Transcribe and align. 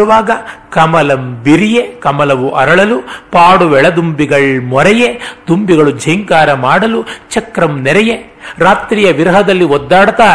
ಇರುವಾಗ 0.00 0.30
ಕಮಲಂ 0.70 1.40
ಬಿರಿಯೆ, 1.44 1.82
ಕಮಲವು 2.00 2.50
ಅರಳಲು 2.54 2.98
ಪಾಡುವೆಳದುಂಬಿಗಳ್ 3.32 4.62
ಮೊರೆಯೆ, 4.62 5.08
ದುಂಬಿಗಳು 5.48 5.90
ಝೇಂಕಾರ 5.98 6.52
ಮಾಡಲು, 6.52 7.00
ಚಕ್ರಂ 7.30 7.82
ನೆರೆಯೆ. 7.82 8.16
ರಾತ್ರಿಯ 8.58 9.12
ವಿರಹದಲ್ಲಿ 9.12 9.64
ಒದ್ದಾಡ್ತಾ 9.64 10.28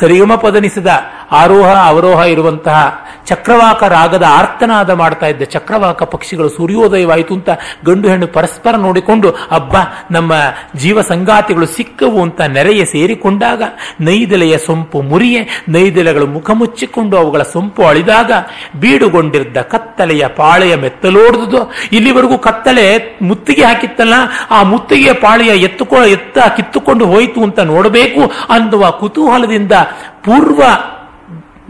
ಸರಿಯುಮ 0.00 0.34
ಪದನಿಸಿದ 0.34 0.86
ಆರೋಹ, 1.32 1.86
ಅವರೋಹ 1.86 2.20
ಇರುವಂತಹ 2.20 3.06
ಚಕ್ರವಾಕ 3.26 3.82
ರಾಗದ 3.82 4.22
ಆರ್ತನಾದ 4.22 4.90
ಮಾಡ್ತಾ 4.90 5.26
ಇದ್ದ 5.26 5.42
ಚಕ್ರವಾಕ 5.42 6.02
ಪಕ್ಷಿಗಳು 6.02 6.48
ಸೂರ್ಯೋದಯವಾಯಿತು 6.48 7.34
ಅಂತ 7.34 7.48
ಗಂಡು 7.84 8.08
ಹೆಣ್ಣು 8.08 8.26
ಪರಸ್ಪರ 8.26 8.76
ನೋಡಿಕೊಂಡು, 8.76 9.34
ಅಬ್ಬ, 9.50 9.76
ನಮ್ಮ 10.10 10.32
ಜೀವ 10.76 11.00
ಸಂಗಾತಿಗಳು 11.00 11.66
ಸಿಕ್ಕವು 11.66 12.22
ಅಂತ 12.22 12.40
ನೆರೆಯ 12.40 12.84
ಸೇರಿಕೊಂಡಾಗ, 12.84 13.62
ನೈದೆಲೆಯ 14.00 14.58
ಸೊಂಪು 14.58 15.02
ಮುರಿಯೆ, 15.02 15.62
ನೈದೆಲೆಗಳು 15.68 16.26
ಮುಖ 16.26 16.50
ಮುಚ್ಚಿಕೊಂಡು 16.50 17.16
ಅವುಗಳ 17.16 17.42
ಸೊಂಪು 17.42 17.82
ಅಳಿದಾಗ, 17.82 18.32
ಬೀಡುಗೊಂಡಿದ್ದ 18.76 19.56
ಕತ್ತಲೆಯ 19.56 20.26
ಪಾಳೆಯ 20.26 20.74
ಮೆತ್ತಲೋಡ್ದು 20.74 21.70
ಇಲ್ಲಿವರೆಗೂ 21.92 22.38
ಕತ್ತಲೆ 22.38 23.18
ಮುತ್ತಿಗೆ 23.22 23.64
ಹಾಕಿತ್ತಲ್ಲ, 23.64 24.14
ಆ 24.50 24.62
ಮುತ್ತಿಗೆಯ 24.62 25.12
ಪಾಳೆಯ 25.12 25.60
ಎತ್ತುಕೊ, 25.60 25.96
ಎತ್ತ 25.96 26.38
ಕಿತ್ತುಕೊಂಡು 26.56 27.06
ಹೋಯಿತು 27.06 27.42
ಅಂತ 27.42 27.60
ನೋಡಬೇಕು 27.60 28.32
ಅನ್ನುವ 28.48 28.90
ಕುತೂಹಲದಿಂದ 28.90 29.72
ಪೂರ್ವ 30.24 30.62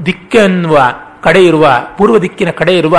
ದಿಕ್ಕನ್ನುವ 0.07 0.79
ಕಡೆ 1.23 1.41
ಇರುವ 1.45 1.67
ಪೂರ್ವ 1.99 2.19
ದಿಕ್ಕಿನ 2.19 2.51
ಕಡೆ 2.51 2.75
ಇರುವ 2.79 2.97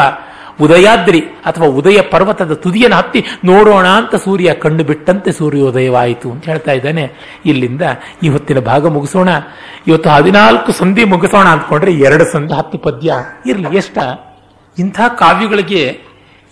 ಉದಯಾದ್ರಿ 0.61 1.19
ಅಥವಾ 1.19 1.67
ಉದಯ 1.79 1.99
ಪರ್ವತದ 2.01 2.53
ತುದಿಯನ್ನು 2.53 2.97
ಹತ್ತಿ 2.97 3.19
ನೋಡೋಣ 3.45 3.85
ಅಂತ 3.99 4.15
ಸೂರ್ಯ 4.15 4.53
ಕಣ್ಣು 4.53 4.83
ಬಿಟ್ಟಂತೆ 4.83 5.31
ಸೂರ್ಯೋದಯವಾಯಿತು 5.31 6.27
ಅಂತ 6.31 6.43
ಹೇಳ್ತಾ 6.45 6.71
ಇದ್ದಾನೆ. 6.71 7.03
ಇಲ್ಲಿಂದ 7.45 7.83
ಈ 8.23 8.29
ಹೊತ್ತಿನ 8.29 8.59
ಭಾಗ 8.59 8.87
ಮುಗಿಸೋಣ. 8.87 9.29
ಇವತ್ತು 9.87 10.09
ಹದಿನಾಲ್ಕು 10.09 10.71
ಸಂಧಿ 10.71 11.03
ಮುಗಿಸೋಣ 11.03 11.47
ಅಂದ್ಕೊಂಡ್ರೆ 11.47 11.93
ಎರಡು 12.07 12.27
ಸಂಧಿ 12.31 12.53
ಹತ್ತು 12.53 12.77
ಪದ್ಯ 12.77 13.13
ಇರಲಿ. 13.45 13.77
ಎಷ್ಟ? 13.77 13.97
ಇಂಥ 14.77 14.99
ಕಾವ್ಯಗಳಿಗೆ 15.19 15.83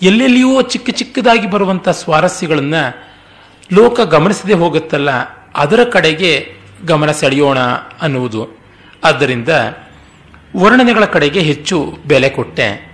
ಎಲ್ಲೆಲ್ಲಿಯೂ 0.02 0.62
ಚಿಕ್ಕ 0.62 0.90
ಚಿಕ್ಕದಾಗಿ 0.90 1.48
ಬರುವಂಥ 1.52 1.90
ಸ್ವಾರಸ್ಯಗಳನ್ನ 2.02 2.76
ಲೋಕ 3.74 4.00
ಗಮನಿಸದೆ 4.00 4.54
ಹೋಗುತ್ತಲ್ಲ, 4.54 5.10
ಅದರ 5.56 5.84
ಕಡೆಗೆ 5.84 6.32
ಗಮನ 6.88 7.12
ಸೆಳೆಯೋಣ 7.12 7.60
ಅನ್ನುವುದು. 8.02 8.42
ಆದ್ದರಿಂದ 9.04 9.50
ವರ್ಣನೆಗಳ 10.58 11.06
ಕಡೆಗೆ 11.06 11.40
ಹೆಚ್ಚು 11.40 11.98
ಬೆಲೆ 12.08 12.30
ಕೊಟ್ಟೆ. 12.30 12.90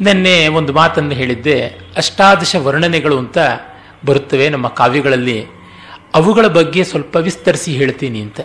ನಿನ್ನೆ 0.00 0.48
ಒಂದು 0.48 0.72
ಮಾತನ್ನು 0.72 1.10
ಹೇಳಿದ್ದೆ, 1.10 1.66
ಅಷ್ಟಾದಶ 1.96 2.56
ವರ್ಣನೆಗಳು 2.56 3.18
ಅಂತ 3.18 3.38
ಬರುತ್ತವೆ 4.06 4.48
ನಮ್ಮ 4.48 4.68
ಕಾವ್ಯಗಳಲ್ಲಿ. 4.68 5.46
ಅವುಗಳ 6.14 6.46
ಬಗ್ಗೆ 6.46 6.84
ಸ್ವಲ್ಪ 6.84 7.16
ವಿಸ್ತರಿಸಿ 7.16 7.72
ಹೇಳ್ತೀನಿ 7.72 8.20
ಅಂತ. 8.20 8.40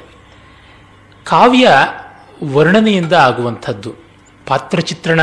ಕಾವ್ಯ 1.23 1.69
ವರ್ಣನೆಯಿಂದ 2.43 3.13
ಆಗುವಂಥದ್ದು. 3.13 3.95
ಪಾತ್ರಚಿತ್ರಣ 4.47 5.19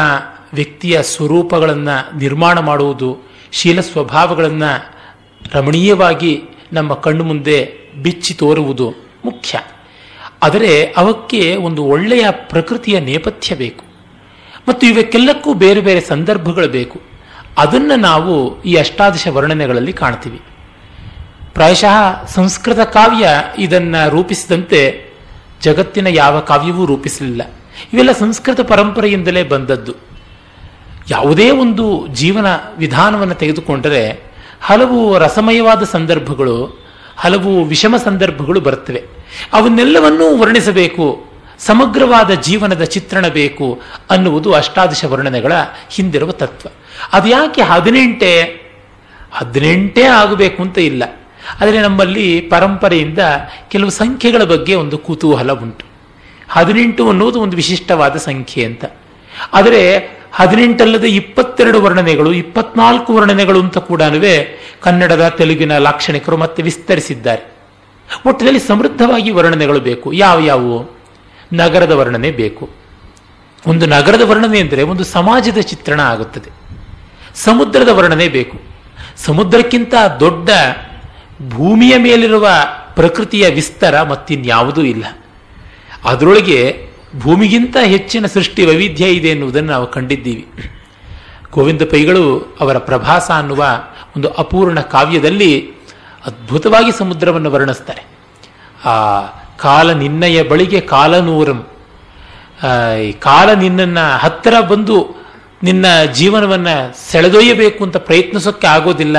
ವ್ಯಕ್ತಿಯ 0.54 1.02
ಸ್ವರೂಪಗಳನ್ನು 1.02 2.18
ನಿರ್ಮಾಣ 2.18 2.58
ಮಾಡುವುದು, 2.58 3.18
ಶೀಲ 3.52 3.80
ಸ್ವಭಾವಗಳನ್ನು 3.80 4.94
ರಮಣೀಯವಾಗಿ 5.52 6.42
ನಮ್ಮ 6.72 6.94
ಕಣ್ಣು 6.94 7.24
ಮುಂದೆ 7.24 7.74
ಬಿಚ್ಚಿ 8.02 8.34
ತೋರುವುದು 8.34 8.94
ಮುಖ್ಯ. 9.24 9.58
ಆದರೆ 10.42 10.84
ಅವಕ್ಕೆ 10.84 11.56
ಒಂದು 11.56 11.84
ಒಳ್ಳೆಯ 11.84 12.26
ಪ್ರಕೃತಿಯ 12.30 13.00
ನೇಪಥ್ಯ 13.00 13.54
ಬೇಕು. 13.54 13.84
ಮತ್ತು 14.68 14.86
ಇವಕ್ಕೆಲ್ಲಕ್ಕೂ 14.86 15.54
ಬೇರೆ 15.54 15.80
ಬೇರೆ 15.80 16.00
ಸಂದರ್ಭಗಳು 16.00 16.68
ಬೇಕು. 16.68 17.00
ಅದನ್ನು 17.58 17.96
ನಾವು 17.96 18.62
ಈ 18.62 18.74
ಅಷ್ಟಾದಶ 18.74 19.28
ವರ್ಣನೆಗಳಲ್ಲಿ 19.28 19.92
ಕಾಣ್ತೀವಿ. 19.92 20.40
ಪ್ರಾಯಶಃ 21.54 22.26
ಸಂಸ್ಕೃತ 22.26 22.80
ಕಾವ್ಯ 22.80 23.28
ಇದನ್ನು 23.58 24.10
ರೂಪಿಸಿದಂತೆ 24.10 25.10
ಜಗತ್ತಿನ 25.62 26.06
ಯಾವ 26.06 26.40
ಕಾವ್ಯವೂ 26.40 26.86
ರೂಪಿಸಲಿಲ್ಲ. 26.86 27.42
ಇವೆಲ್ಲ 27.92 28.12
ಸಂಸ್ಕೃತ 28.12 28.60
ಪರಂಪರೆಯಿಂದಲೇ 28.60 29.42
ಬಂದದ್ದು. 29.42 29.92
ಯಾವುದೇ 31.10 31.50
ಒಂದು 31.50 32.06
ಜೀವನ 32.06 32.46
ವಿಧಾನವನ್ನು 32.78 33.34
ತೆಗೆದುಕೊಂಡರೆ 33.34 34.24
ಹಲವು 34.62 35.18
ರಸಮಯವಾದ 35.18 35.82
ಸಂದರ್ಭಗಳು 35.82 36.87
ಹಲವು 37.18 37.64
ವಿಷಮ 37.64 37.96
ಸಂದರ್ಭಗಳು 37.96 38.60
ಬರುತ್ತವೆ. 38.60 39.04
ಅವನ್ನೆಲ್ಲವನ್ನೂ 39.52 40.36
ವರ್ಣಿಸಬೇಕು. 40.36 41.24
ಸಮಗ್ರವಾದ 41.58 42.30
ಜೀವನದ 42.30 42.82
ಚಿತ್ರಣ 42.82 43.28
ಬೇಕು 43.28 43.80
ಅನ್ನುವುದು 44.10 44.52
ಅಷ್ಟಾದಶ 44.52 45.04
ವರ್ಣನೆಗಳ 45.04 45.52
ಹಿಂದಿರುವ 45.90 46.30
ತತ್ವ. 46.30 46.68
ಅದು 47.12 47.28
ಯಾಕೆ 47.28 47.62
ಹದಿನೆಂಟೇ? 47.62 48.60
ಹದಿನೆಂಟೇ 49.32 50.02
ಆಗಬೇಕು 50.02 50.62
ಅಂತ 50.62 50.78
ಇಲ್ಲ. 50.78 51.02
ಆದರೆ 51.60 51.82
ನಮ್ಮಲ್ಲಿ 51.82 52.40
ಪರಂಪರೆಯಿಂದ 52.40 53.18
ಕೆಲವು 53.68 53.90
ಸಂಖ್ಯೆಗಳ 53.90 54.44
ಬಗ್ಗೆ 54.44 54.74
ಒಂದು 54.74 54.98
ಕುತೂಹಲ 54.98 55.52
ಉಂಟು. 55.52 55.86
ಹದಿನೆಂಟು 56.48 57.08
ಅನ್ನೋದು 57.08 57.40
ಒಂದು 57.40 57.56
ವಿಶಿಷ್ಟವಾದ 57.56 58.16
ಸಂಖ್ಯೆ 58.16 58.64
ಅಂತ. 58.64 58.84
ಆದರೆ 59.52 59.98
ಹದಿನೆಂಟಲ್ಲದೆ 60.32 61.08
ಇಪ್ಪತ್ತೆರಡು 61.08 61.82
ವರ್ಣನೆಗಳು, 61.82 62.32
ಇಪ್ಪತ್ನಾಲ್ಕು 62.32 63.14
ವರ್ಣನೆಗಳು 63.14 63.60
ಅಂತ 63.60 63.78
ಕೂಡ 63.78 64.02
ಕನ್ನಡದ, 64.80 65.28
ತೆಲುಗಿನ 65.28 65.78
ಲಾಕ್ಷಣಿಕರು 65.78 66.36
ಮತ್ತೆ 66.36 66.62
ವಿಸ್ತರಿಸಿದ್ದಾರೆ. 66.62 67.58
ಒಟ್ಟಿನಲ್ಲಿ 68.26 68.60
ಸಮೃದ್ಧವಾಗಿ 68.60 69.30
ವರ್ಣನೆಗಳು 69.30 69.80
ಬೇಕು. 69.80 70.12
ಯಾವ 70.12 70.38
ಯಾವುವು? 70.38 70.98
ನಗರದ 71.52 71.92
ವರ್ಣನೆ 71.92 72.30
ಬೇಕು. 72.30 72.70
ಒಂದು 73.66 73.86
ನಗರದ 73.86 74.20
ವರ್ಣನೆ 74.20 74.60
ಅಂದರೆ 74.60 74.82
ಒಂದು 74.82 75.04
ಸಮಾಜದ 75.04 75.58
ಚಿತ್ರಣ 75.58 76.00
ಆಗುತ್ತದೆ. 76.00 76.50
ಸಮುದ್ರದ 77.34 77.88
ವರ್ಣನೆ 77.88 78.28
ಬೇಕು. 78.28 78.60
ಸಮುದ್ರಕ್ಕಿಂತ 79.16 79.94
ದೊಡ್ಡ 80.20 80.50
ಭೂಮಿಯ 81.48 81.96
ಮೇಲಿರುವ 81.96 82.48
ಪ್ರಕೃತಿಯ 82.94 83.48
ವಿಸ್ತಾರ 83.48 84.02
ಮತ್ತಿನ್ಯಾವುದೂ 84.02 84.82
ಇಲ್ಲ. 84.82 85.04
ಅದರೊಳಗೆ 86.04 86.87
ಭೂಮಿಗಿಂತ 87.16 87.76
ಹೆಚ್ಚಿನ 87.84 88.26
ಸೃಷ್ಟಿ 88.26 88.66
ವೈವಿಧ್ಯ 88.66 89.06
ಇದೆ 89.06 89.28
ಎನ್ನುವುದನ್ನು 89.28 89.72
ನಾವು 89.72 89.90
ಕಂಡಿದ್ದೀವಿ. 89.90 90.46
ಗೋವಿಂದ 91.52 91.82
ಪೈಗಳು 91.90 92.56
ಅವರ 92.60 92.78
ಪ್ರಭಾಸ 92.78 93.30
ಅನ್ನುವ 93.30 93.64
ಒಂದು 94.16 94.28
ಅಪೂರ್ಣ 94.28 94.80
ಕಾವ್ಯದಲ್ಲಿ 94.80 95.70
ಅದ್ಭುತವಾಗಿ 96.26 96.98
ಸಮುದ್ರವನ್ನು 96.98 97.50
ವರ್ಣಿಸ್ತಾರೆ. 97.50 98.04
ಆ 98.84 99.20
ಕಾಲ 99.56 99.92
ನಿನ್ನಯ 99.92 100.42
ಬಳಿಗೆ 100.42 100.80
ಕಾಲನೂರಂ. 100.80 101.66
ಕಾಲ 103.18 103.52
ನಿನ್ನನ್ನು 103.52 104.18
ಹತ್ತಿರ 104.18 104.60
ಬಂದು 104.60 105.18
ನಿನ್ನ 105.62 106.04
ಜೀವನವನ್ನು 106.04 107.10
ಸೆಳೆದೊಯ್ಯಬೇಕು 107.10 107.84
ಅಂತ 107.84 107.96
ಪ್ರಯತ್ನಿಸೋಕ್ಕೆ 107.96 108.66
ಆಗೋದಿಲ್ಲ. 108.66 109.16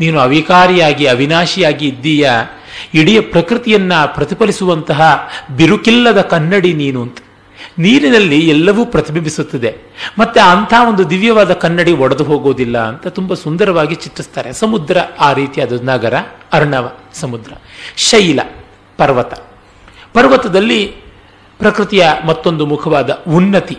ನೀನು 0.00 0.20
ಅವಿಕಾರಿಯಾಗಿ, 0.20 1.06
ಅವಿನಾಶಿಯಾಗಿ 1.06 1.88
ಇದ್ದೀಯ? 1.88 2.30
ಇಡೀ 2.94 3.20
ಪ್ರಕೃತಿಯನ್ನು 3.20 4.14
ಪ್ರತಿಫಲಿಸುವಂತಹ 4.14 5.28
ಬಿರುಕಿಲ್ಲದ 5.56 6.20
ಕನ್ನಡಿ 6.20 6.72
ನೀನು 6.72 7.02
ಅಂತ. 7.02 7.18
ನೀರಿನಲ್ಲಿ 7.78 8.48
ಎಲ್ಲವೂ 8.48 8.84
ಪ್ರತಿಬಿಂಬಿಸುತ್ತದೆ. 8.84 9.76
ಮತ್ತೆ 10.18 10.40
ಅಂಥ 10.40 10.74
ಒಂದು 10.88 11.10
ದಿವ್ಯವಾದ 11.10 11.52
ಕನ್ನಡಿ 11.52 11.92
ಒಡೆದು 11.92 12.24
ಹೋಗೋದಿಲ್ಲ 12.24 12.78
ಅಂತ 12.78 13.06
ತುಂಬಾ 13.06 13.34
ಸುಂದರವಾಗಿ 13.34 13.94
ಚಿತ್ರಿಸ್ತಾರೆ. 13.94 14.52
ಸಮುದ್ರ 14.52 14.98
ಆ 15.20 15.32
ರೀತಿಯಾದ 15.32 15.72
ನಗರ, 15.82 16.14
ಅರ್ಣವ, 16.52 16.92
ಸಮುದ್ರ. 17.14 17.52
ಶೈಲ, 17.96 18.40
ಪರ್ವತ. 18.98 19.34
ಪರ್ವತದಲ್ಲಿ 20.14 20.86
ಪ್ರಕೃತಿಯ 21.58 22.08
ಮತ್ತೊಂದು 22.26 22.66
ಮುಖವಾದ 22.66 23.22
ಉನ್ನತಿ. 23.28 23.78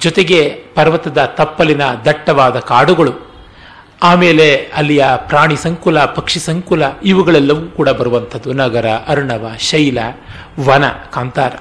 ಜೊತೆಗೆ 0.00 0.64
ಪರ್ವತದ 0.74 1.24
ತಪ್ಪಲಿನ 1.24 1.82
ದಟ್ಟವಾದ 1.84 2.58
ಕಾಡುಗಳು. 2.58 3.12
ಆಮೇಲೆ 4.02 4.56
ಅಲ್ಲಿಯ 4.56 5.04
ಪ್ರಾಣಿ 5.16 5.56
ಸಂಕುಲ, 5.56 6.04
ಪಕ್ಷಿ 6.04 6.40
ಸಂಕುಲ, 6.40 6.82
ಇವುಗಳೆಲ್ಲವೂ 7.04 7.66
ಕೂಡ 7.66 7.88
ಬರುವಂಥದ್ದು. 7.88 8.52
ನಗರ, 8.52 8.86
ಅರ್ಣವ, 8.86 9.50
ಶೈಲ, 9.58 9.98
ವನ, 10.60 10.88
ಕಾಂತಾರ. 10.88 11.52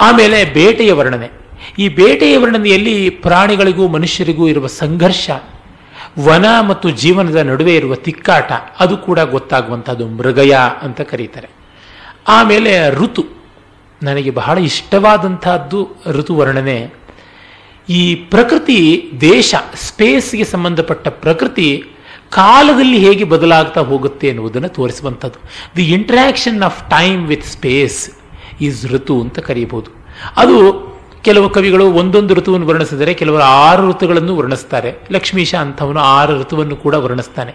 ಆಮೇಲೆ 0.00 0.44
ಬೇಟೆಯ 0.44 0.92
ವರ್ಣನೆ. 0.92 1.30
ಈ 1.78 1.88
ಬೇಟೆಯ 1.88 2.38
ವರ್ಣನೆಯಲ್ಲಿ 2.38 3.10
ಪ್ರಾಣಿಗಳಿಗೂ 3.10 3.88
ಮನುಷ್ಯರಿಗೂ 3.88 4.48
ಇರುವ 4.48 4.66
ಸಂಘರ್ಷ, 4.66 5.30
ವನ 6.18 6.44
ಮತ್ತು 6.68 6.90
ಜೀವನದ 6.90 7.36
ನಡುವೆ 7.36 7.76
ಇರುವ 7.76 7.94
ತಿಕ್ಕಾಟ, 7.94 8.52
ಅದು 8.80 8.96
ಕೂಡ 8.96 9.20
ಗೊತ್ತಾಗುವಂಥದ್ದು 9.20 10.08
ಮೃಗಯ 10.08 10.56
ಅಂತ 10.82 11.00
ಕರೀತಾರೆ. 11.00 11.48
ಆಮೇಲೆ 12.28 12.90
ಋತು. 12.90 13.24
ನನಗೆ 14.02 14.30
ಬಹಳ 14.30 14.58
ಇಷ್ಟವಾದಂತಹದ್ದು 14.58 15.88
ಋತು 16.06 16.36
ವರ್ಣನೆ. 16.36 16.90
ಈ 17.88 18.14
ಪ್ರಕೃತಿ 18.14 19.10
ದೇಶ 19.20 19.54
ಸ್ಪೇಸ್ಗೆ 19.74 20.44
ಸಂಬಂಧಪಟ್ಟ 20.44 21.08
ಪ್ರಕೃತಿ 21.08 21.84
ಕಾಲದಲ್ಲಿ 22.30 22.98
ಹೇಗೆ 22.98 23.24
ಬದಲಾಗ್ತಾ 23.24 23.80
ಹೋಗುತ್ತೆ 23.80 24.28
ಎನ್ನುವುದನ್ನು 24.28 24.68
ತೋರಿಸುವಂಥದ್ದು. 24.68 25.50
The 25.76 25.84
interaction 25.84 26.62
of 26.62 26.90
time 26.90 27.26
with 27.26 27.46
space 27.46 28.10
is 28.60 28.86
ಋತು 28.86 29.20
ಅಂತ 29.20 29.38
ಕರೆಯಬಹುದು. 29.38 29.90
ಅದು 30.36 30.86
ಕೆಲವು 31.22 31.50
ಕವಿಗಳು 31.50 31.92
ಒಂದೊಂದು 31.92 32.34
ಋತುವನ್ನು 32.34 32.66
ವರ್ಣಿಸಿದರೆ 32.66 33.14
ಕೆಲವರು 33.14 33.42
ಆರು 33.42 33.90
ಋತುಗಳನ್ನು 33.90 34.36
ವರ್ಣಿಸ್ತಾರೆ. 34.36 34.94
ಲಕ್ಷ್ಮೀಶ 35.10 35.54
ಅಂಥವನು 35.54 36.00
ಆರು 36.00 36.40
ಋತುವನ್ನು 36.40 36.76
ಕೂಡ 36.76 36.94
ವರ್ಣಿಸ್ತಾನೆ. 36.94 37.54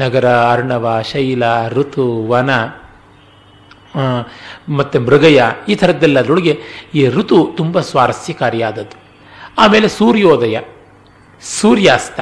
ನಗರ, 0.00 0.24
ಅರ್ಣವ, 0.52 1.00
ಶೈಲ, 1.04 1.42
ಋತು, 1.68 2.26
ವನ 2.26 2.50
ಮತ್ತೆ 4.68 4.98
ಮೃಗಯ 4.98 5.42
ಈ 5.68 5.74
ಥರದ್ದೆಲ್ಲದರೊಳಗೆ 5.74 6.60
ಈ 6.94 7.08
ಋತು 7.08 7.50
ತುಂಬ 7.56 7.80
ಸ್ವಾರಸ್ಯಕಾರಿಯಾದದ್ದು. 7.80 9.02
ಆಮೇಲೆ 9.58 9.88
ಸೂರ್ಯೋದಯ, 9.88 10.60
ಸೂರ್ಯಾಸ್ತ, 11.60 12.20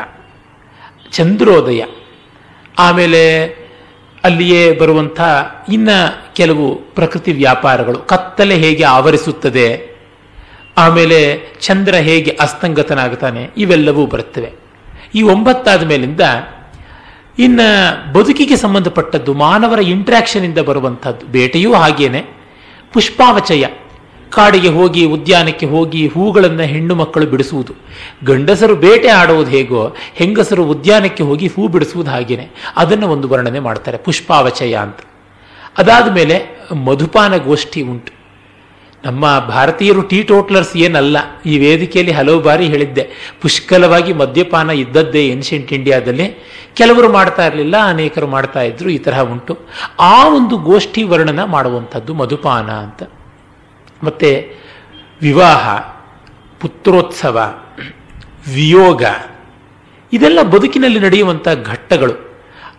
ಚಂದ್ರೋದಯ, 1.10 1.84
ಆಮೇಲೆ 2.78 3.63
ಅಲ್ಲಿಯೇ 4.24 4.72
ಬರುವಂಥ 4.72 5.20
ಇನ್ನ 5.72 5.90
ಕೆಲವು 6.34 6.74
ಪ್ರಕೃತಿ 6.74 7.32
ವ್ಯಾಪಾರಗಳು. 7.32 7.98
ಕತ್ತಲೆ 7.98 8.56
ಹೇಗೆ 8.56 8.84
ಆವರಿಸುತ್ತದೆ, 8.84 9.66
ಆಮೇಲೆ 10.76 11.18
ಚಂದ್ರ 11.60 11.94
ಹೇಗೆ 11.94 12.30
ಅಸ್ತಂಗತನಾಗುತ್ತಾನೆ, 12.40 13.50
ಇವೆಲ್ಲವೂ 13.56 14.06
ಬರುತ್ತವೆ. 14.06 14.52
ಈ 15.14 15.22
ಒಂಬತ್ತಾದ 15.22 15.86
ಮೇಲಿಂದ 15.86 16.20
ಇನ್ನ 17.38 17.60
ಬದುಕಿಗೆ 18.12 18.56
ಸಂಬಂಧಪಟ್ಟದ್ದು, 18.56 19.34
ಮಾನವರ 19.34 19.78
ಇಂಟ್ರಾಕ್ಷನ್ 19.78 20.44
ಇಂದ 20.44 20.58
ಬರುವಂಥದ್ದು, 20.58 21.26
ಬೇಟೆಯೂ 21.26 21.74
ಹಾಗೇನೆ. 21.74 22.22
ಪುಷ್ಪಾವಚಯ 22.92 23.64
ಕಾಡಿಗೆ 24.34 24.68
ಹೋಗಿ, 24.68 25.04
ಉದ್ಯಾನಕ್ಕೆ 25.04 25.66
ಹೋಗಿ 25.66 26.06
ಹೂಗಳನ್ನು 26.06 26.62
ಹೆಣ್ಣು 26.62 26.94
ಮಕ್ಕಳು 26.94 27.26
ಬಿಡಿಸುವುದು. 27.26 27.72
ಗಂಡಸರು 28.24 28.76
ಬೇಟೆ 28.76 29.08
ಆಡುವುದು 29.08 29.50
ಹೇಗೋ, 29.50 29.82
ಹೆಂಗಸರು 30.14 30.64
ಉದ್ಯಾನಕ್ಕೆ 30.64 31.22
ಹೋಗಿ 31.22 31.46
ಹೂ 31.46 31.68
ಬಿಡಿಸುವುದು 31.68 32.10
ಹಾಗೇನೆ. 32.10 32.48
ಅದನ್ನು 32.76 33.08
ಒಂದು 33.08 33.28
ವರ್ಣನೆ 33.28 33.60
ಮಾಡ್ತಾರೆ, 33.60 33.98
ಪುಷ್ಪಾವಚಯ 33.98 34.74
ಅಂತ. 34.74 35.00
ಅದಾದ 35.78 36.14
ಮೇಲೆ 36.14 36.36
ಮಧುಪಾನ 36.84 37.36
ಗೋಷ್ಠಿ 37.36 37.82
ಉಂಟು. 37.82 38.12
ನಮ್ಮ 39.04 39.24
ಭಾರತೀಯರು 39.38 40.02
ಟೀ 40.02 40.22
ಟೋಟ್ಲರ್ಸ್ 40.22 40.76
ಏನಲ್ಲ, 40.76 41.16
ಈ 41.46 41.58
ವೇದಿಕೆಯಲ್ಲಿ 41.58 42.12
ಹಲವು 42.12 42.40
ಬಾರಿ 42.40 42.66
ಹೇಳಿದ್ದೆ. 42.66 43.04
ಪುಷ್ಕಲವಾಗಿ 43.42 44.12
ಮದ್ಯಪಾನ 44.12 44.70
ಇದ್ದದ್ದೇ 44.70 45.22
ಏನ್ಷಿಯಂಟ್ 45.26 45.72
ಇಂಡಿಯಾದಲ್ಲಿ. 45.72 46.26
ಕೆಲವರು 46.74 47.08
ಮಾಡ್ತಾ 47.12 47.46
ಇರಲಿಲ್ಲ, 47.46 47.74
ಅನೇಕರು 47.88 48.26
ಮಾಡ್ತಾ 48.26 48.60
ಇದ್ರು, 48.60 48.88
ಈ 48.90 48.98
ತರಹ 48.98 49.20
ಉಂಟು. 49.20 49.58
ಆ 50.00 50.28
ಒಂದು 50.28 50.56
ಗೋಷ್ಠಿ 50.56 51.02
ವರ್ಣನ 51.02 51.44
ಮಾಡುವಂಥದ್ದು 51.44 52.14
ಮಧುಪಾನ 52.14 52.70
ಅಂತ. 52.70 53.02
ಮತ್ತೆ 54.02 54.56
ವಿವಾಹ, 55.20 55.78
ಪುತ್ರೋತ್ಸವ, 56.60 57.64
ವಿಯೋಗ, 58.54 59.02
ಇದೆಲ್ಲ 60.12 60.42
ಬದುಕಿನಲ್ಲಿ 60.42 61.00
ನಡೆಯುವಂಥ 61.00 61.48
ಘಟ್ಟಗಳು. 61.64 62.14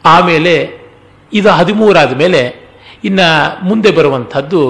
ಆಮೇಲೆ 0.06 0.80
ಇದು 1.34 1.50
ಹದಿಮೂರಾದ 1.50 2.14
ಮೇಲೆ 2.14 2.42
ಇನ್ನು 3.04 3.28
ಮುಂದೆ 3.66 3.92
ಬರುವಂಥದ್ದು 3.92 4.62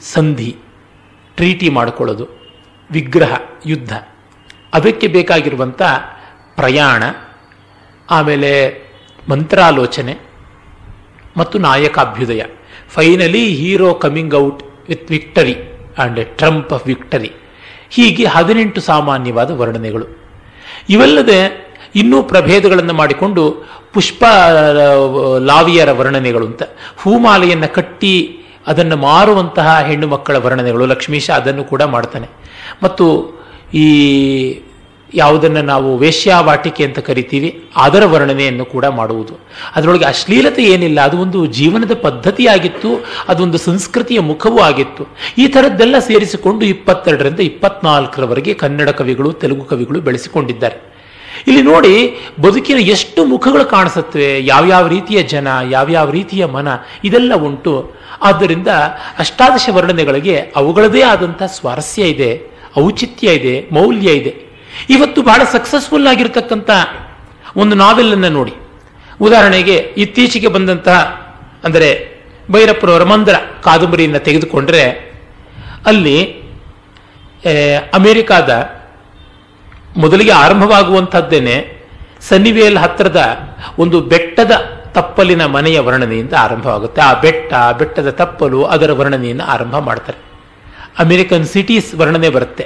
ಸಂಧಿ, 0.00 0.56
ಟ್ರೀಟಿ 1.36 1.68
ಮಾಡಿಕೊಳ್ಳೋದು, 1.68 2.26
ವಿಗ್ರಹ, 2.90 3.38
ಯುದ್ಧ. 3.66 3.92
ಅದಕ್ಕೆ 4.74 5.06
ಬೇಕಾಗಿರುವಂಥ 5.06 5.82
ಪ್ರಯಾಣ, 6.56 7.04
ಆಮೇಲೆ 8.10 8.50
ಮಂತ್ರಾಲೋಚನೆ 9.30 10.18
ಮತ್ತು 11.36 11.58
ನಾಯಕಾಭ್ಯುದಯ. 11.58 12.42
Finally 12.90 13.46
hero 13.46 13.94
coming 13.94 14.34
out 14.34 14.62
with 14.88 15.10
victory 15.10 15.56
and 15.98 16.24
triumph 16.24 16.72
of 16.72 16.86
victory 16.86 17.32
ಹೀಗೆ 17.90 18.24
ಹದಿನೆಂಟು 18.24 18.80
ಸಾಮಾನ್ಯವಾದ 18.80 19.50
ವರ್ಣನೆಗಳು. 19.50 20.06
ಇವಲ್ಲದೆ 20.88 21.66
ಇನ್ನೂ 21.94 22.22
ಪ್ರಭೇದಗಳನ್ನು 22.22 22.92
ಮಾಡಿಕೊಂಡು 22.92 23.64
ಪುಷ್ಪ 23.92 24.24
ಲಾವಿಯರ 25.38 25.92
ವರ್ಣನೆಗಳು 25.92 26.46
ಅಂತ. 26.46 26.62
ಹೂಮಾಲೆಯನ್ನು 26.96 27.74
ಕಟ್ಟಿ 27.74 28.38
ಅದನ್ನು 28.66 28.96
ಮಾರುವಂತಹ 28.96 29.80
ಹೆಣ್ಣು 29.80 30.06
ಮಕ್ಕಳ 30.06 30.36
ವರ್ಣನೆಗಳು. 30.36 30.86
ಲಕ್ಷ್ಮೀಶ 30.86 31.30
ಅದನ್ನು 31.30 31.64
ಕೂಡ 31.64 31.82
ಮಾಡ್ತಾನೆ. 31.82 32.28
ಮತ್ತು 32.82 33.06
ಈ 33.74 33.86
ಯಾವುದನ್ನು 35.14 35.62
ನಾವು 35.62 35.98
ವೇಶ್ಯಾವಾಟಿಕೆ 35.98 36.84
ಅಂತ 36.84 36.98
ಕರಿತೀವಿ, 36.98 37.68
ಅದರ 37.76 38.04
ವರ್ಣನೆಯನ್ನು 38.04 38.64
ಕೂಡ 38.64 38.84
ಮಾಡುವುದು. 38.86 39.34
ಅದರೊಳಗೆ 39.76 40.04
ಅಶ್ಲೀಲತೆ 40.04 40.62
ಏನಿಲ್ಲ, 40.62 41.00
ಅದು 41.00 41.16
ಒಂದು 41.20 41.46
ಜೀವನದ 41.46 41.94
ಪದ್ಧತಿಯಾಗಿತ್ತು 41.94 43.04
ಅದೊಂದು 43.28 43.58
ಸಂಸ್ಕೃತಿಯ 43.58 44.20
ಮುಖವೂ 44.20 44.58
ಆಗಿತ್ತು. 44.58 45.06
ಈ 45.38 45.46
ಥರದ್ದೆಲ್ಲ 45.46 45.98
ಸೇರಿಸಿಕೊಂಡು 45.98 46.64
ಇಪ್ಪತ್ತೆರಡರಿಂದ 46.64 47.40
ಇಪ್ಪತ್ನಾಲ್ಕರವರೆಗೆ 47.40 48.54
ಕನ್ನಡ 48.54 48.88
ಕವಿಗಳು, 48.88 49.32
ತೆಲುಗು 49.32 49.64
ಕವಿಗಳು 49.64 50.00
ಬೆಳೆಸಿಕೊಂಡಿದ್ದಾರೆ. 50.00 50.96
ಇಲ್ಲಿ 51.48 51.62
ನೋಡಿ, 51.62 52.16
ಬದುಕಿನ 52.40 52.78
ಎಷ್ಟು 52.78 53.24
ಮುಖಗಳು 53.24 53.64
ಕಾಣಿಸುತ್ತವೆ, 53.64 54.44
ಯಾವ್ಯಾವ 54.44 54.86
ರೀತಿಯ 54.86 55.22
ಜನ, 55.22 55.48
ಯಾವ್ಯಾವ 55.70 56.10
ರೀತಿಯ 56.10 56.44
ಮನ, 56.46 56.68
ಇದೆಲ್ಲ 57.04 57.34
ಉಂಟು. 57.34 57.92
ಆದ್ದರಿಂದ 58.22 58.68
ಅಷ್ಟಾದಶ 59.18 59.68
ವರ್ಣನೆಗಳಿಗೆ 59.72 60.52
ಅವುಗಳದೇ 60.56 61.02
ಆದಂಥ 61.02 61.42
ಸ್ವಾರಸ್ಯ 61.42 62.02
ಇದೆ, 62.02 62.50
ಔಚಿತ್ಯ 62.78 63.34
ಇದೆ, 63.34 63.68
ಮೌಲ್ಯ 63.72 64.10
ಇದೆ. 64.10 64.45
ಇವತ್ತು 64.94 65.20
ಬಹಳ 65.22 65.40
ಸಕ್ಸಸ್ಫುಲ್ 65.52 66.06
ಆಗಿರತಕ್ಕಂಥ 66.12 66.70
ಒಂದು 67.62 67.74
ನಾವೆಲ್ 67.76 68.12
ಅನ್ನು 68.12 68.30
ನೋಡಿ. 68.38 68.54
ಉದಾಹರಣೆಗೆ 69.26 69.76
ಇತ್ತೀಚೆಗೆ 70.04 70.48
ಬಂದಂತಹ 70.56 70.98
ಅಂದರೆ 71.64 71.88
ಭೈರಪ್ಪನವರ 72.52 73.02
ರಮಂದರ 73.02 73.36
ಕಾದಂಬರಿಯನ್ನು 73.64 74.18
ತೆಗೆದುಕೊಂಡ್ರೆ 74.18 74.82
ಅಲ್ಲಿ 75.90 76.18
ಅಮೆರಿಕಾದ 77.98 78.50
ಮೊದಲಿಗೆ 79.96 80.32
ಆರಂಭವಾಗುವಂಥದ್ದೇನೆ 80.44 81.56
ಸನ್ನಿವೇಲ್ 82.28 82.78
ಹತ್ತಿರದ 82.78 83.20
ಒಂದು 83.78 84.00
ಬೆಟ್ಟದ 84.12 84.52
ತಪ್ಪಲಿನ 84.96 85.42
ಮನೆಯ 85.44 85.78
ವರ್ಣನೆಯಿಂದ 85.86 86.34
ಆರಂಭವಾಗುತ್ತೆ. 86.38 87.00
ಆ 87.00 87.12
ಬೆಟ್ಟ 87.24 87.54
ಬೆಟ್ಟದ 87.78 88.10
ತಪ್ಪಲು 88.10 88.60
ಅದರ 88.74 88.90
ವರ್ಣನೆಯನ್ನು 88.92 89.44
ಆರಂಭ 89.54 89.76
ಮಾಡ್ತಾರೆ. 89.88 90.18
ಅಮೆರಿಕನ್ 90.98 91.44
ಸಿಟೀಸ್ 91.44 91.94
ವರ್ಣನೆ 91.94 92.28
ಬರುತ್ತೆ. 92.28 92.64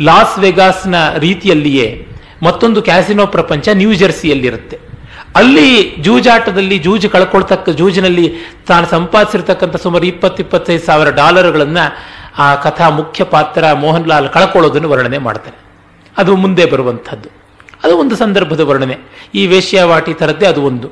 ಲಾಸ್ 0.00 0.38
ವೆಗಾಸ್ನ 0.38 0.94
ರೀತಿಯಲ್ಲಿಯೇ 1.18 2.06
ಮತ್ತೊಂದು 2.42 2.82
ಕ್ಯಾಸಿನೋ 2.82 3.26
ಪ್ರಪಂಚ 3.26 3.68
ನ್ಯೂ 3.72 3.92
ಜೆರ್ಸಿಯಲ್ಲಿರುತ್ತೆ. 3.92 4.78
ಅಲ್ಲಿ 5.36 5.94
ಜೂಜಾಟದಲ್ಲಿ 6.00 6.78
ಜೂಜು 6.78 7.10
ಕಳ್ಕೊಳ್ತಕ್ಕ, 7.10 7.70
ಜೂಜಿನಲ್ಲಿ 7.70 8.28
ತಾನು 8.66 8.86
ಸಂಪಾದಿಸಿರ್ತಕ್ಕಂಥ 8.86 9.76
ಸುಮಾರು 9.76 10.06
ಇಪ್ಪತ್ತು 10.06 10.42
ಇಪ್ಪತ್ತೈದು 10.42 10.86
ಸಾವಿರ 10.86 11.10
ಡಾಲರ್ಗಳನ್ನು 11.10 11.84
ಆ 12.38 12.54
ಕಥಾ 12.54 12.88
ಮುಖ್ಯ 12.88 13.24
ಪಾತ್ರ 13.24 13.72
ಮೋಹನ್ 13.72 14.08
ಲಾಲ್ 14.08 14.28
ಕಳ್ಕೊಳ್ಳೋದನ್ನು 14.28 14.88
ವರ್ಣನೆ 14.88 15.18
ಮಾಡ್ತಾನೆ 15.18 15.58
ಅದು 16.16 16.36
ಮುಂದೆ 16.36 16.66
ಬರುವಂಥದ್ದು. 16.66 17.28
ಅದು 17.84 17.96
ಒಂದು 17.96 18.16
ಸಂದರ್ಭದ 18.16 18.60
ವರ್ಣನೆ. 18.60 18.96
ಈ 19.34 19.46
ವೇಶ್ಯಾವಾಟಿ 19.46 20.12
ಥರದ್ದೇ 20.12 20.46
ಅದು 20.46 20.62
ಒಂದು. 20.62 20.88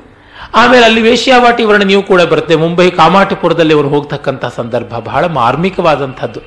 ಆಮೇಲೆ 0.55 0.85
ಅಲ್ಲಿ 0.85 1.01
ವೇಶ್ಯಾವಾಟಿ 1.01 1.63
ವರ್ಣನೆಯೂ 1.63 2.01
ಕೂಡ 2.01 2.21
ಬರುತ್ತೆ. 2.21 2.55
ಮುಂಬೈ 2.55 2.89
ಕಾಮಾಟಿಪುರದಲ್ಲಿ 2.89 3.73
ಅವರು 3.73 3.89
ಹೋಗ್ತಕ್ಕಂಥ 3.89 4.45
ಸಂದರ್ಭ 4.45 4.93
ಬಹಳ 4.99 5.25
ಮಾರ್ಮಿಕವಾದಂಥದ್ದು. 5.25 6.39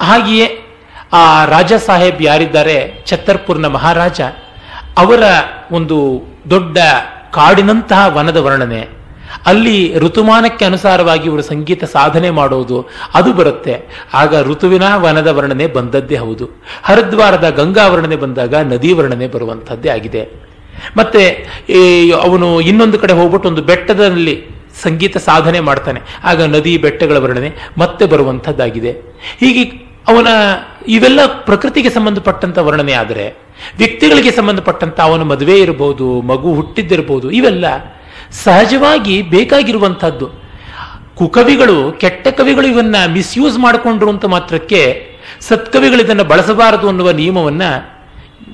ಹಾಗೆಯೇ 0.00 0.46
ಆ 1.12 1.44
ರಾಜ 1.44 1.72
ಸಾಹೇಬ್ 1.72 2.22
ಯಾರಿದ್ದಾರೆ? 2.22 3.04
ಛತ್ತರ್ಪುರ್ನ 3.06 3.66
ಮಹಾರಾಜ. 3.66 4.20
ಅವರ 4.98 5.22
ಒಂದು 5.72 5.96
ದೊಡ್ಡ 6.50 6.78
ಕಾಡಿನಂತಹ 7.32 8.16
ವನದ 8.16 8.36
ವರ್ಣನೆ. 8.36 8.88
ಅಲ್ಲಿ 9.46 9.98
ಋತುಮಾನಕ್ಕೆ 9.98 10.64
ಅನುಸಾರವಾಗಿ 10.64 11.28
ಇವರು 11.28 11.42
ಸಂಗೀತ 11.42 11.84
ಸಾಧನೆ 11.84 12.30
ಮಾಡೋದು, 12.30 12.88
ಅದು 13.14 13.32
ಬರುತ್ತೆ. 13.32 13.74
ಆಗ 14.14 14.48
ಋತುವಿನ 14.48 14.82
ವನದ 14.96 15.26
ವರ್ಣನೆ 15.26 15.66
ಬಂದದ್ದೇ 15.66 16.16
ಹೌದು. 16.16 16.48
ಹರಿದ್ವಾರದ 16.82 17.48
ಗಂಗಾ 17.48 17.86
ವರ್ಣನೆ 17.88 18.16
ಬಂದಾಗ 18.16 18.54
ನದಿ 18.54 18.92
ವರ್ಣನೆ 18.92 19.28
ಬರುವಂತಹದ್ದೇ 19.28 19.88
ಆಗಿದೆ. 19.88 20.22
ಮತ್ತೆ 20.96 21.24
ಅವನು 22.22 22.60
ಇನ್ನೊಂದು 22.60 22.98
ಕಡೆ 22.98 23.12
ಹೋಗ್ಬಿಟ್ಟು 23.12 23.48
ಒಂದು 23.48 23.62
ಬೆಟ್ಟದಲ್ಲಿ 23.62 24.44
ಸಂಗೀತ 24.82 25.16
ಸಾಧನೆ 25.16 25.60
ಮಾಡ್ತಾನೆ. 25.60 26.00
ಆಗ 26.24 26.42
ನದಿ 26.42 26.78
ಬೆಟ್ಟಗಳ 26.78 27.16
ವರ್ಣನೆ 27.16 27.52
ಮತ್ತೆ 27.78 28.06
ಬರುವಂಥದ್ದಾಗಿದೆ. 28.06 28.90
ಹೀಗೆ 29.40 29.91
ಅವನ 30.08 30.26
ಇವೆಲ್ಲ 30.88 31.20
ಪ್ರಕೃತಿಗೆ 31.26 31.90
ಸಂಬಂಧಪಟ್ಟಂತ 31.90 32.58
ವರ್ಣನೆ 32.58 32.92
ಆದರೆ, 32.92 33.42
ವ್ಯಕ್ತಿಗಳಿಗೆ 33.76 34.30
ಸಂಬಂಧಪಟ್ಟಂತ 34.30 35.00
ಅವನ 35.00 35.22
ಮದುವೆ 35.22 35.60
ಇರಬಹುದು 35.60 36.20
ಮಗು 36.20 36.54
ಹುಟ್ಟಿದ್ದಿರಬಹುದು 36.54 37.30
ಇವೆಲ್ಲ 37.30 37.64
ಸಹಜವಾಗಿ 38.30 39.22
ಬೇಕಾಗಿರುವಂತಹದ್ದು 39.22 40.28
ಕುಕವಿಗಳು, 41.14 41.92
ಕೆಟ್ಟ 41.92 42.28
ಕವಿಗಳು 42.28 42.66
ಇವನ್ನ 42.66 42.96
ಮಿಸ್ಯೂಸ್ 43.06 43.58
ಮಾಡಿಕೊಂಡ್ರು 43.58 44.10
ಅಂತ 44.10 44.24
ಮಾತ್ರಕ್ಕೆ 44.24 45.12
ಸತ್ಕವಿಗಳು 45.40 46.00
ಇದನ್ನು 46.00 46.24
ಬಳಸಬಾರದು 46.24 46.88
ಅನ್ನುವ 46.88 47.10
ನಿಯಮವನ್ನ 47.10 47.62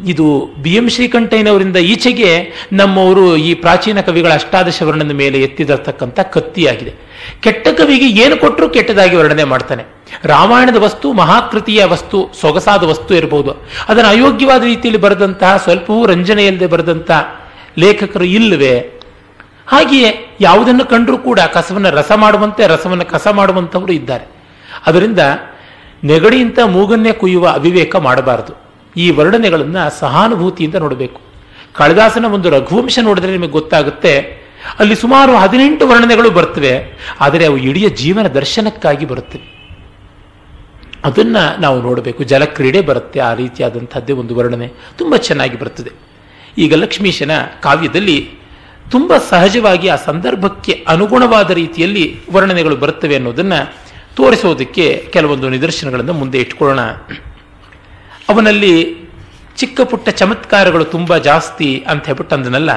ಇದು 0.07 0.51
ಬಿ 0.63 0.75
ಎಂ 0.75 0.89
ಶ್ರೀಕಂಠಯ್ಯನವರಿಂದ 0.89 1.77
ಈಚೆಗೆ 1.77 2.53
ನಮ್ಮವರು 2.73 3.37
ಈ 3.37 3.55
ಪ್ರಾಚೀನ 3.55 4.01
ಕವಿಗಳ 4.01 4.33
ಅಷ್ಟಾದಶ 4.33 4.83
ವರ್ಣನ 4.83 5.13
ಮೇಲೆ 5.13 5.43
ಎತ್ತಿದರ್ತಕ್ಕಂಥ 5.43 6.21
ಕತ್ತಿಯಾಗಿದೆ. 6.21 6.95
ಕೆಟ್ಟ 7.41 7.69
ಕವಿಗೆ 7.69 8.09
ಏನು 8.09 8.37
ಕೊಟ್ಟರೂ 8.37 8.69
ಕೆಟ್ಟದಾಗಿ 8.69 9.17
ವರ್ಣನೆ 9.17 9.45
ಮಾಡ್ತಾನೆ. 9.45 9.85
ರಾಮಾಯಣದ 10.25 10.77
ವಸ್ತು, 10.77 11.13
ಮಹಾಕೃತಿಯ 11.13 11.85
ವಸ್ತು, 11.85 12.31
ಸೊಗಸಾದ 12.41 12.83
ವಸ್ತು 12.83 13.15
ಇರಬಹುದು 13.15 13.55
ಅದನ್ನು 13.89 14.11
ಅಯೋಗ್ಯವಾದ 14.11 14.63
ರೀತಿಯಲ್ಲಿ 14.63 15.03
ಬರೆದಂತಹ, 15.03 15.57
ಸ್ವಲ್ಪವೂ 15.57 16.07
ರಂಜನೆಯಲ್ಲದೆ 16.07 16.67
ಬರೆದಂತಹ 16.67 17.51
ಲೇಖಕರು 17.79 18.25
ಇಲ್ಲವೇ? 18.25 19.01
ಹಾಗೆಯೇ 19.67 20.37
ಯಾವುದನ್ನು 20.41 20.85
ಕಂಡರೂ 20.85 21.19
ಕೂಡ 21.19 21.41
ಕಸವನ್ನು 21.41 21.91
ರಸ 21.91 22.13
ಮಾಡುವಂತೆ, 22.17 22.67
ರಸವನ್ನು 22.67 23.05
ಕಸ 23.05 23.29
ಮಾಡುವಂಥವರು 23.29 23.93
ಇದ್ದಾರೆ. 23.93 24.25
ಅದರಿಂದ 24.87 25.19
ನೆಗಡಿಯಿಂದ 26.05 26.59
ಮೂಗನ್ನೇ 26.67 27.13
ಕುಯ್ಯುವ 27.13 27.49
ಅವಿವೇಕ 27.49 27.97
ಮಾಡಬಾರದು. 27.97 28.68
ಈ 28.97 29.11
ವರ್ಣನೆಗಳನ್ನು 29.11 29.99
ಸಹಾನುಭೂತಿಯಿಂದ 29.99 30.75
ನೋಡಬೇಕು. 30.75 31.21
ಕಾಳಿದಾಸನ 31.75 32.25
ಒಂದು 32.25 32.51
ರಘುವಂಶ 32.51 32.99
ನೋಡಿದ್ರೆ 33.03 33.33
ನಿಮಗೆ 33.33 33.49
ಗೊತ್ತಾಗುತ್ತೆ. 33.49 34.19
ಅಲ್ಲಿ 34.79 34.95
ಸುಮಾರು 34.95 35.37
ಹದಿನೆಂಟು 35.37 35.89
ವರ್ಣನೆಗಳು 35.89 36.31
ಬರ್ತವೆ. 36.31 36.99
ಆದರೆ 37.21 37.45
ಅವು 37.45 37.57
ಇಡೀ 37.57 37.89
ಜೀವನ 37.89 38.27
ದರ್ಶನಕ್ಕಾಗಿ 38.27 39.05
ಬರುತ್ತವೆ. 39.05 39.59
ಅದನ್ನ 41.05 41.37
ನಾವು 41.61 41.83
ನೋಡಬೇಕು. 41.83 42.25
ಜಲಕ್ರೀಡೆ 42.25 42.81
ಬರುತ್ತೆ 42.81 43.21
ಆ 43.21 43.35
ರೀತಿಯಾದಂಥದ್ದೇ 43.35 44.13
ಒಂದು 44.13 44.35
ವರ್ಣನೆ. 44.35 44.73
ತುಂಬ 44.99 45.17
ಚೆನ್ನಾಗಿ 45.17 45.59
ಬರ್ತದೆ. 45.59 45.91
ಈಗ 46.59 46.75
ಲಕ್ಷ್ಮೀಶನ 46.75 47.31
ಕಾವ್ಯದಲ್ಲಿ 47.61 48.31
ತುಂಬ 48.91 49.13
ಸಹಜವಾಗಿ 49.31 49.89
ಆ 49.89 49.97
ಸಂದರ್ಭಕ್ಕೆ 49.97 50.85
ಅನುಗುಣವಾದ 50.89 51.51
ರೀತಿಯಲ್ಲಿ 51.51 52.21
ವರ್ಣನೆಗಳು 52.33 52.77
ಬರುತ್ತವೆ 52.77 53.15
ಅನ್ನೋದನ್ನ 53.15 53.53
ತೋರಿಸೋದಕ್ಕೆ 54.17 55.09
ಕೆಲವೊಂದು 55.13 55.49
ನಿದರ್ಶನಗಳನ್ನು 55.49 56.13
ಮುಂದೆ 56.13 56.39
ಇಟ್ಕೊಳ್ಳೋಣ. 56.39 56.81
ಅವನಲ್ಲಿ 58.29 58.75
ಚಿಕ್ಕ 59.57 59.81
ಪುಟ್ಟ 59.81 60.09
ಚಮತ್ಕಾರಗಳು 60.09 60.85
ತುಂಬ 60.85 61.17
ಜಾಸ್ತಿ 61.29 61.69
ಅಂತ 61.89 62.07
ಹೇಳ್ಬಿಟ್ಟು 62.07 62.35
ಅಂದನಲ್ಲ, 62.37 62.73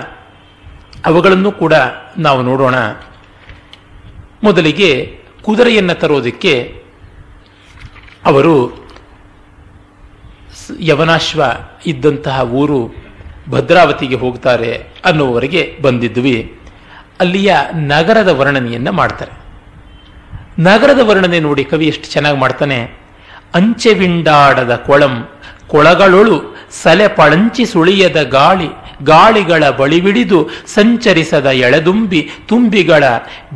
ಅವುಗಳನ್ನು 1.05 1.51
ಕೂಡ 1.51 1.73
ನಾವು 2.17 2.39
ನೋಡೋಣ. 2.41 2.75
ಮೊದಲಿಗೆ 4.43 4.89
ಕುದುರೆಯನ್ನು 5.43 5.95
ತರೋದಕ್ಕೆ 5.99 6.53
ಅವರು 8.25 8.55
ಯವನಾಶ್ವ 10.79 11.41
ಇದ್ದಂತಹ 11.85 12.37
ಊರು 12.61 12.79
ಭದ್ರಾವತಿಗೆ 13.49 14.15
ಹೋಗ್ತಾರೆ 14.15 14.71
ಅನ್ನುವವರೆಗೆ 15.05 15.61
ಬಂದಿದ್ವಿ. 15.81 16.37
ಅಲ್ಲಿಯ 17.19 17.51
ನಗರದ 17.93 18.27
ವರ್ಣನೆಯನ್ನು 18.39 18.91
ಮಾಡ್ತಾರೆ. 18.91 19.33
ನಗರದ 20.59 21.01
ವರ್ಣನೆ 21.09 21.39
ನೋಡಿ 21.39 21.63
ಕವಿ 21.63 21.87
ಎಷ್ಟು 21.87 22.07
ಚೆನ್ನಾಗಿ 22.11 22.39
ಮಾಡ್ತಾನೆ. 22.39 22.79
ಅಂಚೆವಿಂಡಾಡದ 23.55 24.75
ಕೊಳಂ 24.87 25.13
ಕೊಳಗಳೊಳು 25.71 26.37
ಸಲೆ 26.83 27.07
ಪಳಂಚಿ 27.17 27.63
ಸುಳಿಯದ 27.65 28.19
ಗಾಳಿ, 28.37 28.69
ಗಾಳಿಗಳ 29.03 29.63
ಬಳಿಬಿಡಿದು 29.79 30.39
ಸಂಚರಿಸದ 30.75 31.47
ಎಳೆದುಂಬಿ, 31.65 32.21
ತುಂಬಿಗಳ 32.47 33.03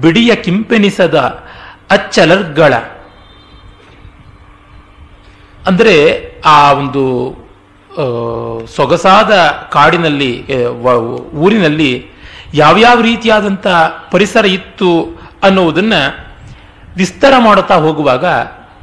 ಬಿಡಿಯ 0.01 0.31
ಕಿಂಪೆನಿಸದ 0.45 1.17
ಅಚ್ಚಲರ್ಗಳ. 1.91 2.73
ಅಂದರೆ 5.67 5.95
ಆ 6.45 6.57
ಒಂದು 6.71 7.03
ಸೊಗಸಾದ 8.75 9.33
ಕಾಡಿನಲ್ಲಿ 9.71 10.31
ಊರಿನಲ್ಲಿ 11.43 11.91
ಯಾವ್ಯಾವ 12.53 12.97
ರೀತಿಯಾದಂಥ 13.01 13.67
ಪರಿಸರ 14.11 14.45
ಇತ್ತು 14.57 14.91
ಅನ್ನುವುದನ್ನು 15.43 16.01
ವಿಸ್ತಾರ 16.95 17.33
ಮಾಡುತ್ತಾ 17.39 17.75
ಹೋಗುವಾಗ 17.75 18.25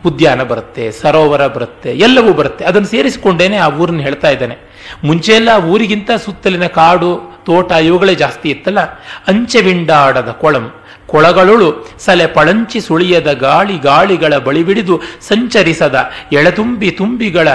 ಉದ್ಯಾನ 0.06 0.42
ಬರುತ್ತೆ, 0.42 0.92
ಸರೋವರ 0.92 1.46
ಬರುತ್ತೆ, 1.46 1.90
ಎಲ್ಲವೂ 1.90 2.32
ಬರುತ್ತೆ. 2.32 2.64
ಅದನ್ನು 2.64 2.88
ಸೇರಿಸಿಕೊಂಡೇನೆ 2.88 3.56
ಆ 3.56 3.68
ಊರನ್ನ 3.68 4.00
ಹೇಳ್ತಾ 4.00 4.30
ಇದ್ದಾನೆ. 4.30 4.56
ಮುಂಚೆ 5.04 5.34
ಊರಿಗಿಂತ 5.66 6.10
ಸುತ್ತಲಿನ 6.10 6.66
ಕಾಡು, 6.66 7.42
ತೋಟ 7.46 7.72
ಇವುಗಳೇ 7.72 8.14
ಜಾಸ್ತಿ 8.14 8.50
ಇತ್ತಲ್ಲ? 8.50 8.80
ಅಂಚೆವಿಂಡಾಡದ 9.28 10.28
ಕೊಳಂ. 10.28 10.74
ಕೊಳಗಳುಳು 11.06 11.88
ಸಲೆ 11.98 12.26
ಪಳಂಚಿ 12.26 12.80
ಸುಳಿಯದ 12.80 13.32
ಗಾಳಿ, 13.32 13.78
ಗಾಳಿಗಳ 13.78 14.36
ಬಳಿ 14.36 14.62
ಬಿಡಿದು 14.64 15.00
ಸಂಚರಿಸದ 15.20 16.10
ಎಳೆತುಂಬಿ 16.32 16.90
ತುಂಬಿಗಳ 16.90 17.48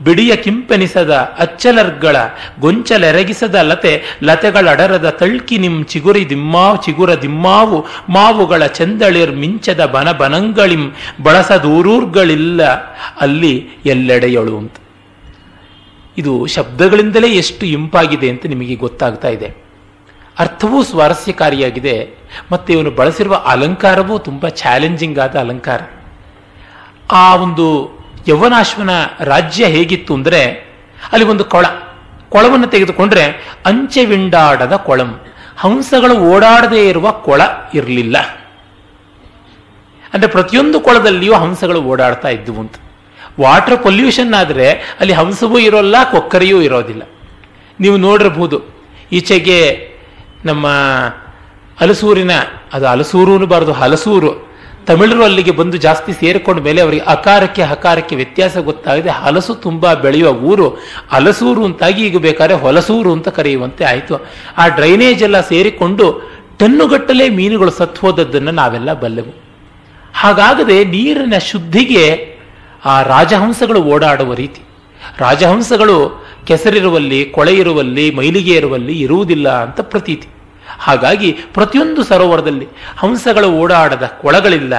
ಬಿಡಿಯ 0.00 0.36
ಕಿಂಪೆನಿಸದ 0.36 1.12
ಅಚ್ಚಲರ್ಗಳ 1.38 2.16
ಗೊಂಚಲೆರಗಿಸದ 2.60 3.54
ಲತೆ, 3.54 3.92
ಲತೆಗಳಡರದ 4.22 5.10
ತಳ್ಕಿ 5.10 5.58
ನಿಮ್ 5.58 5.84
ಚಿಗುರಿ 5.84 6.28
ದಿಮ್ಮಾವು, 6.28 6.76
ಚಿಗುರ 6.82 7.14
ದಿಮ್ಮಾವು, 7.14 7.78
ಮಾವುಗಳ 8.08 8.66
ಚಂದಳಿರ್ 8.66 9.32
ಮಿಂಚದ 9.32 9.84
ಬನ 9.86 10.12
ಬನಂಗಳಿಂ 10.12 10.84
ಬಳಸದೂರೂರ್ಗಳಿಲ್ಲ 11.22 12.62
ಅಲ್ಲಿ 13.20 13.54
ಎಲ್ಲೆಡೆಯಳು 13.86 14.56
ಅಂತ. 14.58 14.76
ಇದು 16.18 16.46
ಶಬ್ದಗಳಿಂದಲೇ 16.46 17.28
ಎಷ್ಟು 17.28 17.66
ಇಂಪಾಗಿದೆ 17.66 18.30
ಅಂತ 18.30 18.46
ನಿಮಗೆ 18.46 18.74
ಗೊತ್ತಾಗ್ತಾ 18.74 19.28
ಇದೆ. 19.28 19.48
ಅರ್ಥವೂ 20.38 20.82
ಸ್ವಾರಸ್ಯಕಾರಿಯಾಗಿದೆ, 20.82 21.96
ಮತ್ತೆ 22.52 22.72
ಇವನು 22.72 22.90
ಬಳಸಿರುವ 22.90 23.34
ಅಲಂಕಾರವೂ 23.46 24.18
ತುಂಬಾ 24.18 24.48
ಚಾಲೆಂಜಿಂಗ್ 24.48 25.18
ಆದ 25.18 25.36
ಅಲಂಕಾರ. 25.36 25.80
ಆ 27.12 27.34
ಒಂದು 27.34 27.66
ಯೌವನಾಶ್ವನ 28.28 28.90
ರಾಜ್ಯ 29.20 29.66
ಹೇಗಿತ್ತು 29.66 30.14
ಅಂದ್ರೆ 30.14 30.44
ಅಲ್ಲಿ 31.12 31.26
ಒಂದು 31.26 31.44
ಕೊಳ. 31.44 31.66
ಕೊಳವನ್ನು 32.28 32.66
ತೆಗೆದುಕೊಂಡ್ರೆ 32.66 33.24
ಅಂಚೆ 33.66 34.04
ವಿಂಡಾಡದ 34.04 34.76
ಕೊಳಂ. 34.76 35.20
ಹಂಸಗಳು 35.58 36.18
ಓಡಾಡದೇ 36.18 36.88
ಇರುವ 36.88 37.10
ಕೊಳ 37.10 37.42
ಇರಲಿಲ್ಲ. 37.74 38.18
ಅಂದ್ರೆ 40.14 40.32
ಪ್ರತಿಯೊಂದು 40.32 40.80
ಕೊಳದಲ್ಲಿಯೂ 40.80 41.34
ಹಂಸಗಳು 41.34 41.82
ಓಡಾಡ್ತಾ 41.82 42.28
ಇದ್ವು 42.28 42.60
ಅಂತ. 42.60 42.74
ವಾಟರ್ 43.40 43.82
ಪೊಲ್ಯೂಷನ್ 43.82 44.34
ಆದರೆ 44.34 44.72
ಅಲ್ಲಿ 44.72 45.12
ಹಂಸವೂ 45.12 45.58
ಇರೋಲ್ಲ, 45.58 45.96
ಕೊಕ್ಕರೆಯೂ 46.10 46.60
ಇರೋದಿಲ್ಲ. 46.60 47.02
ನೀವು 47.80 47.96
ನೋಡಿರಬಹುದು, 47.96 48.62
ಈಚೆಗೆ 49.12 49.90
ನಮ್ಮ 50.44 50.66
ಅಲಸೂರಿನ, 51.80 52.30
ಅದು 52.72 52.86
ಹಲಸೂರು 52.86 53.46
ಬಾರದು 53.46 53.72
ಹಲಸೂರು. 53.72 54.55
ತಮಿಳರು 54.86 55.24
ಅಲ್ಲಿಗೆ 55.24 55.50
ಬಂದು 55.50 55.76
ಜಾಸ್ತಿ 55.76 56.12
ಸೇರಿಕೊಂಡ 56.12 56.60
ಮೇಲೆ 56.60 56.80
ಅವರಿಗೆ 56.80 57.02
ಅಕಾರಕ್ಕೆ 57.02 57.62
ಹಕಾರಕ್ಕೆ 57.62 58.16
ವ್ಯತ್ಯಾಸ 58.16 58.56
ಗೊತ್ತಾಗಿದೆ. 58.56 59.10
ಹಲಸು 59.10 59.54
ತುಂಬಾ 59.54 59.94
ಬೆಳೆಯುವ 59.94 60.30
ಊರು 60.32 60.78
ಹಲಸೂರು 61.08 61.64
ಅಂತಾಗಿ 61.64 62.06
ಈಗ 62.06 62.18
ಬೇಕಾದ್ರೆ 62.18 62.56
ಹೊಲಸೂರು 62.58 63.12
ಅಂತ 63.12 63.28
ಕರೆಯುವಂತೆ 63.28 63.84
ಆಯಿತು. 63.84 64.26
ಆ 64.58 64.68
ಡ್ರೈನೇಜ್ 64.68 65.22
ಎಲ್ಲ 65.22 65.40
ಸೇರಿಕೊಂಡು 65.40 66.06
ಟನ್ನುಗಟ್ಟಲೆ 66.58 67.28
ಮೀನುಗಳು 67.28 67.70
ಸತ್ತು 67.70 68.00
ಹೋದದ್ದನ್ನು 68.00 68.50
ನಾವೆಲ್ಲ 68.50 68.92
ಬಲ್ಲೆವು. 68.92 69.34
ಹಾಗಾಗದೆ 70.14 70.84
ನೀರಿನ 70.84 71.38
ಶುದ್ಧಿಗೆ 71.38 72.36
ಆ 72.84 73.02
ರಾಜಹಂಸಗಳು 73.02 73.82
ಓಡಾಡುವ 73.82 74.34
ರೀತಿ. 74.34 74.62
ರಾಜಹಂಸಗಳು 75.18 76.26
ಕೆಸರಿರುವಲ್ಲಿ 76.46 77.24
ಕೊಳೆ 77.24 77.54
ಇರುವಲ್ಲಿ 77.54 78.10
ಮೈಲಿಗೆ 78.10 78.54
ಇರುವಲ್ಲಿ 78.54 79.00
ಇರುವುದಿಲ್ಲ 79.00 79.48
ಅಂತ 79.62 79.80
ಪ್ರತೀತಿ. 79.80 80.28
ಹಾಗಾಗಿ 80.80 81.32
ಪ್ರತಿಯೊಂದು 81.32 82.02
ಸರೋವರದಲ್ಲಿ 82.02 82.68
ಹಂಸಗಳು 82.98 83.48
ಓಡಾಡದ 83.52 84.02
ಕೊಳಗಳಿಲ್ಲ. 84.02 84.74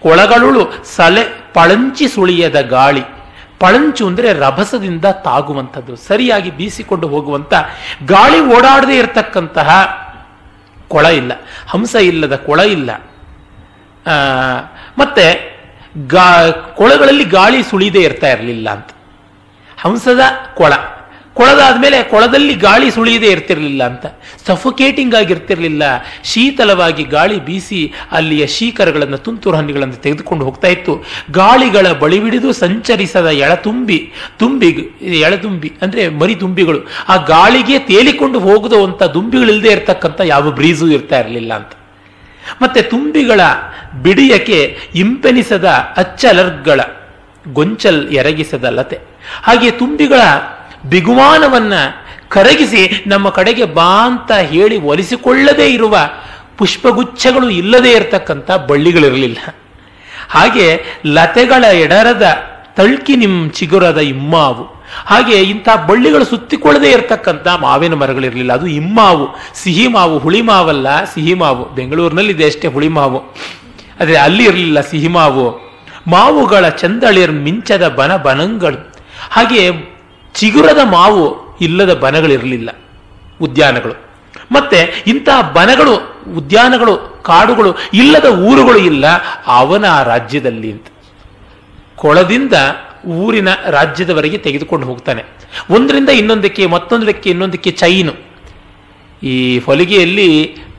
ಕೊಳಗಳುಳು 0.00 0.62
ಸಲೆ 0.96 1.24
ಪಳಂಚಿ 1.54 2.08
ಸುಳಿಯದ 2.08 2.60
ಗಾಳಿ. 2.60 3.02
ಪಳಂಚು 3.60 4.06
ಅಂದರೆ 4.06 4.32
ರಭಸದಿಂದ 4.32 5.04
ತಾಗುವಂಥದ್ದು, 5.04 5.96
ಸರಿಯಾಗಿ 5.96 6.50
ಬೀಸಿಕೊಂಡು 6.50 7.06
ಹೋಗುವಂತ, 7.08 7.54
ಗಾಳಿ 8.06 8.40
ಓಡಾಡದೇ 8.40 8.96
ಇರತಕ್ಕಂತಹ 8.98 9.70
ಕೊಳ 10.88 11.06
ಇಲ್ಲ. 11.06 11.32
ಹಂಸ 11.68 11.94
ಇಲ್ಲದ 11.94 12.36
ಕೊಳ 12.36 12.60
ಇಲ್ಲ. 12.60 12.90
ಮತ್ತೆ 14.98 15.26
ಗಾ, 16.06 16.50
ಕೊಳಗಳಲ್ಲಿ 16.50 17.24
ಗಾಳಿ 17.24 17.62
ಸುಳಿದೇ 17.62 18.00
ಇರ್ತಾ 18.00 18.28
ಇರಲಿಲ್ಲ 18.28 18.70
ಅಂತ. 18.70 18.90
ಹಂಸದ 19.82 20.20
ಕೊಳ. 20.54 20.72
ಕೊಳದಾದ್ಮೇಲೆ 21.34 22.02
ಕೊಳದಲ್ಲಿ 22.02 22.54
ಗಾಳಿ 22.54 22.90
ಸುಳಿಯದೇ 22.90 23.26
ಇರ್ತಿರಲಿಲ್ಲ 23.26 23.84
ಅಂತ. 23.84 24.06
ಸಫೋಕೇಟಿಂಗ್ 24.46 25.14
ಆಗಿರ್ತಿರಲಿಲ್ಲ. 25.14 25.82
ಶೀತಲವಾಗಿ 26.24 27.04
ಗಾಳಿ 27.04 27.44
ಬೀಸಿ 27.44 27.92
ಅಲ್ಲಿಯ 28.12 28.46
ಶೀಕರಗಳನ್ನು, 28.46 29.18
ತುಂತುರು 29.18 29.56
ಹನಿಗಳನ್ನು 29.56 29.94
ತೆಗೆದುಕೊಂಡು 29.94 30.44
ಹೋಗ್ತಾ 30.44 30.68
ಇತ್ತು. 30.68 31.04
ಗಾಳಿಗಳ 31.30 31.92
ಬಳಿಬಿಡಿದು 31.92 32.52
ಸಂಚರಿಸದ 32.52 33.26
ಎಳತುಂಬಿ, 33.26 34.12
ತುಂಬಿ 34.38 34.68
ಎಳದುಂಬಿ 35.00 35.72
ಅಂದ್ರೆ 35.82 36.08
ಮರಿ 36.08 36.34
ತುಂಬಿಗಳು 36.34 36.78
ಆ 37.08 37.16
ಗಾಳಿಗೆ 37.16 37.78
ತೇಲಿಕೊಂಡು 37.78 38.38
ಹೋಗುವಂತ 38.38 39.02
ದುಂಬಿಗಳಿಲ್ಲದೆ 39.02 39.68
ಇರತಕ್ಕಂಥ 39.68 40.20
ಯಾವ 40.24 40.50
ಬ್ರೀಸು 40.50 40.88
ಇರ್ತಾ 40.88 41.20
ಇರಲಿಲ್ಲ 41.20 41.54
ಅಂತ. 41.54 41.72
ಮತ್ತೆ 42.62 42.82
ತುಂಬಿಗಳ 42.82 43.40
ಬಿಡಿಯಕ್ಕೆ 44.02 44.78
ಇಂಪೆನಿಸದ 44.94 45.64
ಅಚ್ಚಲರ್ಗಳ 45.96 46.80
ಗೊಂಚಲ್ 47.52 48.08
ಎರಗಿಸದ 48.08 48.64
ಲತೆ. 48.64 48.98
ಹಾಗೆ 49.42 49.70
ತುಂಬಿಗಳ 49.70 50.20
ಬಿಗುಮಾನವನ್ನ 50.90 51.72
ಕರಗಿಸಿ 52.28 53.04
ನಮ್ಮ 53.06 53.28
ಕಡೆಗೆ 53.28 53.64
ಬಾ 53.64 53.90
ಅಂತ 54.06 54.32
ಹೇಳಿ 54.32 54.76
ಒಲಿಸಿಕೊಳ್ಳದೇ 54.76 55.66
ಇರುವ 55.66 55.96
ಪುಷ್ಪಗುಚ್ಛಗಳು 56.58 57.50
ಇಲ್ಲದೆ 57.50 57.90
ಇರತಕ್ಕಂಥ 57.90 58.50
ಬಳ್ಳಿಗಳಿರಲಿಲ್ಲ. 58.50 59.38
ಹಾಗೆ 60.28 60.66
ಲತೆಗಳ 61.06 61.64
ಎಡರದ 61.64 62.26
ತಳ್ಕಿ 62.76 63.16
ನಿಮ್ 63.16 63.50
ಚಿಗುರದ 63.50 63.98
ಇಮ್ಮಾವು, 63.98 64.64
ಹಾಗೆ 65.06 65.36
ಇಂಥ 65.42 65.68
ಬಳ್ಳಿಗಳು 65.88 66.24
ಸುತ್ತಿಕೊಳ್ಳದೆ 66.24 66.90
ಇರತಕ್ಕಂಥ 66.90 67.46
ಮಾವಿನ 67.48 67.94
ಮರಗಳಿರಲಿಲ್ಲ. 67.94 68.52
ಅದು 68.52 68.66
ಇಮ್ಮಾವು 68.66 69.26
ಸಿಹಿ 69.54 69.86
ಮಾವು 69.86 70.18
ಹುಳಿ 70.18 70.42
ಮಾವಲ್ಲ 70.42 71.04
ಸಿಹಿ 71.04 71.34
ಮಾವು 71.34 71.64
ಬೆಂಗಳೂರಿನಲ್ಲಿದೆ 71.74 72.46
ಅಷ್ಟೇ 72.46 72.68
ಹುಳಿ 72.68 72.88
ಮಾವು 72.88 73.20
ಅದೇ 74.00 74.14
ಅಲ್ಲಿ 74.16 74.44
ಇರಲಿಲ್ಲ 74.44 74.80
ಸಿಹಿ 74.80 75.08
ಮಾವು 75.08 75.46
ಮಾವುಗಳ 76.06 76.68
ಚಂದಳಿರ್ 76.68 77.32
ಮಿಂಚದ 77.32 77.88
ಬನ 77.88 78.16
ಬನಂಗಳು. 78.16 78.78
ಹಾಗೆ 79.30 79.93
ಚಿಗುರದ 80.34 80.80
ಮಾವು 80.84 81.24
ಇಲ್ಲದ 81.60 81.92
ಬನಗಳಿರಲಿಲ್ಲ, 81.94 82.70
ಉದ್ಯಾನಗಳು. 83.40 83.94
ಮತ್ತೆ 84.52 85.04
ಇಂತಹ 85.06 85.38
ಬನಗಳು, 85.52 85.94
ಉದ್ಯಾನಗಳು, 86.36 86.94
ಕಾಡುಗಳು 87.22 87.70
ಇಲ್ಲದ 87.94 88.24
ಊರುಗಳು 88.24 88.78
ಇಲ್ಲ, 88.78 89.04
ಅವನ 89.46 89.84
ಆ 89.84 90.02
ರಾಜ್ಯದಲ್ಲಿ 90.02 90.72
ಅಂತ. 90.72 90.86
ಕೊಳದಿಂದ 91.96 92.52
ಊರಿನ 93.06 93.48
ರಾಜ್ಯದವರೆಗೆ 93.70 94.38
ತೆಗೆದುಕೊಂಡು 94.38 94.86
ಹೋಗ್ತಾನೆ. 94.86 95.22
ಒಂದರಿಂದ 95.70 96.08
ಇನ್ನೊಂದಕ್ಕೆ, 96.08 96.66
ಮತ್ತೊಂದಕ್ಕೆ 96.66 97.30
ಇನ್ನೊಂದಕ್ಕೆ 97.30 97.70
ಚೈನು. 97.70 98.12
ಈ 99.22 99.34
ಹೊಲಿಗೆಯಲ್ಲಿ 99.58 100.28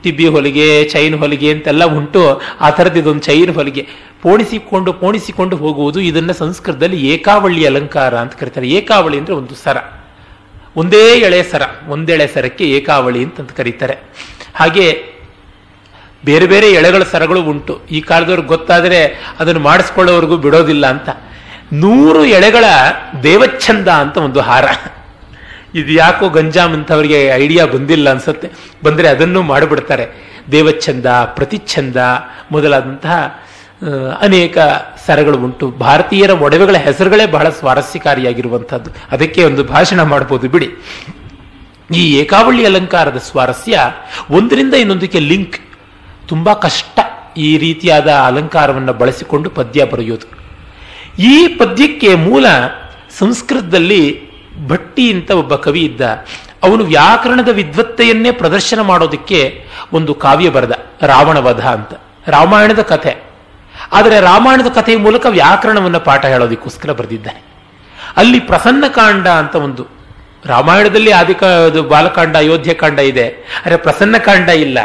ಟಿಬ್ಬಿ 0.02 0.26
ಹೊಲಿಗೆ, 0.28 0.66
ಚೈನ್ 0.88 1.18
ಹೊಲಿಗೆ 1.18 1.52
ಅಂತೆಲ್ಲ 1.52 1.84
ಉಂಟು, 1.84 2.22
ಆ 2.60 2.70
ಥರದ್ದು 2.70 2.98
ಇದೊಂದು 2.98 3.20
ಚೈನ್ 3.20 3.54
ಹೊಲಿಗೆ. 3.54 3.88
ಪೋಣಿಸಿಕೊಂಡು 4.26 4.92
ಪೋಣಿಸಿಕೊಂಡು 4.92 5.56
ಹೋಗುವುದು 5.56 6.00
ಇದನ್ನು 6.00 6.32
ಸಂಸ್ಕೃತದಲ್ಲಿ 6.32 6.98
ಏಕಾವಳಿ 7.08 7.66
ಅಲಂಕಾರ 7.66 8.14
ಅಂತ 8.18 8.34
ಕರೀತಾರೆ. 8.34 8.68
ಏಕಾವಳಿ 8.68 9.18
ಅಂದರೆ 9.18 9.34
ಒಂದು 9.34 9.54
ಸರ. 9.54 9.76
ಒಂದೇ 10.76 11.02
ಎಳೆ 11.18 11.42
ಸರ, 11.42 11.62
ಒಂದೆಳೆ 11.88 12.26
ಸರಕ್ಕೆ 12.26 12.64
ಏಕಾವಳಿ 12.64 13.24
ಅಂತ 13.24 13.52
ಕರೀತಾರೆ. 13.56 13.96
ಹಾಗೆ 14.54 14.86
ಬೇರೆ 16.24 16.46
ಬೇರೆ 16.46 16.68
ಎಳೆಗಳ 16.72 17.02
ಸರಗಳು 17.02 17.42
ಉಂಟು. 17.42 17.74
ಈ 17.90 18.00
ಕಾಲದವ್ರಿಗೆ 18.00 18.48
ಗೊತ್ತಾದರೆ 18.48 19.00
ಅದನ್ನು 19.40 19.60
ಮಾಡಿಸ್ಕೊಳ್ಳೋವರೆಗೂ 19.60 20.36
ಬಿಡೋದಿಲ್ಲ 20.36 20.86
ಅಂತ. 20.86 21.08
ನೂರು 21.72 22.24
ಎಳೆಗಳ 22.24 22.64
ದೇವಚ್ಛಂದ 23.22 23.88
ಅಂತ 23.88 24.16
ಒಂದು 24.16 24.40
ಹಾರ. 24.40 24.64
ಇದು 25.74 25.92
ಯಾಕೋ 25.92 26.28
ಗಂಜಾಮ್ 26.28 26.74
ಅಂತವರಿಗೆ 26.74 27.26
ಐಡಿಯಾ 27.26 27.64
ಬಂದಿಲ್ಲ 27.66 28.10
ಅನ್ಸುತ್ತೆ. 28.10 28.48
ಬಂದರೆ 28.84 29.08
ಅದನ್ನು 29.08 29.42
ಮಾಡಿಬಿಡ್ತಾರೆ. 29.42 30.06
ದೇವಚ್ಛಂದ, 30.52 31.06
ಪ್ರತಿಚ್ಛಂದ 31.06 31.96
ಮೊದಲಾದಂತಹ 32.52 33.16
ಅನೇಕ 34.20 34.58
ಸರಗಳು 35.06 35.38
ಉಂಟು. 35.38 35.70
ಭಾರತೀಯರ 35.70 36.30
ಒಡವೆಗಳ 36.30 36.76
ಹೆಸರುಗಳೇ 36.76 37.26
ಬಹಳ 37.26 37.48
ಸ್ವಾರಸ್ಯಕಾರಿಯಾಗಿರುವಂಥದ್ದು. 37.48 38.90
ಅದಕ್ಕೆ 39.10 39.44
ಒಂದು 39.44 39.64
ಭಾಷಣ 39.64 40.02
ಮಾಡಬಹುದು 40.02 40.48
ಬಿಡಿ. 40.48 40.70
ಈ 41.94 42.18
ಏಕಾವಳಿ 42.18 42.66
ಅಲಂಕಾರದ 42.66 43.16
ಸ್ವಾರಸ್ಯ 43.16 43.80
ಒಂದರಿಂದ 44.30 44.74
ಇನ್ನೊಂದಕ್ಕೆ 44.74 45.18
ಲಿಂಕ್. 45.18 45.58
ತುಂಬಾ 46.28 46.54
ಕಷ್ಟ 46.54 47.00
ಈ 47.36 47.58
ರೀತಿಯಾದ 47.58 48.10
ಅಲಂಕಾರವನ್ನು 48.10 48.92
ಬಳಸಿಕೊಂಡು 48.92 49.50
ಪದ್ಯ 49.50 49.84
ಬರೆಯೋದು. 49.84 50.46
ಈ 51.18 51.48
ಪದ್ಯಕ್ಕೆ 51.48 52.14
ಮೂಲ 52.14 52.46
ಸಂಸ್ಕೃತದಲ್ಲಿ 53.18 54.20
ಭಟ್ಟಿ 54.66 55.12
ಅಂತ 55.12 55.30
ಒಬ್ಬ 55.30 55.54
ಕವಿ 55.54 55.80
ಇದ್ದ. 55.80 56.00
ಅವನು 56.62 56.84
ವ್ಯಾಕರಣದ 56.84 57.48
ವಿದ್ವತ್ತೆಯನ್ನೇ 57.48 58.30
ಪ್ರದರ್ಶನ 58.30 58.80
ಮಾಡೋದಕ್ಕೆ 58.80 59.66
ಒಂದು 59.92 60.14
ಕಾವ್ಯ 60.14 60.50
ಬರೆದ, 60.50 60.72
ರಾವಣವಧ 61.02 61.66
ಅಂತ. 61.66 61.94
ರಾಮಾಯಣದ 62.26 62.82
ಕಥೆ. 62.82 63.25
ಆದರೆ 63.92 64.20
ರಾಮಾಯಣದ 64.20 64.66
ಕಥೆಯ 64.66 64.96
ಮೂಲಕ 64.96 65.26
ವ್ಯಾಕರಣವನ್ನು 65.26 66.00
ಪಾಠ 66.00 66.26
ಹೇಳೋದಕ್ಕೋಸ್ಕರ 66.26 66.92
ಬರೆದಿದ್ದಾನೆ. 66.92 67.44
ಅಲ್ಲಿ 68.16 68.40
ಪ್ರಸನ್ನಕಾಂಡ 68.40 69.28
ಅಂತ 69.28 69.54
ಒಂದು 69.54 69.86
ರಾಮಾಯಣದಲ್ಲಿ 70.46 71.12
ಆದಿಕ 71.12 71.44
ಅದು 71.44 71.82
ಬಾಲಕಾಂಡ, 71.82 72.36
ಅಯೋಧ್ಯ 72.36 72.74
ಕಾಂಡ 72.74 72.98
ಇದೆ. 72.98 73.28
ಆದರೆ 73.28 73.76
ಪ್ರಸನ್ನ 73.76 74.16
ಕಾಂಡ 74.16 74.48
ಇಲ್ಲ. 74.48 74.78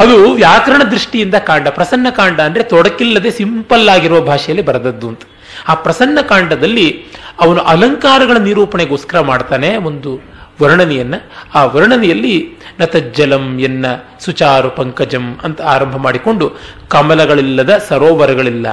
ಅದು 0.00 0.32
ವ್ಯಾಕರಣ 0.32 0.82
ದೃಷ್ಟಿಯಿಂದ 0.82 1.34
ಕಾಂಡ. 1.34 1.68
ಪ್ರಸನ್ನ 1.68 2.06
ಕಾಂಡ 2.10 2.40
ಅಂದರೆ 2.40 2.62
ತೊಡಕಿಲ್ಲದೆ 2.62 3.30
ಸಿಂಪಲ್ 3.30 3.88
ಆಗಿರುವ 3.88 4.20
ಭಾಷೆಯಲ್ಲಿ 4.20 4.64
ಬರೆದದ್ದು 4.64 5.08
ಅಂತ. 5.08 5.20
ಆ 5.68 5.74
ಪ್ರಸನ್ನ 5.74 6.20
ಕಾಂಡದಲ್ಲಿ 6.20 7.06
ಅವನು 7.40 7.60
ಅಲಂಕಾರಗಳ 7.60 8.36
ನಿರೂಪಣೆಗೋಸ್ಕರ 8.36 9.20
ಮಾಡ್ತಾನೆ. 9.20 9.76
ಒಂದು 9.76 10.33
ವರ್ಣನೆಯನ್ನ, 10.60 11.14
ಆ 11.54 11.60
ವರ್ಣನೆಯಲ್ಲಿ 11.74 12.34
ನತಜ್ಜಲಂ 12.80 13.44
ಎನ್ನ 13.58 13.86
ಸುಚಾರು 14.20 14.70
ಪಂಕಜಂ 14.70 15.26
ಅಂತ 15.42 15.60
ಆರಂಭ 15.74 15.96
ಮಾಡಿಕೊಂಡು 15.96 16.46
ಕಮಲಗಳಿಲ್ಲದ 16.88 17.72
ಸರೋವರಗಳಿಲ್ಲ, 17.88 18.66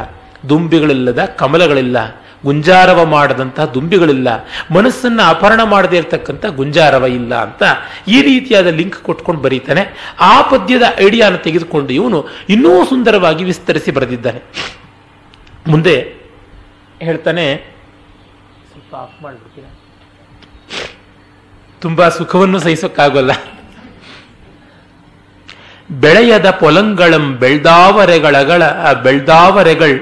ದುಂಬಿಗಳಿಲ್ಲದ 0.50 1.24
ಕಮಲಗಳಿಲ್ಲ, 1.42 1.98
ಗುಂಜಾರವ 2.46 3.00
ಮಾಡದಂತಹ 3.06 3.66
ದುಂಬಿಗಳಿಲ್ಲ, 3.74 4.30
ಮನಸ್ಸನ್ನ 4.76 5.22
ಅಪಹರಣ 5.34 5.62
ಮಾಡದೇ 5.64 5.98
ಇರತಕ್ಕಂಥ 5.98 6.46
ಗುಂಜಾರವ 6.60 7.06
ಇಲ್ಲ 7.18 7.34
ಅಂತ 7.48 7.64
ಈ 8.08 8.18
ರೀತಿಯಾದ 8.30 8.70
ಲಿಂಕ್ 8.80 8.98
ಕೊಟ್ಕೊಂಡು 9.08 9.42
ಬರೀತಾನೆ. 9.42 9.84
ಆ 10.20 10.34
ಪದ್ಯದ 10.52 10.88
ಐಡಿಯಾನ 11.06 11.36
ತೆಗೆದುಕೊಂಡು 11.48 11.94
ಇವನು 12.00 12.22
ಇನ್ನೂ 12.50 12.72
ಸುಂದರವಾಗಿ 12.86 13.44
ವಿಸ್ತರಿಸಿ 13.44 13.92
ಬರೆದಿದ್ದಾನೆ. 13.92 14.42
ಮುಂದೆ 15.68 15.96
ಹೇಳ್ತಾನೆ, 17.08 17.46
ಸ್ವಲ್ಪ 18.72 18.94
ಆಫ್ 19.04 19.20
ಮಾಡ್ಬಿಡ್ತೀರಾ? 19.24 19.70
ತುಂಬಾ 21.82 22.06
ಸುಖವನ್ನು 22.10 22.60
ಸಹಿಸೋಕ್ಕಾಗಲ್ಲ. 22.60 23.32
ಬೆಳೆಯದ 25.92 26.50
ಪೊಲಂಗಳಂ 26.60 27.26
ಬೆಳ್ದಾವರೆಗಳಗಳ 27.40 28.62
ಬೆಳ್ದಾವರೆಗಳ್ 29.04 29.98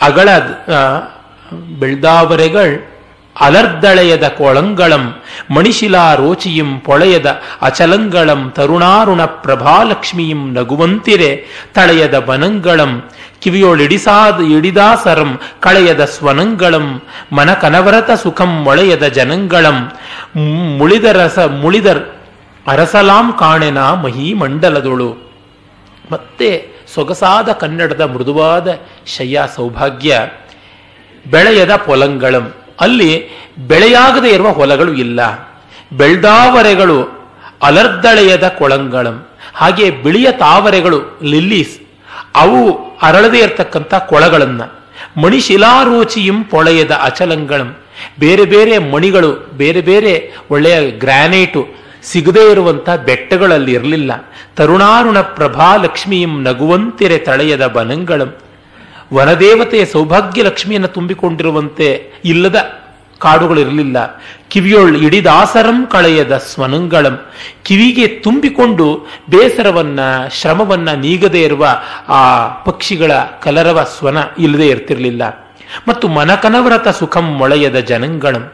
ಅಗಳ 0.00 0.28
ಬೆಳ್ದಾವರೆಗಳ್, 1.78 2.74
ಅಲರ್ದಳೆಯದ 3.40 4.26
ಕೊಳಂಗಳಂ 4.28 5.04
ಮಣಿಶಿಲಾ 5.50 6.04
ರೋಚಿಯಂ 6.14 6.70
ಪೊಳೆಯದ 6.80 7.28
ಅಚಲಂಗಳಂ, 7.62 8.40
ತರುಣಾರುಣ 8.56 9.24
ಪ್ರಭಾಲಕ್ಷ್ಮಿಯಂ 9.24 10.40
ನಗುವಂತಿರೆ, 10.54 11.30
ತಳೆಯದ 11.74 12.18
ಬನಂಗಳಂ 12.18 12.92
ಕಿವಿಯೊಳಿಡಿಸಾದ 13.40 14.40
ಇಡಿದಾಸರಂ 14.40 15.40
ಕಳೆಯದ 15.60 16.04
ಸ್ವನಂಗಳಂ 16.04 17.02
ಮನ 17.32 17.54
ಕನವರತ 17.54 18.10
ಸುಖಂ 18.10 18.62
ಮೊಳೆಯದ 18.62 19.06
ಜನಂಗಳಂ. 19.06 19.92
ಮುಳಿದರಸ 20.78 21.38
ಮುಳಿದರ್ 21.38 22.08
ಅರಸಲಾಂ 22.66 23.32
ಕಾಣೆನ 23.38 23.78
ಮಹೀಮಂಡಲದೊಳು 23.78 25.32
ಮತ್ತೆ 26.12 26.68
ಸೊಗಸಾದ 26.94 27.48
ಕನ್ನಡದ 27.52 28.00
ಮೃದುವಾದ 28.00 28.68
ಶಯ್ಯ 29.06 29.42
ಸೌಭಾಗ್ಯ. 29.56 30.20
ಬೆಳೆಯದ 31.30 31.74
ಪೊಲಂಗಳಂ. 31.76 32.54
ಅಲ್ಲಿ 32.80 33.28
ಬೆಳೆಯಾಗದೇ 33.58 34.28
ಇರುವ 34.28 34.48
ಹೊಲಗಳು 34.48 34.92
ಇಲ್ಲ. 34.92 35.50
ಬೆಳ್ದಾವರೆಗಳು 35.92 37.26
ಅಲರ್ದಳೆಯದ 37.62 38.48
ಕೊಳಂಗಳಂ. 38.48 39.26
ಹಾಗೆ 39.54 39.90
ಬಿಳಿಯ 39.90 40.32
ತಾವರೆಗಳು 40.32 41.18
ಲಿಲ್ಲೀಸ್ 41.22 41.87
ಅವು 42.34 42.90
ಅರಳದೇ 43.02 43.38
ಇರತಕ್ಕಂಥ 43.38 43.94
ಕೊಳಗಳನ್ನು. 43.94 44.78
ಮಣಿಶಿಲಾರೋಚಿಯಂ 45.20 46.44
ಪೊಳೆಯದ 46.44 46.90
ಅಚಲಂಗಳಂ. 46.90 47.76
ಬೇರೆ 48.18 48.44
ಬೇರೆ 48.44 48.78
ಮಣಿಗಳು, 48.78 49.50
ಬೇರೆ 49.56 49.80
ಬೇರೆ 49.80 50.36
ಒಳ್ಳೆಯ 50.50 50.90
ಗ್ರಾನೈಟು 50.90 51.68
ಸಿಗದೇ 52.02 52.50
ಇರುವಂಥ 52.50 52.90
ಬೆಟ್ಟಗಳಲ್ಲಿ 52.90 53.72
ಇರಲಿಲ್ಲ. 53.72 54.32
ತರುಣಾರುಣ 54.56 55.20
ಪ್ರಭಾ 55.20 55.76
ಲಕ್ಷ್ಮಿಯಂ 55.76 56.42
ನಗುವಂತಿರೆ 56.42 57.18
ತಳೆಯದ 57.18 57.66
ಬನಂಗಳಂ. 57.66 58.34
ವನದೇವತೆಯ 59.14 59.84
ಸೌಭಾಗ್ಯ 59.84 60.42
ಲಕ್ಷ್ಮಿಯನ್ನು 60.42 60.88
ತುಂಬಿಕೊಂಡಿರುವಂತೆ 60.88 62.12
ಇಲ್ಲದ 62.24 62.56
ಕಾಡುಗಳಿರಲಿಲ್ಲ. 63.18 64.22
ಕಿವಿಯೊಳ್ 64.48 64.96
ಇಡಿದಾಸರಂ 64.96 65.86
ಕಳೆಯದ 65.86 66.36
ಸ್ವನಂಗಳಂ. 66.36 67.18
ಕಿವಿಗೆ 67.62 68.06
ತುಂಬಿಕೊಂಡು 68.06 69.06
ಬೇಸರವನ್ನ, 69.30 70.00
ಶ್ರಮವನ್ನ 70.32 70.90
ನೀಗದೇ 70.90 71.42
ಇರುವ 71.42 71.68
ಆ 72.08 72.48
ಪಕ್ಷಿಗಳ 72.48 73.12
ಕಲರವ 73.42 73.84
ಸ್ವನ 73.98 74.16
ಇಲ್ಲದೆ 74.38 74.68
ಇರ್ತಿರ್ಲಿಲ್ಲ. 74.68 75.52
ಮತ್ತು 75.88 76.08
ಮನಕನವ್ರತ 76.08 76.88
ಸುಖಂ 76.88 77.22
ಮೊಳೆಯದ 77.22 77.76
ಜನಂಗಳಂ. 77.76 78.52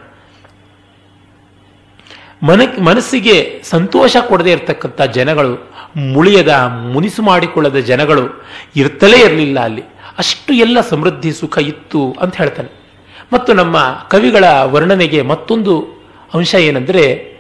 ಮನ, 2.42 2.60
ಮನಸ್ಸಿಗೆ 2.84 3.62
ಸಂತೋಷ 3.64 4.16
ಕೊಡದೇ 4.20 4.52
ಇರತಕ್ಕಂಥ 4.52 5.02
ಜನಗಳು, 5.02 5.72
ಮುಳಿಯದ, 5.96 6.48
ಮುನಿಸು 6.92 7.22
ಮಾಡಿಕೊಳ್ಳದ 7.22 7.76
ಜನಗಳು 7.76 8.44
ಇರ್ತಲೇ 8.76 9.18
ಇರಲಿಲ್ಲ 9.18 9.60
ಅಲ್ಲಿ. 9.60 9.82
ಅಷ್ಟು 10.18 10.52
ಎಲ್ಲ 10.52 10.80
ಸಮೃದ್ಧಿ 10.80 11.32
ಸುಖ 11.32 11.58
ಇತ್ತು 11.58 12.16
ಅಂತ 12.20 12.36
ಹೇಳ್ತಾನೆ. 12.36 12.83
ಮತ್ತು 13.34 13.52
ನಮ್ಮ 13.52 13.76
ಕವಿಗಳ 14.10 14.44
ವರ್ಣನೆಗೆ 14.62 15.22
ಮತ್ತೊಂದು 15.22 15.86
ಅಂಶ 16.34 16.54
ಏನಂದರೆ, 16.54 17.34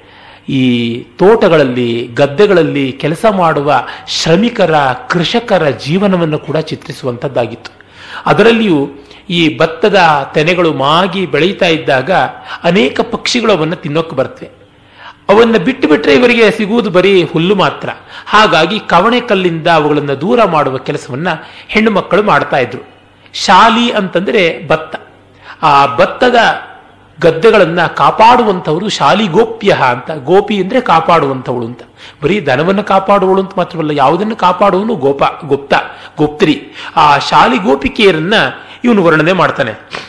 ಈ 0.48 1.00
ತೋಟಗಳಲ್ಲಿ, 1.00 2.10
ಗದ್ದೆಗಳಲ್ಲಿ 2.14 2.92
ಕೆಲಸ 2.92 3.24
ಮಾಡುವ 3.30 3.86
ಶ್ರಮಿಕರ, 4.08 4.74
ಕೃಷಕರ 5.08 5.68
ಜೀವನವನ್ನು 5.68 6.38
ಕೂಡ 6.38 6.56
ಚಿತ್ರಿಸುವಂಥದ್ದಾಗಿತ್ತು. 6.56 7.72
ಅದರಲ್ಲಿಯೂ 8.26 8.90
ಈ 9.30 9.58
ಭತ್ತದ 9.58 9.98
ತೆನೆಗಳು 10.34 10.72
ಮಾಗಿ 10.72 11.26
ಬೆಳೀತಾ 11.26 11.66
ಇದ್ದಾಗ 11.66 12.10
ಅನೇಕ 12.64 13.00
ಪಕ್ಷಿಗಳು 13.00 13.52
ಅವನ್ನು 13.52 13.76
ತಿನ್ನೋಕೆ 13.76 14.16
ಬರ್ತವೆ. 14.16 14.50
ಅವನ್ನು 15.28 15.58
ಬಿಟ್ಟು 15.58 15.88
ಬಿಟ್ಟರೆ 15.88 16.14
ಇವರಿಗೆ 16.14 16.50
ಸಿಗುವುದು 16.50 16.90
ಬರೀ 16.90 17.24
ಹುಲ್ಲು 17.24 17.54
ಮಾತ್ರ. 17.54 17.88
ಹಾಗಾಗಿ 18.26 18.80
ಕವಣೆ 18.80 19.20
ಕಲ್ಲಿಂದ 19.20 19.66
ಅವುಗಳನ್ನು 19.66 20.20
ದೂರ 20.20 20.44
ಮಾಡುವ 20.44 20.76
ಕೆಲಸವನ್ನು 20.78 21.44
ಹೆಣ್ಣು 21.68 21.90
ಮಕ್ಕಳು 21.90 22.22
ಮಾಡ್ತಾ 22.22 22.56
ಇದ್ರು. 22.56 22.82
ಶಾಲಿ 23.34 23.90
ಅಂತಂದರೆ 23.90 24.68
ಭತ್ತ. 24.68 25.03
ಆ 25.62 25.96
ಭತ್ತದ 25.96 26.36
ಗದ್ದೆಗಳನ್ನ 27.20 27.86
ಕಾಪಾಡುವಂಥವರು 27.86 28.88
ಶಾಲಿ 28.88 29.26
ಗೋಪ್ಯ 29.26 29.76
ಅಂತ. 29.88 30.10
ಗೋಪಿ 30.10 30.56
ಅಂದ್ರೆ 30.56 30.80
ಕಾಪಾಡುವಂಥವಳು 30.80 31.66
ಅಂತ. 31.66 31.82
ಬರೀ 32.22 32.40
ದನವನ್ನು 32.40 32.84
ಕಾಪಾಡುವಳು 32.84 33.40
ಅಂತ 33.40 33.50
ಮಾತ್ರವಲ್ಲ, 33.56 33.90
ಯಾವುದನ್ನು 33.90 34.36
ಕಾಪಾಡುವನು 34.36 34.94
ಗೋಪ, 34.94 35.22
ಗುಪ್ತ, 35.44 35.74
ಗುಪ್ತ್ರಿ. 36.16 36.68
ಆ 36.96 37.18
ಶಾಲಿ 37.18 37.58
ಗೋಪಿಕೆಯರನ್ನ 37.58 38.34
ಇವನು 38.84 39.04
ವರ್ಣನೆ 39.04 39.32
ಮಾಡ್ತಾನೆ. 39.32 40.04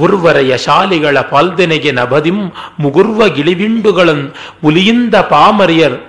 ಉರ್ವರೆಯ 0.00 0.58
ಶಾಲಿಗಳ 0.58 1.18
ಪಾಲ್ದೆನೆಗೆ 1.20 1.92
ನಭದಿಂ 1.92 2.52
ಮುಗುರ್ವ 2.78 3.28
ಗಿಳಿವಿಂಡುಗಳನ್ನು 3.28 4.34
ಹುಲಿಯಿಂದ 4.62 5.14
ಪಾಮರಿಯರ್ 5.14 6.00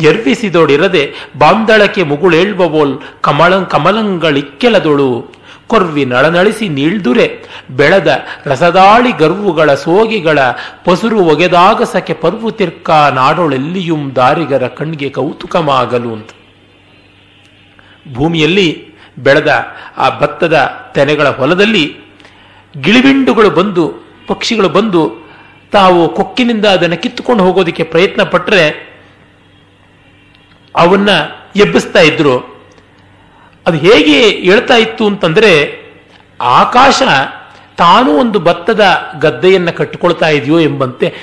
ಎರ್ವಿಸಿದೊಡಿರದೆ 0.00 1.12
ಬಾಂದಳಕ್ಕೆ 1.38 2.02
ಮುಗುಳೇಳ್ಬವೋಲ್ 2.02 2.98
ಕಮಲ 3.20 3.62
ಕಮಲಂಗಳಿಕ್ಕೆಲದೊಳು. 3.62 5.37
ಕೊರ್ವಿ 5.70 6.04
ನಳನಳಿಸಿ 6.04 6.66
ನೀಳ್ದುರೆ, 6.68 7.26
ಬೆಳೆದ 7.70 8.10
ರಸದಾಳಿ 8.46 9.12
ಗರ್ವುಗಳ 9.12 9.74
ಸೋಗಿಗಳ 9.74 10.38
ಪಸುರು 10.84 11.20
ಒಗೆದಾಗಸಕ್ಕೆ 11.32 12.14
ಪರ್ವು 12.14 12.50
ತಿರ್ಕ 12.50 12.90
ನಾಡೊಳೆಲ್ಲಿಯುಂ 12.90 14.02
ದಾರಿಗರ 14.16 14.66
ಕಣ್ಗೆ 14.68 15.10
ಕೌತುಕಮಾಗಲು 15.10 16.12
ಅಂತ. 16.12 16.30
ಭೂಮಿಯಲ್ಲಿ 18.14 18.68
ಬೆಳೆದ 19.18 19.50
ಆ 19.96 20.08
ಭತ್ತದ 20.18 20.56
ತೆನೆಗಳ 20.94 21.28
ಹೊಲದಲ್ಲಿ 21.28 21.84
ಗಿಳಿಬಿಂಡುಗಳು 22.80 23.50
ಬಂದು, 23.50 23.84
ಪಕ್ಷಿಗಳು 24.28 24.68
ಬಂದು 24.68 25.02
ತಾವು 25.72 26.00
ಕೊಕ್ಕಿನಿಂದ 26.14 26.66
ಅದನ್ನು 26.66 26.96
ಕಿತ್ತುಕೊಂಡು 27.02 27.42
ಹೋಗೋದಕ್ಕೆ 27.44 27.82
ಪ್ರಯತ್ನ 27.82 28.22
ಪಟ್ಟರೆ 28.22 28.64
ಅವನ್ನ 30.74 31.10
ಎಬ್ಬಿಸ್ತಾ 31.56 32.00
ಇದ್ರು. 32.00 32.57
ಅದು 33.68 33.78
ಹೇಗೆ 33.78 34.30
ಹೇಳ್ತಾ 34.30 34.76
ಇತ್ತು 34.76 35.06
ಅಂತಂದ್ರೆ, 35.06 35.78
ಆಕಾಶ 36.40 37.02
ತಾನು 37.76 38.10
ಒಂದು 38.10 38.40
ಭತ್ತದ 38.40 38.84
ಗದ್ದೆಯನ್ನು 39.20 39.72
ಕಟ್ಟಿಕೊಳ್ತಾ 39.72 40.28
ಇದೆಯೋ 40.28 40.60
ಎಂಬಂತೆ 40.60 41.14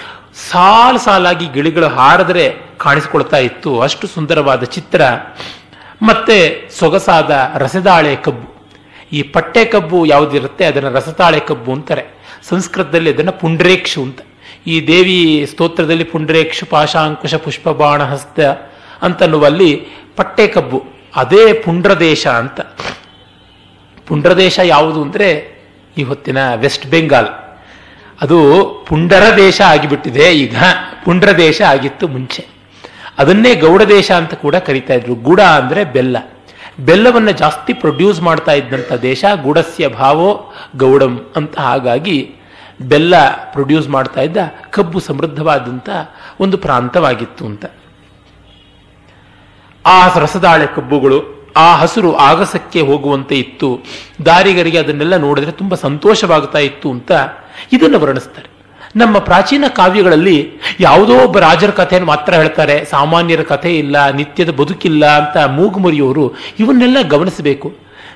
ಸಾಲು 0.52 1.00
ಸಾಲಾಗಿ 1.00 1.46
ಗಿಳಿಗಳು 1.46 1.88
ಹಾರಿದ್ರೆ 1.88 2.56
ಕಾಣಿಸಿಕೊಳ್ತಾ 2.78 3.38
ಇತ್ತು. 3.38 3.80
ಅಷ್ಟು 3.80 4.08
ಸುಂದರವಾದ 4.08 4.64
ಚಿತ್ರ. 4.64 5.02
ಮತ್ತೆ 6.02 6.70
ಸೊಗಸಾದ 6.80 7.52
ರಸದಾಳೆ 7.58 8.16
ಕಬ್ಬು. 8.16 8.72
ಈ 9.14 9.24
ಪಟ್ಟೆ 9.24 9.66
ಕಬ್ಬು 9.66 10.06
ಯಾವುದಿರುತ್ತೆ? 10.06 10.66
ಅದನ್ನು 10.66 10.92
ರಸತಾಳೆ 10.92 11.40
ಕಬ್ಬು 11.40 11.72
ಅಂತಾರೆ. 11.72 12.06
ಸಂಸ್ಕೃತದಲ್ಲಿ 12.50 13.14
ಅದನ್ನು 13.14 13.32
ಪುಂಡ್ರೇಕ್ಷು 13.32 14.02
ಅಂತ. 14.02 14.20
ಈ 14.68 14.88
ದೇವಿ 14.88 15.48
ಸ್ತೋತ್ರದಲ್ಲಿ 15.52 16.04
ಪುಂಡ್ರೇಕ್ಷು 16.04 16.66
ಪಾಶಾಂಕುಶ 16.66 17.36
ಪುಷ್ಪ 17.36 17.70
ಬಾಣ 17.70 18.04
ಹಸ್ತ 18.04 18.40
ಅಂತನ್ನುವಲ್ಲಿ 19.02 19.88
ಪಟ್ಟೆ 20.16 20.48
ಕಬ್ಬು. 20.48 20.95
ಅದೇ 21.16 21.54
ಪುಂಡ್ರದೇಶ 21.54 22.28
ಅಂತ. 22.28 22.62
ಪುಂಡ್ರದೇಶ 24.08 24.60
ಯಾವುದು 24.64 25.02
ಅಂದರೆ 25.02 25.56
ಈ 25.98 26.04
ಹೊತ್ತಿನ 26.04 26.38
ವೆಸ್ಟ್ 26.56 26.88
ಬೆಂಗಾಲ್. 26.88 27.30
ಅದು 28.22 28.38
ಪುಂಡರ 28.88 29.38
ದೇಶ 29.38 29.62
ಆಗಿಬಿಟ್ಟಿದೆ 29.62 30.32
ಈಗ. 30.36 30.56
ಪುಂಡ್ರ 31.06 31.38
ದೇಶ 31.38 31.62
ಆಗಿತ್ತು 31.62 32.08
ಮುಂಚೆ. 32.08 32.48
ಅದನ್ನೇ 33.18 33.56
ಗೌಡ 33.56 33.82
ದೇಶ 33.82 34.12
ಅಂತ 34.12 34.34
ಕೂಡ 34.34 34.56
ಕರಿತಾ 34.56 34.94
ಇದ್ರು. 34.94 35.16
ಗುಡ 35.16 35.40
ಅಂದರೆ 35.40 35.84
ಬೆಲ್ಲ. 35.84 36.18
ಬೆಲ್ಲವನ್ನು 36.80 37.32
ಜಾಸ್ತಿ 37.32 37.74
ಪ್ರೊಡ್ಯೂಸ್ 37.74 38.22
ಮಾಡ್ತಾ 38.22 38.52
ಇದ್ದಂಥ 38.52 38.94
ದೇಶ 38.94 39.26
ಗುಡಸ್ಯ 39.44 39.88
ಭಾವೋ 39.88 40.54
ಗೌಡಂ 40.76 41.32
ಅಂತ 41.36 41.60
ಹಾಗಾಗಿ 41.60 42.36
ಬೆಲ್ಲ 42.82 43.14
ಪ್ರೊಡ್ಯೂಸ್ 43.52 43.90
ಮಾಡ್ತಾ 43.90 44.22
ಇದ್ದ 44.22 44.38
ಕಬ್ಬು 44.72 45.00
ಸಮೃದ್ಧವಾದಂಥ 45.00 45.90
ಒಂದು 46.40 46.58
ಪ್ರಾಂತವಾಗಿತ್ತು 46.58 47.46
ಅಂತ. 47.46 47.66
ಆ 49.86 50.18
ರಸದಾಳೆ 50.18 50.66
ಕಬ್ಬುಗಳು, 50.76 51.52
ಆ 51.58 51.76
ಹಸಿರು 51.76 52.16
ಆಗಸಕ್ಕೆ 52.16 52.82
ಹೋಗುವಂತೆ 52.82 53.40
ಇತ್ತು. 53.40 53.80
ದಾರಿಗರಿಗೆ 54.26 54.78
ಅದನ್ನೆಲ್ಲ 54.78 55.18
ನೋಡಿದ್ರೆ 55.18 55.52
ತುಂಬಾ 55.52 55.76
ಸಂತೋಷವಾಗ್ತಾ 55.76 56.60
ಇತ್ತು 56.60 56.92
ಅಂತ 56.92 57.12
ಇದನ್ನು 57.74 58.00
ವರ್ಣಿಸ್ತಾರೆ. 58.00 58.50
ನಮ್ಮ 58.96 59.18
ಪ್ರಾಚೀನ 59.18 59.66
ಕಾವ್ಯಗಳಲ್ಲಿ 59.68 60.52
ಯಾವುದೋ 60.80 61.20
ಒಬ್ಬ 61.20 61.40
ರಾಜರ 61.40 61.70
ಕಥೆಯನ್ನು 61.70 62.08
ಮಾತ್ರ 62.08 62.34
ಹೇಳ್ತಾರೆ. 62.34 62.86
ಸಾಮಾನ್ಯರ 62.86 63.42
ಕಥೆ 63.42 63.78
ಇಲ್ಲ, 63.78 64.10
ನಿತ್ಯದ 64.10 64.50
ಬದುಕಿಲ್ಲ 64.50 65.06
ಅಂತ 65.06 65.38
ಮೂಗುಮುರಿಯವರು 65.38 66.34
ಇವನ್ನೆಲ್ಲ 66.60 66.98
ಗಮನಿಸಬೇಕು. 67.02 67.74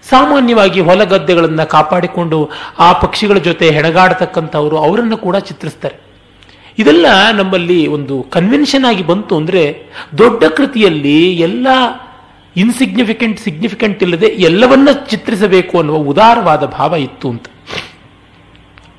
ಸಾಮಾನ್ಯವಾಗಿ 0.10 0.82
ಹೊಲ 0.82 1.04
ಗದ್ದೆಗಳನ್ನು 1.04 1.70
ಕಾಪಾಡಿಕೊಂಡು 1.70 2.50
ಆ 2.80 2.94
ಪಕ್ಷಿಗಳ 2.94 3.38
ಜೊತೆ 3.38 3.70
ಹೆಣಗಾಡತಕ್ಕಂಥವರು 3.70 4.78
ಅವರನ್ನು 4.78 5.18
ಕೂಡ 5.18 5.36
ಚಿತ್ರಿಸ್ತಾರೆ. 5.36 6.09
ಇದೆಲ್ಲ 6.80 7.06
ನಮ್ಮಲ್ಲಿ 7.32 7.88
ಒಂದು 7.88 8.24
ಕನ್ವೆನ್ಷನ್ 8.24 8.86
ಆಗಿ 8.86 9.04
ಬಂತು 9.04 9.38
ಅಂದರೆ 9.38 9.64
ದೊಡ್ಡ 10.18 10.44
ಕೃತಿಯಲ್ಲಿ 10.44 11.36
ಎಲ್ಲ 11.36 11.68
ಇನ್ಸಿಗ್ನಿಫಿಕೆಂಟ್ 12.56 13.40
ಸಿಗ್ನಿಫಿಕೆಂಟ್ 13.40 14.04
ಇಲ್ಲದೆ 14.04 14.26
ಎಲ್ಲವನ್ನ 14.26 14.90
ಚಿತ್ರಿಸಬೇಕು 15.08 15.78
ಅನ್ನುವ 15.78 15.98
ಉದಾರವಾದ 15.98 16.66
ಭಾವ 16.66 16.96
ಇತ್ತು 16.96 17.30
ಅಂತ. 17.30 17.48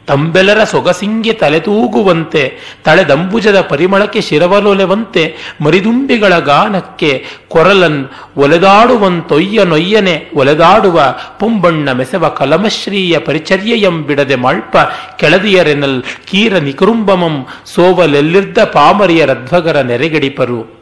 ತಂಬೆಲರ 0.09 0.65
ಸೊಗಸಿಂಗೆ 0.65 1.33
ತಲೆತೂಗುವಂತೆ 1.33 2.59
ತಳೆದಂಬುಜದ 2.85 3.61
ಪರಿಮಳಕ್ಕೆ 3.61 4.21
ಶಿರವಲೊಲೆವಂತೆ, 4.21 5.37
ಮರಿದುಂಬಿಗಳ 5.61 6.39
ಗಾನಕ್ಕೆ 6.39 7.25
ಕೊರಲನ್ 7.49 8.09
ಒಲೆದಾಡುವಂತೊಯ್ಯ 8.37 9.65
ನೊಯ್ಯನೆ, 9.65 10.31
ಒಲೆದಾಡುವ 10.35 11.15
ಪುಂಬಣ್ಣ 11.41 11.93
ಮೆಸವ 11.93 12.29
ಕಲಮಶ್ರೀಯ 12.29 13.19
ಪರಿಚರ್ಯೆಯಂ 13.19 14.07
ಬಿಡದೆ 14.07 14.35
ಮಳ್ಪ 14.35 14.77
ಕೆಳದಿಯರೆನಲ್ 15.17 16.03
ಕೀರ 16.03 16.59
ನಿಕುರುಂಬಮಂ 16.59 17.47
ಸೋವಲೆಲ್ಲಿರ್ದ 17.75 18.65
ಪಾಮರಿಯ 18.65 19.25
ರಧ್ವಗರ 19.25 19.81
ನೆರೆಗಡಿಪರು. 19.81 20.81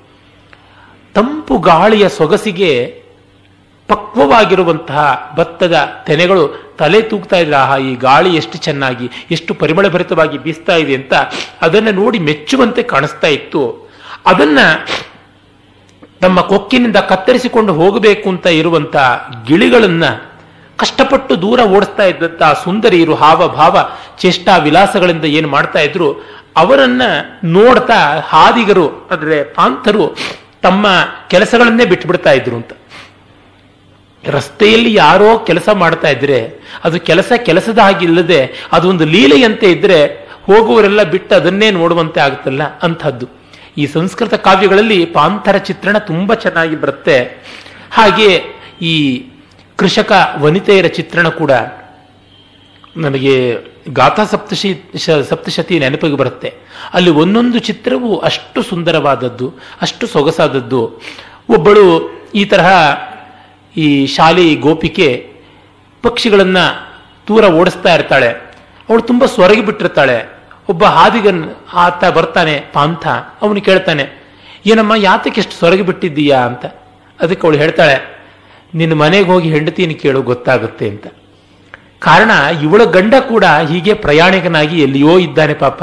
ತಂಪು 1.14 1.58
ಗಾಳಿಯ 1.58 2.08
ಸೊಗಸಿಗೆ 2.08 2.97
ಪಕ್ವವಾಗಿರುವಂತಹ 3.88 5.32
ಭತ್ತದ 5.36 6.02
ತೆನೆಗಳು 6.06 6.74
ತಲೆ 6.78 7.02
ತೂಗ್ತಾ 7.02 7.36
ಇದ್ರೆ 7.36 7.56
ಆಹಾ, 7.56 7.76
ಈ 7.78 7.94
ಗಾಳಿ 7.94 8.36
ಎಷ್ಟು 8.36 8.58
ಚೆನ್ನಾಗಿ, 8.58 9.10
ಎಷ್ಟು 9.30 9.54
ಪರಿಮಳಭರಿತವಾಗಿ 9.54 10.38
ಬೀಸ್ತಾ 10.38 10.76
ಇದೆ 10.76 10.94
ಅಂತ 10.94 11.14
ಅದನ್ನು 11.62 11.92
ನೋಡಿ 11.92 12.18
ಮೆಚ್ಚುವಂತೆ 12.18 12.82
ಕಾಣಿಸ್ತಾ 12.82 13.26
ಇತ್ತು. 13.26 13.62
ಅದನ್ನ 14.26 14.58
ತಮ್ಮ 16.20 16.40
ಕೊಕ್ಕಿನಿಂದ 16.40 16.96
ಕತ್ತರಿಸಿಕೊಂಡು 16.96 17.72
ಹೋಗಬೇಕು 17.74 18.28
ಅಂತ 18.28 18.46
ಇರುವಂತ 18.46 18.96
ಗಿಳಿಗಳನ್ನ 19.46 20.04
ಕಷ್ಟಪಟ್ಟು 20.76 21.42
ದೂರ 21.42 21.60
ಓಡಿಸ್ತಾ 21.60 22.04
ಇದ್ದಂತ 22.04 22.42
ಸುಂದರಿಯರು 22.64 23.14
ಹಾವ 23.14 23.48
ಭಾವ 23.48 23.90
ಚೇಷ್ಟಾ 24.20 24.56
ವಿಲಾಸಗಳಿಂದ 24.56 25.24
ಏನು 25.24 25.48
ಮಾಡ್ತಾ 25.48 25.78
ಇದ್ರು, 25.78 26.08
ಅವರನ್ನ 26.56 27.02
ನೋಡ್ತಾ 27.44 28.20
ಹಾದಿಗರು, 28.28 29.08
ಅಂದ್ರೆ 29.10 29.44
ಪಾಂಥರು 29.44 30.16
ತಮ್ಮ 30.62 30.86
ಕೆಲಸಗಳನ್ನೇ 31.30 31.84
ಬಿಟ್ಬಿಡ್ತಾ 31.84 32.32
ಇದ್ರು 32.32 32.56
ಅಂತ. 32.56 32.72
ರಸ್ತೆಯಲ್ಲಿ 34.28 34.94
ಯಾರೋ 34.94 35.38
ಕೆಲಸ 35.38 35.68
ಮಾಡ್ತಾ 35.68 36.08
ಇದ್ರೆ, 36.08 36.60
ಅದು 36.84 37.00
ಕೆಲಸ 37.00 37.32
ಕೆಲಸದ 37.36 37.78
ಹಾಗಿಲ್ಲದೆ 37.78 38.68
ಅದೊಂದು 38.72 39.04
ಲೀಲೆಯಂತೆ 39.04 39.70
ಇದ್ರೆ 39.70 40.06
ಹೋಗುವರೆಲ್ಲ 40.42 41.02
ಬಿಟ್ಟು 41.02 41.34
ಅದನ್ನೇ 41.34 41.70
ನೋಡುವಂತೆ 41.70 42.20
ಆಗುತ್ತಲ್ಲ? 42.20 42.78
ಅಂಥದ್ದು. 42.78 43.26
ಈ 43.78 43.86
ಸಂಸ್ಕೃತ 43.86 44.34
ಕಾವ್ಯಗಳಲ್ಲಿ 44.34 45.06
ಪಾಂಥರ 45.06 45.56
ಚಿತ್ರಣ 45.56 45.98
ತುಂಬ 45.98 46.34
ಚೆನ್ನಾಗಿ 46.34 46.80
ಬರುತ್ತೆ. 46.80 47.44
ಹಾಗೆ 47.90 48.44
ಈ 48.82 49.26
ಕೃಷಕ 49.76 50.34
ವನಿತೆಯರ 50.38 50.86
ಚಿತ್ರಣ 50.86 51.28
ಕೂಡ 51.28 51.50
ನಮಗೆ 52.96 53.58
ಗಾಥಾ 53.88 54.24
ಸಪ್ತಶಿ 54.24 54.82
ಸಪ್ತಶತಿ 55.28 55.78
ನೆನಪಿಗೆ 55.78 56.16
ಬರುತ್ತೆ. 56.16 56.54
ಅಲ್ಲಿ 56.94 57.10
ಒಂದೊಂದು 57.10 57.58
ಚಿತ್ರವು 57.58 58.18
ಅಷ್ಟು 58.18 58.62
ಸುಂದರವಾದದ್ದು, 58.62 59.54
ಅಷ್ಟು 59.82 60.06
ಸೊಗಸಾದದ್ದು. 60.06 61.02
ಒಬ್ಬಳು 61.50 62.10
ಈ 62.34 62.44
ತರಹ 62.44 62.68
ಈ 63.78 63.86
ಶಾಲಿ 64.06 64.46
ಗೋಪಿಕೆ 64.56 65.08
ಪಕ್ಷಿಗಳನ್ನು 66.04 66.64
ದೂರ 67.28 67.44
ಓಡಿಸ್ತಾ 67.60 67.94
ಇರ್ತಾಳೆ. 67.94 68.28
ಅವಳು 68.88 69.02
ತುಂಬ 69.02 69.22
ಸೊರಗಿ 69.26 69.62
ಬಿಟ್ಟಿರ್ತಾಳೆ. 69.66 70.18
ಒಬ್ಬ 70.68 70.84
ಹಾದಿಗನ್ 70.84 71.42
ಆತ 71.74 72.04
ಬರ್ತಾನೆ 72.16 72.54
ಪಾಂಥ, 72.72 73.04
ಅವನು 73.42 73.60
ಕೇಳ್ತಾನೆ, 73.60 74.04
ಏನಮ್ಮ, 74.66 74.92
ಯಾತಕ್ಕೆ 74.96 75.40
ಎಷ್ಟು 75.40 75.54
ಸೊರಗಿ 75.60 75.82
ಬಿಟ್ಟಿದ್ದೀಯಾ? 75.82 76.40
ಅಂತ. 76.40 76.64
ಅದಕ್ಕೆ 77.20 77.46
ಅವಳು 77.46 77.58
ಹೇಳ್ತಾಳೆ, 77.58 77.96
ನಿನ್ನ 78.74 78.94
ಮನೆಗೆ 78.94 79.26
ಹೋಗಿ 79.26 79.48
ಹೆಂಡತಿನ 79.48 79.92
ಕೇಳು, 80.02 80.20
ಗೊತ್ತಾಗುತ್ತೆ 80.22 80.88
ಅಂತ. 80.88 81.06
ಕಾರಣ, 82.00 82.30
ಇವಳ 82.62 82.82
ಗಂಡ 82.84 83.14
ಕೂಡ 83.28 83.44
ಹೀಗೆ 83.68 83.94
ಪ್ರಯಾಣಿಕನಾಗಿ 83.94 84.76
ಎಲ್ಲಿಯೋ 84.82 85.18
ಇದ್ದಾನೆ 85.18 85.54
ಪಾಪ. 85.54 85.82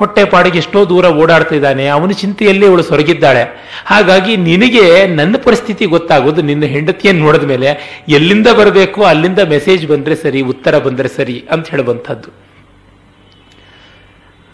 ಹೊಟ್ಟೆ 0.00 0.22
ಪಾಡಿಗೆ 0.32 0.58
ಎಷ್ಟೋ 0.62 0.80
ದೂರ 0.92 1.06
ಓಡಾಡ್ತಾ 1.22 1.54
ಇದ್ದಾನೆ 1.56 1.84
ಅವನ 1.96 2.10
ಚಿಂತೆಯಲ್ಲಿ 2.22 2.66
ಅವಳು 2.66 2.82
ಸೊರಗಿದ್ದಾಳೆ. 2.82 3.42
ಹಾಗಾಗಿ 3.86 4.32
ನಿನಗೆ 4.48 4.84
ನನ್ನ 5.18 5.36
ಪರಿಸ್ಥಿತಿ 5.44 5.84
ಗೊತ್ತಾಗೋದು. 5.94 6.42
ನಿನ್ನ 6.42 6.64
ಹೆಂಡತಿಯನ್ನು 6.74 7.22
ನೋಡಿದ 7.24 7.42
ಮೇಲೆ 7.42 7.68
ಎಲ್ಲಿಂದ 8.08 8.48
ಬರಬೇಕು, 8.58 9.00
ಅಲ್ಲಿಂದ 9.04 9.38
ಮೆಸೇಜ್ 9.54 9.84
ಬಂದರೆ 9.86 10.14
ಸರಿ, 10.14 10.42
ಉತ್ತರ 10.52 10.78
ಬಂದರೆ 10.78 11.08
ಸರಿ 11.08 11.36
ಅಂತ 11.50 11.68
ಹೇಳುವಂಥದ್ದು. 11.68 12.30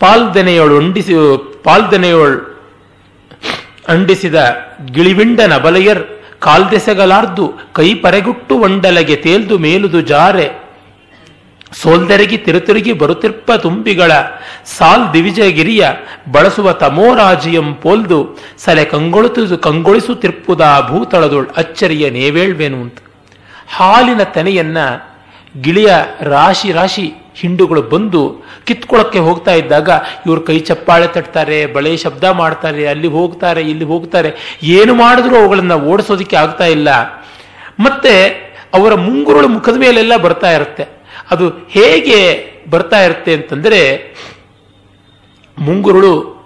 ಪಾಲ್ದೆನೆಯೋಳು 0.00 0.74
ಉಂಡಿಸಿ 0.76 1.14
ಪಾಲ್ದೆನೆಯೋಳು 1.64 2.38
ಅಂಡಿಸಿದ 3.88 4.38
ಗಿಳಿವಿಂಡ 4.94 5.40
ನಬಲೆಯರ್ 5.40 6.00
ಕಾಲ್ದೆಸೆಗಲಾರ್ದು 6.38 7.44
ಕೈ 7.72 7.88
ಪರೆಗುಟ್ಟು 7.94 8.54
ಒಂಡಲಗೆ 8.58 9.16
ತೇಲ್ದು 9.16 9.54
ಮೇಲುದು 9.58 10.00
ಜಾರೆ. 10.00 10.65
ಸೋಲ್ದೆರಗಿ 11.72 12.36
ತಿರುತಿರುಗಿ 12.36 12.92
ಬರುತಿರ್ಪ 12.92 13.52
ತುಂಬಿಗಳ, 13.52 14.12
ಸಾಲ್ 14.78 15.12
ದಿವಿಜಯಗಿರಿಯ, 15.12 15.88
ಬಳಸುವ 16.32 16.72
ತಮೋರಾಜಿಯಂ 16.72 17.74
ಪೋಲ್ದು, 17.74 18.38
ಸಲೆ 18.58 18.84
ಕಂಗೊಳಿತು 18.84 19.58
ಕಂಗೊಳಿಸುತ್ತಿರ್ಪುದ 19.58 20.60
ಭೂತಳದೊಳ್ 20.88 21.48
ಅಚ್ಚರಿಯ 21.56 22.10
ನೇವೇಳ್ವೇನು 22.10 22.76
ಅಂತ. 22.76 22.98
ಹಾಲಿನ 23.68 24.22
ತೆನೆಯನ್ನ 24.22 24.78
ಗಿಳಿಯ 25.60 25.94
ರಾಶಿ 26.20 26.72
ರಾಶಿ 26.72 27.14
ಹಿಂಡುಗಳು 27.36 27.82
ಬಂದು 27.82 28.44
ಕಿತ್ಕೊಳ್ಳಕ್ಕೆ 28.64 29.18
ಹೋಗ್ತಾ 29.18 29.52
ಇದ್ದಾಗ 29.52 29.88
ಇವರು 30.26 30.40
ಕೈ 30.40 30.58
ಚಪ್ಪಾಳೆ 30.58 31.06
ತಟ್ತಾರೆ, 31.06 31.66
ಬಳೆ 31.66 31.96
ಶಬ್ದ 31.96 32.24
ಮಾಡ್ತಾರೆ, 32.24 32.86
ಅಲ್ಲಿ 32.86 33.06
ಹೋಗ್ತಾರೆ, 33.06 33.60
ಇಲ್ಲಿ 33.60 33.84
ಹೋಗ್ತಾರೆ, 33.84 34.58
ಏನು 34.62 34.94
ಮಾಡಿದ್ರೂ 34.94 35.36
ಅವುಗಳನ್ನ 35.36 35.72
ಓಡಿಸೋದಕ್ಕೆ 35.72 36.36
ಆಗ್ತಾ 36.36 36.64
ಇಲ್ಲ. 36.64 36.88
ಮತ್ತೆ 37.80 38.46
ಅವರ 38.74 38.94
ಮುಂಗುರುಳು 38.94 39.48
ಮುಖದ 39.48 39.76
ಮೇಲೆಲ್ಲ 39.76 40.16
ಬರ್ತಾ 40.16 40.50
ಇರುತ್ತೆ. 40.50 40.95
ಅದು 41.30 41.50
ಹೇಗೆ 41.68 42.18
ಬರ್ತಾ 42.70 43.00
ಇರುತ್ತೆ 43.00 43.34
ಅಂತಂದರೆ, 43.34 43.80
ಮುಂಗುರುಳು 45.58 46.36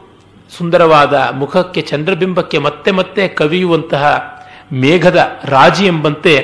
ಸುಂದರವಾದ 0.58 1.14
ಮುಖಕ್ಕೆ, 1.14 1.80
ಚಂದ್ರಬಿಂಬಕ್ಕೆ 1.80 2.58
ಮತ್ತೆ 2.58 2.90
ಮತ್ತೆ 2.90 3.28
ಕವಿಯುವಂತಹ 3.28 4.04
ಮೇಘದ 4.72 5.20
ರಾಜಿ 5.44 5.86
ಎಂಬಂತೆ 5.86 6.34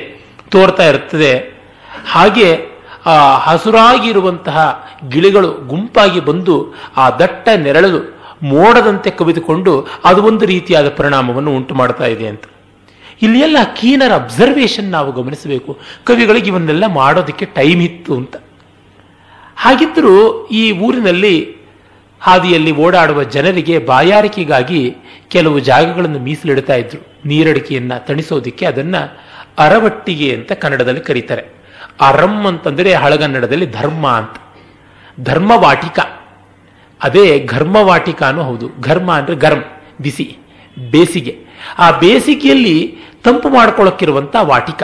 ತೋರ್ತಾ 0.50 0.84
ಇರ್ತದೆ 0.84 1.32
ಹಾಗೆ 2.08 2.48
ಆ 3.06 3.36
ಹಸುರಾಗಿರುವಂತಹ 3.36 4.86
ಗಿಳಿಗಳು 5.08 5.52
ಗುಂಪಾಗಿ 5.52 6.20
ಬಂದು 6.20 6.74
ಆ 6.96 7.10
ದಟ್ಟ 7.10 7.48
ನೆರಳು 7.56 8.16
ಮೋಡದಂತೆ 8.42 9.10
ಕವಿದುಕೊಂಡು 9.10 9.86
ಅದು 10.04 10.22
ಒಂದು 10.22 10.46
ರೀತಿಯಾದ 10.46 10.88
ಪರಿಣಾಮವನ್ನು 10.88 11.54
ಉಂಟು 11.56 11.74
ಮಾಡ್ತಾ 11.74 12.04
ಇದೆ 12.04 12.26
ಅಂತ. 12.28 12.44
ಇಲ್ಲಿ 13.22 13.40
ಎಲ್ಲ 13.40 13.56
ಕೀನರ್ 13.76 14.12
ಅಬ್ಸರ್ವೇಷನ್ 14.12 14.90
ನಾವು 14.90 15.12
ಗಮನಿಸಬೇಕು. 15.12 15.78
ಕವಿಗಳಿಗೆ 16.04 16.46
ಇವನ್ನೆಲ್ಲ 16.46 16.86
ಮಾಡೋದಕ್ಕೆ 16.86 17.44
ಟೈಮ್ 17.44 17.82
ಇತ್ತು 17.82 18.16
ಅಂತ. 18.16 18.36
ಹಾಗಿದ್ದರೂ 19.56 20.46
ಈ 20.46 20.72
ಊರಿನಲ್ಲಿ 20.72 21.56
ಹಾದಿಯಲ್ಲಿ 22.20 22.72
ಓಡಾಡುವ 22.72 23.22
ಜನರಿಗೆ 23.22 23.78
ಬಾಯಾರಿಕೆಗಾಗಿ 23.78 24.96
ಕೆಲವು 25.28 25.58
ಜಾಗಗಳನ್ನು 25.58 26.18
ಮೀಸಲಿಡ್ತಾ 26.18 26.74
ಇದ್ರು. 26.74 27.06
ನೀರಡಿಕೆಯನ್ನ 27.24 27.92
ತಣಿಸೋದಿಕ್ಕೆ 27.98 28.66
ಅದನ್ನ 28.66 28.96
ಅರವಟ್ಟಿಗೆ 29.58 30.34
ಅಂತ 30.34 30.52
ಕನ್ನಡದಲ್ಲಿ 30.52 31.00
ಕರೀತಾರೆ. 31.00 31.44
ಅರಂ 32.00 32.46
ಅಂತಂದ್ರೆ 32.46 32.94
ಹಳಗನ್ನಡದಲ್ಲಿ 32.94 33.70
ಧರ್ಮ 33.70 34.08
ಅಂತ. 34.08 34.36
ಧರ್ಮವಾಟಿಕ. 35.20 36.00
ಅದೇ 37.02 37.44
ಘರ್ಮವಾಟಿಕಾನು 37.44 38.42
ಹೌದು 38.42 38.70
ಘರ್ಮ 38.80 39.12
ಅಂದ್ರೆ 39.12 39.36
ಗರ್ಮ್, 39.36 39.62
ಬಿಸಿ, 40.00 40.38
ಬೇಸಿಗೆ. 40.90 41.45
ಆ 41.78 41.90
ಬೇಸಿಗೆಯಲ್ಲಿ 41.90 42.98
ತಂಪು 43.24 43.48
ಮಾಡ್ಕೊಳ್ಳೋಕ್ಕಿರುವಂಥ 43.48 44.36
ವಾಟಿಕ. 44.40 44.82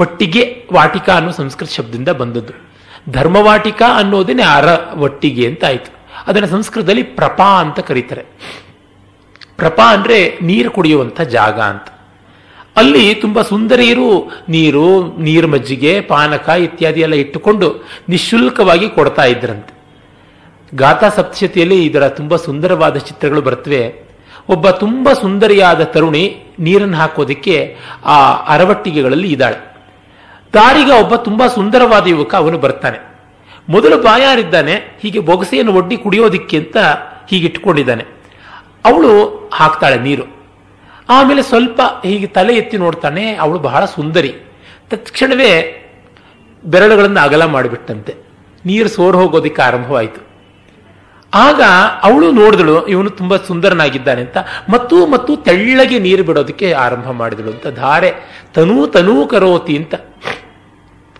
ಒಟ್ಟಿಗೆ 0.00 0.66
ವಾಟಿಕ 0.72 1.10
ಅನ್ನೋ 1.10 1.30
ಸಂಸ್ಕೃತ 1.30 1.70
ಶಬ್ದದಿಂದ 1.70 2.08
ಬಂದದ್ದು. 2.08 2.70
ಧರ್ಮವಾಟಿಕ 3.12 3.82
ಅನ್ನೋದೇನೆ 3.96 4.42
ಅರ 4.42 4.96
ಒಟ್ಟಿಗೆ 4.98 5.48
ಅಂತ 5.48 5.64
ಆಯಿತು. 5.64 6.00
ಅದನ್ನ 6.26 6.44
ಸಂಸ್ಕೃತದಲ್ಲಿ 6.44 7.02
ಪ್ರಪಾ 7.02 7.60
ಅಂತ 7.60 7.80
ಕರೀತಾರೆ. 7.80 8.24
ಪ್ರಪಾ 9.56 9.92
ಅಂದ್ರೆ 9.92 10.38
ನೀರು 10.42 10.70
ಕುಡಿಯುವಂಥ 10.70 11.20
ಜಾಗ 11.20 11.60
ಅಂತ. 11.60 11.84
ಅಲ್ಲಿ 12.76 13.14
ತುಂಬಾ 13.14 13.42
ಸುಂದರಿಯರು 13.42 14.42
ನೀರು 14.48 15.16
ನೀರು 15.18 15.48
ಮಜ್ಜಿಗೆ, 15.48 16.00
ಪಾನಕ 16.00 16.48
ಇತ್ಯಾದಿ 16.48 17.00
ಎಲ್ಲ 17.00 17.14
ಇಟ್ಟುಕೊಂಡು 17.14 17.88
ನಿಶುಲ್ಕವಾಗಿ 18.08 18.88
ಕೊಡ್ತಾ 18.88 19.24
ಇದ್ರಂತೆ. 19.24 19.80
ಗಾಥಾ 20.76 21.08
ಸಪ್ತಶತಿಯಲ್ಲಿ 21.08 21.86
ಇದರ 21.86 22.08
ತುಂಬಾ 22.08 22.36
ಸುಂದರವಾದ 22.36 22.96
ಚಿತ್ರಗಳು 22.96 23.42
ಬರ್ತವೆ. 23.42 24.09
ಒಬ್ಬ 24.48 24.70
ತುಂಬ 24.70 25.12
ಸುಂದರಿಯಾದ 25.12 25.82
ತರುಣಿ 25.82 26.36
ನೀರನ್ನು 26.58 26.96
ಹಾಕೋದಕ್ಕೆ 26.96 27.76
ಆ 28.04 28.32
ಅರವಟ್ಟಿಗೆಗಳಲ್ಲಿ 28.32 29.32
ಇದ್ದಾಳೆ. 29.32 29.56
ದಾರಿಗೆ 30.54 31.00
ಒಬ್ಬ 31.00 31.16
ತುಂಬ 31.16 31.46
ಸುಂದರವಾದ 31.46 32.06
ಯುವಕ 32.06 32.34
ಅವನು 32.34 32.58
ಬರ್ತಾನೆ. 32.58 32.98
ಮೊದಲು 33.68 34.02
ಬಾಯಾರಿದ್ದಾನೆ, 34.02 34.72
ಹೀಗೆ 34.72 35.18
ಬೊಗಸೆಯನ್ನು 35.18 35.72
ಒಡ್ಡಿ 35.72 35.96
ಕುಡಿಯೋದಿಕ್ಕೆ 35.96 36.56
ಅಂತ 36.56 36.76
ಹೀಗೆ 37.30 37.46
ಇಟ್ಕೊಂಡಿದ್ದಾನೆ 37.46 38.04
ಅವಳು 38.84 39.28
ಹಾಕ್ತಾಳೆ 39.54 39.98
ನೀರು. 39.98 40.22
ಆಮೇಲೆ 41.08 41.42
ಸ್ವಲ್ಪ 41.42 41.80
ಹೀಗೆ 42.04 42.26
ತಲೆ 42.26 42.56
ಎತ್ತಿ 42.56 42.76
ನೋಡ್ತಾನೆ, 42.76 43.34
ಅವಳು 43.34 43.58
ಬಹಳ 43.58 43.84
ಸುಂದರಿ. 43.84 44.34
ತತ್ಕ್ಷಣವೇ 44.90 45.76
ಬೆರಳುಗಳನ್ನು 46.64 47.20
ಅಗಲ 47.20 47.44
ಮಾಡಿಬಿಟ್ಟಂತೆ. 47.44 48.14
ನೀರು 48.66 48.88
ಸೋರ್ 48.88 49.16
ಹೋಗೋದಿಕ್ಕೆ 49.16 49.62
ಆರಂಭವಾಯಿತು. 49.62 50.29
ಆಗ 51.34 51.62
ಅವಳು 52.02 52.32
ನೋಡಿದಳು, 52.32 52.86
ಇವನು 52.86 53.10
ತುಂಬಾ 53.10 53.36
ಸುಂದರನಾಗಿದ್ದಾನೆ 53.36 54.20
ಅಂತ. 54.20 54.36
ಮತ್ತು 54.70 55.06
ಮತ್ತು 55.06 55.36
ತೆಳ್ಳಗೆ 55.36 55.98
ನೀರು 55.98 56.22
ಬಿಡೋದಕ್ಕೆ 56.22 56.72
ಆರಂಭ 56.72 57.10
ಮಾಡಿದಳು 57.10 57.50
ಅಂತ. 57.50 57.66
ಧಾರೆ, 57.66 58.14
ತನೂ 58.54 58.86
ತನೂ 58.86 59.26
ಕರೋತಿ 59.26 59.76
ಅಂತ. 59.76 59.94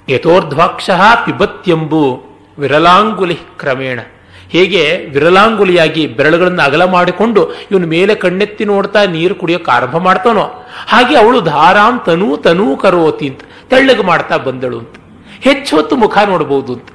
ಯಥೋರ್ಧ್ವಾಕ್ಷ 0.08 0.90
ಪಿಬತ್ಯಂಬು 1.24 2.22
ವಿರಲಾಂಗುಲಿ 2.58 3.34
ಕ್ರಮೇಣ. 3.34 4.00
ಹೇಗೆ 4.48 4.96
ವಿರಲಾಂಗುಲಿಯಾಗಿ 4.96 6.06
ಬೆರಳುಗಳನ್ನು 6.06 6.62
ಅಗಲ 6.62 6.84
ಮಾಡಿಕೊಂಡು 6.84 7.52
ಇವನು 7.70 7.86
ಮೇಲೆ 7.86 8.14
ಕಣ್ಣೆತ್ತಿ 8.14 8.64
ನೋಡ್ತಾ 8.64 9.04
ನೀರು 9.04 9.34
ಕುಡಿಯೋಕೆ 9.34 9.70
ಆರಂಭ 9.70 9.96
ಮಾಡ್ತಾನೋ. 9.96 10.66
ಹಾಗೆ 10.88 11.16
ಅವಳು 11.16 11.40
ಧಾರಾಂ 11.40 12.02
ತನೂ 12.06 12.36
ತನೂ 12.36 12.76
ಕರೋತಿ 12.76 13.28
ಅಂತ. 13.28 13.40
ತೆಳ್ಳಗೆ 13.70 14.02
ಮಾಡ್ತಾ 14.02 14.36
ಬಂದಳು 14.36 14.78
ಅಂತ. 14.78 14.96
ಹೆಚ್ಚು 15.40 15.76
ಹೊತ್ತು 15.76 15.96
ಮುಖ 15.96 16.18
ನೋಡಬಹುದು 16.18 16.72
ಅಂತ. 16.72 16.88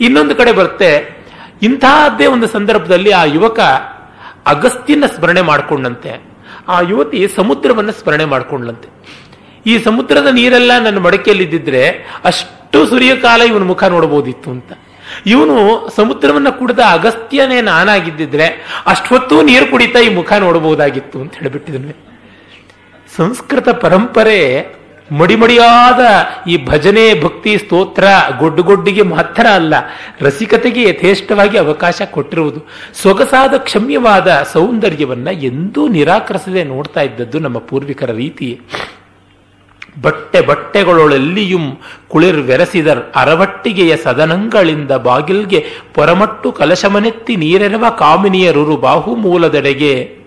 ಇನ್ನೊಂದು 0.00 0.34
ಕಡೆ 0.34 0.52
ಬರುತ್ತೆ 0.52 1.17
ಇಂತಹದ್ದೇ 1.62 2.26
ಒಂದು 2.26 2.46
ಸಂದರ್ಭದಲ್ಲಿ 2.46 3.10
ಆ 3.10 3.24
ಯುವಕ 3.24 3.60
ಅಗಸ್ತ್ಯನ 4.46 5.04
ಸ್ಮರಣೆ 5.16 5.40
ಮಾಡಿಕೊಂಡಂತೆ. 5.40 6.28
ಆ 6.68 6.80
ಯುವತಿ 6.80 7.28
ಸಮುದ್ರವನ್ನು 7.36 7.92
ಸ್ಮರಣೆ 7.92 8.24
ಮಾಡಿಕೊಂಡ್ಲಂತೆ 8.24 8.88
ಈ 9.66 9.78
ಸಮುದ್ರದ 9.78 10.26
ನೀರೆಲ್ಲ 10.26 10.78
ನನ್ನ 10.78 10.98
ಮಡಕೆಯಲ್ಲಿದ್ದಿದ್ರೆ 10.98 11.88
ಅಷ್ಟು 12.24 12.86
ಸೂರ್ಯಕಾಲ 12.86 13.42
ಇವನ 13.42 13.62
ಮುಖ 13.62 13.84
ನೋಡಬಹುದಿತ್ತು 13.84 14.50
ಅಂತ. 14.50 14.72
ಇವನು 15.26 15.88
ಸಮುದ್ರವನ್ನ 15.96 16.48
ಕುಡಿದ 16.48 16.78
ಅಗಸ್ತ್ಯನೇ 16.78 17.60
ನಾನಾಗಿದ್ದಿದ್ರೆ 17.60 18.46
ಅಷ್ಟೊತ್ತು 18.86 19.42
ನೀರು 19.42 19.70
ಕುಡಿತಾ 19.70 19.98
ಈ 19.98 20.14
ಮುಖ 20.14 20.32
ನೋಡಬಹುದಾಗಿತ್ತು 20.32 21.20
ಅಂತ 21.20 21.34
ಹೇಳಿಬಿಟ್ಟಿದ್ವಿ 21.34 21.96
ಸಂಸ್ಕೃತ 23.16 23.68
ಪರಂಪರೆ 23.68 24.38
ಮಡಿಮಡಿಯಾದ 25.12 26.00
ಈ 26.48 26.64
ಭಜನೆ, 26.64 27.22
ಭಕ್ತಿ, 27.22 27.58
ಸ್ತೋತ್ರ 27.58 28.04
ಗೊಡ್ಡುಗೊಡ್ಡಿಗೆ 28.38 29.02
ಮಾತ್ರ 29.02 29.46
ಅಲ್ಲ, 29.54 29.74
ರಸಿಕತೆಗೆ 30.20 30.88
ಯಥೇಷ್ಟವಾಗಿ 30.88 31.58
ಅವಕಾಶ 31.58 32.02
ಕೊಟ್ಟಿರುವುದು. 32.10 32.68
ಸೊಗಸಾದ, 33.02 33.54
ಕ್ಷಮ್ಯವಾದ 33.56 34.46
ಸೌಂದರ್ಯವನ್ನ 34.52 35.28
ಎಂದೂ 35.32 35.88
ನಿರಾಕರಿಸದೆ 35.88 36.64
ನೋಡ್ತಾ 36.64 37.00
ಇದ್ದದ್ದು 37.00 37.38
ನಮ್ಮ 37.38 37.58
ಪೂರ್ವಿಕರ 37.58 38.10
ರೀತಿ 38.10 38.60
ಬಟ್ಟೆ 40.02 40.40
ಬಟ್ಟೆಗಳೊಳೆಲ್ಲಿಯುಂ 40.40 41.78
ಕುಳಿರ್ 42.08 42.42
ಬೆರೆಸಿದರ್ 42.42 43.12
ಅರವಟ್ಟಿಗೆಯ 43.14 43.96
ಸದನಗಳಿಂದ 43.96 44.90
ಬಾಗಿಲ್ಗೆ 44.90 45.66
ಪೊರಮಟ್ಟು 45.94 46.52
ಕಲಶಮನೆತ್ತಿ 46.52 47.36
ನೀರೆರವ 47.36 47.84
ಕಾಮಿನಿಯರುರು 47.98 48.76
ಬಾಹುಮೂಲದೆಡೆಗೆ. 48.76 50.17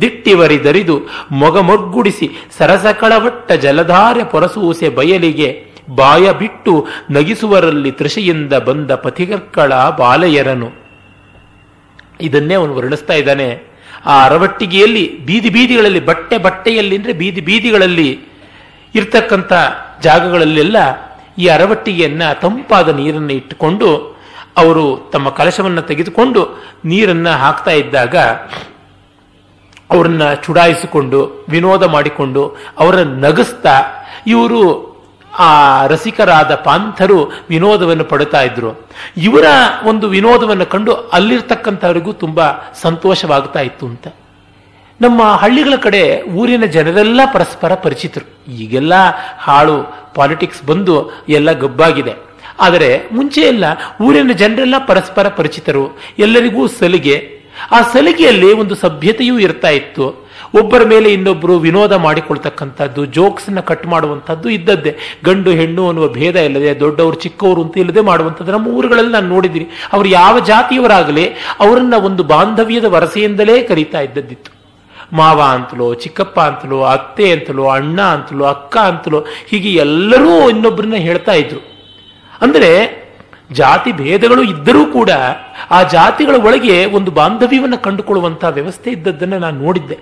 ದಿಟ್ಟಿವರಿದರಿದು 0.00 1.00
ಮೊಗಮೊಗ್ಗುಡಿಸಿ 1.32 2.30
ಸರಸಕಳವಟ್ಟ 2.58 3.52
ಜಲಧಾರೆ 3.52 4.24
ಪೊರಸೂಸೆ 4.24 4.88
ಬಯಲಿಗೆ 4.88 5.64
ಬಾಯ 5.94 6.32
ಬಿಟ್ಟು 6.32 6.86
ನಗಿಸುವರಲ್ಲಿ 7.10 7.92
ತೃಷೆಯಿಂದ 7.92 8.52
ಬಂದ 8.52 8.90
ಪಥಿಗರ್ಕಳ 8.90 9.72
ಬಾಲಯರನು. 9.98 10.70
ಇದನ್ನೇ 12.20 12.54
ಅವನು 12.54 12.74
ವರ್ಣಿಸ್ತಾ 12.74 13.14
ಇದ್ದಾನೆ. 13.14 13.62
ಆ 14.06 14.24
ಅರವಟ್ಟಿಗೆಯಲ್ಲಿ 14.24 15.26
ಬೀದಿ 15.26 15.50
ಬೀದಿಗಳಲ್ಲಿ, 15.50 16.00
ಬಟ್ಟೆ 16.00 16.38
ಬಟ್ಟೆಯಲ್ಲಿ 16.38 16.96
ಅಂದ್ರೆ 16.96 17.12
ಬೀದಿ 17.12 17.40
ಬೀದಿಗಳಲ್ಲಿ 17.40 18.20
ಇರ್ತಕ್ಕಂಥ 18.94 19.52
ಜಾಗಗಳಲ್ಲೆಲ್ಲ 20.02 20.76
ಈ 21.38 21.46
ಅರವಟ್ಟಿಗೆಯನ್ನ 21.46 22.32
ತಂಪಾದ 22.32 22.88
ನೀರನ್ನು 22.88 23.32
ಇಟ್ಟುಕೊಂಡು 23.32 24.18
ಅವರು 24.56 25.10
ತಮ್ಮ 25.12 25.28
ಕಲಶವನ್ನು 25.28 25.82
ತೆಗೆದುಕೊಂಡು 25.82 26.64
ನೀರನ್ನ 26.84 27.28
ಹಾಕ್ತಾ 27.28 27.70
ಇದ್ದಾಗ 27.70 28.16
ಅವರನ್ನ 29.90 30.34
ಚುಡಾಯಿಸಿಕೊಂಡು, 30.34 31.46
ವಿನೋದ 31.48 31.82
ಮಾಡಿಕೊಂಡು 31.82 32.56
ಅವರನ್ನು 32.78 33.14
ನಗಿಸ್ತಾ 33.14 33.80
ಇವರು 34.26 34.88
ಆ 35.38 35.86
ರಸಿಕರಾದ 35.86 36.54
ಪಾಂಥರು 36.54 37.32
ವಿನೋದವನ್ನು 37.48 38.04
ಪಡುತ್ತಾ 38.04 38.42
ಇದ್ರು. 38.42 38.88
ಇವರ 39.16 39.44
ಒಂದು 39.84 40.08
ವಿನೋದವನ್ನು 40.08 40.66
ಕಂಡು 40.66 40.92
ಅಲ್ಲಿರ್ತಕ್ಕಂಥವರಿಗೂ 40.94 42.12
ತುಂಬಾ 42.12 42.72
ಸಂತೋಷವಾಗ್ತಾ 42.80 43.60
ಇತ್ತು 43.60 43.86
ಅಂತ. 43.86 44.08
ನಮ್ಮ 45.00 45.22
ಹಳ್ಳಿಗಳ 45.22 45.76
ಕಡೆ 45.76 46.22
ಊರಿನ 46.22 46.64
ಜನರೆಲ್ಲ 46.64 47.20
ಪರಸ್ಪರ 47.32 47.74
ಪರಿಚಿತರು. 47.74 48.52
ಈಗೆಲ್ಲ 48.52 48.92
ಹಾಳು, 49.38 49.96
ಪಾಲಿಟಿಕ್ಸ್ 50.14 50.64
ಬಂದು 50.64 51.10
ಎಲ್ಲ 51.28 51.52
ಗಬ್ಬಾಗಿದೆ. 51.52 52.14
ಆದರೆ 52.60 53.02
ಮುಂಚೆ 53.12 53.40
ಎಲ್ಲ 53.40 53.64
ಊರಿನ 54.02 54.32
ಜನರೆಲ್ಲ 54.32 54.74
ಪರಸ್ಪರ 54.86 55.28
ಪರಿಚಿತರು. 55.28 55.98
ಎಲ್ಲರಿಗೂ 56.18 56.66
ಸಲಿಗೆ 56.66 57.37
ಆ 57.70 57.80
ಸಲಿಗೆಯಲ್ಲಿ 57.82 58.52
ಒಂದು 58.52 58.74
ಸಭ್ಯತೆಯೂ 58.74 59.38
ಇರ್ತಾ 59.38 59.68
ಇತ್ತು. 59.68 60.28
ಒಬ್ಬರ 60.54 60.84
ಮೇಲೆ 60.84 61.12
ಇನ್ನೊಬ್ಬರು 61.12 61.58
ವಿನೋದ 61.58 61.92
ಮಾಡಿಕೊಳ್ತಕ್ಕಂಥದ್ದು, 61.92 63.04
ಜೋಕ್ಸ್ನ 63.04 63.60
ಕಟ್ 63.60 63.86
ಮಾಡುವಂಥದ್ದು 63.86 64.48
ಇದ್ದದ್ದೇ. 64.48 64.96
ಗಂಡು, 65.24 65.50
ಹೆಣ್ಣು 65.50 65.88
ಅನ್ನುವ 65.88 66.08
ಭೇದ 66.08 66.36
ಇಲ್ಲದೆ, 66.36 66.80
ದೊಡ್ಡವರು, 66.80 67.16
ಚಿಕ್ಕವರು 67.16 67.62
ಅಂತ 67.62 67.78
ಇಲ್ಲದೆ 67.78 68.00
ಮಾಡುವಂಥದ್ದು 68.00 68.52
ನಮ್ಮ 68.52 68.68
ಊರುಗಳಲ್ಲಿ 68.68 69.12
ನಾನು 69.12 69.28
ನೋಡಿದ್ದೀನಿ. 69.28 69.66
ಅವರು 69.92 70.08
ಯಾವ 70.08 70.38
ಜಾತಿಯವರಾಗಲಿ 70.38 71.26
ಅವರನ್ನ 71.60 71.94
ಒಂದು 71.94 72.24
ಬಾಂಧವ್ಯದ 72.24 72.84
ವರಸೆಯಿಂದಲೇ 72.84 73.62
ಕರೀತಾ 73.62 74.00
ಇದ್ದದ್ದಿತ್ತು. 74.00 74.58
ಮಾವ 75.12 75.40
ಅಂತಲೋ, 75.40 75.94
ಚಿಕ್ಕಪ್ಪ 75.94 76.40
ಅಂತಲೋ, 76.40 76.82
ಅತ್ತೆ 76.82 77.32
ಅಂತಲೋ, 77.32 77.68
ಅಣ್ಣ 77.68 78.00
ಅಂತಲೋ, 78.00 78.44
ಅಕ್ಕ 78.44 78.76
ಅಂತಲೋ, 78.76 79.26
ಹೀಗೆ 79.48 79.72
ಎಲ್ಲರೂ 79.72 80.50
ಇನ್ನೊಬ್ಬರನ್ನ 80.50 80.94
ಹೇಳ್ತಾ 80.94 81.32
ಇದ್ರು. 81.32 81.60
ಅಂದರೆ 82.42 83.07
ಜಾತಿ 83.52 83.92
ಭೇದಗಳು 83.92 84.42
ಇದ್ದರೂ 84.42 84.86
ಕೂಡ 84.86 85.10
ಆ 85.70 85.82
ಜಾತಿಗಳ 85.82 86.34
ಒಳಗೆ 86.34 86.84
ಒಂದು 86.84 87.10
ಬಾಂಧವ್ಯವನ್ನು 87.10 87.78
ಕಂಡುಕೊಳ್ಳುವಂತಹ 87.78 88.48
ವ್ಯವಸ್ಥೆ 88.48 88.90
ಇದ್ದದ್ದನ್ನು 88.90 89.38
ನಾನು 89.38 89.60
ನೋಡಿದ್ದೆ. 89.60 89.98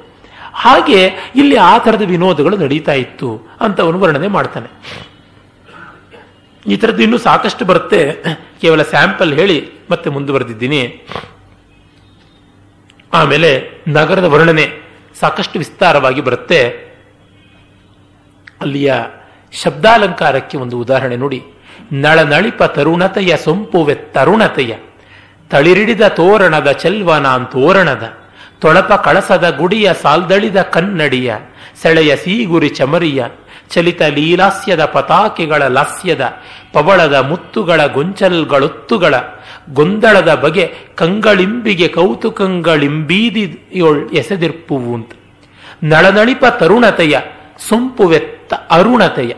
ಹಾಗೆ 0.53 1.07
ಇಲ್ಲಿ 1.37 1.57
ಆ 1.57 1.79
ಥರದ 1.79 2.03
ವಿನೋದಗಳು 2.03 2.57
ನಡೀತಾ 2.57 2.93
ಇತ್ತು 2.93 3.49
ಅಂತ 3.61 3.81
ಅವನು 3.81 3.99
ವರ್ಣನೆ 3.99 4.29
ಮಾಡ್ತಾನೆ. 4.29 4.69
ಈ 6.67 6.77
ಥರದ್ದು 6.77 7.03
ಇನ್ನೂ 7.03 7.19
ಸಾಕಷ್ಟು 7.19 7.65
ಬರುತ್ತೆ. 7.65 8.13
ಕೇವಲ 8.61 8.83
ಸ್ಯಾಂಪಲ್ 8.83 9.39
ಹೇಳಿ 9.39 9.71
ಮತ್ತೆ 9.91 10.11
ಮುಂದುವರೆದಿದ್ದೀನಿ. 10.11 11.07
ಆಮೇಲೆ 13.13 13.71
ನಗರದ 13.89 14.25
ವರ್ಣನೆ 14.25 14.67
ಸಾಕಷ್ಟು 15.21 15.59
ವಿಸ್ತಾರವಾಗಿ 15.59 16.21
ಬರುತ್ತೆ. 16.21 16.69
ಅಲ್ಲಿಯ 18.61 18.95
ಶಬ್ದಾಲಂಕಾರಕ್ಕೆ 19.53 20.59
ಒಂದು 20.59 20.79
ಉದಾಹರಣೆ 20.79 21.17
ನೋಡಿ. 21.17 21.45
ನಳನಳಿಪ 21.93 22.63
ತರುಣತೆಯ 22.63 23.37
ಸೊಂಪುವೆ 23.37 23.95
ತರುಣತೆಯ. 23.95 24.75
ತಳಿರಿಡಿದ 25.51 26.09
ತೋರಣದ 26.09 26.71
ಚೆಲ್ವನಾಂತೋರಣದ 26.71 28.13
ತೊಳಪ 28.59 28.93
ಕಳಸದ 28.93 29.57
ಗುಡಿಯ 29.57 29.91
ಸಾಲ್ದಳಿದ 30.03 30.63
ಕನ್ನಡಿಯ. 30.63 31.35
ಸೆಳೆಯ 31.83 32.17
ಸೀಗುರಿ 32.17 32.69
ಚಮರಿಯ. 32.69 33.25
ಚಲಿತ 33.71 34.03
ಲೀಲಾಸ್ಯದ 34.03 34.85
ಪತಾಕೆಗಳ 34.85 35.63
ಲಾಸ್ಯದ. 35.63 36.35
ಪವಳದ 36.73 37.15
ಮುತ್ತುಗಳ 37.15 37.87
ಗೊಂಚಲ್ಗಳೊತ್ತುಗಳ. 37.87 39.15
ಗೊಂದಳದ 39.73 40.35
ಬಗೆ 40.35 40.75
ಕಂಗಳಿಂಬಿಗೆ 40.95 41.89
ಕೌತುಕಂಗಳಿಂಬೀದಿಯೊಳ್ 41.89 44.13
ಎಸೆದಿರ್ಪುವು 44.13 44.95
ಅಂತ. 44.95 45.11
ನಳನಳಿಪ 45.83 46.45
ತರುಣತೆಯ. 46.51 47.19
ಸೊಂಪುವೆತ್ತ 47.69 48.55
ಅರುಣತೆಯ. 48.71 49.33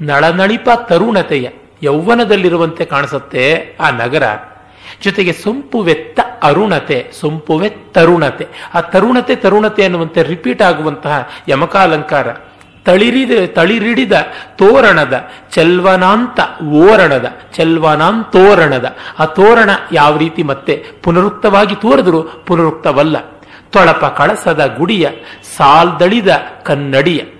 ನಳನಳಿಪ 0.00 0.68
ತರುಣತೆಯ. 0.88 1.48
ಯೌವನದಲ್ಲಿರುವಂತೆ 1.84 2.84
ಕಾಣಿಸುತ್ತೆ 2.84 3.76
ಆ 3.80 3.90
ನಗರ. 3.90 4.22
ಜೊತೆಗೆ 5.02 5.32
ಸೊಂಪುವೆತ್ತ 5.32 6.20
ಅರುಣತೆ 6.42 7.10
ಸೊಂಪುವೆ 7.20 7.68
ತರುಣತೆ. 7.68 8.46
ಆ 8.74 8.80
ತರುಣತೆ 8.80 9.36
ತರುಣತೆ 9.36 9.84
ಅನ್ನುವಂತೆ 9.84 10.22
ರಿಪೀಟ್ 10.22 10.62
ಆಗುವಂತಹ 10.62 11.28
ಯಮಕಾಲಂಕಾರ. 11.48 12.26
ತಳಿರಿದ, 12.84 13.30
ತಳಿರಿಡಿದ, 13.46 14.12
ತೋರಣದ, 14.56 15.28
ಚೆಲ್ವನಾಂತ 15.50 16.62
ಓರಣದ 16.62 17.32
ಚೆಲ್ವನಾಂತೋರಣದ 17.52 18.96
ಆ 19.18 19.24
ತೋರಣ 19.24 19.70
ಯಾವ 19.92 20.16
ರೀತಿ 20.16 20.42
ಮತ್ತೆ 20.42 20.86
ಪುನರುಕ್ತವಾಗಿ 21.02 21.74
ತೋರಿದ್ರು? 21.74 22.22
ಪುನರುಕ್ತವಲ್ಲ. 22.22 23.16
ತೊಳಪ 23.70 24.04
ಕಳಸದ 24.18 24.74
ಗುಡಿಯ, 24.78 25.08
ಸಾಲ್ದಳಿದ 25.56 26.28
ಕನ್ನಡಿಯ. 26.62 27.33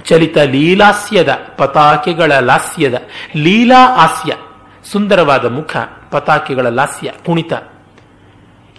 ಚಲಿತ 0.00 0.38
ಲೀಲಾಸ್ಯದ, 0.38 1.38
ಪತಾಕೆಗಳ 1.56 2.32
ಲಾಸ್ಯದ, 2.32 3.02
ಲೀಲಾ 3.36 3.96
ಹಾಸ್ಯ 3.96 4.36
ಸುಂದರವಾದ 4.84 5.44
ಮುಖ, 5.44 5.76
ಪತಾಕೆಗಳ 6.10 6.66
ಲಾಸ್ಯ, 6.66 7.12
ಕುಣಿತ. 7.26 7.52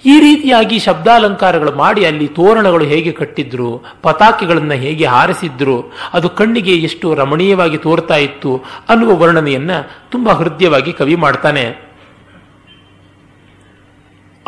ಈ 0.06 0.20
ರೀತಿಯಾಗಿ 0.20 0.80
ಶಬ್ದಾಲಂಕಾರಗಳು 0.80 1.72
ಮಾಡಿ 1.72 2.06
ಅಲ್ಲಿ 2.06 2.28
ತೋರಣಗಳು 2.28 2.86
ಹೇಗೆ 2.86 3.12
ಕಟ್ಟಿದ್ರು, 3.12 3.84
ಪತಾಕೆಗಳನ್ನು 4.02 4.74
ಹೇಗೆ 4.74 5.06
ಹಾರಿಸಿದ್ರು, 5.06 5.92
ಅದು 6.14 6.30
ಕಣ್ಣಿಗೆ 6.30 6.76
ಎಷ್ಟು 6.76 7.14
ರಮಣೀಯವಾಗಿ 7.14 7.78
ತೋರ್ತಾ 7.78 8.16
ಇತ್ತು 8.16 8.64
ಅನ್ನುವ 8.90 9.18
ವರ್ಣನೆಯನ್ನ 9.18 9.72
ತುಂಬಾ 10.10 10.34
ಹೃದಯವಾಗಿ 10.34 10.94
ಕವಿ 10.94 11.16
ಮಾಡ್ತಾನೆ. 11.16 11.66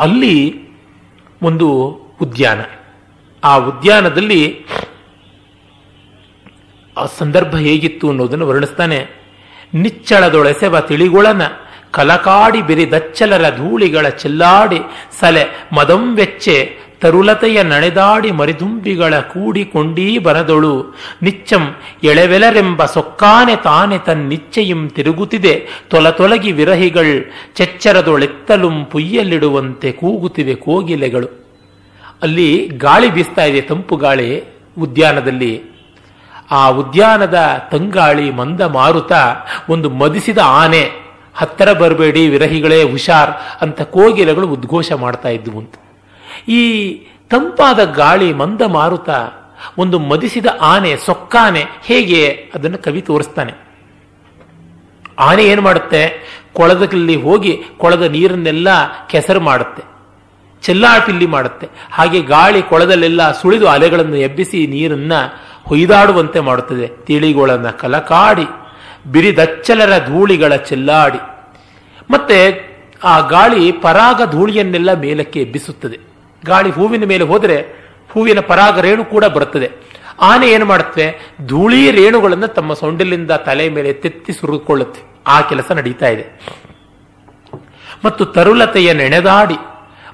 ಅಲ್ಲಿ 0.00 0.68
ಒಂದು 1.42 1.70
ಉದ್ಯಾನ. 2.22 2.60
ಆ 3.44 3.56
ಉದ್ಯಾನದಲ್ಲಿ 3.56 4.66
ಆ 6.96 7.06
ಸಂದರ್ಭ 7.18 7.56
ಹೇಗಿತ್ತು 7.56 8.08
ಅನ್ನೋದನ್ನು 8.08 8.46
ವರ್ಣಿಸ್ತಾನೆ. 8.46 9.06
ನಿಚ್ಚಳದೊಳೆಸೆವ 9.74 10.80
ತಿಳಿಗೊಳನ, 10.80 11.42
ಕಲಕಾಡಿ 11.90 12.62
ಬಿರಿದಚ್ಚಲರ 12.62 13.56
ಧೂಳಿಗಳ 13.56 14.08
ಚೆಲ್ಲಾಡಿ, 14.08 14.78
ಸಲೆ 15.20 15.66
ಮದಂ 15.72 16.16
ವೆಚ್ಚೆ 16.16 16.86
ತರುಲತೆಯ 17.00 17.62
ನಡೆದಾಡಿ 17.62 18.30
ಮರಿದುಂಬಿಗಳ 18.30 19.18
ಕೂಡಿಕೊಂಡೀ 19.18 20.18
ಬರದೊಳು. 20.18 20.96
ನಿಚ್ಚಂ 21.22 21.74
ಎಳೆವೆಲರೆಂಬ 22.04 22.84
ಸೊಕ್ಕಾನೆ 22.84 23.56
ತಾನೆ 23.56 23.98
ತನ್ನಿಚ್ಚೆಯಂ 23.98 24.88
ತಿರುಗುತ್ತಿದೆ. 24.88 25.66
ತೊಲ 25.90 26.10
ತೊಲಗಿ 26.10 26.52
ವಿರಹಿಗಳ್ 26.52 27.32
ಚೆಚ್ಚರದೊಳೆತ್ತಲುಂ 27.54 28.84
ಪುಯ್ಯಲ್ಲಿಡುವಂತೆ 28.84 29.92
ಕೂಗುತ್ತಿವೆ 29.92 30.54
ಕೋಗಿಲೆಗಳು. 30.54 31.26
ಅಲ್ಲಿ 32.22 32.66
ಗಾಳಿ 32.66 33.10
ಬೀಸ್ತಾ 33.10 33.44
ಇದೆ 33.44 33.60
ತಂಪು 33.60 33.96
ಗಾಳಿ 33.96 34.42
ಉದ್ಯಾನದಲ್ಲಿ. 34.78 35.75
ಆ 36.50 36.68
ಉದ್ಯಾನದ 36.80 37.38
ತಂಗಾಳಿ 37.70 38.26
ಮಂದ 38.30 38.60
ಮಾರುತ 38.60 39.12
ಒಂದು 39.68 39.88
ಮದಿಸಿದ 39.90 40.40
ಆನೆ, 40.44 40.82
ಹತ್ತಿರ 41.34 41.72
ಬರಬೇಡಿ 41.72 42.22
ವಿರಹಿಗಳೇ 42.28 42.78
ಹುಷಾರ್ 42.90 43.32
ಅಂತ 43.62 43.80
ಕೋಗಿಲೆಗಳು 43.94 44.46
ಉದ್ಘೋಷ 44.48 44.92
ಮಾಡ್ತಾ 44.92 45.28
ಇದ್ವು 45.28 45.58
ಅಂತ. 45.58 45.74
ಈ 46.48 46.62
ತಂಪಾದ 47.30 47.80
ಗಾಳಿ 47.94 48.28
ಮಂದ 48.32 48.62
ಮಾರುತ 48.62 49.08
ಒಂದು 49.78 49.98
ಮದಿಸಿದ 49.98 50.46
ಆನೆ, 50.60 50.96
ಸೊಕ್ಕಾನೆ, 50.96 51.62
ಹೇಗೆ 51.82 52.22
ಅದನ್ನು 52.54 52.78
ಕವಿ 52.78 53.00
ತೋರಿಸ್ತಾನೆ. 53.00 53.52
ಆನೆ 55.18 55.44
ಏನು 55.44 55.62
ಮಾಡುತ್ತೆ? 55.62 56.02
ಕೊಳದಲ್ಲಿ 56.52 57.16
ಹೋಗಿ 57.16 57.52
ಕೊಳದ 57.76 58.02
ನೀರನ್ನೆಲ್ಲ 58.02 58.68
ಕೆಸರು 59.06 59.40
ಮಾಡುತ್ತೆ, 59.40 59.82
ಚೆಲ್ಲಾಪಿಲ್ಲಿ 60.62 61.26
ಮಾಡುತ್ತೆ. 61.26 61.66
ಹಾಗೆ 61.92 62.20
ಗಾಳಿ 62.22 62.62
ಕೊಳದಲ್ಲೆಲ್ಲ 62.62 63.32
ಸುಳಿದು 63.32 63.66
ಅಲೆಗಳನ್ನು 63.68 64.16
ಎಬ್ಬಿಸಿ 64.16 64.66
ನೀರನ್ನ 64.66 65.12
ಹೊಯ್ದಾಡುವಂತೆ 65.66 66.40
ಮಾಡುತ್ತದೆ. 66.40 66.86
ತಿಳಿಗಳನ್ನು 66.86 67.78
ಕಲಕಾಡಿ, 67.78 68.46
ಬಿರಿದಚ್ಚಲರ 69.12 70.06
ಧೂಳಿಗಳ 70.06 70.56
ಚೆಲ್ಲಾಡಿ. 70.56 71.18
ಮತ್ತೆ 72.10 72.66
ಆ 73.04 73.20
ಗಾಳಿ 73.20 73.72
ಪರಾಗ 73.72 74.20
ಧೂಳಿಯನ್ನೆಲ್ಲ 74.30 74.92
ಮೇಲಕ್ಕೆ 74.92 75.40
ಎಬ್ಬಿಸುತ್ತದೆ. 75.40 75.98
ಗಾಳಿ 76.46 76.70
ಹೂವಿನ 76.70 77.04
ಮೇಲೆ 77.04 77.24
ಹೋದರೆ 77.24 77.86
ಹೂವಿನ 78.10 78.40
ಪರಾಗ 78.40 78.80
ರೇಣು 78.80 79.04
ಕೂಡ 79.04 79.24
ಬರುತ್ತದೆ. 79.24 79.70
ಆನೆ 80.20 80.50
ಏನು 80.50 80.66
ಮಾಡುತ್ತೆ? 80.66 81.34
ಧೂಳಿ 81.46 81.90
ರೇಣುಗಳನ್ನು 81.90 82.48
ತಮ್ಮ 82.48 82.74
ಸೊಂಡಿಲಿಂದ 82.74 83.30
ತಲೆ 83.30 83.68
ಮೇಲೆ 83.68 83.92
ತೆತ್ತಿ 83.92 84.32
ಸುರಿದುಕೊಳ್ಳುತ್ತೆ. 84.32 85.00
ಆ 85.26 85.40
ಕೆಲಸ 85.40 85.72
ನಡೀತಾ 85.72 86.06
ಇದೆ. 86.06 86.40
ಮತ್ತು 88.04 88.24
ತರುಲತೆಯ 88.24 88.92
ನೆನೆದಾಡಿ 88.92 89.54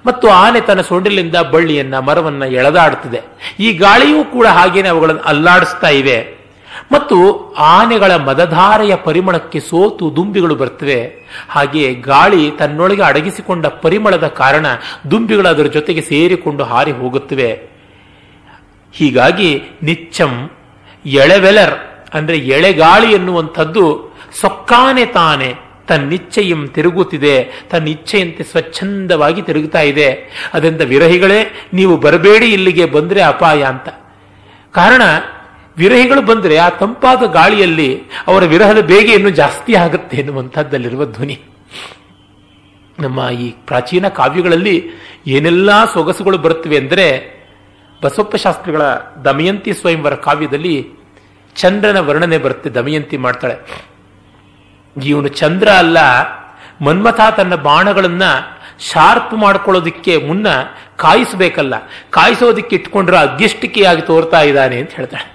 ಮತ್ತು 0.06 0.30
ಆನೆ 0.30 0.60
ತನ್ನ 0.60 0.80
ಸೊಂಡಿಲಿಂದ 0.80 1.36
ಬಳ್ಳಿಯನ್ನ, 1.36 1.98
ಮರವನ್ನ 1.98 2.42
ಎಳೆದಾಡುತ್ತದೆ 2.42 3.20
ಈ 3.60 3.72
ಗಾಳಿಯೂ 3.72 4.24
ಕೂಡ 4.24 4.46
ಹಾಗೇನೆ 4.46 4.88
ಅವುಗಳನ್ನು 4.88 5.20
ಅಲ್ಲಾಡಿಸ್ತಾ 5.20 5.88
ಇವೆ. 5.88 6.42
ಮತ್ತು 6.92 7.50
ಆನೆಗಳ 7.58 8.16
ಮದಧಾರೆಯ 8.16 8.96
ಪರಿಮಳಕ್ಕೆ 8.96 9.60
ಸೋತು 9.60 10.16
ದುಂಬಿಗಳು 10.16 10.54
ಬರ್ತವೆ. 10.54 11.28
ಹಾಗೆಯೇ 11.48 11.94
ಗಾಳಿ 11.94 12.50
ತನ್ನೊಳಗೆ 12.50 13.02
ಅಡಗಿಸಿಕೊಂಡ 13.02 13.66
ಪರಿಮಳದ 13.66 14.26
ಕಾರಣ 14.26 14.66
ದುಂಬಿಗಳು 15.10 15.48
ಅದರ 15.48 15.62
ಜೊತೆಗೆ 15.62 16.00
ಸೇರಿಕೊಂಡು 16.00 16.64
ಹಾರಿ 16.64 16.92
ಹೋಗುತ್ತವೆ. 16.92 17.62
ಹೀಗಾಗಿ 18.92 19.62
ನಿಚ್ಚಂ, 19.82 20.50
ಎಳೆವೆಲರ್, 21.06 21.74
ಅಂದ್ರೆ 22.14 22.38
ಎಳೆಗಾಳಿ 22.38 23.12
ಎನ್ನುವಂಥದ್ದು 23.12 24.12
ಸೊಕ್ಕಾನೆ 24.40 25.06
ತಾನೆ. 25.06 25.71
ತನ್ನಿಚ್ಛೆಯಂ 25.92 26.62
ತಿರುಗುತ್ತಿದೆ, 26.76 27.36
ತನ್ನ 27.70 27.94
ಇಚ್ಛೆಯಂತೆ 27.96 28.44
ಸ್ವಚ್ಛಂದವಾಗಿ 28.52 29.40
ತಿರುಗುತ್ತಾ 29.42 29.82
ಇದೆ. 29.92 30.08
ಅದರಿಂದ 30.54 30.82
ವಿರಹಿಗಳೇ, 30.92 31.40
ನೀವು 31.74 31.96
ಬರಬೇಡಿ 32.06 32.48
ಇಲ್ಲಿಗೆ 32.52 32.86
ಬಂದ್ರೆ 32.96 33.22
ಅಪಾಯ 33.22 33.62
ಅಂತ. 33.72 33.88
ಕಾರಣ, 34.74 35.02
ವಿರಹಿಗಳು 35.76 36.22
ಬಂದ್ರೆ 36.22 36.56
ಆ 36.56 36.68
ತಂಪಾದ 36.80 37.22
ಗಾಳಿಯಲ್ಲಿ 37.32 37.90
ಅವರ 38.26 38.42
ವಿರಹದ 38.44 38.80
ಬೇಗೆಯನ್ನು 38.90 39.30
ಜಾಸ್ತಿ 39.40 39.72
ಆಗುತ್ತೆ 39.74 40.16
ಎನ್ನುವಂಥದ್ದಲ್ಲಿರುವ 40.16 41.04
ಧ್ವನಿ. 41.14 41.36
ನಮ್ಮ 42.98 43.20
ಈ 43.44 43.46
ಪ್ರಾಚೀನ 43.68 44.06
ಕಾವ್ಯಗಳಲ್ಲಿ 44.18 44.74
ಏನೆಲ್ಲ 45.26 45.70
ಸೊಗಸುಗಳು 45.92 46.38
ಬರುತ್ತವೆ 46.38 46.76
ಅಂದರೆ 46.76 47.06
ಬಸವಪ್ಪ 48.02 48.36
ಶಾಸ್ತ್ರಿಗಳ 48.36 48.82
ದಮಯಂತಿ 49.24 49.72
ಸ್ವಯಂವರ 49.72 50.14
ಕಾವ್ಯದಲ್ಲಿ 50.26 50.74
ಚಂದ್ರನ 51.56 51.98
ವರ್ಣನೆ 52.08 52.38
ಬರುತ್ತೆ, 52.38 52.68
ದಮಯಂತಿ 52.70 53.16
ಮಾಡ್ತಾಳೆ. 53.16 53.56
ಇವನು 55.04 55.28
ಚಂದ್ರ 55.28 55.68
ಅಲ್ಲ, 55.68 55.98
ಮನ್ಮಥ 56.84 57.20
ತನ್ನ 57.36 57.54
ಬಾಣಗಳನ್ನ 57.54 58.22
ಶಾರ್ಪ್ 58.78 59.34
ಮಾಡ್ಕೊಳ್ಳೋದಿಕ್ಕೆ 59.34 60.16
ಮುನ್ನ 60.16 60.46
ಕಾಯಿಸಬೇಕಲ್ಲ, 60.96 61.74
ಕಾಯಿಸೋದಿಕ್ಕೆ 62.10 62.76
ಇಟ್ಕೊಂಡ್ರೆ 62.76 63.16
ಅಗ್ಗಿಷ್ಟಿಕೆಯಾಗಿ 63.16 64.02
ತೋರ್ತಾ 64.02 64.40
ಇದ್ದಾನೆ 64.40 64.80
ಅಂತ 64.80 64.90
ಹೇಳ್ತಾಳೆ. 64.92 65.32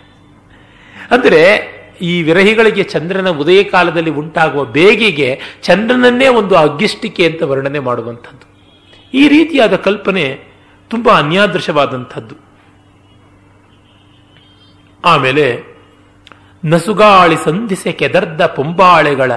ಅಂದ್ರೆ 1.12 1.78
ಈ 2.02 2.22
ವಿರಹಿಗಳಿಗೆ 2.22 2.84
ಚಂದ್ರನ 2.84 3.30
ಉದಯ 3.30 3.64
ಕಾಲದಲ್ಲಿ 3.64 4.10
ಉಂಟಾಗುವ 4.10 4.66
ಬೇಗೆಗೆ 4.66 5.42
ಚಂದ್ರನನ್ನೇ 5.64 6.28
ಒಂದು 6.28 6.56
ಅಗ್ಗಿಷ್ಟಿಕೆ 6.56 7.26
ಅಂತ 7.26 7.44
ವರ್ಣನೆ 7.44 7.80
ಮಾಡುವಂಥದ್ದು. 7.80 8.58
ಈ 9.14 9.28
ರೀತಿಯಾದ 9.28 9.76
ಕಲ್ಪನೆ 9.76 10.40
ತುಂಬಾ 10.90 11.14
ಅನ್ಯಾದೃಶವಾದಂಥದ್ದು. 11.14 12.36
ಆಮೇಲೆ 15.06 15.77
ನಸುಗಾಳಿ 16.66 17.36
ಸಂಧಿಸೆ 17.36 17.92
ಕೆದರ್ದ 17.92 18.46
ಪೊಂಬಾಳೆಗಳ, 18.46 19.32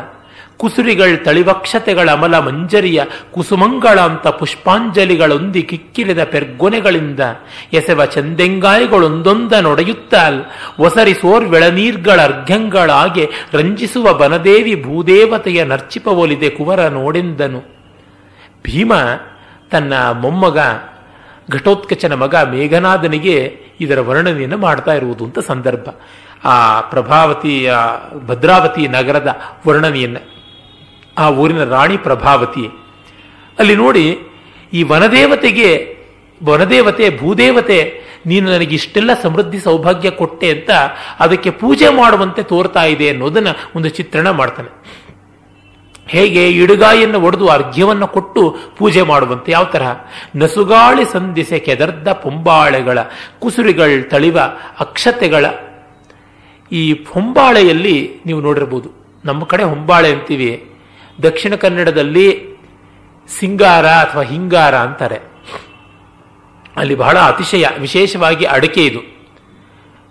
ಕುಸುರಿಗಳ್ 0.57 1.25
ತಳಿವಕ್ಷತೆಗಳ 1.25 2.11
ಅಮಲ 2.11 2.39
ಮಂಜರಿಯ 2.39 3.03
ಕುಸುಮಂಗಳ 3.31 4.01
ಅಂತ 4.01 4.29
ಪುಷ್ಪಾಂಜಲಿಗಳೊಂದಿ 4.29 5.63
ಕಿಕ್ಕಿರಿದ 5.63 6.25
ಪೆರ್ಗೊನೆಗಳಿಂದ 6.25 7.21
ಎಸೆವ 7.73 8.05
ಚಂದೆಂಗಾಯಿಗಳೊಂದೊಂದ 8.05 9.53
ನೊಡೆಯುತ್ತಾಲ್, 9.53 10.45
ಒಸರಿ 10.79 11.15
ಸೋರ್ವೆಳನೀರ್ಗಳ 11.15 12.21
ಅರ್ಘ್ಯಂಗಳಾಗೆ 12.21 13.29
ರಂಜಿಸುವ 13.53 14.15
ಬನದೇವಿ 14.15 14.83
ಭೂದೇವತೆಯ 14.83 15.65
ನರ್ಚಿಪವೊಲಿದೆ 15.65 16.51
ಕುವರ 16.51 16.89
ನೋಡೆಂದನು. 16.89 17.63
ಭೀಮ 18.65 18.93
ತನ್ನ 19.71 19.95
ಮೊಮ್ಮಗ, 20.11 20.59
ಘಟೋತ್ಕಚನ 21.51 22.15
ಮಗ 22.15 22.35
ಮೇಘನಾದನಿಗೆ 22.35 23.61
ಇದರ 23.81 24.01
ವರ್ಣನೆಯನ್ನು 24.01 24.59
ಮಾಡ್ತಾ 24.59 24.95
ಇರುವುದು 24.95 25.25
ಅಂತ 25.25 25.39
ಸಂದರ್ಭ. 25.39 25.89
ಆ 26.45 26.81
ಪ್ರಭಾವತಿಯ 26.81 27.75
ಭದ್ರಾವತಿ 28.27 28.89
ನಗರದ 28.89 29.37
ವರ್ಣನೆಯನ್ನು, 29.69 30.21
ಆ 31.19 31.31
ಊರಿನ 31.31 31.65
ರಾಣಿ 31.65 31.97
ಪ್ರಭಾವತಿ. 31.97 32.67
ಅಲ್ಲಿ 33.59 33.77
ನೋಡಿ, 33.77 34.19
ಈ 34.73 34.83
ವನದೇವತೆಗೆ, 34.83 35.97
ವನದೇವತೆ, 36.45 37.19
ಭೂದೇವತೆ, 37.19 38.11
ನೀನು 38.27 38.51
ನನಗೆ 38.51 38.75
ಇಷ್ಟೆಲ್ಲ 38.75 39.11
ಸಮೃದ್ಧಿ 39.23 39.61
ಸೌಭಾಗ್ಯ 39.61 40.11
ಕೊಟ್ಟೆ 40.11 40.51
ಅಂತ 40.51 40.71
ಅದಕ್ಕೆ 41.21 41.51
ಪೂಜೆ 41.51 41.89
ಮಾಡುವಂತೆ 41.89 42.43
ತೋರ್ತಾ 42.43 42.85
ಇದೆ 42.85 43.09
ಅನ್ನೋದನ್ನ 43.09 43.49
ಒಂದು 43.77 43.89
ಚಿತ್ರಣ 43.89 44.31
ಮಾಡ್ತಾನೆ. 44.31 45.01
ಹೇಗೆ 46.09 46.51
ಇಡುಗಾಯಿಯನ್ನು 46.51 47.21
ಒಡೆದು 47.21 47.49
ಅರ್ಘ್ಯವನ್ನು 47.49 48.07
ಕೊಟ್ಟು 48.07 48.57
ಪೂಜೆ 48.77 49.03
ಮಾಡುವಂತೆ, 49.03 49.53
ಯಾವ 49.53 49.65
ತರಹ? 49.65 49.91
ನಸುಗಾಳಿ 50.37 51.05
ಸಂಧಿಸೆ 51.05 51.59
ಕೆದರ್ದ 51.59 52.13
ಪೊಂಬಾಳೆಗಳ, 52.13 52.99
ಕುಸುರಿಗಳ 53.39 53.89
ತಳಿವ 54.11 54.39
ಅಕ್ಷತೆಗಳ 54.81 55.47
ಈ 56.73 56.93
ಹೊಂಬಾಳೆಯಲ್ಲಿ 56.93 58.21
ನೀವು 58.27 58.41
ನೋಡಿರ್ಬೋದು. 58.41 58.91
ನಮ್ಮ 59.25 59.45
ಕಡೆ 59.45 59.63
ಹೊಂಬಾಳೆ 59.63 60.13
ಅಂತೀವಿ. 60.13 60.71
ದಕ್ಷಿಣ 61.23 61.55
ಕನ್ನಡದಲ್ಲಿ 61.55 62.57
ಸಿಂಗಾರ 63.29 63.87
ಅಥವಾ 63.87 64.23
ಹಿಂಗಾರ 64.23 64.75
ಅಂತಾರೆ. 64.75 65.19
ಅಲ್ಲಿ 66.77 66.95
ಬಹಳ 66.95 67.19
ಅತಿಶಯ, 67.19 67.67
ವಿಶೇಷವಾಗಿ 67.79 68.45
ಅಡಕೆ 68.45 68.85
ಇದು. 68.85 69.21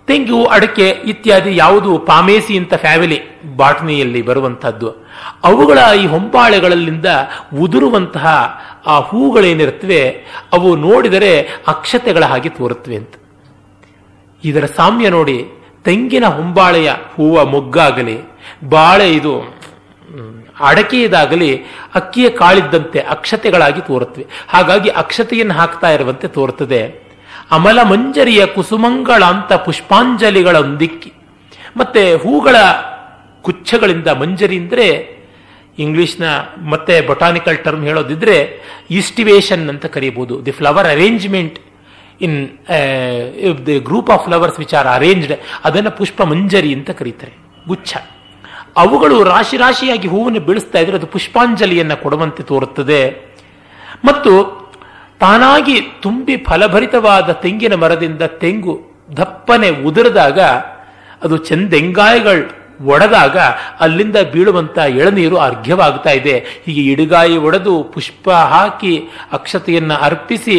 ತೆಂಗು, 0.07 0.45
ಅಡಕೆ 0.45 0.89
ಇತ್ಯಾದಿ 0.89 1.55
ಯಾವುದು 1.55 1.97
ಪಾಮೇಸಿ 1.97 2.57
ಅಂತ 2.57 2.73
ಫ್ಯಾಮಿಲಿ 2.73 3.21
ಬಾಟ್ನಿಯಲ್ಲಿ 3.55 4.21
ಬರುವಂತಹದ್ದು 4.21 4.89
ಅವುಗಳ 5.43 5.77
ಈ 6.01 6.07
ಹೊಂಬಾಳೆಗಳಲ್ಲಿಂದ 6.07 7.05
ಉದುರುವಂತಹ 7.59 8.27
ಆ 8.85 8.99
ಹೂಗಳೇನಿರುತ್ತವೆ, 8.99 10.09
ಅವು 10.53 10.75
ನೋಡಿದರೆ 10.75 11.41
ಅಕ್ಷತೆಗಳ 11.67 12.25
ಹಾಗೆ 12.25 12.49
ತೋರುತ್ತವೆ 12.49 12.95
ಅಂತ. 12.95 13.13
ಇದರ 14.43 14.65
ಸಾಮ್ಯ 14.65 15.09
ನೋಡಿ 15.09 15.58
ತೆಂಗಿನ 15.89 16.25
ಹೊಂಬಾಳೆಯ 16.25 16.91
ಹೂವ 17.13 17.45
ಮೊಗ್ಗಾಗಲಿ, 17.45 18.17
ಬಾಳೆ 18.69 19.13
ಇದು 19.13 19.59
ಅಡಕೆಯದಾಗಲಿ 20.59 21.63
ಅಕ್ಕಿಯ 21.95 22.29
ಕಾಳಿದ್ದಂತೆ 22.29 22.99
ಅಕ್ಷತೆಗಳಾಗಿ 22.99 23.81
ತೋರುತ್ತವೆ. 23.81 24.25
ಹಾಗಾಗಿ 24.47 24.89
ಅಕ್ಷತೆಯನ್ನು 24.89 25.53
ಹಾಕ್ತಾ 25.53 25.89
ಇರುವಂತೆ 25.89 26.27
ತೋರುತ್ತದೆ. 26.27 27.09
ಅಮಲ 27.51 27.81
ಮಂಜರಿಯ 27.83 28.45
ಕುಸುಮಂಗಳಾಂತ 28.45 29.53
ಪುಷ್ಪಾಂಜಲಿಗಳೊಂದಿಕ್ಕಿ. 29.53 31.13
ಮತ್ತೆ 31.77 32.15
ಹೂಗಳ 32.15 32.55
ಕುಚ್ಛಗಳಿಂದ 33.41 34.07
ಮಂಜರಿ 34.07 34.57
ಅಂದರೆ 34.57 35.19
ಇಂಗ್ಲಿಷ್ನ 35.79 36.23
ಮತ್ತೆ 36.69 37.01
ಬೊಟಾನಿಕಲ್ 37.01 37.57
ಟರ್ಮ್ 37.57 37.85
ಹೇಳೋದಿದ್ರೆ 37.85 38.59
ಇಸ್ಟಿವೇಷನ್ 38.91 39.69
ಅಂತ 39.69 39.85
ಕರೀಬಹುದು 39.85 40.45
the 40.45 40.51
flower 40.51 40.87
arrangement 40.87 41.59
in 42.25 42.37
the 43.67 43.75
group 43.87 44.09
of 44.15 44.23
flowers 44.27 44.57
which 44.61 44.75
are 44.79 44.89
arranged, 44.97 45.33
ಅದನ್ನು 45.67 45.91
ಪುಷ್ಪ 45.99 46.21
ಮಂಜರಿ 46.31 46.71
ಅಂತ 46.77 46.89
ಕರೀತಾರೆ, 46.99 47.33
ಗುಚ್ಛ. 47.67 47.91
ಅವುಗಳು 48.83 49.17
ರಾಶಿ 49.33 49.57
ರಾಶಿಯಾಗಿ 49.57 50.07
ಹೂವನ್ನು 50.13 50.41
ಬೆಳೆಸ್ತಾ 50.47 50.79
ಇದ್ರೆ 50.83 50.97
ಅದು 50.99 51.07
ಪುಷ್ಪಾಂಜಲಿಯನ್ನು 51.15 51.97
ಕೊಡುವಂತೆ 52.03 52.43
ತೋರುತ್ತದೆ. 52.43 53.01
ಮತ್ತು 54.07 54.33
ತಾನಾಗಿ 55.23 55.75
ತುಂಬಿ 56.03 56.35
ಫಲಭರಿತವಾದ 56.47 57.29
ತೆಂಗಿನ 57.43 57.75
ಮರದಿಂದ 57.83 58.23
ತೆಂಗು 58.43 58.75
ದಪ್ಪನೆ 59.17 59.69
ಉದುರಿದಾಗ, 59.89 60.39
ಅದು 61.25 61.35
ಚಂದೆಂಗಾಯಿಗಳು 61.49 62.45
ಒಡೆದಾಗ 62.91 63.37
ಅಲ್ಲಿಂದ 63.83 64.17
ಬೀಳುವಂತ 64.33 64.77
ಎಳನೀರು 64.99 65.37
ಅರ್ಘ್ಯವಾಗ್ತಾ 65.45 66.11
ಇದೆ. 66.19 66.35
ಹೀಗೆ 66.65 66.83
ಇಡುಗಾಯಿ 66.91 67.35
ಒಡೆದು 67.47 67.73
ಪುಷ್ಪ 67.93 68.29
ಹಾಕಿ 68.53 68.93
ಅಕ್ಷತೆಯನ್ನು 69.37 69.95
ಅರ್ಪಿಸಿ 70.07 70.55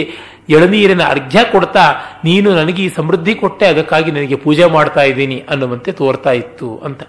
ಎಳನೀರಿನ 0.50 1.02
ಅರ್ಘ್ಯ 1.02 1.44
ಕೊಡ್ತಾ 1.52 1.92
ನೀನು 2.24 2.54
ನನಗೆ 2.54 2.84
ಈ 2.84 2.88
ಸಮೃದ್ಧಿ 2.88 3.34
ಕೊಟ್ಟೆ, 3.34 3.66
ಅದಕ್ಕಾಗಿ 3.66 4.10
ನನಗೆ 4.10 4.34
ಪೂಜೆ 4.34 4.64
ಮಾಡ್ತಾ 4.64 5.02
ಇದ್ದೀನಿ 5.02 5.44
ಅನ್ನುವಂತೆ 5.48 5.92
ತೋರ್ತಾ 5.92 6.32
ಇತ್ತು 6.32 6.78
ಅಂತ. 6.78 7.02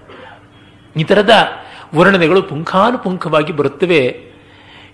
ಈ 0.98 1.04
ಥರದ 1.04 1.30
ವರ್ಣನೆಗಳು 1.96 2.42
ಪುಂಖಾನುಪುಂಖವಾಗಿ 2.42 3.54
ಬರುತ್ತವೆ. 3.54 4.20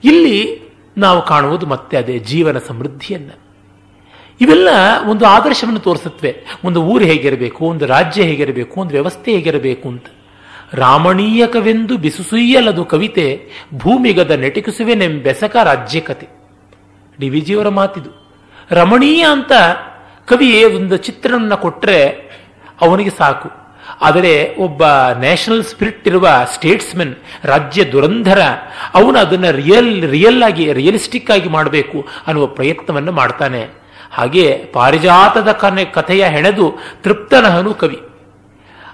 ಇಲ್ಲಿ 0.03 0.61
ನಾವು 0.97 1.21
ಕಾಣುವುದು 1.21 1.65
ಮತ್ತೆ 1.65 1.97
ಅದೇ 1.97 2.19
ಜೀವನ 2.19 2.57
ಸಮೃದ್ಧಿಯನ್ನ. 2.57 3.31
ಇವೆಲ್ಲ 4.41 4.69
ಒಂದು 5.09 5.25
ಆದರ್ಶವನ್ನು 5.25 5.79
ತೋರಿಸುತ್ತವೆ. 5.79 6.45
ಒಂದು 6.63 6.83
ಊರು 6.83 7.05
ಹೇಗಿರಬೇಕು, 7.05 7.65
ಒಂದು 7.65 7.85
ರಾಜ್ಯ 7.85 8.23
ಹೇಗಿರಬೇಕು, 8.23 8.81
ಒಂದು 8.81 8.91
ವ್ಯವಸ್ಥೆ 8.91 9.31
ಹೇಗಿರಬೇಕು 9.31 9.89
ಅಂತ. 9.89 10.05
ರಾಮಣೀಯಕವೆಂದು 10.73 11.97
ಬಿಸುಸುಯ್ಯಲದು 11.97 12.85
ಕವಿತೆ, 12.85 13.49
ಭೂಮಿಗದ 13.77 14.31
ನೆಟಿಕಿಸುವೆನೆಂಬೆಸಕ 14.31 15.55
ರಾಜ್ಯ 15.63 15.99
ಕತೆ 15.99 16.27
ಡಿ 17.19 17.29
ವಿ 17.29 17.41
ಜಿಯವರ 17.41 17.69
ಮಾತಿದು. 17.69 18.26
ರಮಣೀಯ 18.71 19.25
ಅಂತ 19.31 19.51
ಕವಿ 20.25 20.63
ಒಂದು 20.63 20.97
ಚಿತ್ರನ 20.97 21.53
ಕೊಟ್ಟರೆ 21.53 22.05
ಅವನಿಗೆ 22.81 23.09
ಸಾಕು. 23.09 23.67
ಆದರೆ 24.01 24.55
ಒಬ್ಬ 24.55 24.85
ನ್ಯಾಷನಲ್ 25.19 25.63
ಸ್ಪಿರಿಟ್ 25.63 26.07
ಇರುವ 26.07 26.29
ಸ್ಟೇಟ್ಸ್ಮನ್ 26.53 27.15
ರಾಜ್ಯ 27.43 27.83
ದುರಂಧರ, 27.83 28.41
ಅವನು 28.93 29.19
ಅದನ್ನು 29.19 29.51
ರಿಯಲ್ 29.51 30.09
ರಿಯಲ್ 30.09 30.43
ಆಗಿ, 30.43 30.73
ರಿಯಲಿಸ್ಟಿಕ್ 30.73 31.31
ಆಗಿ 31.31 31.49
ಮಾಡಬೇಕು 31.49 32.07
ಅನ್ನುವ 32.27 32.47
ಪ್ರಯತ್ನವನ್ನು 32.47 33.11
ಮಾಡ್ತಾನೆ. 33.11 33.67
ಹಾಗೆ 34.11 34.65
ಪಾರಿಜಾತದ 34.73 35.51
ಕನೆ, 35.51 35.85
ಕಥೆಯ 35.85 36.25
ಹೆಣೆದು 36.25 36.77
ತೃಪ್ತನಹನು 37.03 37.73
ಕವಿ. 37.73 38.01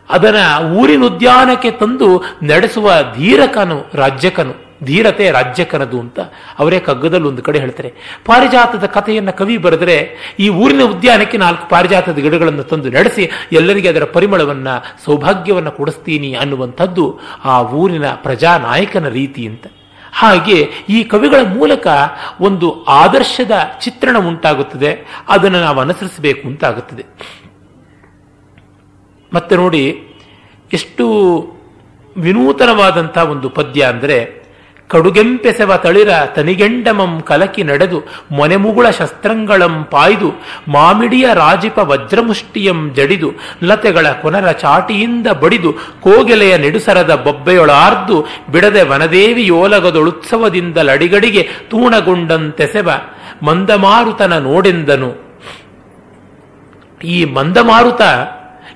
ಅದನ್ನು 0.10 0.74
ಊರಿನ 0.74 1.04
ಉದ್ಯಾನಕ್ಕೆ 1.04 1.72
ತಂದು 1.72 2.24
ನಡೆಸುವ 2.44 2.92
ಧೀರಕನು, 3.16 3.86
ರಾಜ್ಯಕನು. 3.94 4.73
ಧೀರತೆ 4.88 5.26
ರಾಜ್ಯಕನದು 5.38 5.98
ಅಂತ 6.04 6.20
ಅವರೇ 6.62 6.80
ಕಗ್ಗದಲ್ಲಿ 6.88 7.28
ಒಂದು 7.32 7.44
ಕಡೆ 7.48 7.60
ಹೇಳ್ತಾರೆ. 7.64 7.90
ಪಾರಿಜಾತದ 8.28 8.86
ಕಥೆಯನ್ನು 8.96 9.34
ಕವಿ 9.42 9.56
ಬರೆದರೆ 9.66 9.98
ಈ 10.46 10.48
ಊರಿನ 10.64 10.84
ಉದ್ಯಾನಕ್ಕೆ 10.94 11.38
ನಾಲ್ಕು 11.46 11.66
ಪಾರಿಜಾತದ 11.74 12.18
ಗಿಡಗಳನ್ನು 12.26 12.66
ತಂದು 12.72 12.90
ನಡೆಸಿ 12.98 13.24
ಎಲ್ಲರಿಗೆ 13.60 13.90
ಅದರ 13.94 14.08
ಪರಿಮಳವನ್ನ, 14.18 14.68
ಸೌಭಾಗ್ಯವನ್ನ 15.06 15.72
ಕೊಡಿಸ್ತೀನಿ 15.80 16.32
ಅನ್ನುವಂಥದ್ದು 16.44 17.06
ಆ 17.54 17.56
ಊರಿನ 17.84 18.10
ಪ್ರಜಾನಾಯಕನ 18.26 19.08
ರೀತಿ 19.20 19.44
ಅಂತ. 19.52 19.66
ಹಾಗೆ 20.22 20.58
ಈ 20.96 20.98
ಕವಿಗಳ 21.12 21.42
ಮೂಲಕ 21.58 21.88
ಒಂದು 22.48 22.68
ಆದರ್ಶದ 23.04 23.54
ಚಿತ್ರಣ 23.84 24.18
ಉಂಟಾಗುತ್ತದೆ, 24.32 24.92
ಅದನ್ನು 25.36 25.60
ನಾವು 25.66 25.80
ಅನುಸರಿಸಬೇಕು 25.86 26.44
ಅಂತಾಗುತ್ತದೆ. 26.52 27.04
ಮತ್ತೆ 29.32 29.54
ನೋಡಿ, 29.64 29.84
ಎಷ್ಟು 30.72 31.06
ವಿನೂತನವಾದಂಥ 32.16 33.18
ಒಂದು 33.34 33.48
ಪದ್ಯ 33.58 33.82
ಅಂದರೆ 33.94 34.18
ಕಡುಗೆಂಪೆಸೆವ 34.94 35.76
ತಳಿರ 35.76 36.12
ತನಿಗೆಂಡಮಂ 36.36 37.22
ಕಲಕಿ 37.22 37.64
ನಡೆದು 37.64 38.00
ಮೊನೆಮುಗುಳ 38.32 38.90
ಶಸ್ತ್ರಂಗಳಂ 38.90 39.76
ಪಾಯ್ದು 39.92 40.30
ಮಾಮಿಡಿಯ 40.68 41.28
ರಾಜಿಪ 41.34 41.78
ವಜ್ರಮುಷ್ಟಿಯಂ 41.78 42.80
ಜಡಿದು 42.94 43.30
ಲತೆಗಳ 43.64 44.08
ಕೊನರ 44.22 44.52
ಚಾಟಿಯಿಂದ 44.52 45.28
ಬಡಿದು 45.42 45.74
ಕೋಗೆಲೆಯ 46.04 46.58
ನೆಡುಸರದ 46.58 47.16
ಬೊಬ್ಬೆಯೊಳಾರ್ದು 47.16 48.18
ಬಿಡದೆ 48.52 48.84
ವನದೇವಿಯೋಲಗದೊಳುತ್ಸವದಿಂದ 48.84 50.78
ಲಡಿಗಡಿಗೆ 50.78 51.44
ತೂಣಗೊಂಡಂತೆಸೆವ 51.70 52.90
ಮಂದಮಾರುತನ 53.44 54.34
ನೋಡೆಂದನು. 54.38 55.10
ಈ 57.04 57.26
ಮಂದಮಾರುತ 57.26 58.02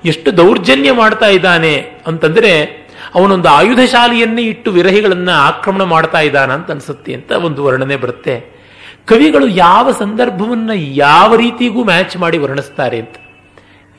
ಎಷ್ಟು 0.04 0.36
ದೌರ್ಜನ್ಯ 0.36 0.92
ಮಾಡ್ತಾ 0.92 1.26
ಇದ್ದಾನೆ 1.26 1.74
ಅಂತಂದ್ರೆ 2.06 2.52
ಅವನೊಂದು 3.14 3.48
ಆಯುಧ 3.48 3.80
ಶಾಲೆಯನ್ನೇ 3.80 4.42
ಇಟ್ಟು 4.42 4.70
ವಿರಹಿಗಳನ್ನು 4.70 5.30
ಆಕ್ರಮಣ 5.30 5.82
ಮಾಡ್ತಾ 5.82 6.20
ಇದ್ದಾನ 6.20 6.52
ಅಂತ 6.52 6.70
ಅನ್ಸುತ್ತೆ 6.70 7.14
ಅಂತ 7.14 7.32
ಒಂದು 7.32 7.64
ವರ್ಣನೆ 7.64 7.96
ಬರುತ್ತೆ. 7.96 8.58
ಕವಿಗಳು 9.06 9.46
ಯಾವ 9.46 9.92
ಸಂದರ್ಭವನ್ನ 9.92 10.70
ಯಾವ 10.74 11.36
ರೀತಿಗೂ 11.36 11.84
ಮ್ಯಾಚ್ 11.84 12.16
ಮಾಡಿ 12.16 12.38
ವರ್ಣಿಸ್ತಾರೆ 12.38 12.98
ಅಂತ. 12.98 13.14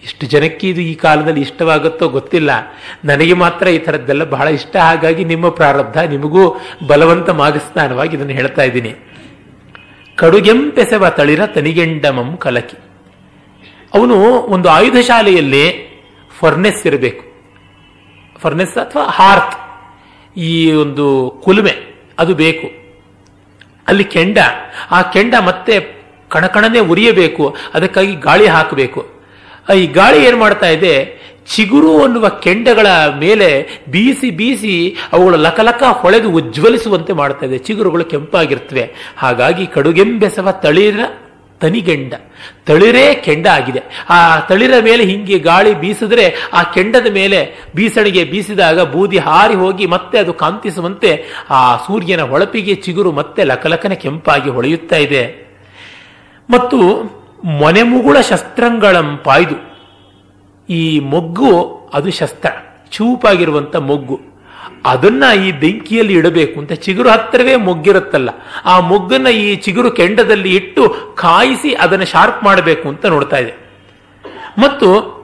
ಎಷ್ಟು 0.04 0.26
ಜನಕ್ಕೆ 0.26 0.70
ಇದು 0.70 0.82
ಈ 0.82 0.96
ಕಾಲದಲ್ಲಿ 0.96 1.42
ಇಷ್ಟವಾಗುತ್ತೋ 1.42 2.08
ಗೊತ್ತಿಲ್ಲ. 2.08 2.50
ನನಗೆ 3.06 3.34
ಮಾತ್ರ 3.34 3.68
ಈ 3.68 3.78
ಥರದ್ದೆಲ್ಲ 3.78 4.24
ಬಹಳ 4.24 4.48
ಇಷ್ಟ. 4.48 4.78
ಹಾಗಾಗಿ 4.78 5.24
ನಿಮ್ಮ 5.24 5.50
ಪ್ರಾರಬ್ಧ 5.50 5.98
ನಿಮಗೂ 5.98 6.62
ಬಲವಂತ 6.88 7.30
ಮಾಗಸ್ಥಾನವಾಗಿ 7.30 8.18
ಇದನ್ನು 8.18 8.34
ಹೇಳ್ತಾ 8.34 8.62
ಇದ್ದೀನಿ. 8.62 8.96
ಕಡುಗೆಂಪೆಸವ 10.16 11.10
ತಳಿರ 11.10 11.46
ತನಿಗೆಂಡಮಂ 11.46 12.38
ಕಲಕಿ. 12.38 12.78
ಅವನು 13.94 14.16
ಒಂದು 14.24 14.70
ಆಯುಧ 14.70 14.96
ಶಾಲೆಯಲ್ಲಿ 15.08 15.90
ಫರ್ನೆಸ್ 16.40 16.88
ಇರಬೇಕು. 16.88 17.29
ಫರ್ನೆಸ್ 18.42 18.78
ಅಥವಾ 18.78 19.04
ಹಾರ್ತ್ 19.04 19.58
ಈ 20.38 20.72
ಒಂದು 20.72 21.30
ಕುಲುಮೆ, 21.44 21.74
ಅದು 22.20 22.36
ಬೇಕು. 22.36 22.68
ಅಲ್ಲಿ 23.88 24.04
ಕೆಂಡ, 24.04 24.38
ಆ 24.92 25.02
ಕೆಂಡ 25.02 25.34
ಮತ್ತೆ 25.46 26.04
ಕಣಕಣನೆ 26.30 26.80
ಉರಿಯಬೇಕು, 26.80 27.56
ಅದಕ್ಕಾಗಿ 27.74 28.16
ಗಾಳಿ 28.16 28.48
ಹಾಕಬೇಕು. 28.48 29.06
ಈ 29.78 29.88
ಗಾಳಿ 29.88 30.26
ಏನು 30.26 30.38
ಮಾಡ್ತಾ 30.38 30.68
ಇದೆ? 30.68 31.20
ಚಿಗುರು 31.56 32.04
ಅನ್ನುವ 32.04 32.30
ಕೆಂಡಗಳ 32.30 32.88
ಮೇಲೆ 33.20 33.68
ಬೀಸಿ 33.92 34.32
ಬೀಸಿ 34.32 34.96
ಅವುಗಳ 35.14 35.36
ಲಕಲಕ 35.36 35.84
ಹೊಳೆದು 35.84 36.32
ಉಜ್ವಲಿಸುವಂತೆ 36.32 37.14
ಮಾಡ್ತಾ 37.14 37.46
ಇದೆ. 37.46 37.58
ಚಿಗುರುಗಳು 37.58 38.06
ಕೆಂಪಾಗಿರ್ತವೆ. 38.06 39.14
ಹಾಗಾಗಿ 39.18 39.68
ಕಡುಗೆಂಬೆಸವ 39.68 40.52
ತಳಿರ 40.52 41.00
ತನಿಗೆಂಡ. 41.60 42.14
ತಳಿರೇ 42.66 43.14
ಕೆಂಡ 43.14 43.48
ಆಗಿದೆ. 43.48 43.82
ಆ 44.10 44.40
ತಳಿರ 44.40 44.74
ಮೇಲೆ 44.84 45.06
ಹಿಂಗೆ 45.06 45.40
ಗಾಳಿ 45.40 45.74
ಬೀಸಿದ್ರೆ 45.74 46.36
ಆ 46.54 46.64
ಕೆಂಡದ 46.64 47.14
ಮೇಲೆ 47.14 47.70
ಬೀಸಣಿಗೆ 47.76 48.24
ಬೀಸಿದಾಗ 48.24 48.82
ಬೂದಿ 48.82 49.18
ಹಾರಿ 49.18 49.56
ಹೋಗಿ 49.56 49.86
ಮತ್ತೆ 49.86 50.20
ಅದು 50.20 50.34
ಕಾಂತಿಸುವಂತೆ 50.34 51.24
ಆ 51.50 51.78
ಸೂರ್ಯನ 51.78 52.22
ಹೊಳಪಿಗೆ 52.22 52.76
ಚಿಗುರು 52.76 53.12
ಮತ್ತೆ 53.12 53.44
ಲಕಲಕನ 53.44 53.94
ಕೆಂಪಾಗಿ 53.94 54.50
ಹೊಳೆಯುತ್ತಾ 54.50 54.96
ಇದೆ. 54.96 55.50
ಮತ್ತು 56.50 56.78
ಮೊನೆಮುಗುಳ 57.46 58.22
ಶಸ್ತ್ರಂಗಳಂ 58.22 59.20
ಪಾಯ್ದು. 59.24 59.70
ಈ 60.70 61.00
ಮೊಗ್ಗು 61.00 61.80
ಅದು 61.94 62.12
ಶಸ್ತ್ರ. 62.12 62.50
ಚೂಪಾಗಿರುವಂತ 62.92 63.76
ಮೊಗ್ಗು. 63.76 64.29
ಅದನ್ನ 64.86 65.24
ಈ 65.46 65.52
ಬೆಂಕಿಯಲ್ಲಿ 65.52 66.14
ಇಡಬೇಕು 66.14 66.60
ಅಂತ 66.60 66.72
ಚಿಗುರು 66.72 67.10
ಹತ್ತಿರವೇ 67.10 67.56
ಮೊಗ್ಗಿರುತ್ತಲ್ಲ. 67.56 68.30
ಆ 68.66 68.80
ಮೊಗ್ಗನ್ನ 68.80 69.28
ಈ 69.28 69.56
ಚಿಗುರು 69.56 69.92
ಕೆಂಡದಲ್ಲಿ 69.92 70.56
ಇಟ್ಟು 70.56 70.96
ಕಾಯಿಸಿ 71.16 71.74
ಅದನ್ನು 71.74 72.06
ಶಾರ್ಪ್ 72.06 72.44
ಮಾಡಬೇಕು 72.44 72.90
ಅಂತ 72.90 73.06
ನೋಡ್ತಾ 73.06 73.38
ಇದೆ. 73.38 73.54
ಮತ್ತು 74.58 75.20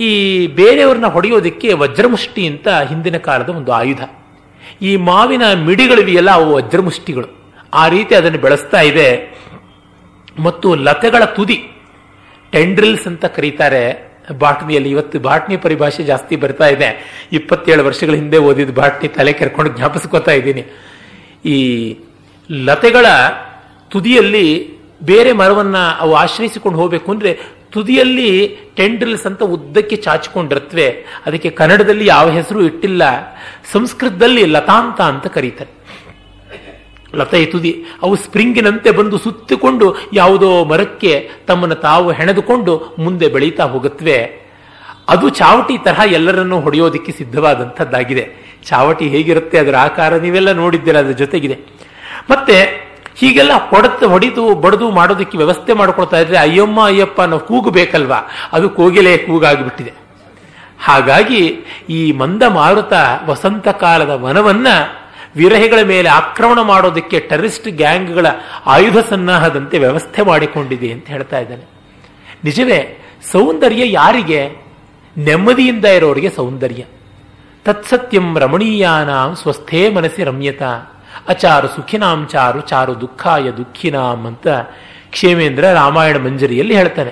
ಈ 0.00 0.46
ಬೇರೆಯವ್ರನ್ನ 0.46 1.06
ಹೊಡೆಯೋದಕ್ಕೆ 1.06 1.72
ವಜ್ರಮುಷ್ಟಿ 1.72 2.46
ಅಂತ 2.46 2.68
ಹಿಂದಿನ 2.68 3.16
ಕಾಲದ 3.16 3.48
ಒಂದು 3.48 3.72
ಆಯುಧ. 3.72 4.00
ಈ 4.82 4.96
ಮಾವಿನ 4.96 5.52
ಮಿಡಿಗಳಿವೆಯಲ್ಲ, 5.52 6.30
ಅವು 6.30 6.54
ವಜ್ರಮುಷ್ಟಿಗಳು. 6.54 7.58
ಆ 7.74 7.88
ರೀತಿ 7.88 8.14
ಅದನ್ನು 8.14 8.38
ಬೆಳೆಸ್ತಾ 8.38 8.80
ಇದೆ. 8.80 9.38
ಮತ್ತು 10.38 10.74
ಲತೆಗಳ 10.74 11.24
ತುದಿ, 11.24 11.70
ಟೆಂಡ್ರಿಲ್ಸ್ 12.50 13.06
ಅಂತ 13.06 13.24
ಕರೀತಾರೆ. 13.24 14.11
ಬಾಟ್ನಿಯಲ್ಲಿ 14.38 14.90
ಇವತ್ತು 14.90 15.20
ಬಾಟ್ನಿ 15.20 15.56
ಪರಿಭಾಷೆ 15.56 16.02
ಜಾಸ್ತಿ 16.02 16.36
ಬರ್ತಾ 16.36 16.66
ಇದೆ. 16.66 17.22
ಇಪ್ಪತ್ತೇಳು 17.32 17.84
ವರ್ಷಗಳ 17.84 18.14
ಹಿಂದೆ 18.14 18.38
ಓದಿದ 18.38 18.70
ಬಾಟ್ನಿ 18.70 19.08
ತಲೆ 19.08 19.32
ಕೆರ್ಕೊಂಡು 19.32 19.76
ಜ್ಞಾಪಿಸ್ಕೋತಾ 19.76 20.32
ಇದ್ದೀನಿ. 20.32 20.64
ಈ 21.44 21.98
ಲತೆಗಳ 22.50 23.06
ತುದಿಯಲ್ಲಿ 23.88 24.78
ಬೇರೆ 25.02 25.32
ಮರವನ್ನ 25.32 25.76
ಅವು 26.00 26.14
ಆಶ್ರಯಿಸಿಕೊಂಡು 26.14 26.78
ಹೋಗಬೇಕು 26.78 27.12
ಅಂದ್ರೆ 27.12 27.38
ತುದಿಯಲ್ಲಿ 27.70 28.58
ಟೆಂಡ್ರಿಲ್ಸ್ 28.76 29.26
ಅಂತ 29.26 29.42
ಉದ್ದಕ್ಕೆ 29.42 29.96
ಚಾಚಿಕೊಂಡಿರುತ್ತವೆ. 29.96 31.04
ಅದಕ್ಕೆ 31.26 31.50
ಕನ್ನಡದಲ್ಲಿ 31.50 32.06
ಯಾವ 32.06 32.30
ಹೆಸರು 32.30 32.62
ಇಟ್ಟಿಲ್ಲ. 32.62 33.02
ಸಂಸ್ಕೃತದಲ್ಲಿ 33.72 34.44
ಲತಾಂತ 34.44 35.00
ಅಂತ 35.00 35.26
ಕರೀತಾರೆ. 35.26 35.70
ಲತೆ 37.14 37.46
ತುದಿ. 37.46 37.84
ಅವು 38.02 38.16
ಸ್ಪ್ರಿಂಗಿನಂತೆ 38.16 38.90
ಬಂದು 38.90 39.18
ಸುತ್ತಿಕೊಂಡು 39.18 39.86
ಯಾವುದೋ 40.12 40.64
ಮರಕ್ಕೆ 40.64 41.30
ತಮ್ಮನ್ನು 41.46 41.74
ತಾವು 41.74 42.12
ಹೆಣೆದುಕೊಂಡು 42.12 42.96
ಮುಂದೆ 42.98 43.28
ಬೆಳೀತಾ 43.28 43.64
ಹೋಗುತ್ತವೆ 43.64 44.16
ಅದು 45.08 45.28
ಚಾವಟಿ 45.28 45.78
ತರಹ 45.78 46.00
ಎಲ್ಲರನ್ನೂ 46.12 46.60
ಹೊಡೆಯೋದಿಕ್ಕೆ 46.60 47.12
ಸಿದ್ಧವಾದಂಥದ್ದಾಗಿದೆ. 47.12 48.24
ಚಾವಟಿ 48.64 49.08
ಹೇಗಿರುತ್ತೆ 49.08 49.58
ಅದರ 49.58 49.76
ಆಕಾರ 49.76 50.16
ನೀವೆಲ್ಲ 50.16 50.52
ನೋಡಿದ್ದೀರ, 50.52 50.96
ಅದರ 50.96 51.10
ಜೊತೆಗಿದೆ. 51.10 51.56
ಮತ್ತೆ 52.30 52.56
ಹೀಗೆಲ್ಲ 53.14 53.52
ಹೊಡೆದು, 53.52 54.08
ಹೊಡಿದು, 54.08 54.54
ಬಡದು 54.54 54.90
ಮಾಡೋದಕ್ಕೆ 54.90 55.36
ವ್ಯವಸ್ಥೆ 55.36 55.72
ಮಾಡ್ಕೊಳ್ತಾ 55.72 56.18
ಇದ್ರೆ 56.18 56.38
ಅಯ್ಯಮ್ಮ, 56.38 56.84
ಅಯ್ಯಪ್ಪ 56.84 57.20
ನಾವು 57.22 57.40
ಕೂಗಬೇಕಲ್ವಾ 57.40 58.20
ಅದು 58.52 58.70
ಕೋಗಿಲೆ 58.70 59.18
ಕೂಗಾಗಿಬಿಟ್ಟಿದೆ. 59.18 59.92
ಹಾಗಾಗಿ 60.84 61.42
ಈ 61.90 62.12
ಮಂದ 62.12 62.42
ಮಾರುತ 62.42 62.92
ವಸಂತ 63.26 63.68
ಕಾಲದ 63.68 64.10
ವನವನ್ನ 64.10 64.66
ವಿರಹಿಗಳ 65.36 65.82
ಮೇಲೆ 65.82 66.08
ಆಕ್ರಮಣ 66.08 66.60
ಮಾಡೋದಕ್ಕೆ 66.60 67.20
ಟೆರರಿಸ್ಟ್ 67.20 67.68
ಗ್ಯಾಂಗ್ಗಳ 67.68 68.26
ಆಯುಧ 68.66 68.96
ಸನ್ನಾಹದಂತೆ 69.10 69.78
ವ್ಯವಸ್ಥೆ 69.78 70.22
ಮಾಡಿಕೊಂಡಿದೆ 70.22 70.92
ಅಂತ 70.92 71.06
ಹೇಳ್ತಾ 71.06 71.38
ಇದ್ದಾನೆ. 71.38 71.64
ನಿಜವೇ, 72.44 72.98
ಸೌಂದರ್ಯ 73.32 73.92
ಯಾರಿಗೆ? 73.92 74.50
ನೆಮ್ಮದಿಯಿಂದ 75.18 75.84
ಇರೋರಿಗೆ 75.84 76.30
ಸೌಂದರ್ಯ. 76.30 76.84
ತತ್ಸತ್ಯಂ 77.64 78.38
ರಮಣೀಯಾನ 78.38 79.34
ಸ್ವಸ್ಥೇ 79.34 79.90
ಮನಸ್ಸಿ 79.90 80.24
ರಮ್ಯತ. 80.24 80.62
ಅಚಾರು 81.28 81.68
ಸುಖಿನಾಂ 81.68 82.26
ಚಾರು 82.26 82.60
ಚಾರು 82.60 83.00
ದುಃಖಾಯ 83.00 83.50
ದುಃಖಿನಾಂ 83.50 84.26
ಅಂತ 84.26 84.48
ಕ್ಷೇಮೇಂದ್ರ 85.10 85.64
ರಾಮಾಯಣ 85.64 86.16
ಮಂಜರಿಯಲ್ಲಿ 86.16 86.76
ಹೇಳ್ತಾನೆ. 86.76 87.10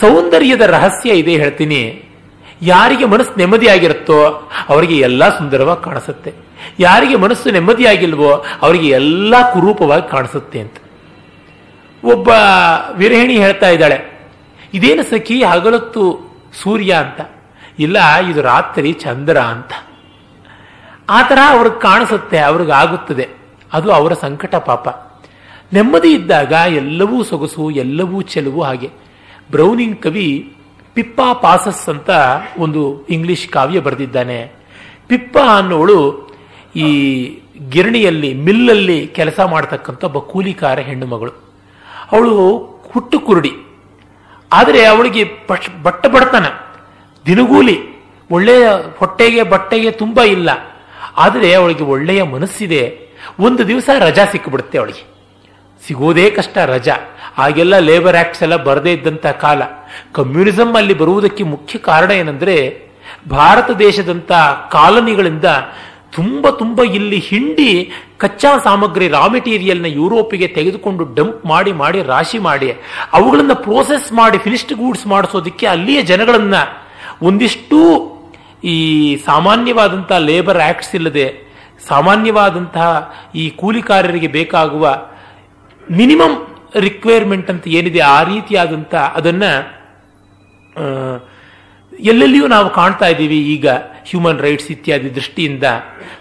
ಸೌಂದರ್ಯದ 0.00 0.60
ರಹಸ್ಯ 0.60 1.10
ಇದೆ 1.10 1.30
ಹೇಳ್ತೀನಿ. 1.30 2.02
ಯಾರಿಗೆ 2.62 3.04
ಮನಸ್ಸು 3.04 3.36
ನೆಮ್ಮದಿಯಾಗಿರುತ್ತೋ 3.36 4.50
ಅವರಿಗೆ 4.68 4.96
ಎಲ್ಲ 4.96 5.38
ಸುಂದರವಾಗಿ 5.38 5.84
ಕಾಣಿಸುತ್ತೆ. 5.84 6.41
ಯಾರಿಗೆ 6.78 7.16
ಮನಸ್ಸು 7.16 7.50
ನೆಮ್ಮದಿಯಾಗಿಲ್ವೋ 7.50 8.30
ಅವರಿಗೆ 8.62 8.88
ಎಲ್ಲ 8.88 9.52
ಕುರೂಪವಾಗಿ 9.52 10.10
ಕಾಣಿಸುತ್ತೆ 10.10 10.60
ಅಂತ. 10.60 10.76
ಒಬ್ಬ 12.04 12.28
ವಿರಹಿಣಿ 12.96 13.36
ಹೇಳ್ತಾ 13.36 13.68
ಇದ್ದಾಳೆ, 13.68 13.98
ಇದೇನು 14.74 15.02
ಸಖಿ, 15.02 15.42
ಹಗಲತ್ತು 15.42 16.02
ಸೂರ್ಯ 16.62 16.92
ಅಂತ? 16.94 17.20
ಇಲ್ಲ, 17.78 17.98
ಇದು 18.30 18.42
ರಾತ್ರಿ 18.42 18.92
ಚಂದ್ರ 18.92 19.36
ಅಂತ. 19.38 19.72
ಆ 21.10 21.22
ಥರ 21.22 21.38
ಅವ್ರಿಗೆ 21.48 21.80
ಕಾಣಿಸುತ್ತೆ, 21.80 22.38
ಅವ್ರಿಗೆ 22.38 22.72
ಆಗುತ್ತದೆ. 22.72 23.28
ಅದು 23.72 23.92
ಅವರ 23.92 24.12
ಸಂಕಟ 24.12 24.54
ಪಾಪ. 24.54 24.88
ನೆಮ್ಮದಿ 25.72 26.10
ಇದ್ದಾಗ 26.14 26.52
ಎಲ್ಲವೂ 26.52 27.22
ಸೊಗಸು, 27.22 27.70
ಎಲ್ಲವೂ 27.70 28.22
ಚೆಲುವು 28.22 28.62
ಹಾಗೆ. 28.62 28.90
ಬ್ರೌನಿಂಗ್ 29.50 30.02
ಕವಿ 30.02 30.56
ಪಿಪ್ಪಾ 30.94 31.32
ಪಾಸಸ್ 31.32 31.88
ಅಂತ 31.88 32.10
ಒಂದು 32.58 33.06
ಇಂಗ್ಲಿಷ್ 33.06 33.48
ಕಾವ್ಯ 33.48 33.80
ಬರೆದಿದ್ದಾನೆ. 33.80 34.52
ಪಿಪ್ಪ 35.06 35.38
ಅನ್ನೋಳು 35.56 35.98
ಈ 36.76 37.24
ಗಿರಣಿಯಲ್ಲಿ, 37.68 38.34
ಮಿಲ್ಲಲ್ಲಿ 38.34 39.06
ಕೆಲಸ 39.06 39.40
ಮಾಡ್ತಕ್ಕಂಥ 39.40 40.04
ಒಬ್ಬ 40.04 40.18
ಕೂಲಿಕಾರ 40.18 40.78
ಹೆಣ್ಣು 40.78 41.06
ಮಗಳು 41.06 41.32
ಅವಳು 42.12 42.56
ಹುಟ್ಟು 42.92 43.20
ಕುರುಡಿ 43.20 43.52
ಆದರೆ 44.52 44.84
ಅವಳಿಗೆ 44.84 45.24
ಬಟ್ಟ 45.82 46.06
ಬಡತನ, 46.06 46.46
ದಿನಗೂಲಿ, 47.26 47.78
ಒಳ್ಳೆಯ 48.30 48.68
ಹೊಟ್ಟೆಗೆ, 48.98 49.42
ಬಟ್ಟೆಗೆ 49.42 49.90
ತುಂಬ 49.90 50.22
ಇಲ್ಲ. 50.22 50.50
ಆದರೆ 51.16 51.54
ಅವಳಿಗೆ 51.54 51.82
ಒಳ್ಳೆಯ 51.82 52.22
ಮನಸ್ಸಿದೆ. 52.22 52.98
ಒಂದು 53.40 53.68
ದಿವಸ 53.68 53.90
ರಜಾ 53.98 54.24
ಸಿಕ್ಕಿಬಿಡುತ್ತೆ 54.24 54.78
ಅವಳಿಗೆ. 54.78 55.12
ಸಿಗೋದೇ 55.86 56.30
ಕಷ್ಟ 56.30 56.58
ರಜಾ. 56.58 56.96
ಆಗೆಲ್ಲ 57.38 57.78
ಲೇಬರ್ 57.78 58.16
ಆಕ್ಟ್ಸ್ 58.16 58.42
ಎಲ್ಲ 58.42 58.56
ಬರದೇ 58.56 58.92
ಇದ್ದಂಥ 58.92 59.26
ಕಾಲ. 59.26 59.62
ಕಮ್ಯುನಿಸಂ 60.12 60.74
ಅಲ್ಲಿ 60.74 60.94
ಬರುವುದಕ್ಕೆ 60.94 61.44
ಮುಖ್ಯ 61.44 61.78
ಕಾರಣ 61.78 62.10
ಏನಂದ್ರೆ, 62.10 62.82
ಭಾರತ 63.30 63.70
ದೇಶದಂತ 63.70 64.32
ಕಾಲನಿಗಳಿಂದ 64.70 65.44
ತುಂಬ 66.12 66.50
ತುಂಬ 66.60 66.78
ಇಲ್ಲಿ 66.96 67.18
ಹಿಂಡಿ 67.28 67.70
ಕಚ್ಚಾ 68.22 68.50
ಸಾಮಗ್ರಿ 68.58 69.06
ರಾ 69.08 69.22
ಮೆಟೀರಿಯಲ್ನ 69.34 69.88
ಯುರೋಪಿಗೆ 70.00 70.48
ತೆಗೆದುಕೊಂಡು 70.56 71.04
ಡಂಪ್ 71.18 71.42
ಮಾಡಿ 71.46 71.72
ಮಾಡಿ 71.72 72.00
ರಾಶಿ 72.12 72.38
ಮಾಡಿ, 72.38 72.68
ಅವುಗಳನ್ನು 73.12 73.56
ಪ್ರೋಸೆಸ್ 73.66 74.08
ಮಾಡಿ 74.12 74.38
ಫಿನಿಶ್ಡ್ 74.38 74.74
ಗೂಡ್ಸ್ 74.74 75.06
ಮಾಡಿಸೋದಕ್ಕೆ 75.06 75.66
ಅಲ್ಲಿಯ 75.66 76.00
ಜನಗಳನ್ನ 76.02 76.56
ಒಂದಿಷ್ಟು 77.22 77.78
ಈ 78.74 78.76
ಸಾಮಾನ್ಯವಾದಂತಹ 79.26 80.18
ಲೇಬರ್ 80.28 80.60
ಆಕ್ಟ್ಸ್ 80.68 80.94
ಇಲ್ಲದೆ, 80.94 81.26
ಸಾಮಾನ್ಯವಾದಂತಹ 81.88 82.88
ಈ 83.34 83.44
ಕೂಲಿಕಾರರಿಗೆ 83.60 84.28
ಬೇಕಾಗುವ 84.38 84.84
ಮಿನಿಮಮ್ 85.90 86.36
ರಿಕ್ವೈರ್ಮೆಂಟ್ 86.86 87.48
ಅಂತ 87.50 87.64
ಏನಿದೆ 87.78 88.00
ಆ 88.16 88.18
ರೀತಿಯಾದಂಥ 88.22 88.94
ಅದನ್ನ 89.18 89.44
ಎಲ್ಲೆಲ್ಲಿಯೂ 92.00 92.46
ನಾವು 92.46 92.70
ಕಾಣ್ತಾ 92.70 93.06
ಇದ್ದೀವಿ 93.06 93.38
ಈಗ 93.38 93.68
ಹ್ಯೂಮನ್ 94.06 94.40
ರೈಟ್ಸ್ 94.40 94.70
ಇತ್ಯಾದಿ 94.70 95.14
ದೃಷ್ಟಿಯಿಂದ 95.14 95.62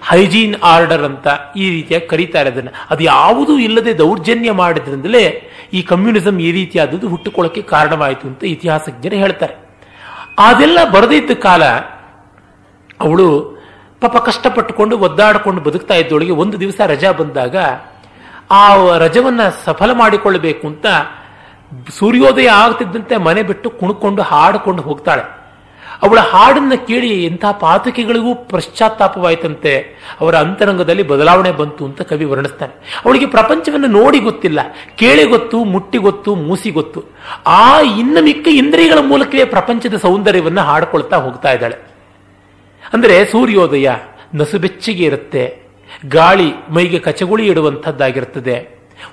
ಹೈಜೀನ್ 0.09 0.55
ಆರ್ಡರ್ 0.63 1.03
ಅಂತ 1.03 1.27
ಈ 1.55 1.71
ರೀತಿಯಾಗಿ 1.71 2.07
ಕರೀತಾರೆ 2.07 2.49
ಅದನ್ನು 2.49 2.71
ಅದು 2.89 3.03
ಯಾವುದೂ 3.03 3.57
ಇಲ್ಲದೆ 3.57 3.97
ದೌರ್ಜನ್ಯ 3.97 4.51
ಮಾಡಿದ್ರಿಂದಲೇ 4.51 5.51
ಈ 5.73 5.81
ಕಮ್ಯುನಿಸಂ 5.81 6.39
ಈ 6.39 6.51
ರೀತಿಯಾದದ್ದು 6.51 7.09
ಹುಟ್ಟುಕೊಳ್ಳೋಕೆ 7.09 7.61
ಕಾರಣವಾಯಿತು 7.61 8.27
ಅಂತ 8.27 8.43
ಇತಿಹಾಸಜ್ಞರು 8.43 9.15
ಹೇಳ್ತಾರೆ. 9.15 9.55
ಅದೆಲ್ಲ 10.39 10.89
ಬರದಿದ್ದ 10.89 11.31
ಕಾಲ 11.31 11.63
ಅವಳು 12.99 13.61
ಪಾಪ 14.01 14.17
ಕಷ್ಟಪಟ್ಟುಕೊಂಡು 14.17 14.97
ಒದ್ದಾಡಿಕೊಂಡು 14.97 15.61
ಬದುಕ್ತಾ 15.61 15.93
ಇದ್ದವಳಿಗೆ 15.93 16.31
ಒಂದು 16.31 16.59
ದಿವಸ 16.59 16.81
ರಜಾ 16.85 17.11
ಬಂದಾಗ 17.11 17.55
ಆ 18.51 18.97
ರಜವನ್ನು 18.97 19.65
ಸಫಲ 19.65 19.91
ಮಾಡಿಕೊಳ್ಳಬೇಕು 19.93 20.67
ಅಂತ 20.67 20.85
ಸೂರ್ಯೋದಯ 21.99 22.47
ಆಗ್ತಿದ್ದಂತೆ 22.47 23.17
ಮನೆ 23.17 23.43
ಬಿಟ್ಟು 23.43 23.69
ಕುಣ್ಕೊಂಡು 23.69 24.21
ಹಾಡಿಕೊಂಡು 24.21 24.81
ಹೋಗ್ತಾಳೆ. 24.81 25.40
ಅವಳ 26.05 26.19
ಹಾಡನ್ನ 26.31 26.73
ಕೇಳಿ 26.87 27.09
ಎಂಥ 27.25 27.45
ಪಾತಕಿಗಳಿಗೂ 27.59 28.31
ಪಶ್ಚಾತ್ತಾಪವಾಯಿತಂತೆ 28.51 29.73
ಅವರ 30.21 30.35
ಅಂತರಂಗದಲ್ಲಿ 30.35 31.03
ಬದಲಾವಣೆ 31.03 31.51
ಬಂತು 31.51 31.85
ಅಂತ 31.85 32.01
ಕವಿ 32.01 32.25
ವರ್ಣಿಸ್ತಾನೆ. 32.25 32.73
ಅವಳಿಗೆ 33.05 33.25
ಪ್ರಪಂಚವನ್ನು 33.25 33.89
ನೋಡಿ 33.99 34.19
ಗೊತ್ತಿಲ್ಲ, 34.19 34.59
ಕೇಳಿ 34.95 35.25
ಗೊತ್ತು, 35.25 35.57
ಮುಟ್ಟಿ 35.63 35.97
ಗೊತ್ತು, 35.97 36.33
ಮೂಸಿ 36.47 36.71
ಗೊತ್ತು. 36.71 37.01
ಆ 37.47 37.79
ಇನ್ನು 38.01 38.23
ಮಿಕ್ಕ 38.23 38.47
ಇಂದ್ರಿಯಗಳ 38.61 39.01
ಮೂಲಕವೇ 39.03 39.45
ಪ್ರಪಂಚದ 39.45 39.97
ಸೌಂದರ್ಯವನ್ನ 39.97 40.59
ಹಾಡ್ಕೊಳ್ತಾ 40.59 41.17
ಹೋಗ್ತಾ 41.17 41.51
ಇದ್ದಾಳೆ. 41.51 41.77
ಅಂದ್ರೆ 42.93 43.17
ಸೂರ್ಯೋದಯ 43.25 43.89
ನಸುಬೆಚ್ಚಿಗೆ 44.35 45.03
ಇರುತ್ತೆ, 45.03 45.43
ಗಾಳಿ 46.09 46.49
ಮೈಗೆ 46.69 46.99
ಕಚಗುಳಿ 46.99 47.45
ಇಡುವಂಥದ್ದಾಗಿರುತ್ತದೆ 47.47 48.57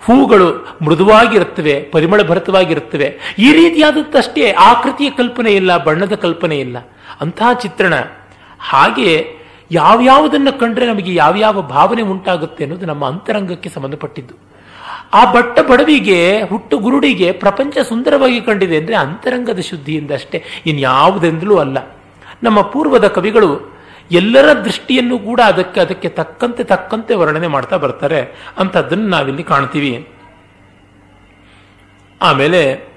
ಹೂಗಳು 0.07 0.49
ಮೃದುವಾಗಿರುತ್ತವೆ 0.82 1.80
ಪರಿಮಳ 1.93 2.22
ಭರಿತವಾಗಿರುತ್ತವೆ 2.22 3.36
ಈ 3.39 3.53
ರೀತಿಯಾದದ್ದಷ್ಟೇ 3.53 4.53
ಆಕೃತಿಯ 4.53 5.11
ಕಲ್ಪನೆ 5.11 5.53
ಇಲ್ಲ, 5.53 5.76
ಬಣ್ಣದ 5.76 6.14
ಕಲ್ಪನೆ 6.14 6.59
ಇಲ್ಲ. 6.59 6.76
ಅಂತಹ 7.20 7.53
ಚಿತ್ರಣ 7.53 7.95
ಹಾಗೆ 8.59 9.39
ಯಾವ್ಯಾವುದನ್ನು 9.70 10.59
ಕಂಡ್ರೆ 10.59 10.86
ನಮಗೆ 10.86 11.14
ಯಾವ್ಯಾವ 11.14 11.62
ಭಾವನೆ 11.62 12.03
ಉಂಟಾಗುತ್ತೆ 12.03 12.64
ಅನ್ನೋದು 12.64 12.86
ನಮ್ಮ 12.86 13.07
ಅಂತರಂಗಕ್ಕೆ 13.07 13.68
ಸಂಬಂಧಪಟ್ಟಿದ್ದು. 13.68 14.34
ಆ 15.14 15.32
ಬಟ್ಟ 15.32 15.59
ಬಡವಿಗೆ, 15.61 16.43
ಹುಟ್ಟು 16.43 16.78
ಗುರುಡಿಗೆ 16.78 17.32
ಪ್ರಪಂಚ 17.32 17.78
ಸುಂದರವಾಗಿ 17.78 18.41
ಕಂಡಿದೆ 18.41 18.76
ಅಂದರೆ 18.76 18.95
ಅಂತರಂಗದ 18.95 19.61
ಶುದ್ಧಿಯಿಂದ 19.61 20.11
ಅಷ್ಟೇ 20.11 20.43
ಇನ್ಯಾವುದೆಂದಲೂ 20.66 21.57
ಅಲ್ಲ. 21.57 21.78
ನಮ್ಮ 22.43 22.61
ಪೂರ್ವದ 22.61 23.07
ಕವಿಗಳು 23.09 23.77
ಎಲ್ಲರ 24.11 24.52
ದೃಷ್ಟಿಯನ್ನು 24.52 25.18
ಕೂಡ 25.18 25.40
ಅದಕ್ಕೆ 25.40 25.80
ಅದಕ್ಕೆ 25.80 26.09
ತಕ್ಕಂತೆ 26.09 26.64
ತಕ್ಕಂತೆ 26.64 27.14
ವರ್ಣನೆ 27.14 27.46
ಮಾಡ್ತಾ 27.46 27.76
ಬರ್ತಾರೆ. 27.76 28.50
ಅಂಥದ್ದನ್ನು 28.59 29.09
ನಾವಿಲ್ಲಿ 29.09 29.42
ಕಾಣ್ತೀವಿ. 29.42 30.09
ಆಮೇಲೆ, 32.22 32.88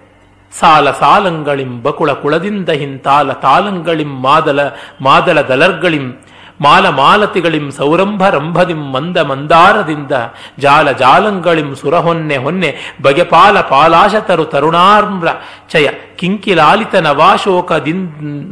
ಸಾಲ 0.59 0.91
ಸಾಲಂಗಳಿಂ 0.91 1.83
ಬಕುಳ 1.83 2.11
ಕುಳದಿಂದ 2.11 2.69
ಹಿಂತಾಲ 2.69 3.31
ತಾಲಂಗಳಿಂ 3.31 4.21
ಮಾದಲ 4.21 4.59
ಮಾದಲ 5.01 5.41
ದಲರ್ಗಳಿಂ 5.41 6.21
ಮಾಲ 6.63 6.85
ಮಾಲತಿಗಳಿಂ 6.99 7.65
ಸೌರಂಭ 7.71 8.23
ರಂಭದಿಂ 8.35 8.81
ಮಂದ 8.93 9.17
ಮಂದಾರದಿಂದ, 9.29 10.13
ಜಾಲ 10.59 10.87
ಜಾಲಂಗಳಿಂ 11.01 11.69
ಸುರಹೊನ್ನೆ 11.81 12.37
ಹೊನ್ನೆ 12.37 12.69
ಬಗೆಪಾಲ 13.01 13.55
ಪಾಲಾಶತರು 13.71 14.45
ತರುಣಾರ್ಮ್ರ, 14.45 15.27
ಚಯ 15.71 15.87
ಕಿಂಕಿಲಾಲಿತ 16.19 16.95
ನವಾಶೋಕ 17.07 17.71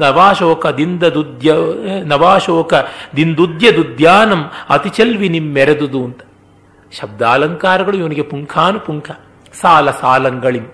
ನವಾಶೋಕ 0.03 0.65
ದಿಂದದುದ್ಯ, 0.79 1.53
ನವಾಶೋಕ 2.05 2.73
ದಿಂದುದ್ಯ 3.15 3.71
ದುದ್ಯಾನಂ 3.71 4.41
ಅತಿಚಲ್ವಿ 4.69 5.29
ನಿಮ್ಮೆರೆದುದು 5.29 6.01
ಅಂತ. 6.05 6.21
ಶಬ್ದಾಲಂಕಾರಗಳು 6.91 7.97
ಇವನಿಗೆ 7.97 8.25
ಪುಂಖಾನುಪುಂಖ, 8.31 9.09
ಸಾಲ 9.61 9.89
ಸಾಲಂಗಳಿಂ. 10.01 10.65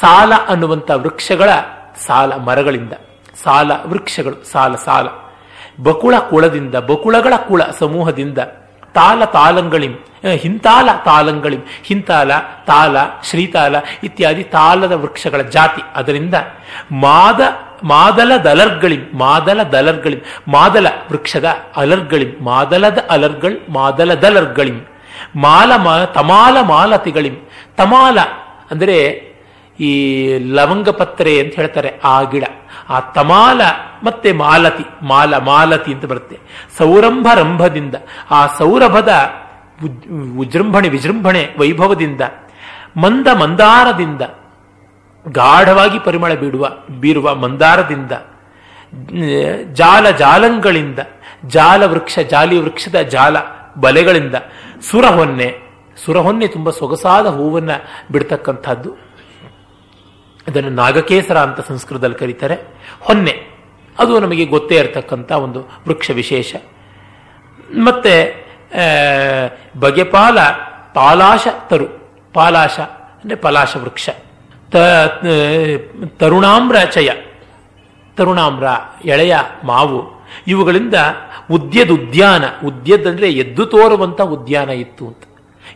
ಸಾಲ 0.00 0.32
ಅನ್ನುವಂಥ 0.48 0.90
ವೃಕ್ಷಗಳ 1.04 1.50
ಸಾಲ 2.06 2.30
ಮರಗಳಿಂದ, 2.48 2.94
ಸಾಲ 3.44 3.72
ವೃಕ್ಷಗಳು, 3.86 4.38
ಸಾಲ 4.52 4.74
ಸಾಲ. 4.86 5.06
ಬಕುಳ 5.78 6.14
ಕುಳದಿಂದ, 6.30 6.74
ಬಕುಳಗಳ 6.90 7.34
ಕುಳ 7.48 7.62
ಸಮೂಹದಿಂದ, 7.80 8.38
ತಾಲ 8.94 9.24
ತಾಲಂಗಳಿಂ 9.24 9.94
ಹಿಂತಾಲ 10.42 10.88
ತಾಲಂಗಳಿಂ, 11.06 11.62
ಹಿಂತಾಲ, 11.86 12.30
ತಾಲ, 12.68 12.96
ಶ್ರೀತಾಲ 13.28 13.74
ಇತ್ಯಾದಿ 14.06 14.44
ತಾಲದ 14.54 14.92
ವೃಕ್ಷಗಳ 14.92 15.40
ಜಾತಿ. 15.56 15.82
ಅದರಿಂದ 15.96 16.34
ಮಾದ, 17.04 17.40
ಮಾದಲ 17.84 18.32
ದಲರ್ಗಳಿಂ 18.36 19.02
ಮಾದಲ 19.22 19.62
ದಲರ್ಗಳಿಂ, 19.74 20.20
ಮಾದಲ 20.48 20.86
ವೃಕ್ಷದ 21.10 21.48
ಅಲರ್ಗಳಿಂ, 21.76 22.30
ಮಾದಲದ 22.40 22.98
ಅಲರ್ಗಳ್, 23.10 23.56
ಮಾದಲ 23.68 24.14
ದಲರ್ಗಳಿಂ, 24.14 24.78
ಮಾಲ 25.36 25.70
ತಮಾಲ 26.16 26.56
ಮಾಲತಿಗಳಿಂ, 26.72 27.36
ತಮಾಲ, 27.76 28.18
ಅಂದರೆ 28.70 28.98
ಈ 29.80 29.92
ಲವಂಗ 30.38 30.88
ಪತ್ರೆ 30.88 31.32
ಅಂತ 31.40 31.54
ಹೇಳ್ತಾರೆ, 31.54 31.90
ಆ 32.04 32.22
ಗಿಡ. 32.22 32.44
ಆ 32.88 33.00
ತಮಾಲ 33.00 33.60
ಮತ್ತೆ 34.02 34.32
ಮಾಲತಿ, 34.32 34.84
ಮಾಲ, 35.02 35.34
ಮಾಲತಿ 35.38 35.90
ಅಂತ 35.92 36.04
ಬರುತ್ತೆ. 36.04 36.36
ಸೌರಂಭ 36.78 37.26
ರಂಭದಿಂದ, 37.34 37.94
ಆ 38.30 38.40
ಸೌರಭದ 38.58 39.12
ವಿಜೃಂಭಣೆ 40.38 40.88
ವಿಜೃಂಭಣೆ 40.88 41.42
ವೈಭವದಿಂದ, 41.58 42.20
ಮಂದ 42.96 43.26
ಮಂದಾರದಿಂದ, 43.40 44.22
ಗಾಢವಾಗಿ 45.24 45.98
ಪರಿಮಳ 45.98 46.32
ಬೀಡುವ 46.34 46.70
ಬೀರುವ 47.00 47.34
ಮಂದಾರದಿಂದ 47.34 48.12
ಜಾಲ 49.72 50.10
ಜಾಲಂಗಳಿಂದ, 50.10 50.98
ಜಾಲ 51.46 51.82
ವೃಕ್ಷ, 51.84 52.18
ಜಾಲಿ 52.18 52.58
ವೃಕ್ಷದ 52.58 53.00
ಜಾಲ 53.14 53.36
ಬಲೆಗಳಿಂದ, 53.80 54.34
ಸುರಹೊನ್ನೆ. 54.90 55.48
ಸುರಹೊನ್ನೆ 56.04 56.46
ತುಂಬ 56.46 56.70
ಸೊಗಸಾದ 56.70 57.26
ಹೂವನ್ನ 57.26 57.70
ಬಿಡ್ತಕ್ಕಂಥದ್ದು. 58.12 58.90
ಅದನ್ನು 60.46 60.70
ನಾಗಕೇಸರ 60.70 61.38
ಅಂತ 61.38 61.60
ಸಂಸ್ಕೃತದಲ್ಲಿ 61.68 62.18
ಕರೀತಾರೆ. 62.18 62.56
ಹೊನ್ನೆ, 63.00 63.34
ಅದು 63.98 64.12
ನಮಗೆ 64.20 64.44
ಗೊತ್ತೇ 64.44 64.76
ಇರತಕ್ಕಂಥ 64.76 65.30
ಒಂದು 65.46 65.60
ವೃಕ್ಷ 65.88 66.10
ವಿಶೇಷ. 66.10 66.54
ಮತ್ತೆ 67.86 68.14
ಬಗೆಪಾಲ 69.80 70.38
ಪಾಲಾಶ 70.94 71.46
ತರು, 71.70 71.86
ಪಾಲಾಶ 72.34 72.76
ಅಂದರೆ 73.20 73.36
ಪಲಾಶ 73.36 73.76
ವೃಕ್ಷ. 73.76 74.08
ತರುಣಾಮ್ರ 76.18 76.76
ಚಯ, 76.84 77.10
ತರುಣಾಮ್ರ, 78.16 78.66
ಎಳೆಯ 79.04 79.34
ಮಾವು, 79.64 80.00
ಇವುಗಳಿಂದ 80.46 80.96
ಉದ್ಯದ 81.50 81.90
ಉದ್ಯಾನ, 81.90 82.44
ಉದ್ಯದ 82.66 83.06
ಅಂದ್ರೆ 83.06 83.28
ಎದ್ದು 83.32 83.64
ತೋರುವಂಥ 83.66 84.20
ಉದ್ಯಾನ 84.36 84.70
ಇತ್ತು 84.82 85.04
ಅಂತ. 85.06 85.22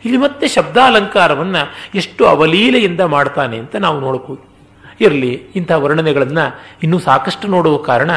ಇಲ್ಲಿ 0.05 0.17
ಮತ್ತೆ 0.17 0.45
ಶಬ್ದಾಲಂಕಾರವನ್ನು 0.47 1.61
ಎಷ್ಟು 1.95 2.23
ಅವಲೀಲೆಯಿಂದ 2.25 3.01
ಮಾಡ್ತಾನೆ 3.15 3.57
ಅಂತ 3.57 3.75
ನಾವು 3.85 3.97
ನೋಡಬಹುದು 3.99 4.43
ಇರಲಿ 4.99 5.43
ಇಂಥ 5.55 5.71
ವರ್ಣನೆಗಳನ್ನು 5.71 6.59
ಇನ್ನೂ 6.83 6.99
ಸಾಕಷ್ಟು 6.99 7.47
ನೋಡುವ 7.47 7.77
ಕಾರಣ 7.77 8.11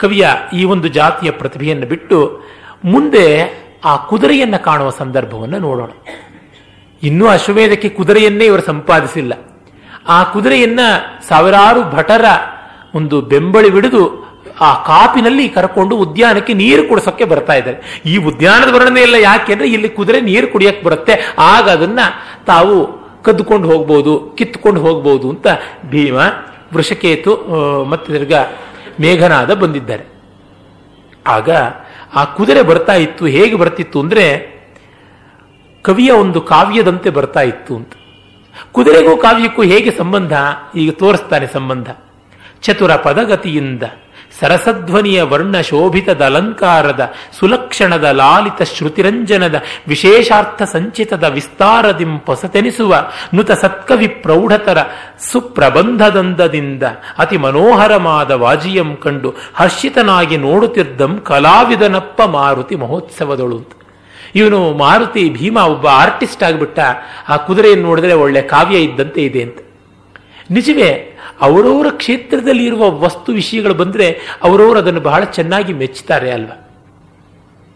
ಕವಿಯ 0.00 0.28
ಈ 0.52 0.64
ಒಂದು 0.64 0.88
ಜಾತಿಯ 0.88 1.30
ಪ್ರತಿಭೆಯನ್ನು 1.30 1.86
ಬಿಟ್ಟು 1.86 2.42
ಮುಂದೆ 2.84 3.26
ಆ 3.84 3.96
ಕುದುರೆಯನ್ನು 3.96 4.64
ಕಾಣುವ 4.64 4.90
ಸಂದರ್ಭವನ್ನು 4.90 5.58
ನೋಡೋಣ. 5.58 5.90
ಇನ್ನೂ 7.02 7.26
ಅಶ್ವಮೇಧಕ್ಕೆ 7.26 7.88
ಕುದುರೆಯನ್ನೇ 7.88 8.44
ಇವರು 8.44 8.62
ಸಂಪಾದಿಸಿಲ್ಲ. 8.62 9.32
ಆ 10.08 10.22
ಕುದುರೆಯನ್ನ 10.22 10.80
ಸಾವಿರಾರು 11.28 11.96
ಭಟರ 11.96 12.24
ಒಂದು 12.94 13.20
ಬೆಂಬಳಿ 13.20 13.70
ಬಿಡಿದು 13.70 14.26
ಆ 14.60 14.82
ಕಾಪಿನಲ್ಲಿ 14.84 15.48
ಕರ್ಕೊಂಡು 15.48 15.96
ಉದ್ಯಾನಕ್ಕೆ 15.96 16.54
ನೀರು 16.54 16.88
ಕುಡಿಸೋಕೆ 16.88 17.24
ಬರ್ತಾ 17.24 17.52
ಇದ್ದಾರೆ. 17.52 18.02
ಈ 18.06 18.16
ಉದ್ಯಾನದ 18.16 18.74
ವರ್ಣನೆ 18.74 19.00
ಎಲ್ಲ 19.00 19.14
ಯಾಕೆಂದ್ರೆ 19.14 19.68
ಇಲ್ಲಿ 19.68 19.88
ಕುದುರೆ 19.88 20.20
ನೀರು 20.20 20.46
ಕುಡಿಯಕ್ಕೆ 20.46 20.86
ಬರುತ್ತೆ. 20.86 21.34
ಆಗ 21.38 21.68
ಅದನ್ನ 21.68 21.98
ತಾವು 22.46 23.05
ಕದ್ದುಕೊಂಡು 23.28 23.66
ಹೋಗ್ಬೋದು 23.72 24.12
ಕಿತ್ತುಕೊಂಡು 24.38 24.80
ಹೋಗ್ಬೋದು 24.86 25.26
ಅಂತ 25.34 25.46
ಭೀಮ, 25.90 26.18
ವೃಷಕೇತು 26.74 27.32
ಮತ್ತೆ 27.90 28.08
ತಿರ್ಗ 28.12 28.34
ಮೇಘನಾದ 29.00 29.50
ಬಂದಿದ್ದಾರೆ. 29.62 30.04
ಆಗ 31.26 31.50
ಆ 32.14 32.22
ಕುದುರೆ 32.36 32.62
ಬರ್ತಾ 32.70 32.94
ಇತ್ತು. 33.04 33.24
ಹೇಗೆ 33.36 33.56
ಬರ್ತಿತ್ತು 33.62 33.98
ಅಂದರೆ 34.00 34.26
ಕವಿಯ 35.84 36.10
ಒಂದು 36.22 36.40
ಕಾವ್ಯದಂತೆ 36.52 37.10
ಬರ್ತಾ 37.18 37.42
ಇತ್ತು 37.50 37.72
ಅಂತ. 37.76 37.92
ಕುದುರೆಗೂ 38.72 39.14
ಕಾವ್ಯಕ್ಕೂ 39.16 39.62
ಹೇಗೆ 39.72 39.90
ಸಂಬಂಧ? 39.98 40.34
ಈಗ 40.80 40.90
ತೋರಿಸ್ತಾನೆ 41.02 41.46
ಸಂಬಂಧ. 41.52 41.88
ಚತುರ 42.62 42.92
ಪದಗತಿಯಿಂದ. 43.06 43.84
ಸರಸಧ್ವನಿಯ 44.40 45.22
ವರ್ಣ 45.22 45.60
ಶೋಭಿತದ 45.60 46.24
ಅಲಂಕಾರದ, 46.24 47.12
ಸುಲಕ್ಷಣದ 47.40 48.04
ಲಾಲಿತ 48.04 48.62
ಶ್ರುತಿರಂಜನದ, 48.62 49.62
ವಿಶೇಷಾರ್ಥ 49.88 50.62
ಸಂಚಿತದ 50.62 51.24
ವಿಸ್ತಾರದಿಂ 51.24 52.18
ಪೊಸತೆನಿಸುವ 52.18 52.94
ನುತ 53.34 53.52
ಸತ್ಕವಿ 53.52 54.08
ಪ್ರೌಢತರ 54.08 54.78
ಸುಪ್ರಬಂಧದಂದದಿಂದ 55.20 56.82
ಅತಿ 57.18 57.36
ಮನೋಹರಮಾದ 57.36 58.30
ವಾಜಿಯಂ 58.30 58.96
ಕಂಡು 58.96 59.34
ಹರ್ಷಿತನಾಗಿ 59.54 60.36
ನೋಡುತ್ತಿದ್ದಂ 60.36 61.20
ಕಲಾವಿದನಪ್ಪ 61.24 62.22
ಮಾರುತಿ 62.22 62.76
ಮಹೋತ್ಸವದಳು. 62.76 63.76
ಇವನು 64.34 64.72
ಮಾರುತಿ 64.72 65.30
ಭೀಮ 65.30 65.56
ಒಬ್ಬ 65.56 65.86
ಆರ್ಟಿಸ್ಟ್ 65.86 66.42
ಆಗಿಬಿಟ್ಟ. 66.42 66.78
ಆ 67.28 67.36
ಕುದುರೆಯನ್ನು 67.36 67.86
ನೋಡಿದ್ರೆ 67.86 68.12
ಒಳ್ಳೆ 68.12 68.42
ಕಾವ್ಯ 68.42 68.78
ಇದ್ದಂತೆ 68.78 69.20
ಇದೆ 69.20 69.42
ಅಂತ. 69.42 69.58
ನಿಜವೇ, 70.50 71.16
ಅವರವರ 71.40 71.86
ಕ್ಷೇತ್ರದಲ್ಲಿ 71.90 72.64
ಇರುವ 72.64 73.00
ವಸ್ತು 73.00 73.32
ವಿಷಯಗಳು 73.32 73.74
ಬಂದ್ರೆ 73.74 74.18
ಅವರವರು 74.42 74.78
ಅದನ್ನು 74.78 75.00
ಬಹಳ 75.00 75.24
ಚೆನ್ನಾಗಿ 75.24 75.72
ಮೆಚ್ಚುತ್ತಾರೆ 75.72 76.30
ಅಲ್ವಾ? 76.30 76.56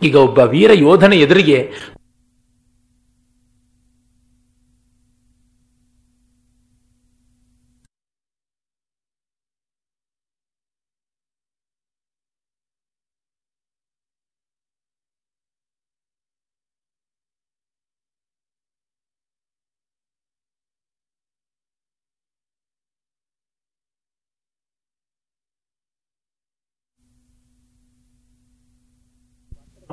ಈಗ 0.02 0.16
ಒಬ್ಬ 0.16 0.38
ವೀರ 0.38 0.70
ಯೋಧನ 0.74 1.12
ಎದುರಿಗೆ 1.12 1.72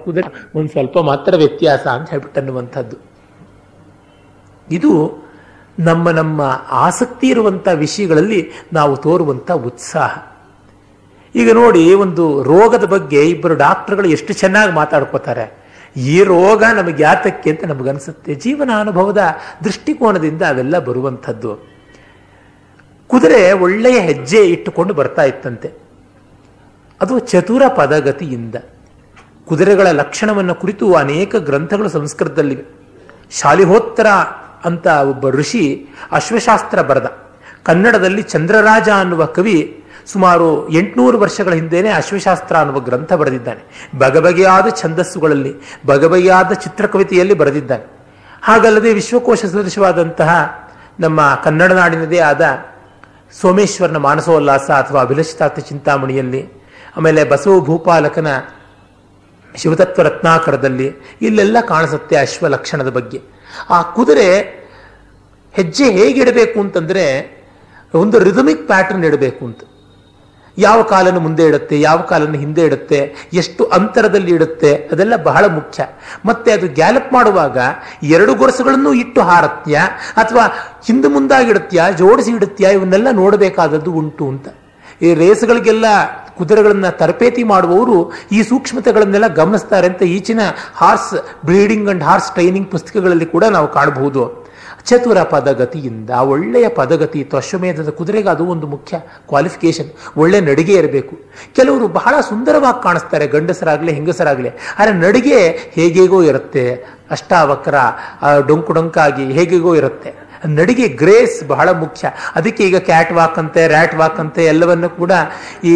ಕುದುರೆ 0.07 0.49
ಒಂದು 0.55 0.69
ಸ್ವಲ್ಪ 0.69 0.99
ಮಾತ್ರ 0.99 1.35
ವ್ಯತ್ಯಾಸ 1.35 1.87
ಅಂತ 1.87 2.09
ಹೇಳ್ಬಿಟ್ಟು 2.09 2.39
ಅನ್ನುವಂಥದ್ದು. 2.39 2.97
ಇದು 4.71 4.91
ನಮ್ಮ 5.79 6.09
ನಮ್ಮ 6.09 6.61
ಆಸಕ್ತಿ 6.69 7.27
ಇರುವಂಥ 7.27 7.67
ವಿಷಯಗಳಲ್ಲಿ 7.67 8.51
ನಾವು 8.73 8.97
ತೋರುವಂಥ 8.97 9.51
ಉತ್ಸಾಹ. 9.51 10.17
ಈಗ 11.35 11.51
ನೋಡಿ 11.53 11.93
ಒಂದು 11.93 12.43
ರೋಗದ 12.43 12.83
ಬಗ್ಗೆ 12.83 13.29
ಇಬ್ಬರು 13.29 13.55
ಡಾಕ್ಟರ್ಗಳು 13.55 14.07
ಎಷ್ಟು 14.07 14.33
ಚೆನ್ನಾಗಿ 14.33 14.73
ಮಾತಾಡ್ಕೋತಾರೆ. 14.73 15.57
ಈ 15.97 16.23
ರೋಗ 16.23 16.63
ನಮಗೆ 16.63 17.03
ಯಾತಕ್ಕೆ 17.03 17.49
ಅಂತ 17.49 17.63
ನಮಗನ್ಸುತ್ತೆ. 17.63 18.35
ಜೀವನ 18.35 18.69
ಅನುಭವದ 18.79 19.21
ದೃಷ್ಟಿಕೋನದಿಂದ 19.63 20.41
ಅವೆಲ್ಲ 20.41 20.79
ಬರುವಂಥದ್ದು. 20.79 21.67
ಕುದುರೆ 23.07 23.51
ಒಳ್ಳೆಯ 23.51 23.99
ಹೆಜ್ಜೆ 23.99 24.45
ಇಟ್ಟುಕೊಂಡು 24.45 24.93
ಬರ್ತಾ 24.93 25.23
ಇತ್ತಂತೆ. 25.23 25.71
ಅದು 27.01 27.19
ಚತುರ 27.19 27.61
ಪದಗತಿಯಿಂದ. 27.75 28.55
ಕುದುರೆಗಳ 29.47 29.87
ಲಕ್ಷಣವನ್ನು 29.87 30.55
ಕುರಿತು 30.55 30.93
ಅನೇಕ 30.93 31.35
ಗ್ರಂಥಗಳು 31.35 31.89
ಸಂಸ್ಕೃತದಲ್ಲಿವೆ. 31.89 32.63
ಶಾಲಿಹೋತ್ತರ 33.31 34.07
ಅಂತ 34.65 34.87
ಒಬ್ಬ 34.87 35.29
ಋಷಿ 35.29 35.87
ಅಶ್ವಶಾಸ್ತ್ರ 36.11 36.81
ಬರೆದ. 36.81 37.05
ಕನ್ನಡದಲ್ಲಿ 37.63 38.21
ಚಂದ್ರರಾಜ 38.21 38.89
ಅನ್ನುವ 38.89 39.25
ಕವಿ 39.25 39.83
ಸುಮಾರು 40.05 40.69
ಎಂಟುನೂರು 40.69 41.17
ವರ್ಷಗಳ 41.19 41.53
ಹಿಂದೆಯೇ 41.53 41.89
ಅಶ್ವಶಾಸ್ತ್ರ 41.89 42.55
ಅನ್ನುವ 42.55 42.79
ಗ್ರಂಥ 42.79 43.13
ಬರೆದಿದ್ದಾನೆ. 43.13 43.89
ಬಗೆಬಗೆಯಾದ 43.97 44.67
ಛಂದಸ್ಸುಗಳಲ್ಲಿ, 44.69 45.53
ಬಗೆಬಗೆಯಾದ 45.85 46.51
ಚಿತ್ರಕವಿತೆಯಲ್ಲಿ 46.53 47.33
ಬರೆದಿದ್ದಾನೆ. 47.33 47.85
ಹಾಗಲ್ಲದೆ 48.43 48.93
ವಿಶ್ವಕೋಶ 48.93 49.45
ಸದೃಶವಾದಂತಹ 49.45 50.31
ನಮ್ಮ 50.99 51.39
ಕನ್ನಡ 51.43 51.71
ನಾಡಿನದೇ 51.71 52.19
ಆದ 52.19 52.57
ಸೋಮೇಶ್ವರನ 53.41 53.97
ಮಾನಸೋಲ್ಲಾಸ 53.97 54.71
ಅಥವಾ 54.71 55.01
ಅಭಿಲಷಿತಾರ್ಥ 55.01 55.59
ಚಿಂತಾಮಣಿಯಲ್ಲಿ, 55.59 56.41
ಆಮೇಲೆ 56.97 57.23
ಬಸವ 57.23 57.59
ಭೂಪಾಲಕನ 57.59 58.27
ಶಿವತತ್ವ 59.57 60.01
ರತ್ನಾಕರದಲ್ಲಿ 60.01 60.87
ಇಲ್ಲೆಲ್ಲ 61.21 61.57
ಕಾಣಿಸುತ್ತೆ 61.67 62.15
ಅಶ್ವ 62.15 62.47
ಲಕ್ಷಣದ 62.47 62.89
ಬಗ್ಗೆ. 62.89 63.21
ಆ 63.69 63.81
ಕುದುರೆ 63.81 64.29
ಹೆಜ್ಜೆ 65.53 65.91
ಹೇಗಿಡಬೇಕು 65.91 66.59
ಅಂತಂದ್ರೆ 66.59 67.05
ಒಂದು 67.93 68.19
ರಿದಮಿಕ್ 68.19 68.67
ಪ್ಯಾಟರ್ನ್ 68.67 69.05
ಇಡಬೇಕು 69.05 69.45
ಅಂತ. 69.45 69.59
ಯಾವ 70.59 70.81
ಕಾಲನ್ನು 70.81 71.19
ಮುಂದೆ 71.19 71.45
ಇಡುತ್ತೆ, 71.45 71.81
ಯಾವ 71.81 71.97
ಕಾಲನ್ನು 72.01 72.37
ಹಿಂದೆ 72.37 72.65
ಇಡುತ್ತೆ, 72.65 73.15
ಎಷ್ಟು 73.33 73.63
ಅಂತರದಲ್ಲಿ 73.65 74.31
ಇಡುತ್ತೆ, 74.31 74.75
ಅದೆಲ್ಲ 74.75 75.15
ಬಹಳ 75.15 75.45
ಮುಖ್ಯ. 75.45 75.85
ಮತ್ತೆ 76.25 76.51
ಅದು 76.51 76.67
ಗ್ಯಾಲಪ್ 76.67 77.13
ಮಾಡುವಾಗ 77.13 77.57
ಎರಡು 78.03 78.33
ಗೊರಸುಗಳನ್ನು 78.35 78.93
ಇಟ್ಟು 78.93 79.21
ಹಾರತ್ಯ, 79.21 79.75
ಅಥವಾ 80.17 80.45
ಹಿಂದೆ 80.87 81.07
ಮುಂದಾಗಿಡುತ್ತ್ಯಾ 81.07 81.89
ಜೋಡಿಸಿ 81.89 82.31
ಇಡುತ್ತ್ಯಾ 82.31 82.69
ಇವನ್ನೆಲ್ಲ 82.69 83.07
ನೋಡಬೇಕಾದದ್ದು 83.11 83.91
ಉಂಟು 83.91 84.27
ಅಂತ. 84.27 84.47
ಈ 85.01 85.13
ರೇಸ್ಗಳಿಗೆಲ್ಲ 85.13 85.85
ಕುದುರೆಗಳನ್ನ 86.37 86.89
ತರಬೇತಿ 87.01 87.43
ಮಾಡುವವರು 87.43 87.97
ಈ 88.31 88.41
ಸೂಕ್ಷ್ಮತೆಗಳನ್ನೆಲ್ಲ 88.43 89.27
ಗಮನಿಸ್ತಾರೆ 89.41 89.87
ಅಂತ 89.87 90.03
ಈಚಿನ 90.17 90.41
horse 90.75 91.13
breeding 91.45 91.89
and 91.89 92.03
horse 92.03 92.31
training 92.33 92.71
ಪುಸ್ತಕಗಳಲ್ಲಿ 92.71 93.25
ಕೂಡ 93.35 93.43
ನಾವು 93.55 93.67
ಕಾಣಬಹುದು. 93.71 94.47
ಚತುರ 94.89 95.19
ಪದಗತಿಯಿಂದ 95.31 96.09
ಒಳ್ಳೆಯ 96.33 96.67
ಪದಗತಿ 96.67 97.17
ಇತ್ತು 97.19 97.37
ಅಶ್ವಮೇಧದ 97.37 97.89
ಕುದುರೆಗೆ 97.89 98.29
ಅದು 98.29 98.45
ಒಂದು 98.45 98.67
ಮುಖ್ಯ 98.67 98.99
ಕ್ವಾಲಿಫಿಕೇಶನ್ 99.27 99.89
ಒಳ್ಳೆ 100.17 100.39
ನಡಿಗೆ 100.41 100.73
ಇರಬೇಕು. 100.73 101.15
ಕೆಲವರು 101.55 101.87
ಬಹಳ 101.87 102.13
ಸುಂದರವಾಗಿ 102.29 102.83
ಕಾಣಿಸ್ತಾರೆ, 102.83 103.27
ಗಂಡಸರಾಗಲಿ, 103.27 103.91
ಹೆಂಗಸರಾಗಲಿ. 103.93 104.49
ಆದರೆ 104.79 104.93
ನಡಿಗೆ 104.93 105.39
ಹೇಗೇಗೋ 105.75 106.21
ಇರುತ್ತೆ. 106.23 106.65
ಅಷ್ಟಾವಕ್ರ 107.11 107.75
ಡೊಂಕು 108.47 108.73
ಡೊಂಕಾಗಿ 108.73 109.25
ಹೇಗೆಗೋ 109.37 109.73
ಇರುತ್ತೆ. 109.75 110.13
ನಡಿಗೆ 110.45 110.87
ಗ್ರೇಸ್ 111.01 111.37
ಬಹಳ 111.47 111.69
ಮುಖ್ಯ. 111.83 112.11
ಅದಕ್ಕೆ 112.35 112.63
ಈಗ 112.63 112.77
ಕ್ಯಾಟ್ 112.89 113.11
ವಾಕ್ 113.11 113.39
ಅಂತೆ 113.39 113.67
ರ್ಯಾಟ್ 113.67 113.95
ವಾಕ್ 113.95 114.19
ಅಂತೆ 114.19 114.45
ಎಲ್ಲವನ್ನು 114.45 114.89
ಕೂಡ 114.89 115.11
ಈ 115.63 115.75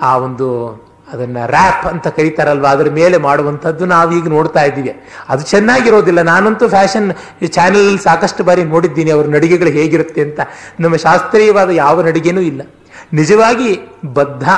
ಆ 0.00 0.16
ಒಂದು 0.16 0.78
ಅದನ್ನ 1.12 1.36
ರ್ಯಾಪ್ 1.46 1.86
ಅಂತ 1.86 2.06
ಕರೀತಾರಲ್ವಾ? 2.06 2.70
ಅದ್ರ 2.70 2.90
ಮೇಲೆ 2.90 3.16
ಮಾಡುವಂಥದ್ದು 3.16 3.86
ನಾವೀಗ 3.86 4.28
ನೋಡ್ತಾ 4.28 4.62
ಇದ್ದೀವಿ. 4.62 5.02
ಅದು 5.28 5.42
ಚೆನ್ನಾಗಿರೋದಿಲ್ಲ. 5.42 6.22
ನಾನಂತೂ 6.22 6.68
ಫ್ಯಾಷನ್ 6.68 7.12
ಚಾನೆಲ್ 7.46 7.98
ಸಾಕಷ್ಟು 7.98 8.44
ಬಾರಿ 8.44 8.64
ನೋಡಿದ್ದೀನಿ 8.64 9.10
ಅವ್ರ 9.10 9.26
ನಡಿಗೆಗಳು 9.26 9.68
ಹೇಗಿರುತ್ತೆ 9.68 10.20
ಅಂತ. 10.20 10.40
ನಮ್ಮ 10.80 10.96
ಶಾಸ್ತ್ರೀಯವಾದ 10.96 11.70
ಯಾವ 11.70 12.02
ನಡಿಗೆನೂ 12.02 12.40
ಇಲ್ಲ. 12.40 12.62
ನಿಜವಾಗಿ 13.12 13.80
ಬದ್ಧ 14.14 14.48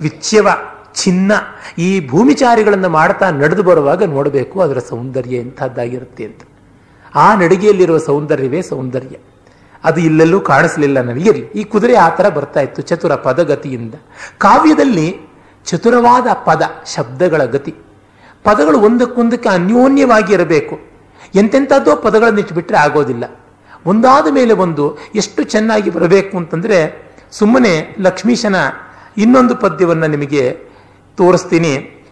ವಿಚ್ಯವ 0.00 0.48
ಚಿನ್ನ 0.94 1.32
ಈ 1.78 2.08
ಭೂಮಿಚಾರಿಗಳನ್ನು 2.08 2.88
ಮಾಡ್ತಾ 2.88 3.30
ನಡೆದು 3.30 3.62
ಬರುವಾಗ 3.62 4.02
ನೋಡಬೇಕು 4.02 4.60
ಅದರ 4.60 4.78
ಸೌಂದರ್ಯ 4.78 5.36
ಎಂಥದ್ದಾಗಿರುತ್ತೆ 5.36 6.24
ಅಂತ. 6.24 6.40
ಆ 7.14 7.34
ನಡಿಗೆಯಲ್ಲಿರುವ 7.34 7.98
ಸೌಂದರ್ಯವೇ 7.98 8.62
ಸೌಂದರ್ಯ. 8.62 9.16
ಅದು 9.84 10.00
ಇಲ್ಲೆಲ್ಲೂ 10.00 10.40
ಕಾಣಿಸ್ಲಿಲ್ಲ 10.40 11.00
ನನಗೆ. 11.00 11.30
ಈ 11.30 11.64
ಕುದುರೆ 11.64 11.96
ಆ 11.96 12.08
ಥರ 12.08 12.28
ಬರ್ತಾ 12.28 12.60
ಇತ್ತು 12.60 12.82
ಚತುರ 12.82 13.14
ಪದಗತಿಯಿಂದ. 13.14 13.94
ಕಾವ್ಯದಲ್ಲಿ 14.38 15.20
ಚತುರವಾದ 15.64 16.26
ಪದ, 16.44 16.62
ಶಬ್ದಗಳ 16.94 17.44
ಗತಿ. 17.44 17.74
ಪದಗಳು 18.44 18.80
ಒಂದಕ್ಕೊಂದಕ್ಕೆ 18.80 19.48
ಅನ್ಯೋನ್ಯವಾಗಿ 19.48 20.32
ಇರಬೇಕು 20.34 20.78
ಎಂತೆಂಥದ್ದೋ 21.34 21.96
ಪದಗಳನ್ನು 21.96 22.40
ಇಟ್ಬಿಟ್ರೆ 22.40 22.78
ಆಗೋದಿಲ್ಲ. 22.78 23.24
ಒಂದಾದ 23.86 24.26
ಮೇಲೆ 24.30 24.52
ಒಂದು 24.52 24.98
ಎಷ್ಟು 25.14 25.42
ಚೆನ್ನಾಗಿ 25.42 25.90
ಬರಬೇಕು 25.90 26.36
ಅಂತಂದ್ರೆ, 26.36 27.08
ಸುಮ್ಮನೆ 27.30 27.96
ಲಕ್ಷ್ಮೀಶನ 28.00 28.56
ಇನ್ನೊಂದು 29.16 29.56
ಪದ್ಯವನ್ನು 29.56 30.06
ನಿಮಗೆ 30.06 30.60
ತೋರಿಸ್ತೀನಿ. 31.16 32.04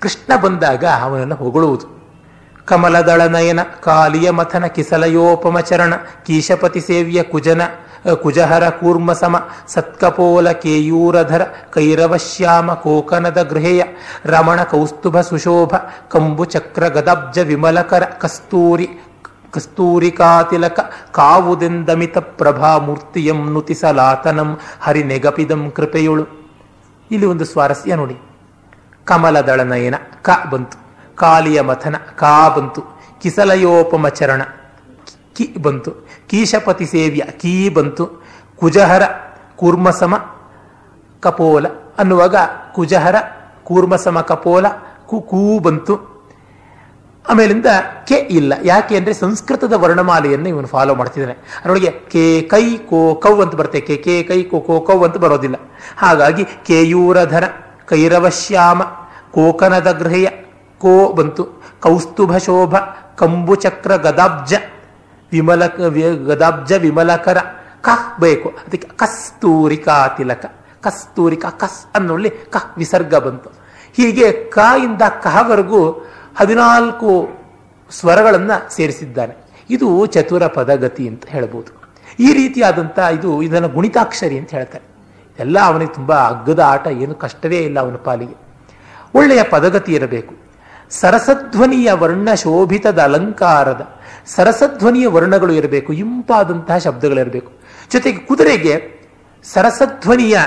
ಕೃಷ್ಣ 0.00 0.36
ಬಂದಾಗ 0.36 0.84
ಅವನನ್ನು 0.84 1.34
ಹೊಗಳುವುದು. 1.34 1.95
ಕಮಲದಳ 2.66 3.22
ನಯನ 3.26 3.62
ಕಾಲಿಯ 3.62 4.30
ಮಥನ, 4.30 4.66
ಕಿಸಲಯೋಪಮಚರಣ, 4.66 5.94
ಕೀಶಪತಿ 6.26 6.80
ಸೇವ್ಯ 6.80 7.22
ಕುಜನ 7.22 7.62
ಕುಜಹರ 8.22 8.68
ಕೂರ್ಮ 8.68 9.12
ಸಮ, 9.12 9.48
ಸತ್ಕಪೋಲ 9.68 10.50
ಕೇಯೂರಧರ 10.50 11.42
ಕೈರವಶ್ಯಾಮ 11.70 12.74
ಕೋಕನದ 12.74 13.42
ಗೃಹೇಯ, 13.42 13.82
ರಮಣ 14.24 14.62
ಕೌಸ್ತುಭ 14.62 15.20
ಸುಶೋಭ, 15.20 15.74
ಕಂಬು 16.08 16.44
ಚಕ್ರ 16.44 16.88
ಗದಬ್ಜ 16.88 17.38
ವಿಮಲಕರ, 17.38 18.04
ಕಸ್ತೂರಿ 18.04 18.88
ಕಸ್ತೂರಿಕಾತಿಲಕ 19.50 20.80
ಕಾವುದೆಂದಮಿತ 21.12 22.18
ಪ್ರಭಾಮೂರ್ತಿಯಂ 22.18 23.52
ನುತಿಸಲಾತನಂ, 23.52 24.58
ಹರಿನೆಗಪಿದಂ 24.80 25.70
ಕೃಪೆಯುಳು. 25.70 26.26
ಇಲ್ಲಿ 27.10 27.26
ಒಂದು 27.26 27.44
ಸ್ವಾರಸ್ಯ 27.44 27.94
ನೋಡಿ. 27.94 28.18
ಕಮಲದಳ 29.04 29.60
ನಯನ 29.60 29.94
ಕ 30.22 30.30
ಬಂತು. 30.50 30.85
ಕಾಲಿಯ 31.16 31.60
ಮಥನ, 31.60 31.96
ಕಾ 32.16 32.48
ಬಂತು. 32.48 32.82
ಕಿಸಲಯೋಪಮಚರಣ, 33.22 34.42
ಕಿ 35.36 35.54
ಬಂತು. 35.62 35.90
ಕೀಶಪತಿ 36.28 36.86
ಸೇವ್ಯ, 36.86 37.22
ಕೀ 37.40 37.68
ಬಂತು. 37.68 38.06
ಕುಜಹರ, 38.56 39.02
ಕೂರ್ಮಸಮ, 39.56 40.14
ಕಪೋಲ 41.20 41.66
ಅನ್ನುವಾಗ 41.98 42.36
ಕುಜಹರ, 42.74 43.14
ಕೂರ್ಮಸಮ, 43.64 44.20
ಕಪೋಲ, 44.20 44.66
ಕು, 45.06 45.20
ಕೂ 45.20 45.58
ಬಂತು. 45.58 46.16
ಆಮೇಲಿಂದ 47.28 47.66
ಕೆ 48.04 48.14
ಇಲ್ಲ. 48.14 48.52
ಯಾಕೆ 48.62 48.96
ಅಂದರೆ 48.96 49.14
ಸಂಸ್ಕೃತದ 49.14 49.72
ವರ್ಣಮಾಲೆಯನ್ನು 49.72 50.48
ಇವನು 50.48 50.66
ಫಾಲೋ 50.66 50.94
ಮಾಡ್ತಿದ್ದಾನೆ. 50.94 51.34
ಅದರೊಳಗೆ 51.34 51.90
ಕೆ 51.90 52.42
ಕೈ, 52.42 52.76
ಕೋ, 52.76 53.14
ಕೌ 53.14 53.42
ಅಂತ 53.42 53.54
ಬರುತ್ತೆ. 53.54 53.80
ಕೆ 53.80 53.96
ಕೆ, 53.96 54.22
ಕೈ, 54.22 54.42
ಕೋ 54.42 54.60
ಕೋ, 54.60 54.80
ಕೌ 54.80 55.04
ಅಂತ 55.04 55.16
ಬರೋದಿಲ್ಲ. 55.16 55.56
ಹಾಗಾಗಿ 55.96 56.44
ಕೇಯೂರಧರ 56.44 57.44
ಕೈರವಶ್ಯಾಮ 57.86 58.82
ಕೋಕನದ 59.30 59.92
ಗೃಹೆಯ 59.92 60.28
ಕೋ 60.78 61.12
ಬಂತು. 61.12 61.48
ಕೌಸ್ತುಭ 61.80 62.36
ಶೋಭ 62.36 62.76
ಕಂಬುಚಕ್ರ, 63.16 63.96
ಗದಾಬ್ಜ, 63.96 64.54
ವಿಮಲ 65.32 65.66
ಗದಾಬ್ಜ, 66.26 66.72
ವಿಮಲಕರ 66.72 67.38
ಕಹ್ 67.80 68.20
ಬೇಕು. 68.20 68.48
ಅದಕ್ಕೆ 68.48 68.88
ಕಸ್ತೂರಿಕಾ 68.96 70.08
ತಿಲಕ. 70.08 70.44
ಕಸ್ತೂರಿಕಾ 70.82 71.50
ಕಸ್ 71.50 71.86
ಅನ್ನೋಳ್ಳಿ 71.94 72.30
ಕಹ್ 72.30 72.78
ವಿಸರ್ಗ 72.78 73.14
ಬಂತು. 73.14 73.50
ಹೀಗೆ 73.96 74.32
ಕ 74.32 74.58
ಇಂದ 74.84 75.02
ಕಹವರೆಗೂ 75.22 76.06
ಹದಿನಾಲ್ಕು 76.36 77.28
ಸ್ವರಗಳನ್ನು 77.90 78.76
ಸೇರಿಸಿದ್ದಾನೆ. 78.76 79.34
ಇದು 79.70 80.06
ಚತುರ 80.06 80.46
ಪದಗತಿ 80.46 81.08
ಅಂತ 81.08 81.24
ಹೇಳ್ಬೋದು. 81.26 81.86
ಈ 82.20 82.32
ರೀತಿಯಾದಂಥ 82.32 82.98
ಇದು 82.98 83.42
ಇದನ್ನು 83.42 83.68
ಗುಣಿತಾಕ್ಷರಿ 83.68 84.38
ಅಂತ 84.38 84.50
ಹೇಳ್ತಾರೆ. 84.50 84.84
ಎಲ್ಲ 85.38 85.58
ಅವನಿಗೆ 85.60 85.94
ತುಂಬ 85.94 86.12
ಅಗ್ಗದ 86.12 86.60
ಆಟ, 86.60 86.86
ಏನು 86.86 87.14
ಕಷ್ಟವೇ 87.14 87.58
ಇಲ್ಲ 87.58 87.80
ಅವನ 87.80 87.96
ಪಾಲಿಗೆ. 87.96 88.34
ಒಳ್ಳೆಯ 89.14 89.42
ಪದಗತಿ 89.42 89.92
ಇರಬೇಕು. 89.92 90.45
ಸರಸಧ್ವನಿಯ 90.90 91.92
ವರ್ಣ 91.92 92.34
ಶೋಭಿತದ 92.34 92.98
ಅಲಂಕಾರದ, 92.98 94.00
ಸರಸಧ್ವನಿಯ 94.26 95.06
ವರ್ಣಗಳು 95.06 95.52
ಇರಬೇಕು, 95.52 95.92
ಇಂಪಾದಂತಹ 95.92 96.78
ಶಬ್ದಗಳಿರಬೇಕು. 96.78 97.52
ಜೊತೆಗೆ 97.92 98.18
ಕುದುರೆಗೆ 98.18 99.04
ಸರಸಧ್ವನಿಯ 99.44 100.38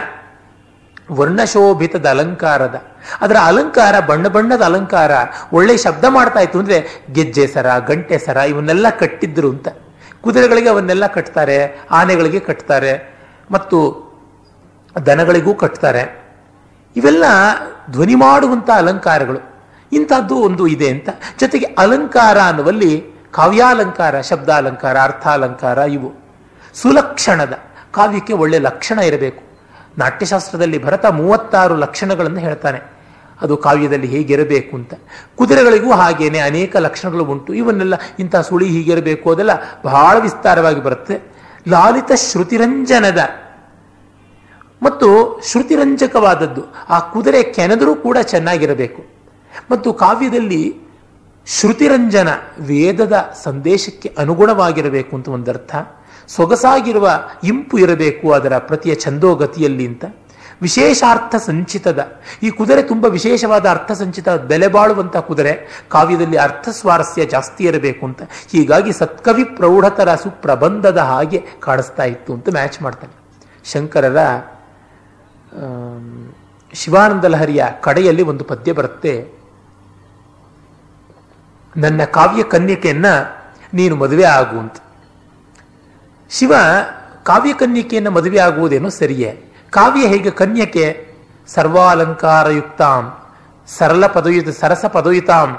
ವರ್ಣಶೋಭಿತದ 1.12 2.06
ಅಲಂಕಾರದ, 2.10 2.84
ಅದರ 3.22 3.36
ಅಲಂಕಾರ, 3.36 4.00
ಬಣ್ಣ 4.00 4.28
ಬಣ್ಣದ 4.28 4.62
ಅಲಂಕಾರ 4.62 5.12
ಒಳ್ಳೆ 5.54 5.78
ಶಬ್ದ 5.78 6.06
ಮಾಡ್ತಾ 6.06 6.40
ಇತ್ತು 6.40 6.60
ಅಂದ್ರೆ 6.60 7.06
ಗೆಜ್ಜೆ 7.12 7.48
ಸರ, 7.48 7.80
ಗಂಟೆ 7.80 8.18
ಸರ, 8.18 8.38
ಇವನ್ನೆಲ್ಲ 8.38 8.90
ಕಟ್ಟಿದ್ರು 8.90 9.50
ಅಂತ. 9.50 9.68
ಕುದುರೆಗಳಿಗೆ 10.22 10.70
ಅವನ್ನೆಲ್ಲ 10.70 11.08
ಕಟ್ತಾರೆ, 11.08 11.80
ಆನೆಗಳಿಗೆ 11.92 12.40
ಕಟ್ತಾರೆ, 12.40 13.18
ಮತ್ತು 13.52 14.10
ದನಗಳಿಗೂ 15.06 15.54
ಕಟ್ತಾರೆ. 15.54 16.24
ಇವೆಲ್ಲ 16.96 17.24
ಧ್ವನಿ 17.92 18.16
ಮಾಡುವಂಥ 18.16 18.70
ಅಲಂಕಾರಗಳು. 18.70 19.59
ಇಂಥದ್ದು 19.94 20.36
ಒಂದು 20.36 20.68
ಇದೆ 20.68 20.90
ಅಂತ. 20.90 21.10
ಜೊತೆಗೆ 21.40 21.66
ಅಲಂಕಾರ 21.66 22.40
ಅನ್ನುವಲ್ಲಿ 22.40 23.06
ಕಾವ್ಯಾಲಂಕಾರ, 23.32 24.22
ಶಬ್ದಾಲಂಕಾರ, 24.22 24.98
ಅರ್ಥಾಲಂಕಾರ 25.02 25.78
ಇವು. 25.78 26.12
ಸುಲಕ್ಷಣದ. 26.74 27.60
ಕಾವ್ಯಕ್ಕೆ 27.92 28.34
ಒಳ್ಳೆ 28.34 28.60
ಲಕ್ಷಣ 28.60 29.00
ಇರಬೇಕು. 29.00 29.44
ನಾಟ್ಯಶಾಸ್ತ್ರದಲ್ಲಿ 29.98 30.84
ಭರತ 30.84 31.06
ಮೂವತ್ತಾರು 31.06 31.76
ಲಕ್ಷಣಗಳನ್ನು 31.76 32.40
ಹೇಳ್ತಾನೆ. 32.40 32.80
ಅದು 33.42 33.58
ಕಾವ್ಯದಲ್ಲಿ 33.58 34.08
ಹೇಗಿರಬೇಕು 34.08 34.78
ಅಂತ. 34.78 34.94
ಕುದುರೆಗಳಿಗೂ 35.36 35.92
ಹಾಗೇನೆ 35.92 36.40
ಅನೇಕ 36.40 36.76
ಲಕ್ಷಣಗಳು 36.76 37.24
ಉಂಟು. 37.24 37.54
ಇವನ್ನೆಲ್ಲ 37.54 37.94
ಇಂಥ 38.20 38.36
ಸುಳಿ 38.36 38.68
ಹೀಗಿರಬೇಕು 38.68 39.32
ಅದೆಲ್ಲ 39.32 39.52
ಬಹಳ 39.86 40.18
ವಿಸ್ತಾರವಾಗಿ 40.20 40.84
ಬರುತ್ತೆ. 40.84 41.22
ಲಾಲಿತ 41.70 42.12
ಶ್ರುತಿರಂಜನದ. 42.16 43.20
ಮತ್ತು 44.84 45.42
ಶ್ರುತಿರಂಜಕವಾದದ್ದು. 45.46 46.64
ಆ 46.90 47.00
ಕುದುರೆ 47.00 47.44
ಕೆನೆದರೂ 47.44 47.96
ಕೂಡ 47.96 48.18
ಚೆನ್ನಾಗಿರಬೇಕು. 48.18 49.19
ಮತ್ತು 49.72 49.94
ಕಾವ್ಯದಲ್ಲಿ 49.94 50.76
ಶ್ರುತಿರಂಜನ 51.48 52.28
ವೇದದ 52.60 53.30
ಸಂದೇಶಕ್ಕೆ 53.44 54.16
ಅನುಗುಣವಾಗಿರಬೇಕು 54.18 55.16
ಅಂತ 55.16 55.30
ಒಂದರ್ಥ. 55.30 55.76
ಸೊಗಸಾಗಿರುವ 56.28 57.10
ಇಂಪು 57.44 57.78
ಇರಬೇಕು 57.78 58.32
ಅದರ 58.32 58.58
ಪ್ರತಿಯ 58.58 58.96
ಛಂದೋಗತಿಯಲ್ಲಿ 58.96 59.88
ಅಂತ. 59.88 60.06
ವಿಶೇಷಾರ್ಥ 60.62 61.36
ಸಂಚಿತದ. 61.36 62.12
ಈ 62.44 62.50
ಕುದುರೆ 62.50 62.84
ತುಂಬ 62.84 63.06
ವಿಶೇಷವಾದ 63.06 63.70
ಅರ್ಥ 63.70 63.92
ಸಂಚಿತ 63.92 64.30
ಬೆಲೆ 64.30 64.68
ಬಾಳುವಂಥ 64.68 65.18
ಕುದುರೆ. 65.18 65.84
ಕಾವ್ಯದಲ್ಲಿ 65.90 66.38
ಅರ್ಥ 66.38 66.70
ಸ್ವಾರಸ್ಯ 66.70 67.26
ಜಾಸ್ತಿ 67.26 67.64
ಇರಬೇಕು 67.64 68.06
ಅಂತ. 68.06 68.22
ಹೀಗಾಗಿ 68.52 68.94
ಸತ್ಕವಿ 68.94 69.44
ಪ್ರೌಢತರ 69.44 70.16
ಸುಪ್ರಬಂಧದ 70.16 70.98
ಹಾಗೆ 70.98 71.44
ಕಾಣಿಸ್ತಾ 71.60 72.04
ಇತ್ತು 72.04 72.34
ಅಂತ 72.34 72.50
ಮ್ಯಾಚ್ 72.50 72.82
ಮಾಡ್ತಾನೆ. 72.82 73.14
ಶಂಕರರ 73.72 74.18
ಶಿವಾನಂದ 76.74 77.26
ಲಹರಿಯ 77.26 77.66
ಕಡೆಯಲ್ಲಿ 77.82 78.24
ಒಂದು 78.24 78.44
ಪದ್ಯ 78.44 78.72
ಬರುತ್ತೆ. 78.72 79.39
ನನ್ನ 81.76 82.02
ಕಾವ್ಯ 82.18 82.44
ಕನ್ಯಕೆಯನ್ನ 82.44 83.08
ನೀನು 83.74 83.96
ಮದುವೆ 83.96 84.24
ಆಗು 84.24 84.58
ಅಂತ. 84.60 84.78
ಶಿವ 86.30 86.54
ಕಾವ್ಯ 87.24 87.54
ಕನ್ಯಕೆಯನ್ನು 87.54 88.12
ಮದುವೆ 88.12 88.40
ಆಗುವುದೇನೋ 88.40 88.90
ಸರಿಯೇ. 88.90 89.32
ಕಾವ್ಯ 89.70 90.04
ಹೇಗೆ 90.08 90.32
ಕನ್ಯಕೆ? 90.32 90.86
ಸರ್ವಾಲಂಕಾರಯುಕ್ತಾಂ, 91.48 93.04
ಸರಳ 93.68 94.04
ಪದಯುತ, 94.08 94.50
ಸರಸ 94.60 94.86
ಪದಯುತಾಂ 94.86 95.50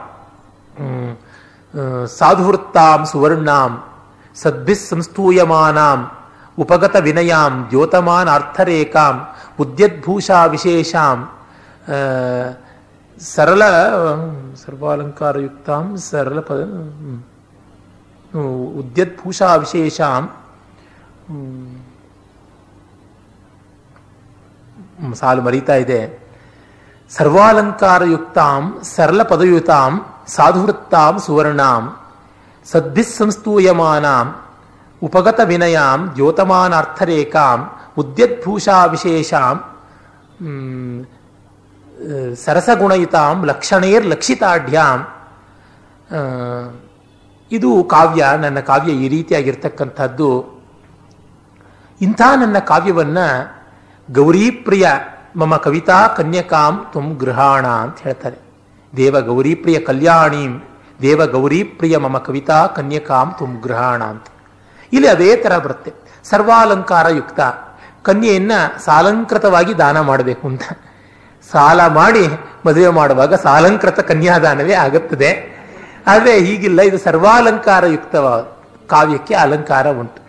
ಸಾಧುವೃತ್ತಾಂ, 2.18 3.00
ಸುವರ್ಣಾಂ 3.06 3.72
ಸದ್ಭಿಸ್ 4.36 4.88
ಸಂಸ್ತೂಯಮಾನಾಂ 4.88 6.00
ಉಪಗತ 6.58 6.96
ವಿನಯಾಂ 7.06 7.52
ದ್ಯೋತಮಾನ್ 7.70 8.28
ಅರ್ಥರೇಖಾಂ 8.28 9.14
ಉದ್ಯದ್ಭೂಷಾ 9.60 10.38
ವಿಶೇಷಾಂ 10.44 11.18
ಸರಳ 13.20 13.62
ಸರ್ವಾಲಂಕಾರಯುಕ್ತಾಂ 14.60 15.86
ಸರಳ 16.04 16.38
ಪದ 16.40 16.60
ಉದ್ಯದ್ಭೂಷಾ 18.80 19.48
ವಿಶೇಷಾಂ 19.54 20.24
ಸಾಲು 25.14 25.42
ಮರೀತಾ 25.42 25.76
ಇದೆ 25.84 26.00
ಸರ್ವಾಲಂಕಾರಯುಕ್ತಾಂ 27.10 28.62
ಸರಳ 28.94 29.20
ಪದಯುತಾಂ 29.22 29.92
ಸಾಧುವೃತ್ತಾಂ 30.28 31.14
ಸುವರ್ಣಾಂ 31.26 31.84
ಸದ್ಭಿಸ್ 32.66 33.14
ಸಂಸ್ತೂಯಮಾನಾಂ 33.16 34.26
ಉಪಗತ 35.02 35.40
ವಿನಯಾಂ 35.50 36.00
ದ್ಯೋತಮಾನಾರ್ಥರೇಖಾಂ 36.16 37.60
ಉದ್ಯದ್ಭೂಷಾ 37.96 38.76
ವಿಶೇಷಾಂ 38.84 39.56
ಸರಸಗುಣಯುತಾಂ 42.44 43.44
ಲಕ್ಷಣೇರ್ 43.44 44.06
ಲಕ್ಷಿತಾಢ್ಯಾಂ 44.06 45.00
ಇದು 47.50 47.70
ಕಾವ್ಯ, 47.84 48.24
ನನ್ನ 48.40 48.58
ಕಾವ್ಯ 48.60 48.90
ಈ 48.92 49.06
ರೀತಿಯಾಗಿರ್ತಕ್ಕಂಥದ್ದು. 49.08 50.30
ಇಂಥ 52.00 52.20
ನನ್ನ 52.36 52.58
ಕಾವ್ಯವನ್ನ 52.58 53.18
ಗೌರೀಪ್ರಿಯ 54.08 54.86
ಮಮ 55.36 55.56
ಕವಿತಾ 55.56 55.98
ಕನ್ಯಕಾಂ 56.16 56.74
ತುಂ 56.92 57.06
ಗೃಹಾಣ 57.14 57.66
ಅಂತ 57.66 57.98
ಹೇಳ್ತಾರೆ. 57.98 58.38
ದೇವ 58.96 59.20
ಗೌರೀಪ್ರಿಯ 59.20 59.80
ಕಲ್ಯಾಣೀಂ, 59.80 60.52
ದೇವ 61.02 61.26
ಗೌರೀಪ್ರಿಯ 61.26 61.96
ಮಮ 61.96 62.18
ಕವಿತಾ 62.18 62.66
ಕನ್ಯಕಾಂ 62.66 63.34
ತುಂ 63.38 63.52
ಗೃಹಾಣ 63.64 64.00
ಅಂತ. 64.04 64.26
ಇಲ್ಲಿ 64.92 65.08
ಅದೇ 65.08 65.30
ತರ 65.36 65.58
ಬರುತ್ತೆ. 65.58 65.92
ಸರ್ವಾಲಂಕಾರ 66.24 67.08
ಯುಕ್ತ 67.08 67.40
ಕನ್ಯೆಯನ್ನ 68.02 68.52
ಸಾಲಂಕೃತವಾಗಿ 68.84 69.74
ದಾನ 69.78 70.00
ಮಾಡಬೇಕು 70.00 70.48
ಅಂತ. 70.48 70.62
ಸಾಲ 71.52 71.86
ಮಾಡಿ 71.86 72.28
ಮದುವೆ 72.66 72.88
ಮಾಡುವಾಗ 72.88 73.34
ಸಾಲಂಕೃತ 73.34 74.00
ಕನ್ಯಾದಾನವೇ 74.00 74.72
ಆಗುತ್ತದೆ. 74.72 75.60
ಆದರೆ 76.06 76.38
ಹೀಗಿಲ್ಲ, 76.38 76.82
ಇದು 76.82 76.98
ಸರ್ವಾಲಂಕಾರ 76.98 77.86
ಯುಕ್ತವಾದ 77.86 78.42
ಕಾವ್ಯಕ್ಕೆ 78.86 79.34
ಅಲಂಕಾರ 79.34 79.90
ಉಂಟು. 79.90 80.22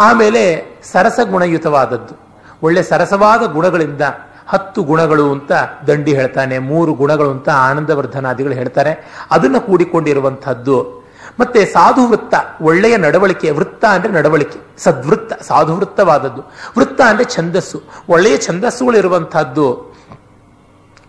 ಆಮೇಲೆ 0.00 0.64
ಸರಸ 0.92 1.20
ಗುಣಯುತವಾದದ್ದು. 1.30 2.20
ಒಳ್ಳೆ 2.62 2.82
ಸರಸವಾದ 2.82 3.42
ಗುಣಗಳಿಂದ 3.42 4.00
ಹತ್ತು 4.46 4.82
ಗುಣಗಳು 4.82 5.32
ಅಂತ 5.32 5.52
ದಂಡಿ 5.86 6.14
ಹೇಳ್ತಾನೆ, 6.14 6.58
ಮೂರು 6.58 6.92
ಗುಣಗಳು 6.94 7.30
ಅಂತ 7.30 7.48
ಆನಂದವರ್ಧನಾದಿಗಳು 7.48 8.54
ಹೇಳ್ತಾರೆ. 8.54 9.10
ಅದನ್ನು 9.30 9.60
ಕೂಡಿಕೊಂಡಿರುವಂತಹದ್ದು 9.60 11.02
ಮತ್ತೆ 11.40 11.64
ಸಾಧು 11.64 12.08
ವೃತ್ತ 12.08 12.34
ಒಳ್ಳೆಯ 12.62 12.96
ನಡವಳಿಕೆ, 12.96 13.50
ವೃತ್ತ 13.50 13.84
ಅಂದ್ರೆ 13.84 14.12
ನಡವಳಿಕೆ, 14.12 14.58
ಸದ್ವೃತ್ತ 14.78 15.32
ಸಾಧು 15.32 15.76
ವೃತ್ತವಾದದ್ದು 15.76 16.42
ವೃತ್ತ 16.78 17.00
ಅಂದ್ರೆ 17.00 17.24
ಛಂದಸ್ಸು, 17.24 17.82
ಒಳ್ಳೆಯ 18.08 18.36
ಛಂದಸ್ಸುಗಳಿರುವಂತಹದ್ದು 18.38 19.91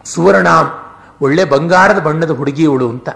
ಸುವರ್ಣ 0.06 0.48
ಒಳ್ಳೆ 1.22 1.44
ಬಂಗಾರದ 1.44 2.00
ಬಣ್ಣದ 2.00 2.32
ಹುಡುಗಿಯವಳು 2.32 2.90
ಅಂತ, 2.90 3.10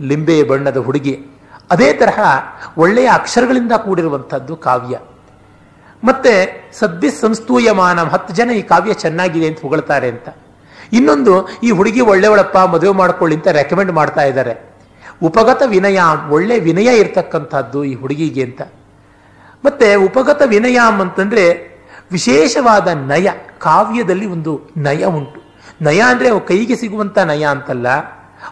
ಲಿಂಬೆ 0.00 0.42
ಬಣ್ಣದ 0.42 0.76
ಹುಡುಗಿ. 0.76 1.26
ಅದೇ 1.70 1.92
ತರಹ 1.92 2.20
ಒಳ್ಳೆಯ 2.78 3.08
ಅಕ್ಷರಗಳಿಂದ 3.12 3.72
ಕೂಡಿರುವಂಥದ್ದು 3.72 4.56
ಕಾವ್ಯ. 4.56 4.98
ಮತ್ತೆ 6.04 6.64
ಸದ್ಯ 6.78 7.10
ಸಂಸ್ತೂಯಮಾನ 7.10 8.00
ಹತ್ತು 8.00 8.34
ಜನ 8.34 8.50
ಈ 8.50 8.62
ಕಾವ್ಯ 8.62 8.94
ಚೆನ್ನಾಗಿದೆ 8.94 9.46
ಅಂತ 9.46 9.58
ಹೊಗಳ್ತಾರೆ 9.62 10.08
ಅಂತ. 10.08 10.28
ಇನ್ನೊಂದು, 10.92 11.48
ಈ 11.48 11.70
ಹುಡುಗಿ 11.70 12.00
ಒಳ್ಳೆಯವಳಪ್ಪ, 12.00 12.58
ಮದುವೆ 12.58 12.92
ಮಾಡ್ಕೊಳ್ಳಿ 12.92 13.36
ಅಂತ 13.36 13.48
ರೆಕಮೆಂಡ್ 13.48 13.92
ಮಾಡ್ತಾ 13.92 14.22
ಇದ್ದಾರೆ. 14.22 14.74
ಉಪಗತ 15.22 15.62
ವಿನಯ, 15.66 16.00
ಒಳ್ಳೆ 16.28 16.60
ವಿನಯ 16.60 16.98
ಇರ್ತಕ್ಕಂಥದ್ದು 16.98 17.84
ಈ 17.84 17.94
ಹುಡುಗಿಗೆ 17.94 18.42
ಅಂತ. 18.42 18.62
ಮತ್ತೆ 19.64 19.94
ಉಪಗತ 19.94 20.42
ವಿನಯ 20.46 20.78
ಅಂತಂದ್ರೆ 21.00 21.74
ವಿಶೇಷವಾದ 22.12 22.88
ನಯ, 22.88 23.30
ಕಾವ್ಯದಲ್ಲಿ 23.58 24.26
ಒಂದು 24.26 24.60
ನಯ 24.76 25.04
ಉಂಟು. 25.04 25.43
ನಯ 25.82 26.00
ಅಂದ್ರೆ 26.00 26.40
ಕೈಗೆ 26.40 26.76
ಸಿಗುವಂಥ 26.76 27.18
ನಯ 27.18 27.44
ಅಂತಲ್ಲ. 27.44 27.86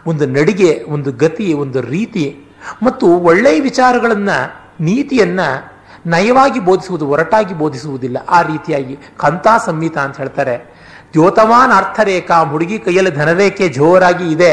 ಒಂದು 0.07 0.27
ನಡಿಗೆ, 0.27 0.85
ಒಂದು 0.89 1.13
ಗತಿ, 1.13 1.53
ಒಂದು 1.53 1.81
ರೀತಿ 1.81 2.45
ಮತ್ತು 2.83 3.07
ಒಳ್ಳೆಯ 3.07 3.61
ವಿಚಾರಗಳನ್ನು, 3.61 4.63
ನೀತಿಯನ್ನು 4.81 5.73
ನಯವಾಗಿ 6.07 6.61
ಬೋಧಿಸುವುದು, 6.61 7.09
ಒರಟಾಗಿ 7.09 7.55
ಬೋಧಿಸುವುದಿಲ್ಲ. 7.55 8.17
ಆ 8.29 8.43
ರೀತಿಯಾಗಿ 8.43 8.99
ಕಂತಾ 9.17 9.59
ಸಂಹಿತ 9.59 9.99
ಅಂತ 9.99 10.17
ಹೇಳ್ತಾರೆ. 10.17 10.75
ದ್ಯೋತಮಾನ್ 11.13 11.73
ಅರ್ಥರೇಖಾ 11.73 12.45
ಹುಡುಗಿ 12.45 12.79
ಕೈಯಲ್ಲಿ 12.79 13.11
ಧನರೇಖೆ 13.11 13.69
ಜೋರಾಗಿ 13.69 14.33
ಇದೆ. 14.33 14.53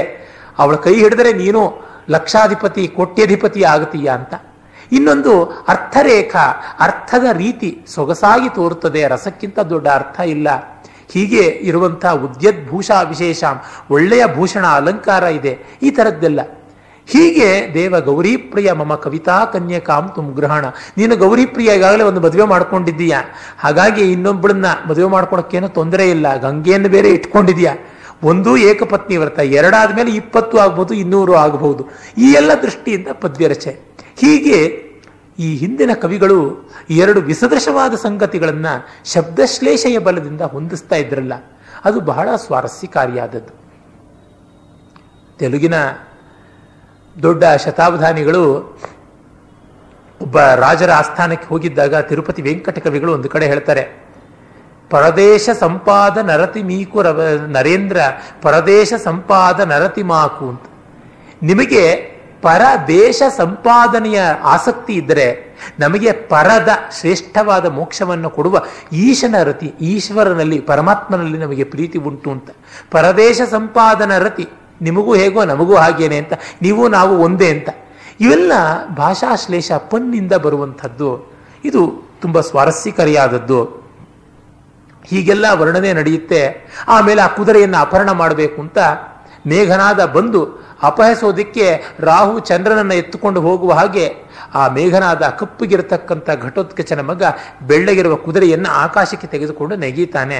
ಅವಳ 0.58 0.76
ಕೈ 0.76 0.96
ಹಿಡಿದ್ರೆ 0.96 1.34
ನೀನು 1.34 1.82
ಲಕ್ಷಾಧಿಪತಿ, 2.10 2.88
ಕೋಟ್ಯಧಿಪತಿ 2.88 3.64
ಆಗುತ್ತೀಯ 3.64 4.08
ಅಂತ. 4.08 4.34
ಇನ್ನೊಂದು 4.92 5.44
ಅರ್ಥರೇಖಾ, 5.68 6.78
ಅರ್ಥದ 6.80 7.26
ರೀತಿ 7.34 7.86
ಸೊಗಸಾಗಿ 7.88 8.50
ತೋರುತ್ತದೆ. 8.50 9.08
ರಸಕ್ಕಿಂತ 9.08 9.60
ದೊಡ್ಡ 9.60 9.88
ಅರ್ಥ 9.88 10.20
ಇಲ್ಲ. 10.20 10.48
ಹೀಗೆ 11.14 11.44
ಇರುವಂತಹ 11.70 12.12
ಉದ್ಯದ್ಭೂಷಾ 12.26 12.98
ವಿಶೇಷ, 13.12 13.44
ಒಳ್ಳೆಯ 13.96 14.24
ಭೂಷಣ, 14.38 14.66
ಅಲಂಕಾರ 14.80 15.24
ಇದೆ, 15.40 15.54
ಈ 15.88 15.92
ಥರದ್ದೆಲ್ಲ 15.98 16.42
ಹೀಗೆ 17.08 17.48
ದೇವ 17.76 18.00
ಗೌರಿಪ್ರಿಯ 18.08 18.70
ಮಮ 18.80 18.96
ಕವಿತಾ 19.04 19.36
ಕನ್ಯಕಾಂ 19.54 20.06
ತುಮ್ 20.16 20.28
ಗ್ರಹಣ 20.40 20.66
ನೀನು 21.00 21.14
ಗೌರಿಪ್ರಿಯ 21.24 21.78
ಈಗಾಗಲೇ 21.78 22.04
ಒಂದು 22.10 22.22
ಮದುವೆ 22.26 22.46
ಮಾಡ್ಕೊಂಡಿದ್ದೀಯ. 22.52 23.16
ಹಾಗಾಗಿ 23.64 24.04
ಇನ್ನೊಬ್ಬಳನ್ನ 24.16 24.68
ಮದುವೆ 24.90 25.10
ಮಾಡ್ಕೊಳಕ್ಕೇನು 25.16 25.70
ತೊಂದರೆ 25.78 26.06
ಇಲ್ಲ, 26.16 26.28
ಗಂಗೆಯನ್ನು 26.46 26.92
ಬೇರೆ 26.96 27.12
ಇಟ್ಕೊಂಡಿದ್ಯಾ 27.18 27.74
ಒಂದು 28.30 28.52
ಏಕಪತ್ನಿ 28.70 29.18
ವ್ರತ 29.18 29.40
ಎರಡಾದ 29.60 29.90
ಮೇಲೆ 29.98 30.12
ಇಪ್ಪತ್ತು 30.22 30.56
ಆಗ್ಬೋದು, 30.64 30.94
ಇನ್ನೂರು 31.04 31.34
ಆಗಬಹುದು 31.46 31.84
ಈ 32.24 32.30
ಎಲ್ಲ 32.40 32.52
ದೃಷ್ಟಿಯಿಂದ 32.66 33.10
ಪದ್ಯ 33.24 33.48
ರಚನೆ 33.54 33.76
ಹೀಗೆ 34.22 34.60
ಈ 35.40 35.50
ಹಿಂದಿನ 35.56 35.92
ಕವಿಗಳು 35.94 36.40
ಎರಡು 36.90 37.20
ವಿಸದೃಶವಾದ 37.22 37.94
ಸಂಗತಿಗಳನ್ನ 37.96 38.68
ಶಬ್ದಶ್ಲೇಷೆಯ 39.14 39.98
ಬಲದಿಂದ 40.00 40.42
ಹೊಂದಿಸ್ತಾ 40.54 40.96
ಇದ್ರಲ್ಲ, 40.96 41.34
ಅದು 41.86 41.98
ಬಹಳ 42.12 42.30
ಸ್ವಾರಸ್ಯಕಾರಿಯಾದದ್ದು. 42.36 43.54
ತೆಲುಗಿನ 45.40 45.76
ದೊಡ್ಡ 47.16 47.44
ಶತಾವಧಾನಿಗಳು 47.66 48.44
ಒಬ್ಬ 50.22 50.40
ರಾಜರ 50.40 50.92
ಆಸ್ಥಾನಕ್ಕೆ 50.92 51.48
ಹೋಗಿದ್ದಾಗ 51.48 51.96
ತಿರುಪತಿ 52.10 52.42
ವೆಂಕಟ 52.42 52.78
ಕವಿಗಳು 52.80 53.12
ಒಂದು 53.14 53.30
ಕಡೆ 53.30 53.46
ಹೇಳ್ತಾರೆ, 53.48 53.84
ಪರದೇಶ 54.92 55.50
ಸಂಪಾದ 55.60 56.18
ನರತಿ 56.18 56.62
ಮೀಕು 56.64 57.00
ನರೇಂದ್ರ, 57.48 57.98
ಪರದೇಶ 58.42 58.94
ಸಂಪಾದ 59.04 59.60
ನರತಿ 59.72 60.04
ಮಾಕು 60.04 60.46
ಅಂತ. 60.50 60.66
ನಿಮಗೆ 61.44 61.84
ಪರದೇಶ 62.42 63.22
ಸಂಪಾದನೆಯ 63.38 64.22
ಆಸಕ್ತಿ 64.44 64.94
ಇದ್ದರೆ 64.94 65.50
ನಮಗೆ 65.80 66.12
ಪರದ 66.12 66.70
ಶ್ರೇಷ್ಠವಾದ 67.00 67.66
ಮೋಕ್ಷವನ್ನು 67.66 68.30
ಕೊಡುವ 68.30 68.62
ಈಶನ 68.94 69.36
ರತಿ, 69.44 69.74
ಈಶ್ವರನಲ್ಲಿ, 69.82 70.60
ಪರಮಾತ್ಮನಲ್ಲಿ 70.60 71.38
ನಮಗೆ 71.38 71.64
ಪ್ರೀತಿ 71.64 71.98
ಉಂಟು 71.98 72.32
ಅಂತ. 72.32 72.50
ಪರದೇಶ 72.92 73.42
ಸಂಪಾದನ 73.52 74.18
ರತಿ, 74.18 74.50
ನಿಮಗೂ 74.82 75.16
ಹೇಗೋ 75.16 75.46
ನಮಗೂ 75.46 75.76
ಹಾಗೇನೆ 75.76 76.18
ಅಂತ. 76.18 76.34
ನೀವು, 76.62 76.88
ನಾವು 76.88 77.18
ಒಂದೇ 77.18 77.50
ಅಂತ. 77.50 77.70
ಇವೆಲ್ಲ 78.20 78.52
ಭಾಷಾಶ್ಲೇಷ 78.96 79.72
ಪನ್ನಿಂದ 79.72 80.34
ಬರುವಂಥದ್ದು. 80.34 81.34
ಇದು 81.66 82.10
ತುಂಬ 82.22 82.40
ಸ್ವಾರಸ್ಯಕರಿಯಾದದ್ದು. 82.40 83.64
ಹೀಗೆಲ್ಲ 85.06 85.46
ವರ್ಣನೆ 85.54 85.94
ನಡೆಯುತ್ತೆ. 85.94 86.68
ಆಮೇಲೆ 86.88 87.22
ಆ 87.22 87.28
ಕುದುರೆಯನ್ನು 87.28 87.78
ಅಪಹರಣ 87.78 88.12
ಮಾಡಬೇಕು 88.12 88.62
ಅಂತ 88.62 88.78
ಮೇಘನಾದ 89.48 90.06
ಬಂದು 90.06 90.69
ಅಪಹರಿಸೋದಕ್ಕೆ 90.88 91.66
ರಾಹು 92.10 92.36
ಚಂದ್ರನನ್ನು 92.50 92.96
ಎತ್ತುಕೊಂಡು 93.02 93.40
ಹೋಗುವ 93.48 93.72
ಹಾಗೆ 93.80 94.06
ಆ 94.60 94.64
ಮೇಘನಾದ 94.76 95.24
ಕಪ್ಪುಗಿರತಕ್ಕಂಥ 95.40 96.30
ಘಟೋತ್ಕಚನ 96.46 97.02
ಮಗ 97.10 97.24
ಬೆಳ್ಳಗಿರುವ 97.70 98.16
ಕುದುರೆಯನ್ನು 98.26 98.70
ಆಕಾಶಕ್ಕೆ 98.86 99.28
ತೆಗೆದುಕೊಂಡು 99.34 99.76
ನೆಗೀತಾನೆ 99.84 100.40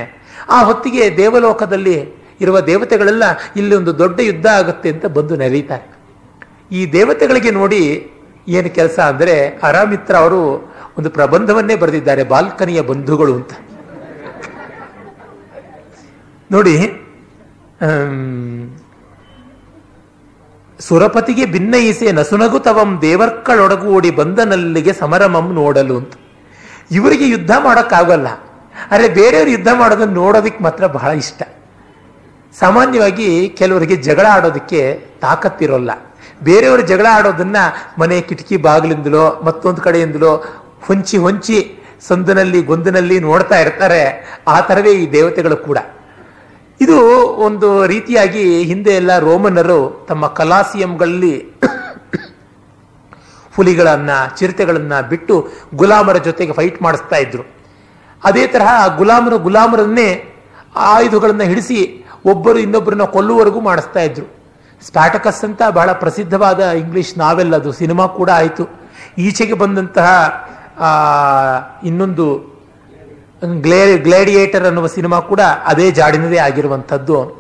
ಆ 0.56 0.60
ಹೊತ್ತಿಗೆ 0.70 1.04
ದೇವಲೋಕದಲ್ಲಿ 1.22 1.98
ಇರುವ 2.44 2.58
ದೇವತೆಗಳೆಲ್ಲ 2.72 3.24
ಇಲ್ಲಿ 3.60 3.74
ಒಂದು 3.80 3.94
ದೊಡ್ಡ 4.02 4.20
ಯುದ್ಧ 4.30 4.48
ಆಗುತ್ತೆ 4.60 4.90
ಅಂತ 4.94 5.06
ಬಂದು 5.18 5.34
ನೆರೀತಾರೆ. 5.42 5.86
ಈ 6.78 6.82
ದೇವತೆಗಳಿಗೆ 6.96 7.52
ನೋಡಿ 7.60 7.82
ಏನು 8.58 8.70
ಕೆಲಸ 8.78 8.98
ಅಂದರೆ 9.12 9.36
ಅರಾಮಿತ್ರ 9.70 10.16
ಅವರು 10.24 10.40
ಒಂದು 10.98 11.10
ಪ್ರಬಂಧವನ್ನೇ 11.18 11.76
ಬರೆದಿದ್ದಾರೆ, 11.82 12.24
ಬಾಲ್ಕನಿಯ 12.34 12.82
ಬಂಧುಗಳು 12.92 13.34
ಅಂತ. 13.40 13.54
ನೋಡಿ 16.50 16.76
ಸುರಪತಿಗೆ 20.80 21.46
ಭಿನ್ನಯಿಸೆ 21.46 22.12
ನಸುನಗುತವಂ 22.12 23.00
ದೇವರ್ಕಳೊಡಗೂಡಿ 23.02 24.12
ಬಂದನಲ್ಲಿಗೆ 24.12 24.94
ಸಮರಮಂ 24.94 25.54
ನೋಡಲು 25.54 25.98
ಅಂತ. 25.98 26.14
ಇವರಿಗೆ 26.92 27.28
ಯುದ್ಧ 27.28 27.52
ಮಾಡೋಕ್ಕಾಗಲ್ಲ. 27.60 28.28
ಆದರೆ 28.92 29.10
ಬೇರೆಯವರು 29.10 29.50
ಯುದ್ಧ 29.50 29.68
ಮಾಡೋದನ್ನು 29.74 30.14
ನೋಡೋದಕ್ಕೆ 30.14 30.64
ಮಾತ್ರ 30.64 30.88
ಬಹಳ 30.88 31.12
ಇಷ್ಟ. 31.12 31.42
ಸಾಮಾನ್ಯವಾಗಿ 32.60 33.50
ಕೆಲವರಿಗೆ 33.50 33.96
ಜಗಳ 33.96 34.26
ಆಡೋದಕ್ಕೆ 34.30 35.06
ತಾಕತ್ತಿರೋಲ್ಲ. 35.22 35.92
ಬೇರೆಯವರು 36.44 36.82
ಜಗಳ 36.82 37.06
ಆಡೋದನ್ನ 37.12 37.56
ಮನೆ 38.00 38.22
ಕಿಟಕಿ 38.22 38.58
ಬಾಗಿಲಿಂದಲೋ 38.58 39.42
ಮತ್ತೊಂದು 39.46 39.82
ಕಡೆಯಿಂದಲೋ 39.82 40.46
ಹೊಂಚಿ 40.82 41.18
ಹೊಂಚಿ 41.18 41.76
ಸಂದಿನಲ್ಲಿ 42.08 42.64
ಗೊಂದಿನಲ್ಲಿ 42.64 43.20
ನೋಡ್ತಾ 43.20 43.60
ಇರ್ತಾರೆ. 43.60 44.26
ಆ 44.48 44.60
ಥರವೇ 44.60 44.92
ಈ 44.92 45.12
ದೇವತೆಗಳು 45.12 45.58
ಕೂಡ. 45.58 45.78
ಇದು 46.82 47.28
ಒಂದು 47.48 47.86
ರೀತಿಯಾಗಿ 47.86 48.64
ಹಿಂದೆ 48.64 48.92
ಎಲ್ಲ 48.92 49.20
ರೋಮನರು 49.20 50.06
ತಮ್ಮ 50.08 50.28
ಕಲಾಸಿಯಂಗಳಲ್ಲಿ 50.28 51.40
ಹುಲಿಗಳನ್ನ, 53.56 54.10
ಚಿರತೆಗಳನ್ನ 54.38 55.02
ಬಿಟ್ಟು 55.02 55.48
ಗುಲಾಮರ 55.76 56.18
ಜೊತೆಗೆ 56.18 56.54
ಫೈಟ್ 56.54 56.82
ಮಾಡಿಸ್ತಾ 56.82 57.16
ಇದ್ರು. 57.16 57.44
ಅದೇ 58.24 58.48
ತರಹ 58.48 58.98
ಗುಲಾಮರು 58.98 59.38
ಗುಲಾಮರನ್ನೇ 59.38 60.24
ಆಯುಧಗಳನ್ನ 60.76 61.44
ಹಿಡಿಸಿ 61.44 62.06
ಒಬ್ಬರು 62.26 62.60
ಇನ್ನೊಬ್ಬರನ್ನ 62.60 63.04
ಕೊಲ್ಲುವವರೆಗೂ 63.04 63.60
ಮಾಡಿಸ್ತಾ 63.60 64.00
ಇದ್ರು. 64.00 64.40
ಸ್ಪ್ಯಾಟಕಸ್ 64.88 65.44
ಅಂತ 65.44 65.62
ಬಹಳ 65.70 65.92
ಪ್ರಸಿದ್ಧವಾದ 65.92 66.60
ಇಂಗ್ಲಿಷ್ 66.60 67.18
ನಾವೆಲ್ಲ 67.18 67.56
ಅದು, 67.56 67.72
ಸಿನಿಮಾ 67.72 68.08
ಕೂಡ 68.08 68.30
ಆಯಿತು. 68.30 68.70
ಈಚೆಗೆ 69.18 69.54
ಬಂದಂತಹ 69.54 70.08
ಇನ್ನೊಂದು 71.84 72.59
ಗ್ಲೇ 73.46 73.98
ಗ್ಲೇಡಿಯೇಟರ್ 73.98 74.66
ಅನ್ನುವ 74.66 74.88
ಸಿನಿಮಾ 74.88 75.20
ಕೂಡ 75.20 75.40
ಅದೇ 75.66 75.92
ಜಾಡಿನದೇ 75.92 76.38
ಆಗಿರುವಂಥದ್ದು. 76.38 77.40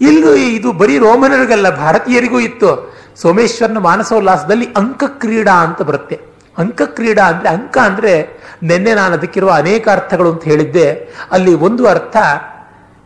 ಇಲ್ಲೂ 0.00 0.34
ಇದು 0.34 0.72
ಬರೀ 0.72 0.98
ರೋಮನರಿಗಲ್ಲ, 0.98 1.76
ಭಾರತೀಯರಿಗೂ 1.76 2.40
ಇತ್ತು. 2.40 2.94
ಸೋಮೇಶ್ವರನ 3.16 3.78
ಮಾನಸೋಲ್ಲಾಸದಲ್ಲಿ 3.78 4.66
ಅಂಕ 4.76 5.04
ಕ್ರೀಡಾ 5.06 5.52
ಅಂತ 5.52 5.82
ಬರುತ್ತೆ. 5.82 6.20
ಅಂಕ 6.58 6.82
ಕ್ರೀಡಾ 6.82 7.24
ಅಂದ್ರೆ, 7.24 7.48
ಅಂಕ 7.48 7.78
ಅಂದ್ರೆ 7.78 8.40
ನಿನ್ನೆ 8.62 8.94
ನಾನು 8.94 9.14
ಅದಕ್ಕಿರುವ 9.14 9.50
ಅನೇಕ 9.50 9.88
ಅರ್ಥಗಳು 9.88 10.32
ಅಂತ 10.32 10.44
ಹೇಳಿದ್ದೆ. 10.44 11.14
ಅಲ್ಲಿ 11.30 11.54
ಒಂದು 11.54 11.86
ಅರ್ಥ, 11.86 12.16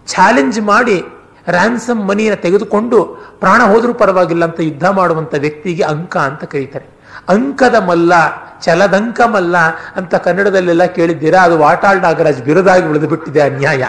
ಚಾಲೆಂಜ್ 0.07 0.61
ಮಾಡಿ 0.61 1.05
ರ್ಯಾನ್ಸಮ್ 1.51 2.09
ಮನಿಯನ್ನು 2.09 2.43
ತೆಗೆದುಕೊಂಡು 2.43 3.05
ಪ್ರಾಣ 3.41 3.63
ಹೋದರೂ 3.63 3.95
ಪರವಾಗಿಲ್ಲ 3.95 4.45
ಅಂತ 4.45 4.61
ಯುದ್ಧ 4.61 4.87
ಮಾಡುವಂಥ 4.87 5.35
ವ್ಯಕ್ತಿಗೆ 5.39 5.83
ಅಂಕ 5.83 6.17
ಅಂತ 6.17 6.45
ಕರೀತಾರೆ. 6.45 6.92
ಅಂಕದ 7.29 7.75
ಮಲ್ಲ, 7.75 8.13
ಚಲದಂಕ 8.61 9.21
ಮಲ್ಲ 9.21 9.57
ಅಂತ 9.97 10.15
ಕನ್ನಡದಲ್ಲೆಲ್ಲ 10.15 10.85
ಕೇಳಿದ್ದೀರಾ? 10.85 11.43
ಅದು 11.43 11.59
ವಾಟಾಳ್ 11.59 12.03
ನಾಗರಾಜ್ 12.03 12.43
ಬಿರುದಾಗಿ 12.43 12.87
ಉಳಿದು 12.87 13.09
ಬಿಟ್ಟಿದೆ 13.09 13.41
ಅನ್ಯಾಯ. 13.41 13.85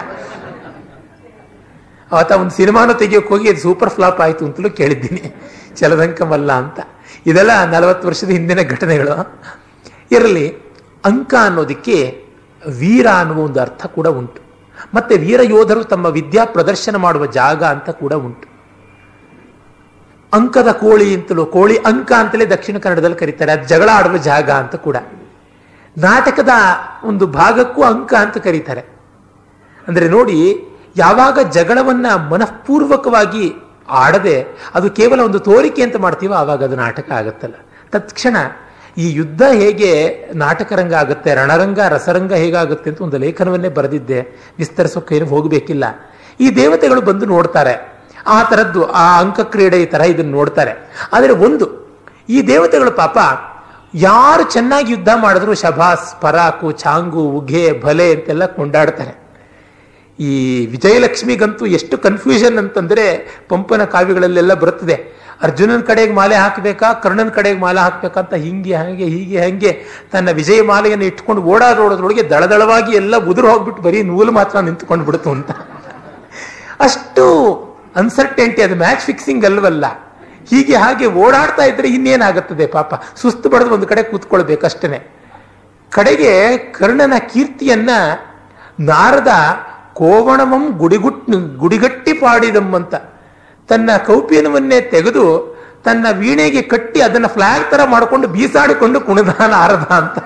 ಆತ 2.12 2.32
ಒಂದು 2.32 2.50
ಸಿನಿಮಾನ 2.50 2.92
ತೆಗಿಯೋಕೆ 2.92 3.28
ಹೋಗಿ 3.28 3.50
ಅದು 3.50 3.60
ಸೂಪರ್ 3.60 3.90
ಫ್ಲಾಪ್ 3.90 4.20
ಆಯಿತು 4.20 4.44
ಅಂತಲೂ 4.44 4.70
ಕೇಳಿದ್ದೀನಿ. 4.70 5.34
ಚಲದಂಕ 5.76 6.22
ಮಲ್ಲ 6.22 6.52
ಅಂತ. 6.52 6.80
ಇದೆಲ್ಲ 7.26 7.64
ನಲವತ್ತು 7.64 8.08
ವರ್ಷದ 8.08 8.30
ಹಿಂದಿನ 8.30 8.62
ಘಟನೆಗಳು. 8.62 9.42
ಇರಲಿ, 10.10 10.58
ಅಂಕ 11.04 11.34
ಅನ್ನೋದಕ್ಕೆ 11.40 12.24
ವೀರ 12.68 13.06
ಅನ್ನುವ 13.06 13.38
ಒಂದು 13.38 13.60
ಅರ್ಥ 13.60 13.86
ಕೂಡ 13.86 14.06
ಉಂಟು. 14.06 14.42
ಮತ್ತೆ 14.94 15.16
ವೀರ 15.16 15.40
ಯೋಧರು 15.42 15.84
ತಮ್ಮ 15.84 16.06
ವಿದ್ಯಾ 16.06 16.44
ಪ್ರದರ್ಶನ 16.44 16.96
ಮಾಡುವ 16.96 17.26
ಜಾಗ 17.26 17.64
ಅಂತ 17.64 17.90
ಕೂಡ 17.90 18.12
ಉಂಟು. 18.12 18.53
ಅಂಕದ 20.34 20.70
ಕೋಳಿ 20.72 21.14
ಅಂತಲೂ, 21.14 21.46
ಕೋಳಿ 21.46 21.76
ಅಂಕ 21.76 22.12
ಅಂತಲೇ 22.12 22.46
ದಕ್ಷಿಣ 22.46 22.78
ಕನ್ನಡದಲ್ಲಿ 22.78 23.16
ಕರೀತಾರೆ. 23.16 23.52
ಅದು 23.52 23.68
ಜಗಳ 23.68 23.88
ಆಡುವ 23.92 24.16
ಜಾಗ 24.16 24.50
ಅಂತ 24.50 24.76
ಕೂಡ. 24.76 24.96
ನಾಟಕದ 25.96 26.52
ಒಂದು 27.04 27.26
ಭಾಗಕ್ಕೂ 27.26 27.82
ಅಂಕ 27.82 28.14
ಅಂತ 28.14 28.36
ಕರೀತಾರೆ. 28.38 28.82
ಅಂದರೆ 29.88 30.08
ನೋಡಿ, 30.08 30.66
ಯಾವಾಗ 30.96 31.38
ಜಗಳವನ್ನ 31.52 32.06
ಮನಃಪೂರ್ವಕವಾಗಿ 32.32 33.54
ಆಡದೆ 33.88 34.36
ಅದು 34.74 34.90
ಕೇವಲ 34.90 35.20
ಒಂದು 35.20 35.38
ತೋರಿಕೆ 35.38 35.82
ಅಂತ 35.82 35.96
ಮಾಡ್ತೀವೋ 35.96 36.34
ಆವಾಗ 36.34 36.64
ಅದು 36.64 36.76
ನಾಟಕ 36.76 37.12
ಆಗುತ್ತಲ್ಲ. 37.12 37.54
ತತ್ಕ್ಷಣ 37.92 38.36
ಈ 38.98 39.06
ಯುದ್ಧ 39.10 39.42
ಹೇಗೆ 39.52 39.90
ನಾಟಕರಂಗ 40.34 40.94
ಆಗುತ್ತೆ, 40.94 41.34
ರಣರಂಗ, 41.34 41.80
ರಸರಂಗ 41.88 42.32
ಹೇಗಾಗುತ್ತೆ 42.32 42.90
ಅಂತ 42.90 43.00
ಒಂದು 43.00 43.18
ಲೇಖನವನ್ನೇ 43.18 43.68
ಬರೆದಿದ್ದೆ. 43.68 44.20
ವಿಸ್ತರಿಸೋಕೆ 44.58 45.16
ಏನು 45.16 45.26
ಹೋಗಬೇಕಿಲ್ಲ. 45.26 45.84
ಈ 46.40 46.56
ದೇವತೆಗಳು 46.56 47.00
ಬಂದು 47.00 47.26
ನೋಡ್ತಾರೆ. 47.26 47.93
ಆ 48.26 48.42
ಥರದ್ದು 48.42 48.92
ಆ 48.92 49.20
ಅಂಕ 49.20 49.40
ಕ್ರೀಡೆ 49.40 49.82
ಈ 49.82 49.84
ಥರ 49.84 50.00
ಇದನ್ನು 50.00 50.30
ನೋಡ್ತಾರೆ. 50.30 50.72
ಆದರೆ 51.12 51.32
ಒಂದು, 51.32 51.66
ಈ 52.28 52.46
ದೇವತೆಗಳು 52.46 52.90
ಪಾಪ 52.90 53.18
ಯಾರು 53.94 54.42
ಚೆನ್ನಾಗಿ 54.42 54.92
ಯುದ್ಧ 54.92 55.08
ಮಾಡಿದ್ರು 55.14 55.54
ಶಭಾಸ್, 55.54 56.20
ಪರಾಕು, 56.20 56.72
ಚಾಂಗು, 56.72 57.24
ಉಘೆ, 57.38 57.80
ಭಲೆ 57.82 58.12
ಅಂತೆಲ್ಲ 58.14 58.46
ಕೊಂಡಾಡ್ತಾರೆ. 58.46 59.14
ಈ 60.18 60.30
ವಿಜಯಲಕ್ಷ್ಮಿಗಂತೂ 60.70 61.66
ಎಷ್ಟು 61.66 61.98
ಕನ್ಫ್ಯೂಷನ್ 61.98 62.58
ಅಂತಂದರೆ 62.58 63.04
ಪಂಪನ 63.48 63.84
ಕಾವ್ಯಗಳಲ್ಲೆಲ್ಲ 63.84 64.54
ಬರುತ್ತದೆ. 64.54 64.96
ಅರ್ಜುನನ 65.42 65.80
ಕಡೆಗೆ 65.80 66.12
ಮಾಲೆ 66.12 66.36
ಹಾಕಬೇಕಾ, 66.36 66.92
ಕರ್ಣನ 66.92 67.28
ಕಡೆಗೆ 67.28 67.60
ಮಾಲೆ 67.60 67.80
ಹಾಕಬೇಕಂತ 67.80 68.34
ಹಿಂಗೆ, 68.34 68.74
ಹಾಗೆ, 68.74 69.04
ಹೀಗೆ, 69.04 69.38
ಹಂಗೆ 69.46 69.72
ತನ್ನ 70.12 70.28
ವಿಜಯ 70.30 70.62
ಮಾಲೆಯನ್ನು 70.62 71.04
ಇಟ್ಕೊಂಡು 71.04 71.42
ಓಡಾಡೋದ್ರೊಳಗೆ 71.42 72.30
ದಳದಳವಾಗಿ 72.30 72.92
ಎಲ್ಲ 72.92 73.16
ಉದುರು 73.16 73.48
ಹೋಗ್ಬಿಟ್ಟು 73.52 73.82
ಬರೀ 73.82 74.02
ನೂಲು 74.02 74.32
ಮಾತ್ರ 74.32 74.58
ನಿಂತ್ಕೊಂಡು 74.58 75.04
ಬಿಡ್ತು 75.04 75.30
ಅಂತ. 75.30 75.50
ಅಷ್ಟು 76.80 77.24
ಅನ್ಸರ್ಟೆಂಟಿ 77.96 78.62
ಅದು 78.62 78.76
ಮ್ಯಾಚ್ 78.76 79.00
ಫಿಕ್ಸಿಂಗ್ 79.00 79.44
ಅಲ್ವಲ್ಲ? 79.44 79.86
ಹೀಗೆ 80.50 80.76
ಹಾಗೆ 80.76 81.06
ಓಡಾಡ್ತಾ 81.06 81.64
ಇದ್ರೆ 81.64 81.88
ಇನ್ನೇನಾಗುತ್ತದೆ 81.88 82.66
ಪಾಪ? 82.66 82.94
ಸುಸ್ತು 83.16 83.48
ಬಡದು 83.48 83.70
ಒಂದು 83.70 83.86
ಕಡೆ 83.86 84.02
ಕೂತ್ಕೊಳ್ಬೇಕಷ್ಟೇ 84.02 85.10
ಕಡೆಗೆ 85.90 86.58
ಕರ್ಣನ 86.58 87.12
ಕೀರ್ತಿಯನ್ನ 87.32 87.90
ನಾರದ 88.80 89.28
ಕೋವಣವಂ 89.94 90.78
ಗುಡಿಗುಟ್ 90.78 91.30
ಗುಡಿಗಟ್ಟಿ 91.56 92.12
ಪಾಡಿದಂ 92.12 92.74
ಅಂತ. 92.74 92.94
ತನ್ನ 93.68 93.90
ಕೌಪಿಯನವನ್ನೇ 94.06 94.80
ತೆಗೆದು 94.80 95.53
ತನ್ನ 95.84 96.06
ವೀಣೆಗೆ 96.12 96.62
ಕಟ್ಟಿ 96.62 97.00
ಅದನ್ನ 97.00 97.26
ಫ್ಲಾಗ್ 97.26 97.70
ತರ 97.70 97.80
ಮಾಡಿಕೊಂಡು 97.84 98.28
ಬೀಸಾಡಿಕೊಂಡು 98.28 99.00
ಕುಣಿದಾನ 99.00 99.52
ಆರದ 99.52 99.84
ಅಂತ. 99.84 100.18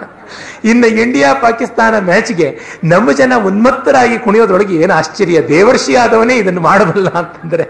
ಇನ್ನು 0.65 0.87
ಇಂಡಿಯಾ 0.87 1.35
ಪಾಕಿಸ್ತಾನ 1.35 1.99
ಮ್ಯಾಚ್ಗೆ 1.99 2.59
ನಮ್ಮ 2.85 3.13
ಜನ 3.13 3.33
ಉನ್ಮತ್ತರಾಗಿ 3.47 4.19
ಕುಣಿಯೋದ್ರೊಳಗೆ 4.19 4.75
ಏನು 4.77 4.95
ಆಶ್ಚರ್ಯ. 4.95 5.49
ದೇವರ್ಷಿ 5.49 5.97
ಆದವನೇ 5.97 6.37
ಇದನ್ನು 6.37 6.61
ಮಾಡಬಲ್ಲ 6.61 7.09
ಅಂತಂದ್ರೆ. 7.09 7.63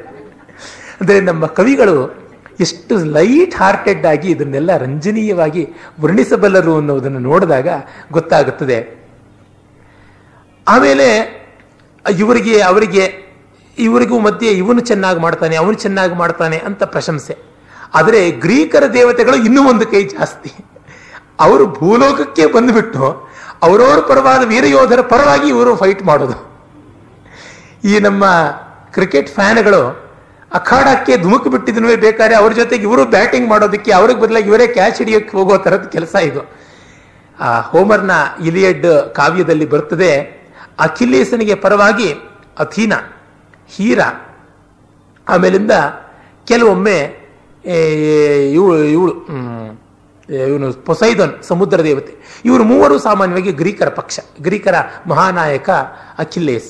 ಅಂದ್ರೆ 1.00 1.20
ನಮ್ಮ 1.20 1.46
ಕವಿಗಳು 1.46 2.28
ಎಷ್ಟು 2.60 3.04
ಲೈಟ್ 3.04 3.54
ಹಾರ್ಟೆಡ್ 3.54 4.06
ಆಗಿ 4.06 4.30
ಇದನ್ನೆಲ್ಲ 4.30 4.76
ರಂಜನೀಯವಾಗಿ 4.76 5.68
ವರ್ಣಿಸಬಲ್ಲರು 6.00 6.76
ಅನ್ನೋದನ್ನು 6.76 7.18
ನೋಡಿದಾಗ 7.18 7.68
ಗೊತ್ತಾಗುತ್ತದೆ. 8.12 9.06
ಆಮೇಲೆ 10.68 11.38
ಇವರಿಗೆ, 12.18 12.60
ಅವರಿಗೆ, 12.60 13.34
ಇವರಿಗೂ 13.78 14.18
ಮಧ್ಯೆ 14.18 14.50
ಇವನು 14.50 14.80
ಚೆನ್ನಾಗಿ 14.80 15.20
ಮಾಡ್ತಾನೆ, 15.20 15.56
ಅವನು 15.56 15.72
ಚೆನ್ನಾಗಿ 15.72 16.14
ಮಾಡ್ತಾನೆ 16.14 16.58
ಅಂತ 16.58 16.82
ಪ್ರಶಂಸೆ. 16.82 17.47
ಆದರೆ 17.94 18.30
ಗ್ರೀಕರ 18.30 18.84
ದೇವತೆಗಳು 18.92 19.36
ಇನ್ನೂ 19.36 19.68
ಒಂದು 19.68 19.86
ಕೈ 19.86 20.02
ಜಾಸ್ತಿ. 20.04 20.50
ಅವರು 21.40 21.66
ಭೂಲೋಕಕ್ಕೆ 21.66 22.46
ಬಂದುಬಿಟ್ಟು 22.46 23.04
ಅವರವರ 23.62 24.00
ಪರವಾದ 24.00 24.48
ವೀರಯೋಧರ 24.48 25.00
ಪರವಾಗಿ 25.00 25.48
ಇವರು 25.48 25.76
ಫೈಟ್ 25.76 26.02
ಮಾಡೋದು. 26.02 26.36
ಈ 27.84 27.98
ನಮ್ಮ 27.98 28.24
ಕ್ರಿಕೆಟ್ 28.92 29.28
ಫ್ಯಾನ್ಗಳು 29.28 29.82
ಅಖಾಡಕ್ಕೆ 30.52 31.16
ಧುಮುಕು 31.16 31.50
ಬಿಟ್ಟಿದ್ನೂ 31.50 31.96
ಬೇಕಾದ್ರೆ 31.96 32.36
ಅವ್ರ 32.36 32.52
ಜೊತೆಗೆ 32.52 32.82
ಇವರು 32.82 33.04
ಬ್ಯಾಟಿಂಗ್ 33.04 33.48
ಮಾಡೋದಕ್ಕೆ 33.48 33.90
ಅವ್ರಿಗೆ 33.92 34.20
ಬದಲಾಗಿ 34.20 34.48
ಇವರೇ 34.48 34.66
ಕ್ಯಾಚ್ 34.66 34.98
ಹಿಡಿಯೋಕೆ 34.98 35.30
ಹೋಗೋ 35.36 35.58
ಥರದ 35.58 35.86
ಕೆಲಸ 35.92 36.14
ಇದು. 36.14 36.42
ಆ 37.40 37.60
ಹೋಮರ್ನ 37.60 38.10
ಇಲಿಯಡ್ 38.46 38.86
ಕಾವ್ಯದಲ್ಲಿ 39.14 39.66
ಬರ್ತದೆ 39.66 40.12
ಅಖಿಲೇಸನಿಗೆ 40.80 41.54
ಪರವಾಗಿ 41.54 42.12
ಅಥೀನ, 42.58 42.92
ಹೀರ, 43.68 44.00
ಆಮೇಲಿಂದ 45.28 45.70
ಕೆಲವೊಮ್ಮೆ 46.46 47.27
ಇವಳು 48.56 48.76
ಇವಳು 48.94 49.14
ಇವನು 50.48 50.66
ಪೊಸೈದನ್ 50.88 51.34
ಸಮುದ್ರ 51.42 51.78
ದೇವತೆ. 51.88 52.12
ಇವರು 52.44 52.64
ಮೂವರು 52.64 52.96
ಸಾಮಾನ್ಯವಾಗಿ 52.98 53.52
ಗ್ರೀಕರ 53.52 53.88
ಪಕ್ಷ, 53.88 54.18
ಗ್ರೀಕರ 54.40 54.76
ಮಹಾನಾಯಕ 55.06 55.68
ಅಖಿಲೇಸ್ 56.24 56.68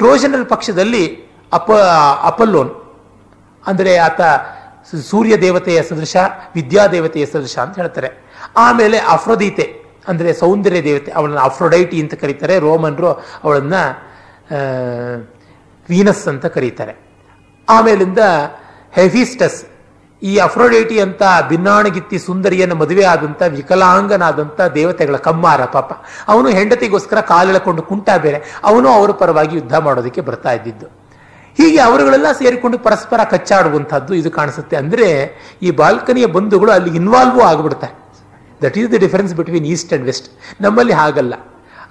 ಟ್ರೋಜನಲ್ 0.00 0.46
ಪಕ್ಷದಲ್ಲಿ 0.46 1.04
ಅಪ, 1.52 1.70
ಅಪಲ್ಲೋನ್. 2.30 2.72
ಅಂದರೆ 3.64 3.92
ಆತ 4.06 4.20
ಸೂರ್ಯ 5.10 5.34
ದೇವತೆಯ 5.36 5.78
ಸದೃಶ 5.82 6.16
ವಿದ್ಯಾದೇವತೆಯ 6.54 7.24
ಸದೃಶ 7.26 7.56
ಅಂತ 7.58 7.76
ಹೇಳ್ತಾರೆ. 7.82 8.10
ಆಮೇಲೆ 8.56 8.98
ಅಫ್ರೋದೀತೆ 9.14 9.66
ಅಂದರೆ 10.08 10.30
ಸೌಂದರ್ಯ 10.32 10.80
ದೇವತೆ, 10.82 11.10
ಅವಳನ್ನು 11.10 11.40
ಅಫ್ರೊಡೈಟಿ 11.40 11.96
ಅಂತ 12.02 12.14
ಕರೀತಾರೆ. 12.14 12.56
ರೋಮನ್ರು 12.58 13.10
ಅವಳನ್ನ 13.44 13.76
ವೀನಸ್ 15.88 16.24
ಅಂತ 16.28 16.46
ಕರೀತಾರೆ. 16.46 16.94
ಆಮೇಲಿಂದ 17.68 18.20
ಹೆಫಿಸ್ಟಸ್ 18.90 19.58
ಈ 20.22 20.36
ಅಫ್ರೋಡೈಟಿ 20.36 21.00
ಅಂತ 21.00 21.22
ಭಿನ್ನಾಣಗಿತ್ತಿ 21.48 22.18
ಸುಂದರಿಯನ್ನು 22.18 22.74
ಮದುವೆ 22.74 23.04
ಆದಂತ 23.04 23.42
ವಿಕಲಾಂಗನಾದಂಥ 23.42 24.60
ದೇವತೆಗಳ 24.60 25.16
ಕಮ್ಮಾರ 25.16 25.64
ಪಾಪ. 25.64 25.92
ಅವನು 26.28 26.48
ಹೆಂಡತಿಗೋಸ್ಕರ 26.48 27.20
ಕಾಲೆಳಕೊಂಡು 27.20 27.82
ಕುಂಟ 27.82 28.08
ಬೇರೆ. 28.22 28.60
ಅವನು 28.64 28.88
ಅವರ 28.88 29.10
ಪರವಾಗಿ 29.10 29.56
ಯುದ್ಧ 29.56 29.74
ಮಾಡೋದಕ್ಕೆ 29.74 30.20
ಬರ್ತಾ 30.20 30.52
ಇದ್ದಿದ್ದು. 30.52 30.86
ಹೀಗೆ 31.56 31.78
ಅವರುಗಳೆಲ್ಲ 31.80 32.32
ಸೇರಿಕೊಂಡು 32.32 32.78
ಪರಸ್ಪರ 32.78 33.20
ಕಚ್ಚಾಡುವಂಥದ್ದು 33.30 34.14
ಇದು 34.14 34.30
ಕಾಣಿಸುತ್ತೆ. 34.30 34.76
ಅಂದ್ರೆ 34.76 35.30
ಈ 35.62 35.70
ಬಾಲ್ಕನಿಯ 35.70 36.26
ಬಂಧುಗಳು 36.26 36.70
ಅಲ್ಲಿ 36.70 36.96
ಇನ್ವಾಲ್ವ್ 36.96 37.40
ಆಗಿಬಿಡ್ತಾರೆ 37.40 38.12
that 38.62 38.78
is 38.78 38.92
the 38.92 38.94
difference 38.94 39.34
between 39.34 39.66
east 39.66 39.92
and 39.92 40.04
west 40.04 40.38
ನಮ್ಮಲ್ಲಿ 40.60 40.92
ಹಾಗಲ್ಲ. 40.92 41.34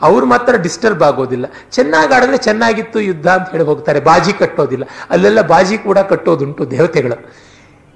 ಅವ್ರು 0.01 0.25
ಮಾತ್ರ 0.25 0.55
ಡಿಸ್ಟರ್ಬ್ 0.55 1.03
ಆಗೋದಿಲ್ಲ. 1.03 1.45
ಚೆನ್ನಾಗಿ 1.71 2.13
ಆಡಿದ್ರೆ 2.13 2.37
ಚೆನ್ನಾಗಿತ್ತು 2.37 2.99
ಯುದ್ಧ 2.99 3.27
ಅಂತ 3.27 3.49
ಹೇಳಿ 3.49 3.63
ಹೋಗ್ತಾರೆ. 3.63 3.99
ಬಾಜಿ 3.99 4.33
ಕಟ್ಟೋದಿಲ್ಲ. 4.33 4.83
ಅಲ್ಲೆಲ್ಲ 5.09 5.41
ಬಾಜಿ 5.41 5.77
ಕೂಡ 5.77 5.99
ಕಟ್ಟೋದುಂಟು 5.99 6.71
ದೇವತೆಗಳು. 6.71 7.33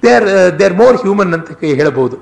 They 0.03 0.11
are 0.13 0.59
they 0.59 0.65
are 0.65 0.73
more 0.73 0.97
human 0.97 1.33
ಅಂತ 1.33 1.59
ಹೇಳಬಹುದು. 1.59 2.17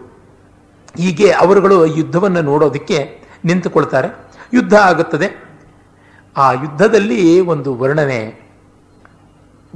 ಹೀಗೆ 0.97 1.32
ಅವರುಗಳು 1.32 1.86
ಯುದ್ಧವನ್ನು 1.86 2.41
ನೋಡೋದಕ್ಕೆ 2.41 3.21
ನಿಂತುಕೊಳ್ತಾರೆ. 3.45 4.07
ಯುದ್ಧ 4.53 4.73
ಆಗುತ್ತದೆ. 4.73 5.47
ಆ 6.38 6.51
ಯುದ್ಧದಲ್ಲಿ 6.51 7.39
ಒಂದು 7.39 7.75
ವರ್ಣನೆ 7.75 8.47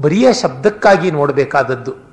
ಬರಿಯ 0.01 0.33
ಶಬ್ದಕ್ಕಾಗಿ 0.33 1.11
ನೋಡಬೇಕಾದದ್ದು. 1.11 2.10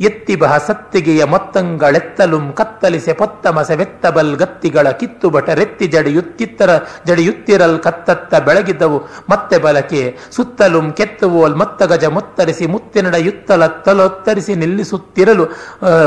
ಎತ್ತಿ 0.00 0.34
ಬಹ 0.36 0.52
ಸತ್ತಿಗೆಯ 0.58 1.22
ಮೊತ್ತಂಗಳೆತ್ತಲುಂ 1.24 2.44
ಕತ್ತಲಿಸೆ 2.52 3.12
ಪೊತ್ತಮಸೆ 3.12 3.74
ವೆತ್ತಬಲ್ 3.76 4.30
ಗತ್ತಿಗಳ 4.36 4.90
ಕಿತ್ತು 4.90 5.30
ಬಟರೆತ್ತಿ 5.30 5.86
ಜಡಿಯುತ್ತಿತ್ತರ 5.86 6.70
ಜಡಿಯುತ್ತಿರಲ್ 7.08 7.78
ಕತ್ತತ್ತ 7.78 8.40
ಬೆಳಗಿದ್ದವು 8.46 8.98
ಮತ್ತೆ 9.30 9.58
ಬಲಕೆ 9.58 10.02
ಸುತ್ತಲುಂ 10.36 10.86
ಕೆತ್ತುವೋಲ್ 10.92 11.56
ಮತ್ತ 11.62 11.82
ಗಜ 11.84 12.04
ಮುತ್ತರಿಸಿ 12.16 12.66
ಮುತ್ತಿನಡ 12.66 13.16
ಯುತ್ತಲತ್ತಲೊತ್ತರಿಸಿ 13.26 14.54
ನಿಲ್ಲಿಸುತ್ತಿರಲು 14.54 15.46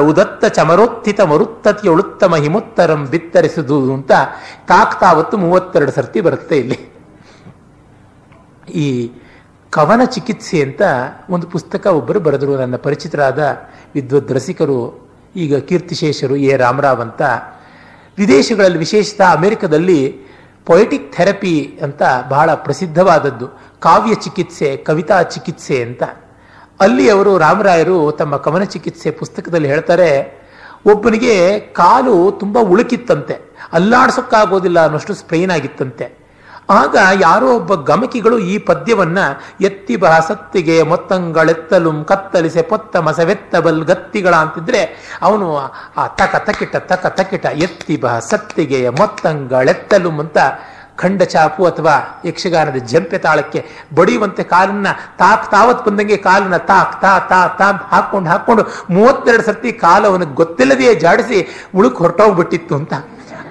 ಉದತ್ತ 0.09 0.45
ಚಮರೋತ್ಥಿತ 0.57 1.21
ಮರುತ್ತತಿಯೊಳುತ್ತಮ 1.31 2.35
ಹಿಮುತ್ತರಂ 2.35 3.03
ಬಿತ್ತರಿಸುದು 3.11 3.79
ಅಂತ 3.93 4.11
ಕಾಕ್ತಾವತ್ತು 4.65 5.37
ಮೂವತ್ತೆರಡು 5.37 5.91
ಸರ್ತಿ 5.91 6.21
ಬರುತ್ತೆ 6.21 6.57
ಇಲ್ಲಿ. 6.57 6.79
ಈ 8.75 8.87
ಕವನ 9.73 10.01
ಚಿಕಿತ್ಸೆ 10.05 10.61
ಅಂತ 10.61 10.81
ಒಂದು 11.29 11.47
ಪುಸ್ತಕ 11.47 11.87
ಒಬ್ಬರು 11.87 12.19
ಬರೆದರು. 12.19 12.57
ನನ್ನ 12.57 12.75
ಪರಿಚಿತರಾದ 12.75 13.39
ವಿದ್ವದ್ 13.95 14.31
ರಸಿಕರು 14.31 15.09
ಈಗ 15.35 15.57
ಕೀರ್ತಿಶೇಷರು 15.57 16.35
ಎ. 16.35 16.57
ರಾಮರಾವ್ 16.57 17.01
ಅಂತ. 17.01 17.21
ವಿದೇಶಗಳಲ್ಲಿ, 18.17 18.77
ವಿಶೇಷತಃ 18.77 19.31
ಅಮೆರಿಕದಲ್ಲಿ 19.31 20.17
ಪೊಯೆಟಿಕ್ 20.65 21.13
ಥೆರಪಿ 21.13 21.79
ಅಂತ 21.83 22.01
ಬಹಳ 22.29 22.53
ಪ್ರಸಿದ್ಧವಾದದ್ದು. 22.53 23.47
ಕಾವ್ಯ 23.79 24.13
ಚಿಕಿತ್ಸೆ, 24.15 24.77
ಕವಿತಾ 24.77 25.21
ಚಿಕಿತ್ಸೆ 25.21 25.83
ಅಂತ. 25.83 26.03
ಅಲ್ಲಿ 26.79 27.09
ಅವರು 27.09 27.37
ರಾಮರಾಯರು 27.37 28.11
ತಮ್ಮ 28.11 28.37
ಕವನ 28.37 28.63
ಚಿಕಿತ್ಸೆ 28.63 29.11
ಪುಸ್ತಕದಲ್ಲಿ 29.11 29.67
ಹೇಳ್ತಾರೆ, 29.67 30.41
ಒಬ್ಬನಿಗೆ 30.85 31.59
ಕಾಲು 31.59 32.31
ತುಂಬ 32.39 32.59
ಉಳುಕಿತ್ತಂತೆ. 32.59 33.55
ಅಲ್ಲಾಡ್ಸೋಕ್ಕಾಗೋದಿಲ್ಲ 33.73 34.83
ಅನ್ನೋಷ್ಟು 34.83 35.13
ಸ್ಪ್ರೈನ್ 35.13 35.51
ಆಗಿತ್ತಂತೆ. 35.51 36.22
ಆಗ 36.69 36.95
ಯಾರೋ 37.21 37.47
ಒಬ್ಬ 37.55 37.73
ಗಮಕಿಗಳು 37.83 38.37
ಈ 38.51 38.57
ಪದ್ಯವನ್ನ 38.57 39.19
ಎತ್ತಿ 39.61 39.95
ಬಹ 39.95 40.19
ಸತ್ತಿಗೆ 40.19 40.83
ಮೊತ್ತಂಗಳೆತ್ತಲು 40.83 42.03
ಕತ್ತಲಿಸೆ 42.03 42.61
ಪೊತ್ತ 42.61 42.95
ಮಸವೆತ್ತಬಲ್ 42.97 43.83
ಗತ್ತಿಗಳ 43.83 44.35
ಅಂತಿದ್ರೆ 44.35 44.81
ಅವನು 45.21 45.47
ಆ 45.97 46.07
ತಕ 46.19 46.35
ತಕಿಟ 46.45 46.75
ತಕ 46.91 47.05
ತಕಿಟ 47.17 47.45
ಎತ್ತಿ 47.45 47.97
ಬಹ 47.97 48.19
ಸತ್ತಿಗೆ 48.19 48.89
ಮೊತ್ತಂಗಳೆತ್ತಲು 48.89 50.11
ಅಂತ 50.19 50.37
ಖಂಡ 50.97 51.21
ಚಾಪು 51.23 51.65
ಅಥವಾ 51.65 51.93
ಯಕ್ಷಗಾನದ 52.25 52.75
ಜಂಪೆ 52.85 53.17
ತಾಳಕ್ಕೆ 53.17 53.59
ಬಡಿಯುವಂತೆ 53.95 54.43
ಕಾಲನ್ನ 54.43 54.87
ತಾಕ್ 55.17 55.51
ತಾವತ್ 55.51 55.85
ಬಂದಂಗೆ 55.87 56.17
ಕಾಲನ್ನ 56.17 56.57
ತಾಕ್ 56.57 57.01
ತಾ 57.01 57.19
ತಾ 57.29 57.47
ತಾ 57.59 57.67
ಹಾಕೊಂಡು 57.91 58.29
ಹಾಕೊಂಡು 58.29 58.63
ಮೂವತ್ತೆರಡು 58.89 59.43
ಸರ್ತಿ 59.43 59.71
ಕಾಲು 59.77 60.07
ಅವನಿಗೆ 60.07 60.33
ಗೊತ್ತಿಲ್ಲದೆಯೇ 60.33 60.95
ಜಾಡಿಸಿ 60.95 61.39
ಉಳುಕ್ 61.75 61.97
ಹೊರಟೋಗ್ಬಿಟ್ಟಿತ್ತು 61.97 62.75
ಅಂತ. 62.75 62.93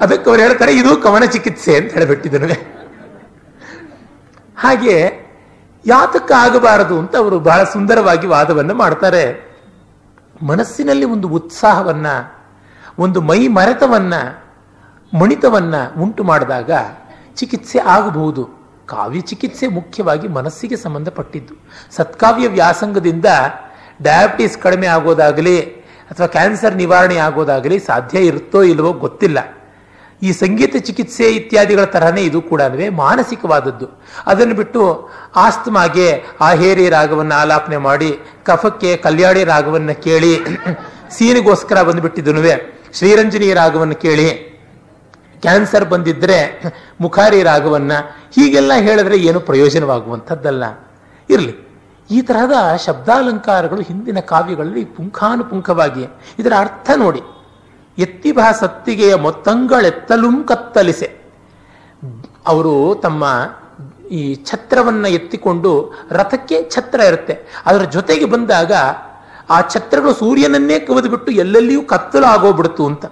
ಅದಕ್ಕೆ 0.00 0.30
ಅವ್ರು 0.30 0.42
ಹೇಳ್ತಾರೆ, 0.42 0.72
ಇದು 0.72 0.96
ಕವನ 0.96 1.24
ಚಿಕಿತ್ಸೆ 1.24 1.76
ಅಂತ 1.76 1.92
ಹೇಳಿಬಿಟ್ಟಿದ್ದನು 1.92 2.48
ಹಾಗೆ 4.56 5.22
ಯಾತಕ್ಕಾಗಬಾರದು 5.86 6.98
ಅಂತ 6.98 7.16
ಅವರು 7.16 7.40
ಬಹಳ 7.40 7.64
ಸುಂದರವಾಗಿ 7.64 8.26
ವಾದವನ್ನು 8.26 8.74
ಮಾಡ್ತಾರೆ. 8.74 9.52
ಮನಸ್ಸಿನಲ್ಲಿ 10.42 11.04
ಒಂದು 11.04 11.28
ಉತ್ಸಾಹವನ್ನ, 11.28 12.06
ಒಂದು 12.98 13.20
ಮೈ 13.20 13.48
ಮರೆತವನ್ನ, 13.48 14.14
ಮಣಿತವನ್ನ 15.20 15.74
ಉಂಟು 16.00 16.24
ಮಾಡಿದಾಗ 16.24 16.70
ಚಿಕಿತ್ಸೆ 17.34 17.78
ಆಗಬಹುದು. 17.78 18.62
ಕಾವ್ಯ 18.86 19.20
ಚಿಕಿತ್ಸೆ 19.20 19.66
ಮುಖ್ಯವಾಗಿ 19.66 20.28
ಮನಸ್ಸಿಗೆ 20.28 20.76
ಸಂಬಂಧಪಟ್ಟಿದ್ದು. 20.76 21.54
ಸತ್ಕಾವ್ಯ 21.90 22.48
ವ್ಯಾಸಂಗದಿಂದ 22.48 23.24
ಡಯಾಬಿಟಿಸ್ 24.02 24.58
ಕಡಿಮೆ 24.58 24.86
ಆಗೋದಾಗಲಿ, 24.86 25.62
ಅಥವಾ 26.10 26.26
ಕ್ಯಾನ್ಸರ್ 26.26 26.76
ನಿವಾರಣೆ 26.76 27.16
ಆಗೋದಾಗಲಿ 27.16 27.78
ಸಾಧ್ಯ 27.78 28.18
ಇರುತ್ತೋ 28.18 28.62
ಇಲ್ವೋ 28.62 28.92
ಗೊತ್ತಿಲ್ಲ. 28.92 29.61
ಈ 30.22 30.32
ಸಂಗೀತ 30.32 30.76
ಚಿಕಿತ್ಸೆ 30.76 31.32
ಇತ್ಯಾದಿಗಳ 31.32 31.84
ತರಹನೇ 31.84 32.22
ಇದು 32.22 32.40
ಕೂಡ 32.40 32.62
ಮಾನಸಿಕವಾದದ್ದು. 32.90 33.86
ಅದನ್ನು 34.26 34.54
ಬಿಟ್ಟು 34.54 35.10
ಆಸ್ತಮಾಗೆ 35.36 36.24
ಆಹೇರಿ 36.40 36.88
ರಾಗವನ್ನು 36.88 37.34
ಆಲಾಪನೆ 37.34 37.76
ಮಾಡಿ, 37.76 38.18
ಕಫಕ್ಕೆ 38.44 38.96
ಕಲ್ಯಾಣಿ 38.96 39.44
ರಾಗವನ್ನು 39.44 40.02
ಕೇಳಿ, 40.02 40.32
ಸೀನಿಗೋಸ್ಕರ 41.16 41.82
ಬಂದುಬಿಟ್ಟಿದ್ದನುವೆ. 41.82 42.54
ಶ್ರೀರಂಜನಿ 42.94 43.52
ರಾಗವನ್ನು 43.52 43.94
ಕೇಳಿ, 43.94 44.28
ಕ್ಯಾನ್ಸರ್ 45.42 45.84
ಬಂದಿದ್ರೆ 45.84 46.62
ಮುಖಾರಿ 47.00 47.42
ರಾಗವನ್ನು 47.42 47.98
ಹೀಗೆಲ್ಲ 48.34 48.72
ಹೇಳಿದ್ರೆ 48.78 49.16
ಏನು 49.16 49.40
ಪ್ರಯೋಜನವಾಗುವಂಥದ್ದಲ್ಲ. 49.40 50.64
ಇರಲಿ. 51.30 51.54
ಈ 52.10 52.22
ತರಹದ 52.22 52.76
ಶಬ್ದಾಲಂಕಾರಗಳು 52.76 53.80
ಹಿಂದಿನ 53.80 54.20
ಕಾವ್ಯಗಳಲ್ಲಿ 54.20 54.84
ಪುಂಖಾನುಪುಂಖವಾಗಿ 54.84 56.04
ಇದರ 56.38 56.52
ಅರ್ಥ 56.58 56.90
ನೋಡಿ. 56.96 57.22
ಎತ್ತಿಭಾ 57.98 58.52
ಸತ್ತಿಗೆಯ 58.52 59.14
ಮೊತ್ತಂಗಳೆತ್ತಲುಂ 59.14 60.44
ಕತ್ತಲಿಸೆ. 60.44 61.16
ಅವರು 62.46 62.94
ತಮ್ಮ 63.02 63.24
ಈ 64.10 64.34
ಛತ್ರವನ್ನು 64.34 65.08
ಎತ್ತಿಕೊಂಡು 65.08 65.92
ರಥಕ್ಕೆ 66.10 66.70
ಛತ್ರ 66.70 67.00
ಇರುತ್ತೆ. 67.00 67.38
ಅದರ 67.66 67.82
ಜೊತೆಗೆ 67.82 68.24
ಬಂದಾಗ 68.24 68.72
ಆ 69.50 69.60
ಛತ್ರಗಳು 69.60 70.14
ಸೂರ್ಯನನ್ನೇ 70.14 70.78
ಕವಿದು 70.78 71.08
ಬಿಟ್ಟು 71.08 71.32
ಎಲ್ಲೆಲ್ಲಿಯೂ 71.32 71.82
ಕತ್ತಲು 71.82 72.24
ಆಗೋಗ್ಬಿಡ್ತು 72.24 72.86
ಅಂತ. 72.86 73.06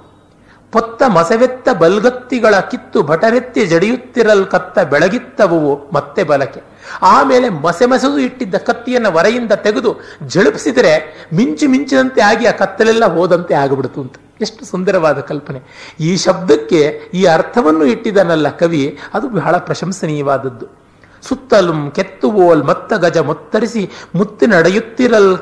ಪೊತ್ತ 0.72 1.02
ಮಸವೆತ್ತ 1.08 1.68
ಬಲ್ಗತ್ತಿಗಳ 1.68 2.60
ಕಿತ್ತು 2.60 3.02
ಭಟರೆತ್ತಿ 3.02 3.66
ಜಡಿಯುತ್ತಿರಲ್ 3.66 4.46
ಕತ್ತ 4.46 4.78
ಬೆಳಗಿತ್ತವು 4.78 5.90
ಮತ್ತೆ 5.92 6.24
ಬಲಕೆ 6.24 6.69
ಆಮೇಲೆ 7.02 7.48
ಮಸೆ 7.48 7.86
ಮಸೆದು 7.86 8.18
ಇಟ್ಟಿದ್ದ 8.18 8.54
ಕತ್ತಿಯನ್ನು 8.54 9.12
ವರೆಯಿಂದ 9.12 9.52
ತೆಗೆದು 9.52 9.96
ಜಳುಪಿಸಿದರೆ 10.26 11.26
ಮಿಂಚು 11.32 11.68
ಮಿಂಚಿನಂತೆ 11.68 12.20
ಆಗಿ 12.20 12.46
ಆ 12.46 12.50
ಕತ್ತಲೆಲ್ಲ 12.50 13.06
ಹೋದಂತೆ 13.06 13.54
ಆಗಿಬಿಡ್ತು 13.54 14.00
ಅಂತ. 14.00 14.14
ಎಷ್ಟು 14.40 14.64
ಸುಂದರವಾದ 14.64 15.20
ಕಲ್ಪನೆ. 15.20 15.60
ಈ 16.00 16.16
ಶಬ್ದಕ್ಕೆ 16.16 17.00
ಈ 17.14 17.24
ಅರ್ಥವನ್ನು 17.24 17.84
ಇಟ್ಟಿದನಲ್ಲ 17.84 18.48
ಕವಿ, 18.48 18.98
ಅದು 19.14 19.28
ಬಹಳ 19.28 19.56
ಪ್ರಶಂಸನೀಯವಾದದ್ದು. 19.56 20.80
ಸುತ್ತಲು 21.28 21.90
ಕೆತ್ತುವೋಲ್ 21.90 22.64
ಮತ್ತ 22.64 22.92
ಗಜ 22.92 23.18
ಮುತ್ತರಿಸಿ 23.18 23.90
ಮುತ್ತು 24.14 24.46
ನಡೆಯುತ್ತಿರಲ್ 24.46 25.38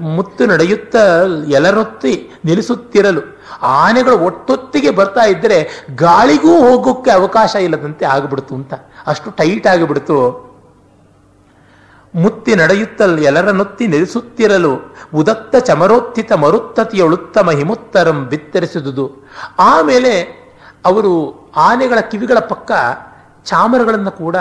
ಮುತ್ತು 0.00 0.46
ನಡೆಯುತ್ತ 0.46 0.96
ಎಲರೊತ್ತಿ 1.48 2.30
ನಿಲ್ಲಿಸುತ್ತಿರಲು. 2.44 3.20
ಆನೆಗಳು 3.62 4.18
ಒಟ್ಟೊತ್ತಿಗೆ 4.18 4.90
ಬರ್ತಾ 4.90 5.24
ಇದ್ದರೆ 5.24 5.86
ಗಾಳಿಗೂ 5.94 6.68
ಹೋಗೋಕ್ಕೆ 6.68 7.10
ಅವಕಾಶ 7.10 7.54
ಇಲ್ಲದಂತೆ 7.54 8.04
ಆಗ್ಬಿಡ್ತು 8.04 8.54
ಅಂತ. 8.54 8.74
ಅಷ್ಟು 9.06 9.30
ಟೈಟ್ 9.30 9.66
ಆಗಿಬಿಡ್ತು. 9.66 10.46
ಮುತ್ತಿ 12.16 12.54
ನಡೆಯುತ್ತಲ್ 12.54 13.18
ಎಲರನೊತ್ತಿ 13.18 13.86
ನಿಲ್ಲಿಸುತ್ತಿರಲು 13.86 14.94
ಉದತ್ತ 15.14 15.56
ಚಮರೋತ್ಥಿತ 15.56 16.32
ಮರುತ್ತತಿಯೊಳುತ್ತಮ 16.32 17.50
ಹಿಮುತ್ತರಂ 17.50 18.26
ಬಿತ್ತರಿಸಿದುದು. 18.26 19.26
ಆಮೇಲೆ 19.58 20.12
ಅವರು 20.84 21.12
ಆನೆಗಳ 21.56 22.00
ಕಿವಿಗಳ 22.00 22.38
ಪಕ್ಕ 22.38 22.72
ಚಾಮರಗಳನ್ನು 23.44 24.10
ಕೂಡ 24.10 24.36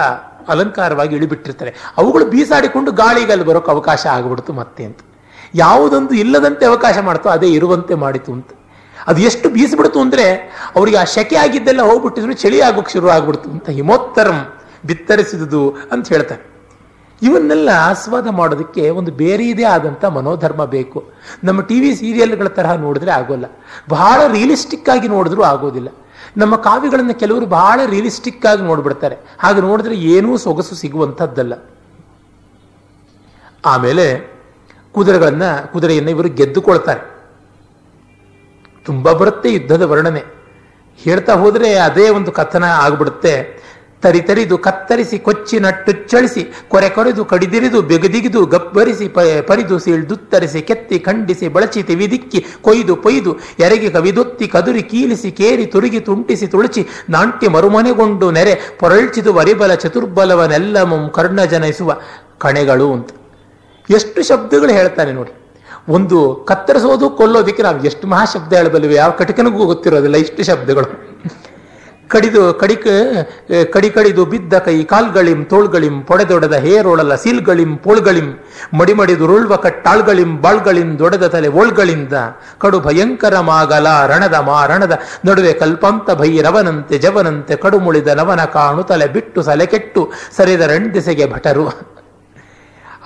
ಅಲಂಕಾರವಾಗಿ 0.47 1.15
ಇಳಿಬಿಟ್ಟಿರ್ತಾರೆ. 1.15 1.75
ಅವುಗಳು 1.97 2.25
ಬೀಸಾಡಿಕೊಂಡು 2.25 2.91
ಗಾಳಿಗೆ 2.91 3.31
ಅಲ್ಲಿ 3.31 3.45
ಬರೋಕೆ 3.45 3.71
ಅವಕಾಶ 3.71 4.07
ಆಗಿಬಿಡ್ತು 4.07 4.53
ಮತ್ತೆ 4.53 4.85
ಅಂತ. 4.85 4.99
ಯಾವುದೊಂದು 5.55 6.13
ಇಲ್ಲದಂತೆ 6.13 6.65
ಅವಕಾಶ 6.65 6.97
ಮಾಡ್ತೋ 6.97 7.29
ಅದೇ 7.29 7.47
ಇರುವಂತೆ 7.47 7.93
ಮಾಡಿತು 7.93 8.31
ಅಂತ. 8.31 8.47
ಅದು 9.07 9.21
ಎಷ್ಟು 9.21 9.49
ಬೀಸಿಬಿಡ್ತು 9.49 10.01
ಅಂದ್ರೆ 10.01 10.31
ಅವರಿಗೆ 10.75 10.97
ಆ 10.97 11.03
ಶೆಕೆ 11.03 11.35
ಆಗಿದ್ದೆಲ್ಲ 11.35 11.81
ಹೋಗ್ಬಿಟ್ಟಿದ್ರು, 11.81 12.33
ಚಳಿ 12.33 12.61
ಆಗೋಕೆ 12.61 12.91
ಶುರು 12.91 13.09
ಆಗ್ಬಿಡ್ತು 13.09 13.49
ಅಂತ 13.49 13.69
ಹಿಮೋತ್ತರಂ 13.69 14.53
ಬಿತ್ತರಿಸಿದುದು 14.85 15.75
ಅಂತ 15.91 16.07
ಹೇಳ್ತಾರೆ. 16.07 16.54
ಇವನ್ನೆಲ್ಲ 17.21 17.69
ಆಸ್ವಾದ 17.69 18.27
ಮಾಡೋದಕ್ಕೆ 18.27 18.89
ಒಂದು 18.89 19.11
ಬೇರೆಯದೇ 19.11 19.63
ಆದಂಥ 19.63 20.05
ಮನೋಧರ್ಮ 20.05 20.65
ಬೇಕು. 20.65 21.05
ನಮ್ಮ 21.43 21.61
ಟಿ 21.61 21.79
ವಿ 21.79 21.95
ಸೀರಿಯಲ್ಗಳ 21.95 22.47
ತರಹ 22.47 22.73
ನೋಡಿದ್ರೆ 22.73 23.11
ಆಗೋಲ್ಲ. 23.11 23.45
ಬಹಳ 23.89 24.27
ರಿಯಲಿಸ್ಟಿಕ್ 24.31 24.89
ಆಗಿ 24.89 25.07
ನೋಡಿದ್ರೂ 25.07 25.41
ಆಗೋದಿಲ್ಲ. 25.41 25.87
ನಮ್ಮ 26.37 26.55
ಕಾವ್ಯಗಳನ್ನು 26.55 27.13
ಕೆಲವರು 27.13 27.45
ಬಹಳ 27.45 27.79
ರಿಯಲಿಸ್ಟಿಕ್ 27.85 28.45
ಆಗಿ 28.45 28.61
ನೋಡ್ಬಿಡ್ತಾರೆ. 28.61 29.17
ಹಾಗೆ 29.39 29.61
ನೋಡಿದ್ರೆ 29.61 29.95
ಏನೂ 29.95 30.37
ಸೊಗಸು 30.37 30.75
ಸಿಗುವಂಥದ್ದಲ್ಲ 30.75 31.53
ಆಮೇಲೆ 33.65 34.35
ಕುದುರೆಗಳನ್ನ, 34.91 35.43
ಕುದುರೆಯನ್ನು 35.73 36.09
ಇವರು 36.09 36.29
ಗೆದ್ದುಕೊಳ್ತಾರೆ. 36.29 37.15
ತುಂಬಾ 38.85 39.13
ಬರುತ್ತೆ 39.13 39.53
ಯುದ್ಧದ 39.53 39.81
ವರ್ಣನೆ. 39.81 40.23
ಹೇಳ್ತಾ 40.97 41.33
ಹೋದ್ರೆ 41.33 41.75
ಅದೇ 41.75 42.09
ಒಂದು 42.09 42.31
ಕಥನ 42.31 42.63
ಆಗ್ಬಿಡುತ್ತೆ. 42.63 43.64
ತರಿ 44.05 44.21
ತರಿದು 44.29 44.55
ಕತ್ತರಿಸಿ, 44.65 45.17
ಕೊಚ್ಚಿ 45.27 45.57
ನಟ್ಟುಚ್ಚಳಿಸಿ 45.65 46.43
ಕೊರೆ 46.73 46.89
ಕೊರೆದು, 46.95 47.23
ಕಡಿದಿರಿದು, 47.33 47.79
ಬೆಗದಿಗಿದು, 47.91 48.41
ಗಬ್ಬರಿಸಿ 48.53 49.07
ಪರಿದು 49.49 49.77
ಸೀಳ್ದುತ್ತರಿಸಿ 49.85 50.61
ಕೆತ್ತಿ, 50.69 50.99
ಖಂಡಿಸಿ, 51.07 51.47
ಬಳಚಿ, 51.55 51.83
ತಿವಿದಿಕ್ಕಿ, 51.89 52.41
ಕೊಯ್ದು, 52.61 52.95
ಪೊಯ್ದು, 53.05 53.33
ಎರಗಿ, 53.65 53.89
ಕವಿದೊತ್ತಿ, 53.97 54.47
ಕದುರಿ, 54.55 54.83
ಕೀಲಿಸಿ, 54.91 55.31
ಕೇರಿ, 55.39 55.65
ತುರುಗಿ, 55.75 56.01
ತುಂಟಿಸಿ, 56.09 56.47
ತುಳಚಿ, 56.47 56.83
ನಾಂಟಿ, 57.09 57.49
ಮರುಮನೆಗೊಂಡು 57.55 58.29
ನೆರೆ, 58.37 58.55
ಪೊರಳ್ಚಿದು, 58.81 59.33
ವರಿಬಲ, 59.39 59.73
ಚತುರ್ಬಲವನೆಲ್ಲಮಂ 59.83 61.03
ಕರ್ಣ 61.17 61.39
ಜನಿಸುವ 61.53 61.91
ಕಣೆಗಳು 62.45 62.89
ಅಂತ 62.97 63.09
ಎಷ್ಟು 63.89 64.19
ಶಬ್ದಗಳು 64.29 64.71
ಹೇಳ್ತಾನೆ 64.79 65.11
ನೋಡಿ. 65.19 65.33
ಒಂದು 65.95 66.19
ಕತ್ತರಿಸೋದು, 66.49 67.07
ಕೊಲ್ಲೋದಿಕ್ಕೆ 67.19 67.63
ನಾವು 67.63 67.85
ಎಷ್ಟು 67.89 68.05
ಮಹಾಶಬ್ದ 68.13 68.53
ಹೇಳಬಲ್ಲಿವೆ, 68.59 68.95
ಯಾವ 69.01 69.11
ಕಟಕನಿಗೂ 69.19 69.65
ಗೊತ್ತಿರೋದಿಲ್ಲ 69.73 70.17
ಇಷ್ಟು 70.25 70.43
ಶಬ್ದಗಳು. 70.51 70.87
ಕಡಿದು, 72.09 72.53
ಕಡಿಕ 72.53 72.85
ಕಡಿ 73.73 73.89
ಕಡಿದು 73.89 74.25
ಬಿದ್ದ 74.25 74.53
ಕೈ, 74.57 74.83
ಕಾಲ್ಗಳಿಂ, 74.83 75.43
ತೋಳ್ಗಳಿಂ, 75.43 76.01
ಪೊಡೆದೊಡೆದ 76.01 76.53
ಹೇರೊಳಲ 76.53 77.15
ಸೀಲ್ಗಳಿಂ, 77.15 77.77
ಪೋಳ್ಗಳಿಂ, 77.77 78.27
ಮಡಿಮಡಿದು 78.79 79.25
ರುಳ್ವ 79.25 79.55
ಕಟ್ಟಾಳ್ಗಳಿಂ, 79.55 80.41
ಬಾಳ್ಗಳಿಂ, 80.41 80.99
ದೊಡೆದ 80.99 81.27
ತಲೆ 81.27 81.47
ಓಳ್ಗಳಿಂದ 81.47 82.13
ಕಡು 82.57 82.79
ಭಯಂಕರ 82.79 83.39
ಮಾಗಲ, 83.39 83.87
ರಣದ 84.05 84.33
ಮಾರಣದ 84.33 84.99
ನಡುವೆ 85.25 85.53
ಕಲ್ಪಂತ 85.53 86.09
ಭೈರವನಂತೆ 86.11 86.97
ಜವನಂತೆ, 86.97 87.55
ಕಡುಮುಳಿದ 87.55 88.07
ನವನ 88.07 88.45
ಕಾಣು, 88.45 88.83
ತಲೆ 88.83 89.07
ಬಿಟ್ಟು, 89.07 89.43
ಸಲೆ 89.43 89.65
ಕೆಟ್ಟು, 89.65 90.11
ಸರಿದ 90.37 90.61
ರಣದಿಸೆಗೆ 90.61 91.27
ಭಟರು. 91.33 91.67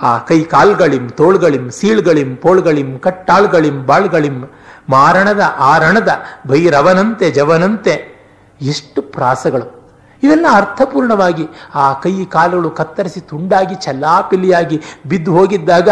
ಆ 0.02 0.18
ಕೈ 0.18 0.40
ಕಾಲ್ಗಳಿಂ, 0.40 1.08
ತೋಳ್ಗಳಿಂ, 1.08 1.70
ಸೀಳ್ಗಳಿಂ, 1.70 2.36
ಪೋಳ್ಗಳಿಂ, 2.36 2.98
ಕಟ್ಟಾಳ್ಗಳಿಂ, 2.98 3.86
ಬಾಳ್ಗಳಿಂ, 3.86 4.38
ಮಾರಣದ, 4.88 5.42
ಆರಣದ 5.58 6.08
ಭೈರವನಂತೆ 6.50 7.30
ಜವನಂತೆ 7.30 8.09
ಎಷ್ಟು 8.60 9.02
ಪ್ರಾಸಗಳು. 9.02 9.80
ಇವೆಲ್ಲ 10.22 10.46
ಅರ್ಥಪೂರ್ಣವಾಗಿ 10.52 11.48
ಆ 11.74 11.92
ಕೈ 11.92 12.24
ಕಾಲುಗಳು 12.24 12.70
ಕತ್ತರಿಸಿ 12.70 13.20
ತುಂಡಾಗಿ 13.20 13.74
ಚಲ್ಲಾಪಿಲ್ಲಿಯಾಗಿ 13.74 14.80
ಬಿದ್ದು 15.06 15.32
ಹೋಗಿದ್ದಾಗ 15.32 15.88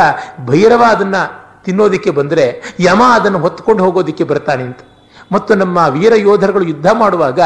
ಭೈರವ 0.47 0.85
ಅದನ್ನು 0.89 1.49
ತಿನ್ನೋದಕ್ಕೆ 1.64 2.11
ಬಂದರೆ 2.11 2.62
ಯಮ 2.81 3.03
ಅದನ್ನು 3.14 3.39
ಹೊತ್ಕೊಂಡು 3.39 3.85
ಹೋಗೋದಿಕ್ಕೆ 3.85 4.25
ಬರ್ತಾನೆ 4.25 4.62
ಅಂತ. 4.62 4.79
ಮತ್ತು 5.33 5.55
ನಮ್ಮ 5.55 5.87
ವೀರ 5.91 6.12
ಯೋಧರುಗಳು 6.16 6.64
ಯುದ್ಧ 6.64 6.87
ಮಾಡುವಾಗ 6.93 7.41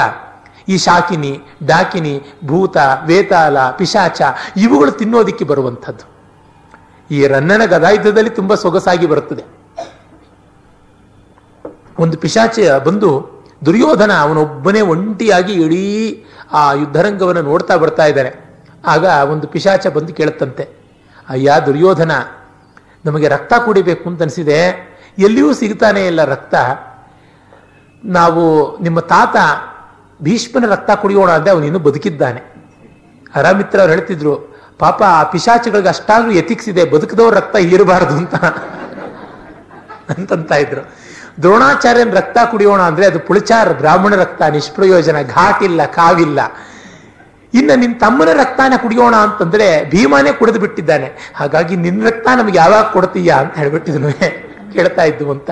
ಈ 0.68 0.76
ಶಾಕಿನಿ, 0.76 1.40
ಡಾಕಿನಿ, 1.66 2.22
ಭೂತ, 2.46 2.76
ವೇತಾಲ, 3.06 3.70
ಪಿಶಾಚ 3.70 4.22
ಇವುಗಳು 4.56 4.90
ತಿನ್ನೋದಕ್ಕೆ 4.90 5.44
ಬರುವಂಥದ್ದು. 5.44 6.12
ಈ 7.14 7.26
ರನ್ನನ 7.26 7.64
ಗದಾಯುದ್ಧದಲ್ಲಿ 7.64 8.30
ತುಂಬಾ 8.30 8.54
ಸೊಗಸಾಗಿ 8.54 9.06
ಬರುತ್ತದೆ. 9.06 9.44
ಒಂದು 11.98 12.18
ಪಿಶಾಚ 12.18 12.58
ಬಂದು 12.84 13.31
ದುರ್ಯೋಧನ 13.66 14.12
ಅವನೊಬ್ಬನೇ 14.20 14.80
ಒಂಟಿಯಾಗಿ 14.80 15.52
ಇಡೀ 15.52 15.82
ಆ 16.52 16.72
ಯುದ್ಧರಂಗವನ್ನು 16.72 17.42
ನೋಡ್ತಾ 17.42 17.76
ಬರ್ತಾ 17.76 18.04
ಇದ್ದಾನೆ. 18.04 18.30
ಆಗ 18.86 19.04
ಒಂದು 19.04 19.46
ಪಿಶಾಚ 19.46 19.86
ಬಂದು 19.86 20.12
ಕೇಳುತ್ತಂತೆ, 20.14 20.64
ಅಯ್ಯ 21.28 21.52
ದುರ್ಯೋಧನ, 21.66 22.12
ನಮಗೆ 23.04 23.28
ರಕ್ತ 23.28 23.52
ಕುಡಿಬೇಕು 23.64 24.10
ಅಂತ 24.10 24.22
ಅನಿಸಿದೆ. 24.22 24.58
ಎಲ್ಲಿಯೂ 25.18 25.52
ಸಿಗ್ತಾನೆ 25.52 26.06
ಇಲ್ಲ 26.06 26.24
ರಕ್ತ. 26.24 26.54
ನಾವು 28.04 28.42
ನಿಮ್ಮ 28.82 29.00
ತಾತ 29.00 29.36
ಭೀಷ್ಮನ 30.22 30.66
ರಕ್ತ 30.70 30.90
ಕುಡಿಯೋಣ 30.90 31.30
ಅಂದರೆ 31.30 31.50
ಅವನಿನ್ನು 31.50 31.78
ಬದುಕಿದ್ದಾನೆ. 31.78 32.40
ಅರಾಮಿತ್ರ 33.34 33.78
ಅವ್ರು 33.80 33.92
ಹೇಳ್ತಿದ್ರು, 33.94 34.34
ಪಾಪ 34.78 35.02
ಆ 35.02 35.22
ಪಿಶಾಚಗಳಿಗೆ 35.22 35.88
ಅಷ್ಟಾದ್ರೂ 35.88 36.30
ಎತಿಕ್ಸಿದೆ 36.30 36.84
ಬದುಕದವ್ರ 36.90 37.34
ರಕ್ತ 37.34 37.56
ಹೀರಬಾರದು 37.56 38.14
ಅಂತ. 38.16 38.34
ಅಂತಂತ 40.12 40.52
ಇದ್ರು. 40.52 41.01
ದ್ರೋಣಾಚಾರ್ಯನ 41.42 42.10
ರಕ್ತ 42.10 42.38
ಕುಡಿಯೋಣ 42.50 42.80
ಅಂದ್ರೆ 42.80 43.06
ಅದು 43.06 43.20
ಪುಳಿಚಾರ, 43.20 43.72
ಬ್ರಾಹ್ಮಣ 43.72 44.14
ರಕ್ತ, 44.14 44.42
ನಿಷ್ಪ್ರಯೋಜನ 44.42 45.16
ಘಾಟಿಲ್ಲ 45.22 45.84
ಕಾವಿಲ್ಲ. 45.84 46.40
ಇನ್ನು 47.54 47.76
ನಿನ್ನ 47.76 47.98
ತಮ್ಮನ 47.98 48.28
ರಕ್ತಾನ 48.32 48.72
ಕುಡಿಯೋಣ 48.76 49.16
ಅಂತಂದ್ರೆ 49.16 49.90
ಭೀಮಾನೇ 49.90 50.32
ಕುಡಿದು 50.32 50.58
ಬಿಟ್ಟಿದ್ದಾನೆ. 50.58 51.32
ಹಾಗಾಗಿ 51.36 51.76
ನಿನ್ನ 51.76 52.06
ರಕ್ತ 52.06 52.28
ನಮ್ಗೆ 52.38 52.58
ಯಾವಾಗ 52.58 52.84
ಕೊಡ್ತೀಯಾ 52.84 53.36
ಅಂತ 53.36 53.54
ಹೇಳ್ಬಿಟ್ಟಿದ್ನು. 53.54 54.12
ಕೇಳ್ತಾ 54.72 55.02
ಇದ್ದು 55.02 55.30
ಅಂತ. 55.30 55.50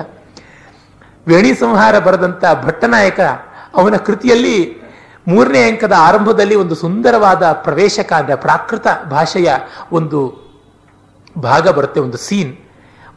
ವೇಣಿ 1.27 1.53
ಸಂಹಾರ 1.53 1.99
ಬರೆದಂತ 1.99 2.45
ಭಟ್ಟನಾಯಕ 2.63 3.19
ಅವನ 3.75 3.95
ಕೃತಿಯಲ್ಲಿ 3.95 4.81
ಮೂರನೇ 5.27 5.71
ಅಂಕದ 5.71 5.93
ಆರಂಭದಲ್ಲಿ 5.97 6.55
ಒಂದು 6.55 6.75
ಸುಂದರವಾದ 6.75 7.51
ಪ್ರವೇಶಕ 7.51 8.13
ಅಂದ್ರೆ 8.13 8.35
ಪ್ರಾಕೃತ 8.35 8.87
ಭಾಷೆಯ 9.09 9.53
ಒಂದು 9.91 10.51
ಭಾಗ 11.37 11.67
ಬರುತ್ತೆ, 11.67 11.99
ಒಂದು 11.99 12.17
ಸೀನ್. 12.17 12.57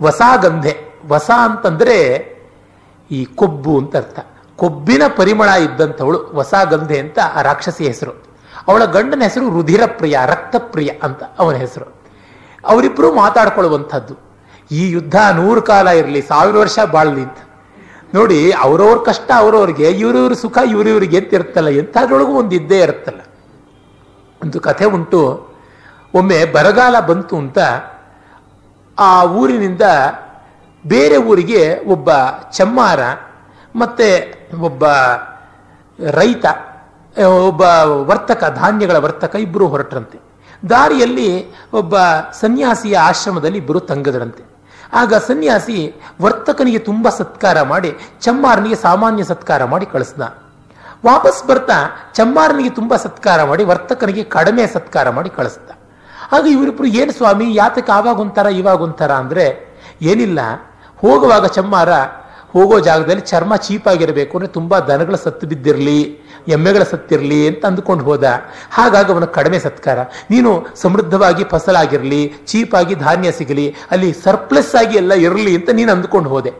ವಸಾಗಂಧೆ. 0.02 0.94
ವಸ 1.08 1.30
ಅಂತಂದ್ರೆ 1.44 2.33
ಈ 3.10 3.24
ಕೊಬ್ಬು 3.24 3.78
ಅಂತ 3.78 3.96
ಅರ್ಥ 3.96 4.26
ಕೊಬ್ಬಿನ 4.56 5.02
ಪರಿಮಳ 5.16 5.48
ಇದ್ದಂಥವಳು 5.48 6.18
ಹೊಸ 6.18 6.34
ವಸಾಗಂಧೆ 6.34 6.98
ಅಂತ 6.98 7.18
ಆ 7.34 7.42
ರಾಕ್ಷಸಿ 7.42 7.86
ಹೆಸರು. 7.86 8.24
ಅವಳ 8.68 8.84
ಗಂಡನ 8.84 9.22
ಹೆಸರು 9.22 9.50
ರುಧಿರಪ್ರಿಯ, 9.50 10.18
ರಕ್ತಪ್ರಿಯ 10.26 10.90
ಅಂತ 11.02 11.22
ಅವನ 11.38 11.54
ಹೆಸರು. 11.54 11.94
ಅವರಿಬ್ಬರು 12.66 13.14
ಮಾತಾಡ್ಕೊಳ್ಳುವಂಥದ್ದು. 13.14 14.14
ಈ 14.70 14.90
ಯುದ್ಧ 14.90 15.14
ನೂರು 15.34 15.62
ಕಾಲ 15.62 15.88
ಇರಲಿ, 15.88 16.22
ಸಾವಿರ 16.22 16.56
ವರ್ಷ 16.56 16.78
ಬಾಳಲಿ 16.92 17.22
ಅಂತ. 17.22 17.36
ನೋಡಿ, 18.14 18.52
ಅವ್ರವ್ರ 18.52 18.98
ಕಷ್ಟ 18.98 19.30
ಅವ್ರವ್ರಿಗೆ, 19.36 19.90
ಇವ್ರಿವ್ರ 19.90 20.32
ಸುಖ 20.32 20.58
ಇವ್ರಿವ್ರಿಗೆ 20.70 21.18
ಅಂತ 21.18 21.34
ಇರ್ತಲ್ಲ 21.34 21.68
ಎಂಥದ್ರೊಳಗೂ 21.68 22.32
ಒಂದು 22.32 22.54
ಇದ್ದೇ 22.54 22.78
ಇರುತ್ತಲ್ಲ. 22.78 23.20
ಒಂದು 24.42 24.60
ಕಥೆ 24.60 24.84
ಉಂಟು. 24.84 25.48
ಒಮ್ಮೆ 26.14 26.44
ಬರಗಾಲ 26.44 27.00
ಬಂತು 27.00 27.36
ಅಂತ 27.36 27.58
ಆ 28.98 29.24
ಊರಿನಿಂದ 29.24 29.82
ಬೇರೆ 30.86 31.16
ಊರಿಗೆ 31.16 31.78
ಒಬ್ಬ 31.88 32.10
ಚಮ್ಮಾರ, 32.52 33.00
ಮತ್ತೆ 33.76 34.34
ಒಬ್ಬ 34.60 34.84
ರೈತ 36.10 36.46
ಒಬ್ಬ 37.38 37.60
ವರ್ತಕ, 38.08 38.44
ಧಾನ್ಯಗಳ 38.54 38.96
ವರ್ತಕ 38.96 39.36
ಇಬ್ಬರು 39.36 39.68
ಹೊರಟ್ರಂತೆ. 39.68 40.20
ದಾರಿಯಲ್ಲಿ 40.70 41.46
ಒಬ್ಬ 41.72 41.98
ಸನ್ಯಾಸಿಯ 42.32 42.98
ಆಶ್ರಮದಲ್ಲಿ 42.98 43.58
ಇಬ್ಬರು 43.58 43.80
ತಂಗದರಂತೆ. 43.80 44.44
ಆಗ 44.92 45.14
ಸನ್ಯಾಸಿ 45.14 45.94
ವರ್ತಕನಿಗೆ 46.22 46.78
ತುಂಬ 46.78 47.08
ಸತ್ಕಾರ 47.08 47.62
ಮಾಡಿ, 47.62 47.96
ಚಮ್ಮಾರನಿಗೆ 48.20 48.74
ಸಾಮಾನ್ಯ 48.74 49.24
ಸತ್ಕಾರ 49.24 49.64
ಮಾಡಿ 49.64 49.86
ಕಳಿಸ್ದ. 49.86 50.22
ವಾಪಸ್ 51.04 51.44
ಬರ್ತಾ, 51.44 51.72
ಚಮ್ಮಾರನಿಗೆ 52.14 52.70
ತುಂಬ 52.70 52.96
ಸತ್ಕಾರ 52.96 53.44
ಮಾಡಿ, 53.44 53.64
ವರ್ತಕನಿಗೆ 53.64 54.24
ಕಡಿಮೆ 54.24 54.66
ಸತ್ಕಾರ 54.66 55.10
ಮಾಡಿ 55.10 55.30
ಕಳಿಸ್ದ. 55.30 55.70
ಆಗ 56.32 56.46
ಇವರಿಬ್ರು, 56.46 56.86
ಏನು 56.86 57.12
ಸ್ವಾಮಿ, 57.12 57.54
ಯಾತಕ್ಕೆ 57.54 57.92
ಆವಾಗ 57.92 58.80
ಒಂಥರ 58.80 59.12
ಅಂದ್ರೆ, 59.12 59.76
ಏನಿಲ್ಲ 60.02 60.38
ಹೋಗುವಾಗ 61.02 61.46
ಚಮ್ಮಾರ 61.46 61.88
ಹೋಗೋ 62.54 62.80
ಜಾಗದಲ್ಲಿ 62.80 63.20
ಚರ್ಮ 63.20 63.56
ಚೀಪಾಗಿರಬೇಕು 63.56 64.38
ಅಂದರೆ 64.38 64.52
ತುಂಬ 64.52 64.78
ದನಗಳ 64.78 65.16
ಸತ್ತು 65.16 65.46
ಬಿದ್ದಿರಲಿ, 65.46 66.00
ಎಮ್ಮೆಗಳ 66.48 66.82
ಸತ್ತಿರಲಿ 66.82 67.48
ಅಂತ 67.48 67.66
ಅಂದ್ಕೊಂಡು 67.66 68.04
ಹೋದ. 68.04 68.24
ಹಾಗಾಗಿ 68.70 69.12
ಅವನ 69.12 69.24
ಕಡಿಮೆ 69.24 69.58
ಸತ್ಕಾರ. 69.58 69.98
ನೀನು 70.30 70.66
ಸಮೃದ್ಧವಾಗಿ 70.82 71.44
ಫಸಲಾಗಿರಲಿ, 71.44 72.34
ಚೀಪಾಗಿ 72.46 72.94
ಧಾನ್ಯ 72.94 73.32
ಸಿಗಲಿ, 73.32 73.66
ಅಲ್ಲಿ 73.90 74.12
ಸರ್ಪ್ಲಸ್ 74.12 74.74
ಆಗಿ 74.74 74.96
ಎಲ್ಲ 74.96 75.12
ಇರಲಿ 75.12 75.54
ಅಂತ 75.54 75.70
ನೀನು 75.70 75.92
ಅಂದುಕೊಂಡು 75.92 76.30
ಹೋದೆ. 76.30 76.52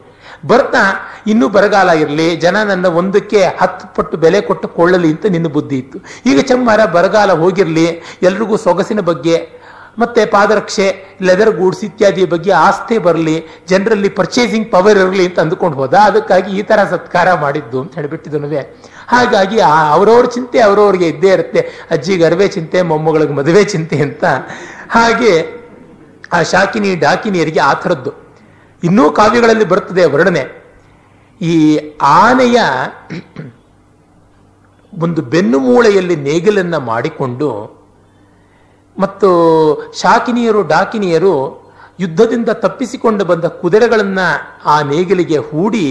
ಬರ್ತಾ 0.45 0.81
ಇನ್ನೂ 1.27 1.49
ಬರಗಾಲ 1.49 1.89
ಇರಲಿ, 1.89 2.35
ಜನ 2.35 2.63
ನನ್ನ 2.63 2.85
ಒಂದಕ್ಕೆ 2.85 3.43
ಹತ್ತು 3.61 3.95
ಪಟ್ಟು 3.95 4.17
ಬೆಲೆ 4.17 4.41
ಕೊಟ್ಟು 4.41 4.67
ಕೊಳ್ಳಲಿ 4.67 5.09
ಅಂತ 5.09 5.25
ನಿನ್ನ 5.25 5.47
ಬುದ್ಧಿ 5.47 5.77
ಇತ್ತು. 5.77 5.99
ಈಗ 6.25 6.39
ಚಮ್ಮಾರ 6.39 6.85
ಬರಗಾಲ 6.85 7.31
ಹೋಗಿರಲಿ, 7.31 7.85
ಎಲ್ರಿಗೂ 8.21 8.57
ಸೊಗಸಿನ 8.57 8.99
ಬಗ್ಗೆ 8.99 9.64
ಮತ್ತೆ 9.99 10.25
ಪಾದರಕ್ಷೆ 10.25 11.17
ಲೆದರ್ 11.21 11.57
ಗೂಡ್ಸ್ 11.57 11.83
ಇತ್ಯಾದಿ 11.83 12.25
ಬಗ್ಗೆ 12.25 12.51
ಆಸ್ತಿ 12.51 12.97
ಬರಲಿ, 12.97 13.43
ಜನರಲ್ಲಿ 13.67 14.09
ಪರ್ಚೇಸಿಂಗ್ 14.09 14.71
ಪವರ್ 14.71 14.97
ಇರಲಿ 14.97 15.25
ಅಂತ 15.25 15.39
ಅಂದುಕೊಂಡು 15.39 15.77
ಹೋದ. 15.77 15.93
ಅದಕ್ಕಾಗಿ 15.93 16.59
ಈ 16.59 16.63
ತರ 16.63 16.79
ಸತ್ಕಾರ 16.89 17.33
ಮಾಡಿದ್ದು 17.33 17.81
ಅಂತ 17.81 17.95
ಹೇಳಿಬಿಟ್ಟಿದನುವೆ 17.95 18.59
ಹಾಗಾಗಿ 19.07 19.59
ಅವ್ರವ್ರ 19.59 20.25
ಚಿಂತೆ 20.25 20.59
ಅವರವ್ರಿಗೆ 20.59 21.07
ಇದ್ದೇ 21.07 21.27
ಇರುತ್ತೆ. 21.27 21.87
ಅಜ್ಜಿ 21.91 22.17
ಗರ್ವೆ 22.17 22.47
ಚಿಂತೆ, 22.47 22.81
ಮೊಮ್ಮಗಳಿಗೆ 22.81 23.33
ಮದುವೆ 23.33 23.63
ಚಿಂತೆ 23.63 24.01
ಅಂತ. 24.01 24.25
ಹಾಗೆ 24.91 25.63
ಆ 26.33 26.41
ಶಾಕಿನಿ, 26.41 26.95
ಡಾಕಿನಿಯರಿಗೆ 26.95 27.59
ಆ 27.59 27.73
ಥರದ್ದು. 27.73 28.13
ಇನ್ನೂ 28.83 29.11
ಕಾವ್ಯಗಳಲ್ಲಿ 29.11 29.65
ಬರ್ತದೆ 29.65 30.05
ವರ್ಣನೆ. 30.05 30.65
ಈ 31.41 31.79
ಆನೆಯ 32.01 32.59
ಒಂದು 34.97 35.21
ಬೆನ್ನು 35.21 35.59
ಮೂಳೆಯಲ್ಲಿ 35.59 36.15
ನೇಗಿಲನ್ನ 36.15 36.77
ಮಾಡಿಕೊಂಡು 36.77 37.74
ಮತ್ತು 38.99 39.29
ಶಾಕಿನಿಯರು, 40.01 40.61
ಡಾಕಿನಿಯರು 40.63 41.35
ಯುದ್ಧದಿಂದ 41.99 42.49
ತಪ್ಪಿಸಿಕೊಂಡು 42.49 43.25
ಬಂದ 43.25 43.45
ಕುದುರೆಗಳನ್ನ 43.45 44.19
ಆ 44.65 44.81
ನೇಗಿಲಿಗೆ 44.81 45.37
ಹೂಡಿ 45.37 45.85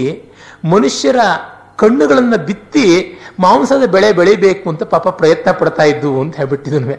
ಮನುಷ್ಯರ 0.65 1.19
ಕಣ್ಣುಗಳನ್ನು 1.75 2.37
ಬಿತ್ತಿ 2.45 2.85
ಮಾಂಸದ 3.39 3.85
ಬೆಳೆ 3.89 4.11
ಬೆಳಿಬೇಕು 4.13 4.69
ಅಂತ 4.69 4.83
ಪಾಪ 4.83 5.07
ಪ್ರಯತ್ನ 5.09 5.51
ಪಡ್ತಾ 5.51 5.83
ಇದ್ದು 5.83 6.21
ಅಂತ 6.21 6.35
ಹೇಳ್ಬಿಟ್ಟಿದ್ವಿ 6.35 6.97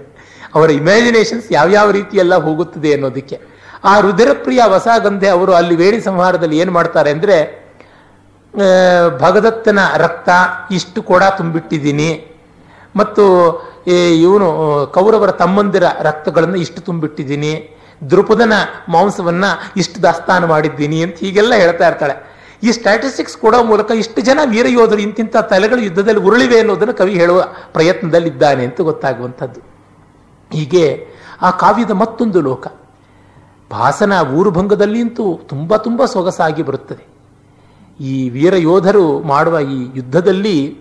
ಅವರ 0.54 0.70
ಇಮ್ಯಾಜಿನೇಷನ್ಸ್ 0.70 1.46
ಯಾವ್ಯಾವ 1.52 1.90
ರೀತಿಯೆಲ್ಲ 1.90 2.34
ಹೋಗುತ್ತದೆ 2.34 2.92
ಅನ್ನೋದಕ್ಕೆ. 2.92 3.36
ಆ 3.84 3.92
ಹೃದಯಪ್ರಿಯ 4.00 4.60
ಹೊಸ 4.66 4.88
ಗಂಧೆ 5.02 5.28
ಅವರು 5.28 5.52
ಅಲ್ಲಿ 5.52 5.76
ವೇಣಿ 5.76 6.00
ಸಂಹಾರದಲ್ಲಿ 6.00 6.58
ಏನು 6.58 6.72
ಮಾಡ್ತಾರೆ 6.72 7.10
ಅಂದ್ರೆ 7.10 7.36
ಭಗದತ್ತನ 9.18 9.78
ರಕ್ತ 9.96 10.28
ಇಷ್ಟು 10.70 11.02
ಕೂಡ 11.02 11.22
ತುಂಬಿಟ್ಟಿದ್ದೀನಿ. 11.38 12.10
ಮತ್ತು 12.96 13.24
ಇವನು 14.20 14.46
ಕೌರವರ 14.94 15.30
ತಮ್ಮಂದಿರ 15.30 15.82
ರಕ್ತಗಳನ್ನು 16.00 16.56
ಇಷ್ಟು 16.56 16.80
ತುಂಬಿಟ್ಟಿದ್ದೀನಿ 16.80 17.52
ದೃಪದನ 18.10 18.52
ಮಾಂಸವನ್ನ 18.88 19.44
ಇಷ್ಟು 19.76 20.02
ದಾಸ್ತಾನ 20.02 20.44
ಮಾಡಿದ್ದೀನಿ 20.44 21.02
ಅಂತ 21.02 21.16
ಹೀಗೆಲ್ಲ 21.16 21.54
ಹೇಳ್ತಾ 21.54 21.88
ಇರ್ತಾಳೆ. 21.88 22.36
ಈ 22.62 22.72
ಸ್ಟ್ಯಾಟಿಸ್ಟಿಕ್ಸ್ 22.72 23.36
ಕೊಡೋ 23.36 23.62
ಮೂಲಕ 23.62 23.90
ಇಷ್ಟು 23.90 24.20
ಜನ 24.20 24.40
ವೀರ 24.44 24.66
ಯೋಧರು 24.68 24.98
ಇಂತಿಂಥ 24.98 25.36
ತಲೆಗಳು 25.36 25.80
ಯುದ್ಧದಲ್ಲಿ 25.80 26.20
ಉರುಳಿವೆ 26.20 26.58
ಅನ್ನೋದನ್ನು 26.58 26.94
ಕವಿ 26.94 27.14
ಹೇಳುವ 27.14 27.46
ಪ್ರಯತ್ನದಲ್ಲಿದ್ದಾನೆ 27.72 28.64
ಅಂತ 28.64 28.80
ಗೊತ್ತಾಗುವಂಥದ್ದು. 28.80 29.60
ಹೀಗೆ 30.52 31.08
ಆ 31.42 31.50
ಕಾವ್ಯದ 31.50 31.90
ಮತ್ತೊಂದು 31.90 32.40
ಲೋಕ. 32.40 32.66
ಭಾಸನ 33.70 34.12
ಊರುಭಂಗದಲ್ಲಿ 34.34 35.00
ಅಂತೂ 35.00 35.40
ತುಂಬ 35.48 35.76
ತುಂಬ 35.76 36.04
ಸೊಗಸಾಗಿ 36.04 36.62
ಬರುತ್ತದೆ. 36.62 37.06
ಈ 38.00 38.28
ವೀರ 38.28 38.54
ಯೋಧರು 38.54 39.20
ಮಾಡುವ 39.20 39.60
ಈ 39.60 39.88
ಯುದ್ಧದಲ್ಲಿ 39.94 40.78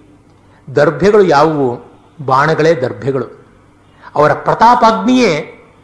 ದರ್ಭೆಗಳು 0.75 1.23
ಯಾವುವು? 1.23 1.84
ಬಾಣಗಳೇ 2.25 2.73
ದರ್ಭೆಗಳು 2.73 3.25
ಅವರ 4.15 4.33
ಪ್ರತಾಪಾಗ್ನಿಯೇ 4.33 5.35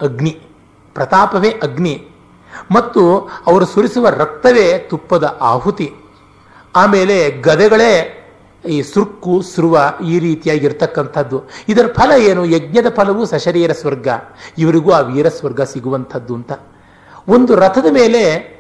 ಅಗ್ನಿ. 0.02 0.42
ಪ್ರತಾಪವೇ 0.94 1.50
ಅಗ್ನಿ. 1.50 2.08
ಮತ್ತು 2.72 3.30
ಅವರು 3.48 3.66
ಸುರಿಸುವ 3.66 4.10
ರಕ್ತವೇ 4.10 4.78
ತುಪ್ಪದ 4.78 5.38
ಆಹುತಿ. 5.42 5.94
ಆಮೇಲೆ 6.76 7.32
ಗದೆಗಳೇ 7.32 8.18
ಈ 8.70 8.82
ಸುರ್ಕು, 8.82 9.42
ಸುರುವ 9.42 9.94
ಈ 10.06 10.20
ರೀತಿಯಾಗಿರ್ತಕ್ಕಂಥದ್ದು. 10.20 11.44
ಇದರ 11.70 11.88
ಫಲ 11.88 12.12
ಏನು? 12.12 12.46
ಯಜ್ಞದ 12.46 12.94
ಫಲವು 12.96 13.26
ಸಶರೀರ 13.26 13.72
ಸ್ವರ್ಗ. 13.72 14.08
ಇವರಿಗೂ 14.58 14.92
ಆ 14.92 15.00
ವೀರ 15.00 15.30
ಸ್ವರ್ಗ 15.30 15.62
ಸಿಗುವಂಥದ್ದು 15.62 16.36
ಅಂತ. 16.36 16.52
ಒಂದು 17.28 17.56
ರಥದ 17.56 17.86
ಮೇಲೆ 17.92 18.52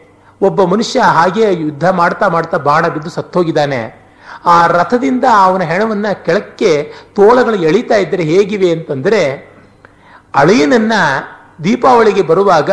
ಒಬ್ಬ 0.42 0.64
ಮನುಷ್ಯ 0.64 1.00
ಹಾಗೆ 1.00 1.54
ಯುದ್ಧ 1.54 1.90
ಮಾಡ್ತಾ 1.90 2.28
ಮಾಡ್ತಾ 2.28 2.58
ಬಾಣ 2.58 2.88
ಬಿದ್ದು 2.88 3.10
ಸತ್ತೋಗಿದ್ದಾನೆ. 3.10 4.01
ಆ 4.46 4.68
ರಥದಿಂದ 4.68 5.24
ಅವನ 5.44 5.62
ಹೆಣವನ್ನ 5.62 6.06
ಕೆಳಕ್ಕೆ 6.26 6.94
ತೋಳಗಳು 7.16 7.56
ಎಳಿತಾ 7.56 7.96
ಇದ್ದರೆ 7.96 8.24
ಹೇಗಿವೆ 8.24 8.72
ಅಂತಂದ್ರೆ 8.72 9.52
ಅಳಿಯನನ್ನ 10.36 10.94
ದೀಪಾವಳಿಗೆ 11.64 12.22
ಬರುವಾಗ 12.22 12.72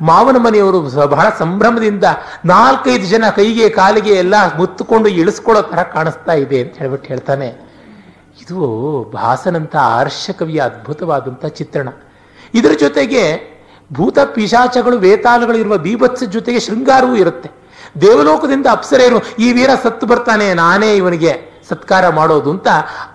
ಮಾವನ 0.00 0.36
ಮನೆಯವರು 0.36 0.80
ಬಹಳ 1.06 1.26
ಸಂಭ್ರಮದಿಂದ 1.38 2.04
ನಾಲ್ಕೈದು 2.44 3.06
ಜನ 3.06 3.24
ಕೈಗೆ 3.36 3.68
ಕಾಲಿಗೆ 3.68 4.10
ಎಲ್ಲ 4.10 4.56
ಮುತ್ತುಕೊಂಡು 4.56 5.08
ಇಳಿಸ್ಕೊಳ್ಳೋ 5.08 5.62
ತರ 5.62 5.82
ಕಾಣಿಸ್ತಾ 5.82 6.32
ಇದೆ 6.32 6.60
ಅಂತ 6.60 6.76
ಹೇಳ್ಬಿಟ್ಟು 6.76 7.08
ಹೇಳ್ತಾನೆ. 7.08 7.48
ಇದು 8.42 8.58
ಭಾಸನಂಥ 9.14 9.76
ಆರ್ಷ 9.76 10.30
ಕವಿಯ 10.30 10.60
ಅದ್ಭುತವಾದಂಥ 10.60 11.46
ಚಿತ್ರಣ. 11.46 11.88
ಇದರ 12.54 12.70
ಜೊತೆಗೆ 12.80 13.22
ಭೂತ 13.92 14.18
ಪಿಶಾಚಗಳು, 14.18 14.98
ವೇತಾಲಗಳು 14.98 15.58
ಇರುವ 15.58 15.78
ಬೀಭತ್ಸ 15.78 16.22
ಜೊತೆಗೆ 16.22 16.60
ಶೃಂಗಾರವೂ 16.60 17.16
ಇರುತ್ತೆ. 17.16 17.50
ದೇವಲೋಕದಿಂದ 18.04 18.66
ಅಪ್ಸರೇನು 18.76 19.18
ಈ 19.44 19.48
ವೀರ 19.56 19.70
ಸತ್ತು 19.84 20.06
ಬರ್ತಾನೆ, 20.12 20.46
ನಾನೇ 20.62 20.90
ಇವನಿಗೆ 21.00 21.32
ಸತ್ಕಾರ 21.70 22.04
ಮಾಡೋದು 22.18 22.50
ಅಂತ 22.54 22.68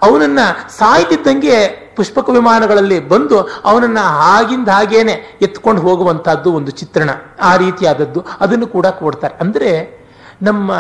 ಅವನನ್ನ 0.06 0.40
ಸಾಯ್ತಿದ್ದಂಗೆ 0.80 1.56
ಪುಷ್ಪಕ 1.98 2.30
ವಿಮಾನಗಳಲ್ಲಿ 2.38 2.98
ಬಂದು 3.12 3.38
ಅವನನ್ನ 3.70 4.02
ಆಗಿಂದ 4.36 4.70
ಹಾಗೇನೆ 4.78 5.16
ಎತ್ಕೊಂಡು 5.48 5.82
ಹೋಗುವಂತಹದ್ದು 5.86 6.50
ಒಂದು 6.60 6.72
ಚಿತ್ರಣ, 6.82 7.10
ಆ 7.50 7.52
ರೀತಿಯಾದದ್ದು 7.64 8.20
ಅದನ್ನು 8.44 8.68
ಕೂಡ 8.76 8.88
ಕೊಡ್ತಾರೆ. 9.02 9.36
ಅಂದ್ರೆ 9.44 9.72
ನಮ್ಮ 10.48 10.72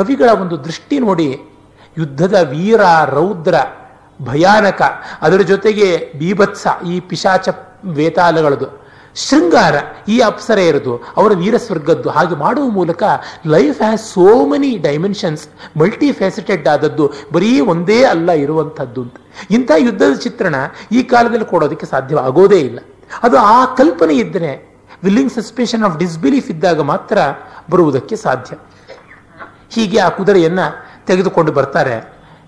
ಕವಿಗಳ 0.00 0.30
ಒಂದು 0.42 0.56
ದೃಷ್ಟಿ 0.66 0.96
ನೋಡಿ, 1.06 1.28
ಯುದ್ಧದ 2.00 2.36
ವೀರ, 2.52 2.82
ರೌದ್ರ, 3.16 3.54
ಭಯಾನಕ, 4.20 4.82
ಅದರ 5.26 5.40
ಜೊತೆಗೆ 5.52 5.88
ಬೀಭತ್ಸ, 6.20 6.66
ಈ 6.92 6.94
ಪಿಶಾಚ 7.10 7.48
ವೇತಾಲಗಳದು. 7.98 8.68
ಶೃಂಗಾರ 9.26 9.74
ಈ 10.14 10.16
ಅಪ್ಸರ 10.28 10.58
ಇರೋದು, 10.70 10.92
ಅವರ 11.18 11.32
ವೀರ 11.42 11.56
ಸ್ವರ್ಗದ್ದು 11.66 12.08
ಹಾಗೆ 12.16 12.36
ಮಾಡುವ 12.44 12.66
ಮೂಲಕ 12.78 13.02
life 13.54 13.80
has 13.84 14.04
so 14.14 14.26
many 14.52 14.70
dimensions 14.88 15.44
multifaceted 16.12 16.68
ಆದದ್ದು, 16.74 17.06
ಬರೀ 17.32 17.50
ಒಂದೇ 17.72 17.98
ಅಲ್ಲ 18.12 18.30
ಇರುವಂಥದ್ದು 18.44 19.02
ಅಂತ. 19.06 19.16
ಇಂಥ 19.50 19.70
ಯುದ್ಧದ 19.86 20.14
ಚಿತ್ರಣ 20.26 20.54
ಈ 20.92 21.02
ಕಾಲದಲ್ಲಿ 21.12 21.48
ಕೊಡೋದಕ್ಕೆ 21.54 21.86
ಸಾಧ್ಯವಾಗೋದೇ 21.94 22.60
ಇಲ್ಲ. 22.68 22.78
ಅದು 23.22 23.36
ಆ 23.56 23.58
ಕಲ್ಪನೆ 23.80 24.14
ಇದ್ದರೆ 24.14 24.52
ವಿಲ್ಲಿಂಗ್ 25.04 25.32
ಸಸ್ಪೆಷನ್ 25.32 25.84
ಆಫ್ 25.88 25.96
ಡಿಸ್ಬಿಲೀಫ್ 25.98 26.48
ಇದ್ದಾಗ 26.50 26.80
ಮಾತ್ರ 26.92 27.18
ಬರುವುದಕ್ಕೆ 27.70 28.16
ಸಾಧ್ಯ. 28.16 28.52
ಹೀಗೆ 29.74 29.98
ಆ 30.06 30.08
ಕುದುರೆಯನ್ನು 30.08 30.66
ತೆಗೆದುಕೊಂಡು 31.06 31.52
ಬರ್ತಾರೆ. 31.52 31.96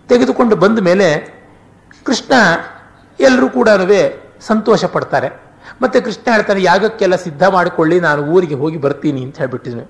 ತೆಗೆದುಕೊಂಡು 0.09 0.55
ಬಂದ 0.57 0.79
ಮೇಲೆ 0.79 1.07
ಕೃಷ್ಣ 2.07 2.33
ಎಲ್ಲರೂ 3.21 3.49
ಕೂಡ 3.59 3.69
ಸಂತೋಷ 4.49 4.85
ಪಡ್ತಾರೆ 4.85 5.29
ಮತ್ತೆ 5.83 5.99
ಕೃಷ್ಣ 6.07 6.27
ಹೇಳ್ತಾನೆ, 6.35 6.61
ಯಾಗಕ್ಕೆಲ್ಲ 6.71 7.17
ಸಿದ್ಧ 7.27 7.43
ಮಾಡಿಕೊಳ್ಳಿ, 7.57 7.97
ನಾನು 8.07 8.23
ಊರಿಗೆ 8.35 8.57
ಹೋಗಿ 8.63 8.79
ಬರ್ತೀನಿ 8.87 9.21
ಅಂತ 9.27 9.39
ಹೇಳ್ಬಿಟ್ಟಿದ್ವಿ 9.43 9.85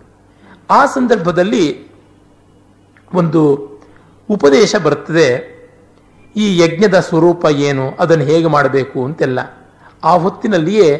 ಆ 0.78 0.80
ಸಂದರ್ಭದಲ್ಲಿ 0.96 1.64
ಒಂದು 3.20 3.40
ಉಪದೇಶ 4.28 4.74
ಬರ್ತದೆ, 4.86 5.28
ಈ 6.36 6.44
ಯಜ್ಞದ 6.62 6.96
ಸ್ವರೂಪ 7.08 7.44
ಏನು, 7.68 7.86
ಅದನ್ನು 8.02 8.24
ಹೇಗೆ 8.32 8.48
ಮಾಡಬೇಕು 8.56 8.98
ಅಂತೆಲ್ಲ. 9.08 9.40
ಆ 10.02 10.12
ಹೊತ್ತಿನಲ್ಲಿಯೇ 10.24 10.90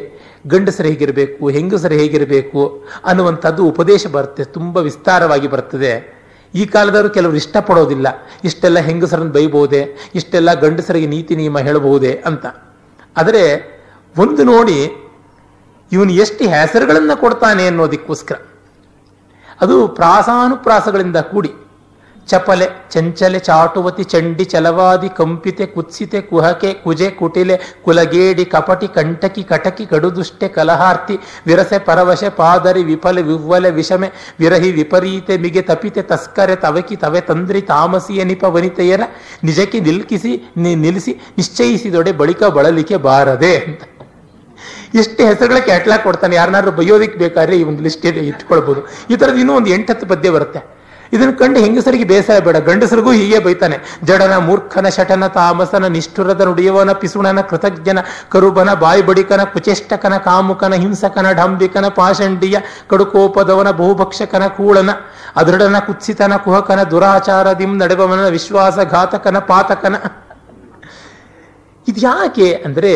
ಗಂಡಸರು 0.53 0.89
ಹೇಗಿರಬೇಕು, 0.91 1.43
ಹೆಂಗಸರು 1.57 1.97
ಹೇಗಿರಬೇಕು 2.01 2.63
ಅನ್ನುವಂಥದ್ದು 3.11 3.63
ಉಪದೇಶ 3.73 4.03
ಬರುತ್ತೆ, 4.17 4.43
ತುಂಬ 4.57 4.77
ವಿಸ್ತಾರವಾಗಿ 4.89 5.49
ಬರ್ತದೆ. 5.55 5.93
ಈ 6.55 6.63
ಕಾಲದವರು 6.75 7.09
ಕೆಲವರು 7.17 7.39
ಇಷ್ಟಪಡೋದಿಲ್ಲ, 7.43 8.07
ಇಷ್ಟೆಲ್ಲ 8.49 8.79
ಹೆಂಗಸರನ್ನು 8.89 9.35
ಬೈಬಹುದೇ 9.37 9.83
ಇಷ್ಟೆಲ್ಲ 10.21 10.53
ಗಂಡಸರಿಗೆ 10.65 11.09
ನೀತಿ 11.15 11.35
ನಿಯಮ 11.41 11.59
ಹೇಳಬಹುದೇ 11.67 12.13
ಅಂತ. 12.31 12.47
ಆದರೆ 13.17 13.45
ಒಂದು 14.17 14.45
ನೋಡಿ 14.45 14.79
ಇವನು 15.93 16.13
ಎಷ್ಟು 16.13 16.45
ಹೆಸರುಗಳನ್ನು 16.45 17.21
ಕೊಡ್ತಾನೆ 17.21 17.67
ಅನ್ನೋದಕ್ಕೋಸ್ಕರ. 17.67 18.35
ಅದು 19.61 19.89
ಪ್ರಾಸಾನುಪ್ರಾಸಗಳಿಂದ 19.89 21.17
ಕೂಡಿ. 21.17 21.53
ಚಪಲೆ, 22.29 22.69
ಚಂಚಲೆ, 22.91 23.39
ಚಾಟುವತಿ, 23.39 24.05
ಚಂಡಿ, 24.05 24.45
ಚಲವಾದಿ, 24.45 25.09
ಕಂಪಿತೆ, 25.09 25.67
ಕುತ್ಸಿತೆ, 25.67 26.21
ಕುಹಕೆ, 26.21 26.75
ಕುಜೆ, 26.75 27.11
ಕುಟಿಲೆ, 27.11 27.61
ಕುಲಗೇಡಿ, 27.85 28.45
ಕಪಟಿ, 28.45 28.89
ಕಂಟಕಿ, 28.89 29.43
ಕಟಕಿ, 29.43 29.87
ಕಡುದುಷ್ಟೆ, 29.87 30.49
ಕಲಹಾರ್ತಿ, 30.49 31.19
ವಿರಸೆ, 31.47 31.79
ಪರವಶೆ, 31.79 32.29
ಪಾದರಿ, 32.29 32.85
ವಿಫಲ, 32.85 33.21
ವಿವ್ವಲೆ, 33.21 33.71
ವಿಷಮೆ, 33.71 34.13
ವಿರಹಿ, 34.39 34.73
ವಿಪರೀತೆ, 34.73 35.37
ಮಿಗೆ, 35.37 35.63
ತಪಿತೆ, 35.63 36.03
ತಸ್ಕರೆ, 36.03 36.57
ತವಕಿ, 36.57 36.97
ತವೆ, 36.97 37.21
ತಂದ್ರಿ, 37.21 37.63
ತಾಮಸಿಯ, 37.63 38.25
ನಿಪ, 38.25 38.45
ವನಿತೆಯರ, 38.45 39.01
ನಿಜಕ್ಕೆ 39.45 39.81
ನಿಲ್ಕಿಸಿ 39.81 40.53
ನಿಲ್ಲಿಸಿ, 40.57 41.13
ನಿಶ್ಚಯಿಸಿದೊಡೆ 41.13 42.13
ಬಳಿಕ 42.13 42.45
ಬಳಲಿಕೆ 42.45 42.97
ಬಾರದೆ 42.97 43.59
ಅಂತ. 43.59 44.00
ಎಷ್ಟು 45.01 45.21
ಹೆಸರುಗಳ 45.31 45.61
ಕ್ಯಾಟ್ಲಾಗ್ 45.71 46.05
ಕೊಡ್ತಾನೆ, 46.09 46.35
ಯಾರನ್ನಾದ್ರೂ 46.41 46.75
ಬಯೋದಿಕ್ 46.81 47.17
ಬೇಕಾದ್ರೆ 47.23 47.57
ಈ 47.61 47.65
ಒಂದು 47.71 47.83
ಲಿಸ್ಟ್ 47.87 48.05
ಇಟ್ಕೊಳ್ಬಹುದು 48.33 48.83
ಈ 49.13 49.17
ತರದ 49.23 49.39
ಇನ್ನೂ 49.45 49.57
ಒಂದು 49.61 49.71
ಎಂಟತ್ತು 49.77 50.07
ಪದ್ಯ 50.13 50.31
ಬರುತ್ತೆ. 50.37 50.63
ಇದನ್ನು 51.15 51.33
ಕಂಡು 51.39 51.59
ಹೆಂಗಸರಿಗೆ 51.63 52.05
ಬೇಸರ 52.11 52.41
ಬೇಡ. 52.47 52.57
ಗಂಡಸರಿಗೂ 52.67 53.13
ಹೀಗೆ 53.21 53.39
ಬೈತಾನೆ, 53.45 53.77
ಜಡನ 54.09 54.35
ಮೂರ್ಖನ 54.49 54.87
ಶಟನ 54.97 55.25
ತಾಮಸನ 55.37 55.87
ನಿಷ್ಠುರದ 55.95 56.43
ನುಡಿಯವನ 56.49 56.93
ಪಿಸುಣನ 57.01 57.41
ಕೃತಜ್ಞನ 57.51 57.99
ಕರುಬನ 58.33 58.71
ಬಾಯಿ 58.83 59.03
ಬಡಿಕನ 59.09 59.45
ಕುಚೇಷ್ಟಕನ 59.55 60.17
ಕಾಮುಕನ 60.27 60.75
ಹಿಂಸಕನ 60.83 61.31
ಡಂಬಿಕನ 61.39 61.89
ಪಾಷಂಡಿಯ 61.99 62.59
ಕಡುಕೋಪದವನ 62.91 63.71
ಬಹುಭಕ್ಷಕನ 63.81 64.47
ಕೂಳನ 64.59 64.91
ಅದೃಢನ 65.43 65.81
ಕುತ್ಸಿತನ 65.89 66.37
ಕುಹಕನ 66.45 66.83
ದುರಾಚಾರದಿಂ 66.93 67.75
ನಡೆಬವನ 67.83 68.29
ವಿಶ್ವಾಸಘಾತಕನ 68.37 69.39
ಪಾತಕನ. 69.51 69.97
ಇದ್ಯಾಕೆ 71.87 72.49
ಅಂದ್ರೆ 72.69 72.95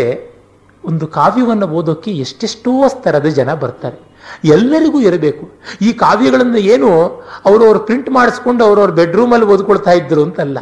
ಒಂದು 0.84 1.06
ಕಾವ್ಯವನ್ನು 1.06 1.66
ಓದೋಕ್ಕೆ 1.66 2.10
ಎಷ್ಟೆಷ್ಟೋ 2.10 2.88
ಸ್ತರದ 2.88 3.26
ಜನ 3.26 3.54
ಬರ್ತಾರೆ. 3.54 4.14
ಎಲ್ಲರಿಗೂ 4.44 5.00
ಇರಬೇಕು. 5.00 5.50
ಈ 5.80 5.92
ಕಾವ್ಯಗಳನ್ನು 5.92 6.56
ಏನು 6.56 7.02
ಅವರವ್ರು 7.44 7.78
ಪ್ರಿಂಟ್ 7.78 8.10
ಮಾಡಿಸ್ಕೊಂಡು 8.10 8.64
ಅವರವ್ರ 8.64 8.90
ಬೆಡ್ರೂಮಲ್ಲಿ 8.90 9.46
ಓದ್ಕೊಳ್ತಾ 9.46 9.90
ಇದ್ರು 9.90 10.22
ಅಂತಲ್ಲ. 10.22 10.58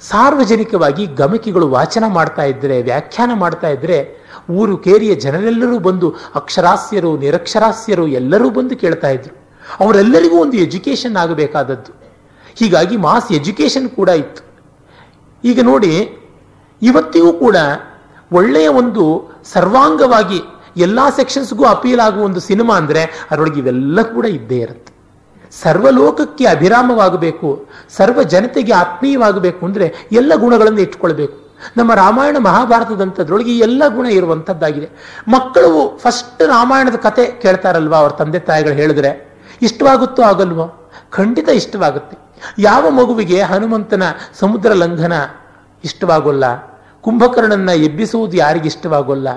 ಸಾರ್ವಜನಿಕವಾಗಿ 0.00 1.06
ಗಮಕಿಗಳು 1.06 1.68
ವಾಚನ 1.68 2.04
ಮಾಡ್ತಾ 2.06 2.42
ಇದ್ರೆ, 2.42 2.82
ವ್ಯಾಖ್ಯಾನ 2.82 3.30
ಮಾಡ್ತಾ 3.34 3.68
ಇದ್ರೆ, 3.68 4.16
ಊರು 4.50 4.76
ಕೇರಿಯ 4.76 5.14
ಜನರೆಲ್ಲರೂ 5.14 5.78
ಬಂದು 5.78 6.14
ಅಕ್ಷರಾಸ್ಯರು, 6.34 7.16
ನಿರಕ್ಷರಾಸ್ಯರು 7.16 8.06
ಎಲ್ಲರೂ 8.06 8.50
ಬಂದು 8.50 8.76
ಕೇಳ್ತಾ 8.76 9.08
ಇದ್ರು. 9.08 9.42
ಅವರೆಲ್ಲರಿಗೂ 9.84 10.36
ಒಂದು 10.36 10.56
ಎಜುಕೇಷನ್ 10.56 11.16
ಆಗಬೇಕಾದದ್ದು. 11.16 11.92
ಹೀಗಾಗಿ 12.56 12.96
ಮಾಸ್ 12.96 13.32
ಎಜುಕೇಷನ್ 13.32 13.88
ಕೂಡ 13.88 14.08
ಇತ್ತು. 14.08 14.42
ಈಗ 15.44 15.62
ನೋಡಿ, 15.62 16.18
ಇವತ್ತಿಗೂ 16.82 17.32
ಕೂಡ 17.32 17.56
ಒಳ್ಳೆಯ 18.38 18.68
ಒಂದು 18.80 19.04
ಸರ್ವಾಂಗವಾಗಿ 19.52 20.40
ಎಲ್ಲ 20.86 21.00
ಸೆಕ್ಷನ್ಸ್ಗೂ 21.16 21.64
ಅಪೀಲ್ 21.64 22.00
ಆಗುವ 22.00 22.22
ಒಂದು 22.24 22.40
ಸಿನಿಮಾ 22.40 22.74
ಅಂದರೆ 22.76 23.02
ಅದರೊಳಗೆ 23.30 23.58
ಇವೆಲ್ಲ 23.62 24.02
ಕೂಡ 24.14 24.26
ಇದ್ದೇ 24.38 24.58
ಇರುತ್ತೆ. 24.66 24.92
ಸರ್ವಲೋಕಕ್ಕೆ 25.62 26.44
ಅಭಿರಾಮವಾಗಬೇಕು 26.46 27.48
ಸರ್ವ 27.96 28.22
ಜನತೆಗೆ 28.34 28.72
ಆತ್ಮೀಯವಾಗಬೇಕು 28.72 29.66
ಅಂದರೆ 29.66 29.86
ಎಲ್ಲ 30.12 30.32
ಗುಣಗಳನ್ನು 30.44 30.80
ಇಟ್ಕೊಳ್ಬೇಕು 30.80 31.36
ನಮ್ಮ 31.76 31.94
ರಾಮಾಯಣ 31.94 32.36
ಮಹಾಭಾರತದಂಥದ್ರೊಳಗೆ 32.46 33.52
ಎಲ್ಲ 33.58 33.82
ಗುಣ 33.96 34.06
ಇರುವಂಥದ್ದಾಗಿದೆ 34.06 34.88
ಮಕ್ಕಳು 35.34 35.70
ಫಸ್ಟ್ 36.02 36.42
ರಾಮಾಯಣದ 36.54 36.96
ಕತೆ 36.96 37.24
ಕೇಳ್ತಾರಲ್ವಾ 37.42 37.98
ಅವ್ರ 37.98 38.12
ತಂದೆ 38.20 38.38
ತಾಯಿಗಳು 38.38 38.74
ಹೇಳಿದ್ರೆ? 38.74 39.10
ಇಷ್ಟವಾಗುತ್ತೋ 39.62 40.22
ಆಗಲ್ವೋ? 40.22 40.66
ಖಂಡಿತ 41.16 41.48
ಇಷ್ಟವಾಗುತ್ತೆ. 41.48 42.16
ಯಾವ 42.58 42.90
ಮಗುವಿಗೆ 42.90 43.38
ಹನುಮಂತನ 43.42 44.02
ಸಮುದ್ರ 44.40 44.72
ಲಂಘನ 44.72 45.14
ಇಷ್ಟವಾಗೋಲ್ಲ? 45.84 46.44
ಕುಂಭಕರ್ಣನ್ನ 47.02 47.68
ಎಬ್ಬಿಸುವುದು 47.68 48.36
ಯಾರಿಗಿಷ್ಟವಾಗೋಲ್ಲ? 48.36 49.28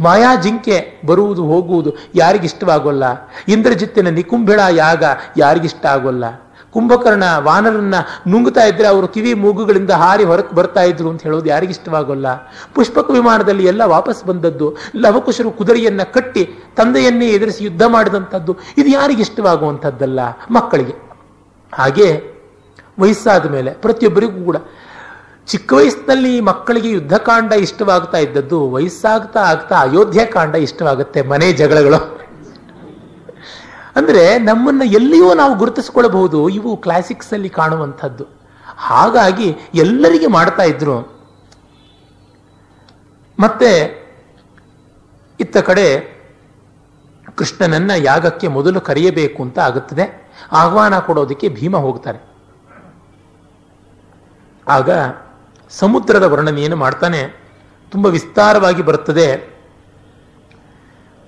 ಮಾಯಾ 0.00 0.34
ಜಿಂಕೆ 0.34 1.00
ಬರುವುದು 1.06 1.44
ಹೋಗುವುದು 1.44 1.90
ಯಾರಿಗಿಷ್ಟವಾಗೋಲ್ಲ? 2.14 3.04
ಇಂದ್ರಜಿತ್ತಿನ 3.48 4.08
ನಿಕುಂಭಿಳ 4.08 4.60
ಯಾಗ 4.70 5.04
ಯಾರಿಗಿಷ್ಟ 5.36 5.86
ಆಗೋಲ್ಲ 5.86 6.24
ಕುಂಭಕರ್ಣ 6.72 7.24
ವಾನರನ್ನ 7.38 7.94
ನುಂಗುತ್ತಾ 8.28 8.64
ಇದ್ರೆ 8.64 8.86
ಅವರು 8.88 9.08
ಕಿವಿ 9.08 9.34
ಮೂಗುಗಳಿಂದ 9.34 9.90
ಹಾರಿ 9.90 10.24
ಹೊರಕ್ಕೆ 10.24 10.56
ಬರ್ತಾ 10.56 10.82
ಇದ್ರು 10.82 11.10
ಅಂತ 11.10 11.22
ಹೇಳೋದು 11.22 11.46
ಯಾರಿಗಿಷ್ಟವಾಗೋಲ್ಲ? 11.46 12.26
ಪುಷ್ಪಕ 12.74 13.10
ವಿಮಾನದಲ್ಲಿ 13.10 13.64
ಎಲ್ಲ 13.64 13.82
ವಾಪಸ್ 13.82 14.24
ಬಂದದ್ದು, 14.24 14.76
ಲವಕುಶರು 14.96 15.50
ಕುದುರೆಯನ್ನ 15.50 16.02
ಕಟ್ಟಿ 16.02 16.44
ತಂದೆಯನ್ನೇ 16.76 17.28
ಎದುರಿಸಿ 17.28 17.64
ಯುದ್ಧ 17.64 17.82
ಮಾಡಿದಂಥದ್ದು, 17.82 18.56
ಇದು 18.78 18.88
ಯಾರಿಗಿಷ್ಟವಾಗುವಂಥದ್ದಲ್ಲ 18.88 20.20
ಮಕ್ಕಳಿಗೆ? 20.50 20.94
ಹಾಗೆ 21.74 22.36
ವಯಸ್ಸಾದ 23.00 23.50
ಮೇಲೆ 23.50 23.70
ಪ್ರತಿಯೊಬ್ಬರಿಗೂ 23.70 24.44
ಕೂಡ 24.44 24.56
ಚಿಕ್ಕ 25.46 25.72
ವಯಸ್ಸಿನಲ್ಲಿ 25.72 26.40
ಮಕ್ಕಳಿಗೆ 26.40 26.88
ಯುದ್ಧಕಾಂಡ 26.88 27.52
ಇಷ್ಟವಾಗ್ತಾ 27.52 28.18
ಇದ್ದದ್ದು 28.18 28.70
ವಯಸ್ಸಾಗ್ತಾ 28.70 29.40
ಆಗ್ತಾ 29.40 29.76
ಅಯೋಧ್ಯ 29.76 30.26
ಕಾಂಡ 30.26 30.54
ಇಷ್ಟವಾಗುತ್ತೆ 30.54 31.22
ಮನೆ 31.22 31.52
ಜಗಳಗಳು. 31.52 32.20
ಅಂದ್ರೆ 33.96 34.38
ನಮ್ಮನ್ನ 34.38 34.82
ಎಲ್ಲಿಯೂ 34.84 35.34
ನಾವು 35.34 35.58
ಗುರುತಿಸ್ಕೊಳ್ಬಹುದು 35.58 36.48
ಇವು 36.48 36.76
ಕ್ಲಾಸಿಕ್ಸ್ 36.76 37.32
ಅಲ್ಲಿ 37.32 37.48
ಕಾಣುವಂಥದ್ದು. 37.48 38.26
ಹಾಗಾಗಿ 38.76 39.56
ಎಲ್ಲರಿಗೆ 39.74 40.26
ಮಾಡ್ತಾ 40.26 40.62
ಇದ್ರು. 40.62 41.00
ಮತ್ತೆ 43.38 43.70
ಇತ್ತ 45.40 45.56
ಕಡೆ 45.56 46.16
ಕೃಷ್ಣನನ್ನ 47.36 47.90
ಯಾಗಕ್ಕೆ 47.96 48.48
ಮೊದಲು 48.48 48.80
ಕರೆಯಬೇಕು 48.80 49.42
ಅಂತ 49.42 49.58
ಆಗುತ್ತದೆ. 49.58 50.32
ಆಹ್ವಾನ 50.52 50.98
ಕೊಡೋದಕ್ಕೆ 50.98 51.48
ಭೀಮ 51.48 51.76
ಹೋಗ್ತಾರೆ. 51.76 52.18
ಆಗ 54.68 54.90
ಸಮುದ್ರದ 55.70 56.22
ವರ್ಣನೆಯನ್ನು 56.22 56.76
ಮಾಡ್ತಾನೆ. 56.76 57.46
ತುಂಬ 57.90 58.06
ವಿಸ್ತಾರವಾಗಿ 58.06 58.82
ಬರುತ್ತದೆ. 58.82 59.56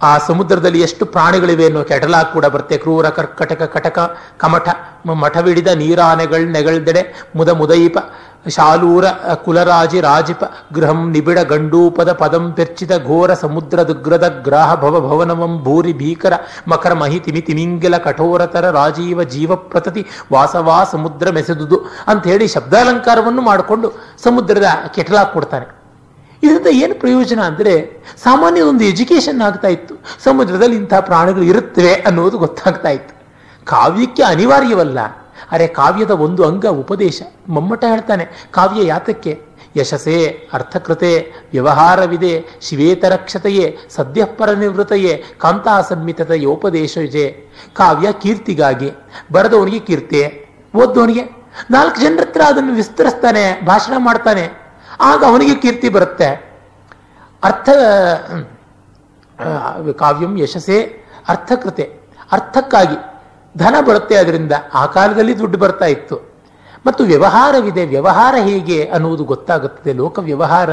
ಆ 0.03 0.19
ಸಮುದ್ರದಲ್ಲಿ 0.19 0.81
ಎಷ್ಟು 0.81 1.07
ಪ್ರಾಣಿಗಳಿವೆ 1.07 1.65
ಅನ್ನೋ 1.65 1.85
ಕೆಟಲಾಗ್ 1.85 2.33
ಕೂಡ 2.33 2.47
ಬರುತ್ತೆ. 2.47 2.79
ಕ್ರೂರ, 2.79 3.09
ಕರ್ಕಟಕ, 3.09 3.63
ಕಟಕ, 3.63 4.19
ಕಮಠ 4.39 4.69
ಮಠವಿಡಿದ 5.07 5.67
ನೀರಾನೆಗಳ್ 5.67 6.49
ನೆಗಳ್ದೆಡೆ 6.49 7.27
ಮುದ 7.37 7.49
ಮುದೈಪ 7.49 7.99
ಶಾಲೂರ 8.47 9.05
ಕುಲರಾಜಿ 9.45 10.01
ರಾಜಿಪ 10.01 10.45
ಗೃಹಂ 10.75 11.11
ನಿಬಿಡ 11.11 11.39
ಗಂಡೂಪದ 11.39 12.13
ಪದಂ 12.13 12.53
ಪೆರ್ಚಿದ 12.53 12.97
ಘೋರ 13.07 13.35
ಸಮುದ್ರ 13.35 13.83
ದುಗ್ರದ 13.83 14.29
ಗ್ರಾಹ 14.29 14.75
ಭವ 14.75 15.01
ಭವನವಂ 15.01 15.63
ಭೂರಿ 15.65 15.93
ಭೀಕರ 15.93 16.33
ಮಕರ 16.69 16.93
ಮಹಿ 16.93 17.21
ತಿಮಿ 17.21 17.41
ತಿಮಿಂಗಿಲ 17.41 17.97
ಕಠೋರತರ 17.97 18.71
ರಾಜೀವ 18.71 19.23
ಜೀವ 19.23 19.55
ಪ್ರತತಿ 19.55 20.07
ವಾಸವಾ 20.33 20.85
ಸಮುದ್ರ 20.85 21.31
ಮೆಸೆದುದು 21.31 21.79
ಅಂತ 22.07 22.27
ಹೇಳಿ 22.27 22.49
ಶಬ್ದಾಲಂಕಾರವನ್ನು 22.49 23.43
ಮಾಡಿಕೊಂಡು 23.43 23.91
ಸಮುದ್ರದ 24.25 24.65
ಕೆಟಲಾ 24.95 25.25
ಕೊಡ್ತಾನೆ 25.25 25.79
ಇದರಿಂದ 26.43 26.67
ಏನು 26.67 27.01
ಪ್ರಯೋಜನ 27.01 27.41
ಅಂದರೆ 27.41 27.73
ಸಾಮಾನ್ಯ 28.23 28.61
ಒಂದು 28.61 28.85
ಎಜುಕೇಶನ್ 28.85 29.41
ಆಗ್ತಾ 29.41 29.69
ಇತ್ತು. 29.69 29.95
ಸಮುದ್ರದಲ್ಲಿ 30.25 30.77
ಇಂಥ 30.77 30.95
ಪ್ರಾಣಿಗಳು 30.95 31.43
ಇರುತ್ತವೆ 31.43 31.95
ಅನ್ನೋದು 31.95 32.39
ಗೊತ್ತಾಗ್ತಾ 32.39 32.89
ಇತ್ತು. 32.89 33.15
ಕಾವ್ಯಕ್ಕೆ 33.65 34.23
ಅನಿವಾರ್ಯವಲ್ಲ. 34.23 34.99
ಅರೆ 35.53 35.67
ಕಾವ್ಯದ 35.79 36.13
ಒಂದು 36.27 36.43
ಅಂಗ 36.49 36.67
ಉಪದೇಶ. 36.83 37.19
ಮಮ್ಮಟ 37.57 37.83
ಹೇಳ್ತಾನೆ, 37.93 38.25
ಕಾವ್ಯ 38.51 38.81
ಯಾತಕ್ಕೆ? 38.87 39.33
ಯಶಸ್ಸೇ 39.77 40.17
ಅರ್ಥಕೃತೆ, 40.53 41.11
ವ್ಯವಹಾರವಿದೆ 41.53 42.33
ಶಿವೇತರಕ್ಷತೆಯೇ 42.67 43.67
ಸದ್ಯಪರ 43.97 44.51
ನಿವೃತೆಯೇ 44.63 45.13
ಇದೆ 47.01 47.27
ಕಾವ್ಯ 47.77 48.09
ಕೀರ್ತಿಗಾಗಿ, 48.23 48.91
ಬರೆದವನಿಗೆ 49.33 49.81
ಕೀರ್ತಿ 49.89 50.23
ಓದ್ದವನಿಗೆ? 50.75 51.25
ನಾಲ್ಕು 51.71 51.99
ಜನರ 52.01 52.25
ಹತ್ರ 52.27 52.43
ಅದನ್ನು 52.47 52.73
ವಿಸ್ತರಿಸ್ತಾನೆ, 52.73 53.45
ಭಾಷಣ 53.67 53.95
ಮಾಡ್ತಾನೆ, 53.99 54.45
ಆಗ 55.01 55.21
ಅವನಿಗೆ 55.25 55.55
ಕೀರ್ತಿ 55.63 55.89
ಬರುತ್ತೆ. 55.89 56.29
ಅರ್ಥ 57.43 57.69
ಕಾವ್ಯಂ 60.01 60.33
ಯಶಸ್ಸೇ 60.39 60.79
ಅರ್ಥಕೃತೆ. 61.29 61.85
ಅರ್ಥಕ್ಕಾಗಿ. 62.33 62.97
ಧನ 63.57 63.75
ಬರುತ್ತೆ 63.87 64.17
ಅದರಿಂದ 64.17 64.53
ಆ 64.75 64.87
ಕಾಲದಲ್ಲಿ 64.87 65.39
ದುಡ್ಡು 65.39 65.59
ಬರ್ತಾ 65.59 65.85
ಇತ್ತು. 65.85 66.29
ಮತ್ತು 66.87 67.05
ವ್ಯವಹಾರವಿದೆ. 67.05 67.87
ವ್ಯವಹಾರ 67.87 68.35
ಹೇಗೆ 68.39 68.85
ಅನ್ನುವುದು 68.85 69.25
ಗೊತ್ತಾಗುತ್ತದೆ. 69.25 69.93
ಲೋಕ 69.93 70.19
ವ್ಯವಹಾರ. 70.19 70.71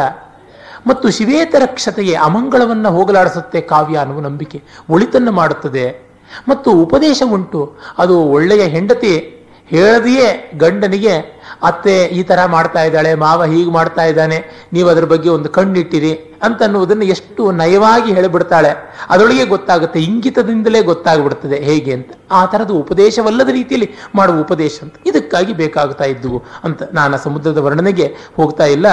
ಮತ್ತು 0.87 1.09
ಶಿವೇತರ 1.09 1.61
ಕ್ಷತೆಗೆ 1.65 2.13
ಅಮಂಗಳವನ್ನು 2.15 2.89
ಹೋಗಲಾಡಿಸುತ್ತೆ 2.89 3.61
ಕಾವ್ಯ 3.61 3.97
ಅನ್ನುವ 3.97 4.19
ನಂಬಿಕೆ 4.19 4.63
ಒಳಿತನ್ನು 4.89 5.31
ಮಾಡುತ್ತದೆ. 5.31 6.09
ಮತ್ತು 6.49 6.71
ಉಪದೇಶ 6.71 7.23
ಉಂಟು. 7.31 7.75
ಅದು 7.97 8.19
ಒಳ್ಳೆಯ 8.19 8.63
ಹೆಂಡತಿ 8.63 9.45
ಹೇಳದೆಯೇ 9.67 10.51
ಗಂಡನಿಗೆ 10.57 11.34
ಅತ್ತೆ 11.63 12.05
ಈ 12.05 12.23
ತರ 12.23 12.45
ಮಾಡ್ತಾ 12.45 12.83
ಇದ್ದಾಳೆ, 12.83 13.13
ಮಾವ 13.13 13.43
ಹೀಗೆ 13.43 13.71
ಮಾಡ್ತಾ 13.71 14.03
ಇದ್ದಾನೆ, 14.03 14.67
ನೀವು 14.73 14.89
ಅದ್ರ 14.89 15.05
ಬಗ್ಗೆ 15.05 15.29
ಒಂದು 15.29 15.49
ಕಣ್ಣಿಟ್ಟಿರಿ 15.49 16.35
ಅಂತ 16.43 16.63
ಅನ್ನುವುದನ್ನು 16.63 17.05
ಎಷ್ಟು 17.05 17.51
ನಯವಾಗಿ 17.51 18.13
ಹೇಳಿಬಿಡ್ತಾಳೆ. 18.13 18.95
ಅದರೊಳಗೆ 19.09 19.45
ಗೊತ್ತಾಗುತ್ತೆ, 19.45 20.01
ಇಂಗಿತದಿಂದಲೇ 20.01 20.81
ಗೊತ್ತಾಗ್ಬಿಡ್ತದೆ 20.81 21.55
ಹೇಗೆ 21.55 21.93
ಅಂತ. 21.93 22.11
ಆ 22.31 22.45
ತರದ 22.45 22.71
ಉಪದೇಶವಲ್ಲದ 22.71 23.49
ರೀತಿಯಲ್ಲಿ 23.49 23.89
ಮಾಡುವ 24.15 24.39
ಉಪದೇಶ 24.39 24.79
ಅಂತ. 24.81 24.95
ಇದಕ್ಕಾಗಿ 25.05 25.53
ಬೇಕಾಗ್ತಾ 25.53 26.03
ಇದ್ದುವು 26.03 26.43
ಅಂತ 26.63 26.83
ನಾನು 26.93 27.17
ಸಮುದ್ರದ 27.17 27.57
ವರ್ಣನೆಗೆ 27.57 28.15
ಹೋಗ್ತಾ 28.35 28.63
ಇಲ್ಲ. 28.63 28.85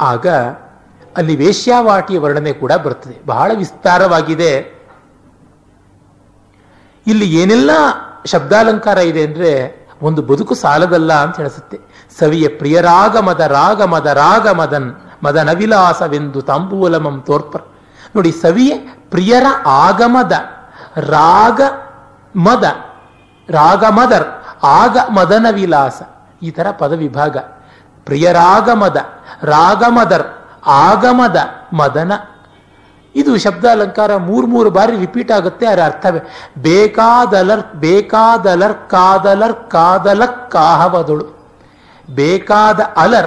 ಆಗ 0.00 0.26
ಅಲ್ಲಿ 1.16 1.36
ವೇಶ್ಯಾವಾಟಿಯ 1.36 2.18
ವರ್ಣನೆ 2.18 2.52
ಕೂಡ 2.52 2.72
ಬರ್ತದೆ. 2.72 3.20
ಬಹಳ 3.26 3.52
ವಿಸ್ತಾರವಾಗಿದೆ. 3.54 4.78
ಇಲ್ಲಿ 7.06 7.34
ಏನೆಲ್ಲ 7.34 7.70
ಶಬ್ದಾಲಂಕಾರ 8.26 8.98
ಇದೆ 8.98 9.22
ಅಂದ್ರೆ 9.22 9.77
ಒಂದು 10.02 10.22
ಬದುಕು 10.22 10.54
ಸಾಲದಲ್ಲ 10.54 11.12
ಅಂತ 11.12 11.36
ಹೇಳಿಸುತ್ತೆ. 11.36 11.78
ಸವಿಯ 12.18 12.48
ಪ್ರಿಯರಾಗಮದ 12.48 13.40
ರಾಗಮದ 13.40 14.06
ರಾಗಮದನ್ 14.06 14.06
ಮದ 14.06 14.06
ರಾಗ 14.06 14.48
ಮದನ್ 14.48 15.24
ಮದನವಿಲಾಸವೆಂದು 15.24 16.42
ತಾಂಬೂಲಮಂ 16.42 17.22
ತೋರ್ಪರ್. 17.26 17.62
ನೋಡಿ, 18.16 18.32
ಸವಿಯ 18.32 18.72
ಪ್ರಿಯರ 19.10 19.44
ಆಗಮದ 19.66 20.32
ರಾಗ 20.96 21.60
ಮದ 22.36 22.64
ರಾಗಮದರ್ 23.50 24.28
ಆಗ 24.64 24.96
ಮದನ 25.10 25.46
ವಿಲಾಸ 25.50 26.02
ಈ 26.42 26.50
ತರ 26.50 26.66
ಪದವಿಭಾಗ. 26.70 27.36
ಪ್ರಿಯರಾಗಮದ, 28.04 28.96
ರಾಗಮದರ್, 29.42 30.26
ಆಗಮದ, 30.66 31.36
ಮದನ 31.72 32.12
ಇದು 33.14 33.38
ಶಬ್ದ 33.38 33.64
ಅಲಂಕಾರ 33.64 34.16
ಮೂರು 34.16 34.46
ಮೂರು 34.46 34.70
ಬಾರಿ 34.70 34.96
ರಿಪೀಟ್ 34.96 35.32
ಆಗುತ್ತೆ, 35.32 35.66
ಅದರ 35.66 35.82
ಅರ್ಥವೇ? 35.82 36.18
ಬೇಕಾದಲರ್ 36.58 37.74
ಬೇಕಾದಲರ್, 37.74 38.90
ಕಾದಲರ್, 38.90 39.70
ಕಾದಲಕ್, 39.70 40.50
ಕಾಹವದಳು. 40.50 41.38
ಬೇಕಾದ 42.10 42.80
ಅಲರ್, 42.96 43.26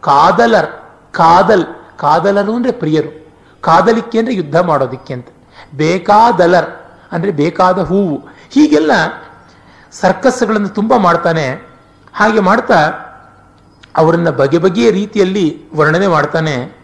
ಕಾದಲರ್, 0.00 0.66
ಕಾದಲ್. 1.12 1.64
ಕಾದಲರು 1.98 2.54
ಅಂದ್ರೆ 2.54 2.72
ಪ್ರಿಯರು. 2.72 3.28
ಕಾದಲಿಕ್ಕೆ 3.60 4.18
ಅಂದ್ರೆ 4.18 4.34
ಯುದ್ಧ 4.34 4.56
ಮಾಡೋದಿಕ್ಕೆ 4.56 5.14
ಅಂತ. 5.14 5.28
ಬೇಕಾದಲರ್ 5.74 6.70
ಅಂದ್ರೆ 7.12 7.32
ಬೇಕಾದ 7.32 7.78
ಹೂವು. 7.78 8.28
ಹೀಗೆಲ್ಲ 8.50 8.90
ಸರ್ಕಸ್ಗಳನ್ನು 9.92 10.68
ತುಂಬ 10.68 10.96
ಮಾಡ್ತಾನೆ. 10.96 11.68
ಹಾಗೆ 12.14 12.40
ಮಾಡ್ತಾ 12.40 12.88
ಅವರನ್ನ 13.96 14.30
ಬಗೆ 14.30 14.58
ಬಗೆಯ 14.58 14.90
ರೀತಿಯಲ್ಲಿ 14.90 15.76
ವರ್ಣನೆ 15.76 16.06
ಮಾಡ್ತಾನೆ. 16.06 16.77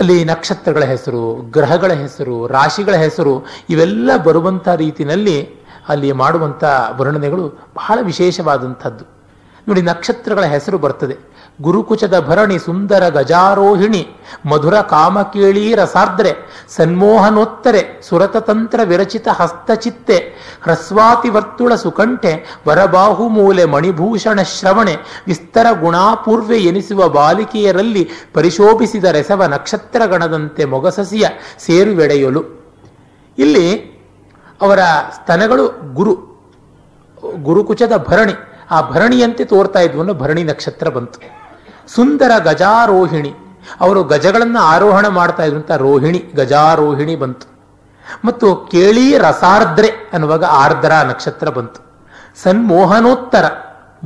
ಅಲ್ಲಿ 0.00 0.24
ನಕ್ಷತ್ರಗಳ 0.24 0.84
ಹೆಸರು, 0.84 1.34
ಗ್ರಹಗಳ 1.34 1.92
ಹೆಸರು, 1.92 2.46
ರಾಶಿಗಳ 2.46 2.94
ಹೆಸರು, 2.94 3.46
ಇವೆಲ್ಲ 3.70 4.16
ಬರುವಂಥ 4.16 4.68
ರೀತಿಯಲ್ಲಿ 4.68 5.48
ಅಲ್ಲಿ 5.88 6.12
ಮಾಡುವಂಥ 6.12 6.64
ವರ್ಣನೆಗಳು 6.96 7.48
ಬಹಳ 7.76 7.98
ವಿಶೇಷವಾದಂಥದ್ದು. 8.02 9.04
ನೋಡಿ, 9.68 9.82
ನಕ್ಷತ್ರಗಳ 9.82 10.44
ಹೆಸರು 10.44 10.78
ಬರ್ತದೆ. 10.78 11.33
ಗುರುಕುಚದ 11.60 12.20
ಭರಣಿ 12.20 12.58
ಸುಂದರ 12.58 13.08
ಗಜಾರೋಹಿಣಿ, 13.08 14.08
ಮಧುರ 14.46 14.80
ಕಾಮಕೇಳಿ 14.80 15.74
ರಸಾರ್ದ್ರೆ 15.74 16.32
ಸನ್ಮೋಹನೋತ್ತರೆ 16.68 18.02
ಸುರತತಂತ್ರ 18.02 18.80
ವಿರಚಿತ 18.84 19.28
ಹಸ್ತಚಿತ್ತೆ, 19.32 20.16
ಹ್ರಸ್ವಾತಿ 20.62 21.28
ವರ್ತುಳ 21.28 21.74
ಸುಕಂಠೆ, 21.74 22.60
ವರಬಾಹು 22.68 23.28
ಮೂಲೆ 23.28 23.64
ಮಣಿಭೂಷಣ 23.64 24.42
ಶ್ರವಣೆ, 24.42 24.96
ವಿಸ್ತರ 25.26 25.66
ಗುಣಾಪೂರ್ವೆ 25.80 26.58
ಎನಿಸುವ 26.58 27.08
ಬಾಲಿಕೆಯರಲ್ಲಿ 27.08 28.10
ಪರಿಶೋಭಿಸಿದ 28.34 29.04
ರೆಸವ 29.04 29.44
ನಕ್ಷತ್ರ 29.44 30.06
ಗಣದಂತೆ 30.06 30.64
ಮೊಗಸಸಿಯ 30.64 31.26
ಸೇರುವೆಡೆಯಲು. 31.58 32.44
ಇಲ್ಲಿ 33.38 33.94
ಅವರ 34.60 34.78
ಸ್ತನಗಳು 35.14 35.94
ಗುರು, 35.94 36.14
ಗುರುಕುಚದ 37.42 38.04
ಭರಣಿ. 38.08 38.32
ಆ 38.70 38.90
ಭರಣಿಯಂತೆ 38.90 39.44
ತೋರ್ತಾ 39.44 39.80
ಇದ್ವನ್ನು 39.80 40.14
ಭರಣಿ 40.14 40.44
ನಕ್ಷತ್ರ 40.44 40.88
ಬಂತು. 40.88 41.43
ಸುಂದರ 41.88 42.38
ಗಜಾರೋಹಿಣಿ. 42.38 43.34
ಅವರು 43.80 44.04
ಗಜಗಳನ್ನು 44.04 44.58
ಆರೋಹಣ 44.58 45.08
ಮಾಡ್ತಾ 45.08 45.42
ಇದ್ರಂತ 45.42 45.70
ರೋಹಿಣಿ, 45.70 46.32
ಗಜಾರೋಹಿಣಿ 46.36 47.16
ಬಂತು. 47.16 47.54
ಮತ್ತು 48.24 48.56
ಕೇಳಿ 48.56 49.18
ರಸಾರ್ದ್ರೆ 49.18 49.88
ಅನ್ನುವಾಗ 50.12 50.44
ಆರ್ದ್ರ 50.44 50.92
ನಕ್ಷತ್ರ 50.92 51.48
ಬಂತು. 51.48 51.84
ಸನ್ಮೋಹನೋತ್ತರ 52.42 53.44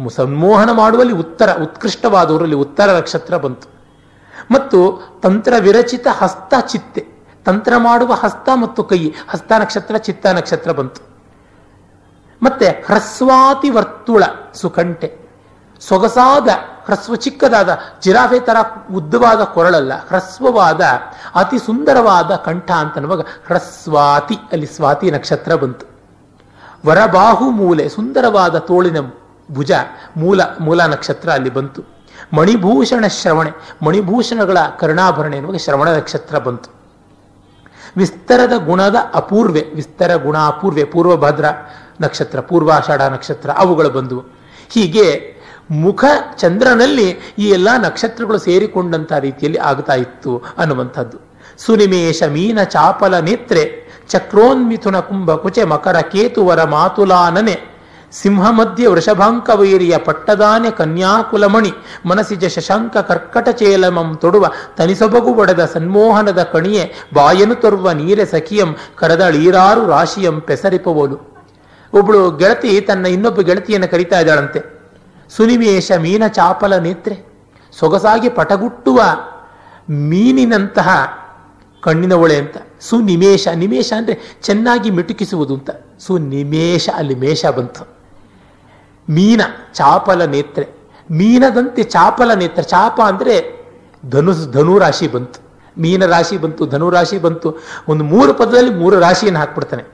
ಸನ್ಮೋಹನ 0.08 0.70
ಮಾಡುವಲ್ಲಿ 0.70 1.14
ಉತ್ತರ, 1.14 1.62
ಉತ್ಕೃಷ್ಟವಾದವರಲ್ಲಿ 1.62 2.56
ಉತ್ತರ 2.56 2.90
ನಕ್ಷತ್ರ 2.90 3.36
ಬಂತು. 3.36 3.68
ಮತ್ತು 4.50 5.02
ತಂತ್ರ 5.22 5.54
ವಿರಚಿತ 5.60 6.06
ಹಸ್ತ 6.10 6.54
ಚಿತ್ತೆ, 6.66 7.06
ತಂತ್ರ 7.44 7.72
ಮಾಡುವ 7.76 8.12
ಹಸ್ತ 8.12 8.48
ಮತ್ತು 8.54 8.84
ಕೈ, 8.84 9.14
ಹಸ್ತ 9.28 9.52
ನಕ್ಷತ್ರ, 9.52 9.96
ಚಿತ್ತ 9.96 10.26
ನಕ್ಷತ್ರ 10.26 10.72
ಬಂತು. 10.72 11.08
ಮತ್ತೆ 12.42 12.66
ಹ್ರಸ್ವಾತಿ 12.66 13.70
ವರ್ತುಳ 13.70 14.22
ಸುಕಂಟೆ 14.54 15.27
ಸೊಗಸಾದ, 15.80 16.48
ಹ್ರಸ್ವ, 16.86 17.14
ಚಿಕ್ಕದಾದ, 17.14 17.78
ಜಿರಾಫೆ 18.02 18.40
ತರ 18.40 18.56
ಉದ್ದವಾದ 18.94 19.44
ಕೊರಳಲ್ಲ, 19.44 20.08
ಹ್ರಸ್ವವಾದ, 20.08 20.80
ಅತಿ 21.34 21.58
ಸುಂದರವಾದ 21.58 22.34
ಕಂಠ 22.34 22.70
ಅಂತನ್ನುವಾಗ 22.70 23.20
ಹ್ರಸ್ವಾತಿ, 23.20 24.36
ಅಲ್ಲಿ 24.52 24.66
ಸ್ವಾತಿ 24.66 25.10
ನಕ್ಷತ್ರ 25.10 25.54
ಬಂತು. 25.54 25.86
ವರಬಾಹು 26.86 27.50
ಮೂಲೆ, 27.50 27.88
ಸುಂದರವಾದ 27.88 28.58
ತೋಳಿನ 28.58 28.96
ಭುಜ, 29.52 29.72
ಮೂಲ 30.16 30.40
ಮೂಲ 30.60 30.82
ನಕ್ಷತ್ರ 30.82 31.30
ಅಲ್ಲಿ 31.30 31.50
ಬಂತು. 31.50 31.82
ಮಣಿಭೂಷಣ 32.36 33.06
ಶ್ರವಣೆ, 33.06 33.50
ಮಣಿಭೂಷಣಗಳ 33.86 34.58
ಕರ್ಣಾಭರಣೆ 34.80 35.40
ನಮಗೆ 35.40 35.58
ಶ್ರವಣ 35.58 35.88
ನಕ್ಷತ್ರ 35.88 36.38
ಬಂತು. 36.38 36.70
ವಿಸ್ತರದ 37.96 38.52
ಗುಣದ 38.52 38.96
ಅಪೂರ್ವೆ, 39.14 39.64
ವಿಸ್ತರ 39.74 40.14
ಗುಣ 40.14 40.38
ಅಪೂರ್ವೆ 40.38 40.84
ಪೂರ್ವಭದ್ರ 40.84 41.44
ನಕ್ಷತ್ರ, 42.00 42.40
ಪೂರ್ವಾಷಾಢ 42.40 43.02
ನಕ್ಷತ್ರ, 43.02 43.50
ಅವುಗಳು 43.50 43.90
ಬಂದವು. 43.90 44.24
ಹೀಗೆ 44.68 45.37
ಮುಖ 45.70 46.04
ಚಂದ್ರನಲ್ಲಿ 46.36 47.16
ಈ 47.38 47.48
ಎಲ್ಲ 47.48 47.68
ನಕ್ಷತ್ರಗಳು 47.78 48.38
ಸೇರಿಕೊಂಡಂತ 48.38 49.12
ರೀತಿಯಲ್ಲಿ 49.12 49.58
ಆಗ್ತಾ 49.58 49.94
ಇತ್ತು 49.94 50.42
ಅನ್ನುವಂಥದ್ದು. 50.58 51.18
ಸುನಿಮೇಶ 51.58 52.22
ಮೀನ 52.22 52.62
ಚಾಪಲ 52.62 53.18
ನೇತ್ರೆ, 53.18 53.94
ಚಕ್ರೋನ್ಮಿಥುನ 54.08 55.00
ಕುಂಭ 55.00 55.32
ಕುಚೆ 55.32 55.64
ಮಕರ 55.64 56.00
ಕೇತುವರ 56.00 56.64
ಮಾತುಲಾನನೆ 56.64 57.78
ಸಿಂಹ 58.12 58.50
ಮಧ್ಯ 58.50 58.88
ವೃಷಭಾಂಕ 58.88 59.50
ವೈರಿಯ 59.50 59.98
ಪಟ್ಟದಾನೆ 59.98 60.70
ಕನ್ಯಾಕುಲಮಣಿ, 60.70 61.72
ಮನಸಿಜ 62.06 62.44
ಶಶಾಂಕ 62.46 62.96
ಕರ್ಕಟ 62.96 63.48
ಚೇಲಮಂ 63.48 64.16
ತೊಡುವ 64.16 64.50
ತನಿಸೊಬಗು 64.76 65.34
ಒಡೆದ 65.34 65.64
ಸನ್ಮೋಹನದ 65.64 66.42
ಕಣಿಯೆ, 66.42 66.92
ಬಾಯನು 67.14 67.54
ತರುವ 67.54 67.90
ನೀರೆ 67.90 68.24
ಸಖಿಯಂ 68.24 68.76
ಕರದಳೀರಾರು 68.96 69.86
ರಾಶಿಯಂ 69.86 70.40
ಪೆಸರಿಪವೋಲು. 70.40 71.44
ಒಬ್ಬಳು 71.92 72.30
ಗೆಳತಿ 72.30 72.80
ತನ್ನ 72.80 73.06
ಇನ್ನೊಬ್ಬ 73.06 73.40
ಗೆಳತಿಯನ್ನು 73.40 73.88
ಕರಿತಾ 73.88 74.20
ಇದ್ದಾಳಂತೆ. 74.20 74.77
ಸುನಿಮೇಶ 75.30 75.92
ಮೀನ 75.98 76.26
ಚಾಪಲ 76.26 76.76
ನೇತ್ರೆ. 76.76 77.26
ಸೊಗಸಾಗಿ 77.72 78.28
ಪಟಗುಟ್ಟುವ 78.28 79.02
ಮೀನಿನಂತಹ 79.90 81.18
ಕಣ್ಣಿನ 81.82 82.12
ಒಳೆ 82.12 82.36
ಅಂತ. 82.36 82.56
ಸುನಿಮೇಶ 82.80 83.48
ನಿಮೇಶ 83.48 83.92
ಅಂದ್ರೆ 83.96 84.20
ಚೆನ್ನಾಗಿ 84.42 84.90
ಮಿಟುಕಿಸುವುದು 84.90 85.54
ಅಂತ. 85.54 85.70
ಸುನಿಮೇಶ 85.98 86.88
ಅಲ್ಲಿ 86.94 87.14
ಮೇಷ 87.14 87.46
ಬಂತು. 87.46 87.88
ಮೀನ 89.10 89.40
ಚಾಪಲ 89.72 90.24
ನೇತ್ರೆ. 90.24 90.68
ಮೀನದಂತೆ 91.10 91.82
ಚಾಪಲ 91.82 92.34
ನೇತ್ರ. 92.34 92.62
ಚಾಪ 92.62 93.00
ಅಂದ್ರೆ 93.04 93.58
ಧನು 94.52 94.78
ರಾಶಿ 94.78 95.08
ಬಂತು. 95.08 95.48
ಮೀನ 95.80 96.06
ರಾಶಿ 96.06 96.38
ಬಂತು, 96.38 96.66
ಧನು 96.66 96.90
ರಾಶಿ 96.90 97.18
ಬಂತು. 97.18 97.54
ಒಂದು 97.88 98.04
ಮೂರು 98.04 98.34
ಪದದಲ್ಲಿ 98.34 98.74
ಮೂರು 98.74 99.00
ರಾಶಿಯನ್ನು 99.00 99.40
ಹಾಕ್ಬಿಡ್ತಾನೆ. 99.40 99.84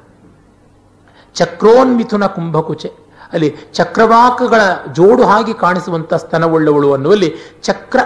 ಚಕ್ರೋನ್ಮಿಥುನ 1.35 2.27
ಕುಂಭಕುಚೆ. 2.27 3.04
ಅಲ್ಲಿ 3.35 3.57
ಚಕ್ರವಾಕಗಳ 3.73 4.61
ಜೋಡು 4.93 5.23
ಹಾಗೆ 5.23 5.53
ಕಾಣಿಸುವಂತ 5.53 6.15
ಸ್ತನವುಳ್ಳವಳು 6.15 6.93
ಅನ್ನುವಲ್ಲಿ 6.93 7.35
ಚಕ್ರ 7.63 8.01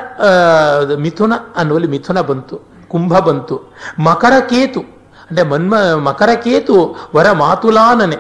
ಮಿಥುನ 0.99 1.33
ಅನ್ನುವಲ್ಲಿ 1.57 1.89
ಮಿಥುನ 1.89 2.21
ಬಂತು, 2.21 2.61
ಕುಂಭ 2.89 3.19
ಬಂತು. 3.19 3.73
ಮಕರ 3.99 4.33
ಕೇತು, 4.41 4.81
ಅಂದ್ರೆ 4.81 5.47
ಮನ್ಮ, 5.47 5.75
ಮಕರ 5.79 6.29
ಕೇತು 6.35 6.97
ವರ 7.15 7.33
ಮಾತುಲಾನನೆ. 7.33 8.17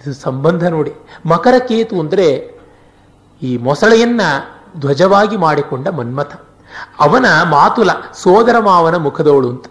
ಇದು 0.00 0.14
ಸಂಬಂಧ 0.14 0.68
ನೋಡಿ. 0.68 0.92
ಮಕರ 1.26 1.54
ಕೇತು 1.58 2.00
ಅಂದ್ರೆ 2.00 2.58
ಈ 3.42 3.56
ಮೊಸಳೆಯನ್ನ 3.56 4.20
ಧ್ವಜವಾಗಿ 4.80 5.36
ಮಾಡಿಕೊಂಡ 5.36 5.88
ಮನ್ಮಥ. 5.88 6.40
ಅವನ 7.00 7.26
ಮಾತುಲ, 7.44 7.90
ಸೋದರ 8.14 8.58
ಮಾವನ 8.60 8.96
ಮುಖದವಳು 8.96 9.48
ಅಂತ. 9.48 9.66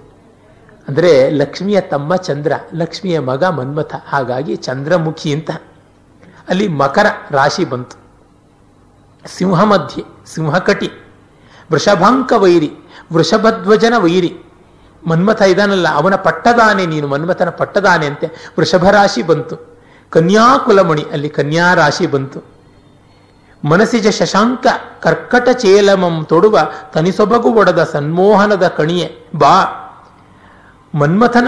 ಅಂದ್ರೆ 0.88 1.30
ಲಕ್ಷ್ಮಿಯ 1.30 1.82
ತಮ್ಮ 1.82 2.16
ಚಂದ್ರ, 2.16 2.54
ಲಕ್ಷ್ಮಿಯ 2.74 3.20
ಮಗ 3.20 3.44
ಮನ್ಮಥ. 3.44 3.96
ಹಾಗಾಗಿ 4.08 4.56
ಚಂದ್ರಮುಖಿ 4.56 5.34
ಅಂತ. 5.34 5.52
ಅಲ್ಲಿ 6.50 6.68
ಮಕರ 6.68 7.06
ರಾಶಿ 7.32 7.66
ಬಂತು. 7.66 7.98
ಸಿಂಹ 9.28 9.64
ಮಧ್ಯೆ, 9.64 10.04
ಸಿಂಹಕಟಿ, 10.34 10.90
ವೃಷಭಾಂಕ 11.72 12.34
ವೈರಿ, 12.34 12.72
ವೃಷಭಧ್ವಜನ 13.14 13.94
ವೈರಿ. 13.98 14.32
ಮನ್ಮಥ 15.08 15.42
ಇದಾನಲ್ಲ, 15.42 15.88
ಅವನ 15.96 16.16
ಪಟ್ಟದಾನೆ 16.16 16.86
ನೀನು, 16.86 17.08
ಮನ್ಮಥನ 17.08 17.50
ಪಟ್ಟದಾನೆ 17.50 18.06
ಅಂತೆ 18.06 18.28
ವೃಷಭ 18.28 18.90
ರಾಶಿ 18.90 19.22
ಬಂತು. 19.22 19.56
ಕನ್ಯಾಕುಲಮಣಿ, 20.10 21.04
ಅಲ್ಲಿ 21.12 21.30
ಕನ್ಯಾ 21.30 21.74
ರಾಶಿ 21.74 22.08
ಬಂತು. 22.08 22.40
ಮನಸಿಜ 23.64 24.08
ಶಶಾಂಕ, 24.08 24.68
ಕರ್ಕಟ 25.02 25.50
ಚೇಲಮಂ 25.50 26.26
ತೊಡುವ 26.30 26.60
ತನಿಸೊಬಗು 26.94 27.50
ಒಡದ 27.54 27.84
ಸನ್ಮೋಹನದ 27.84 28.68
ಕಣಿಯೆ, 28.68 29.08
ಬಾ. 29.36 29.56
ಮನ್ಮಥನ 30.96 31.48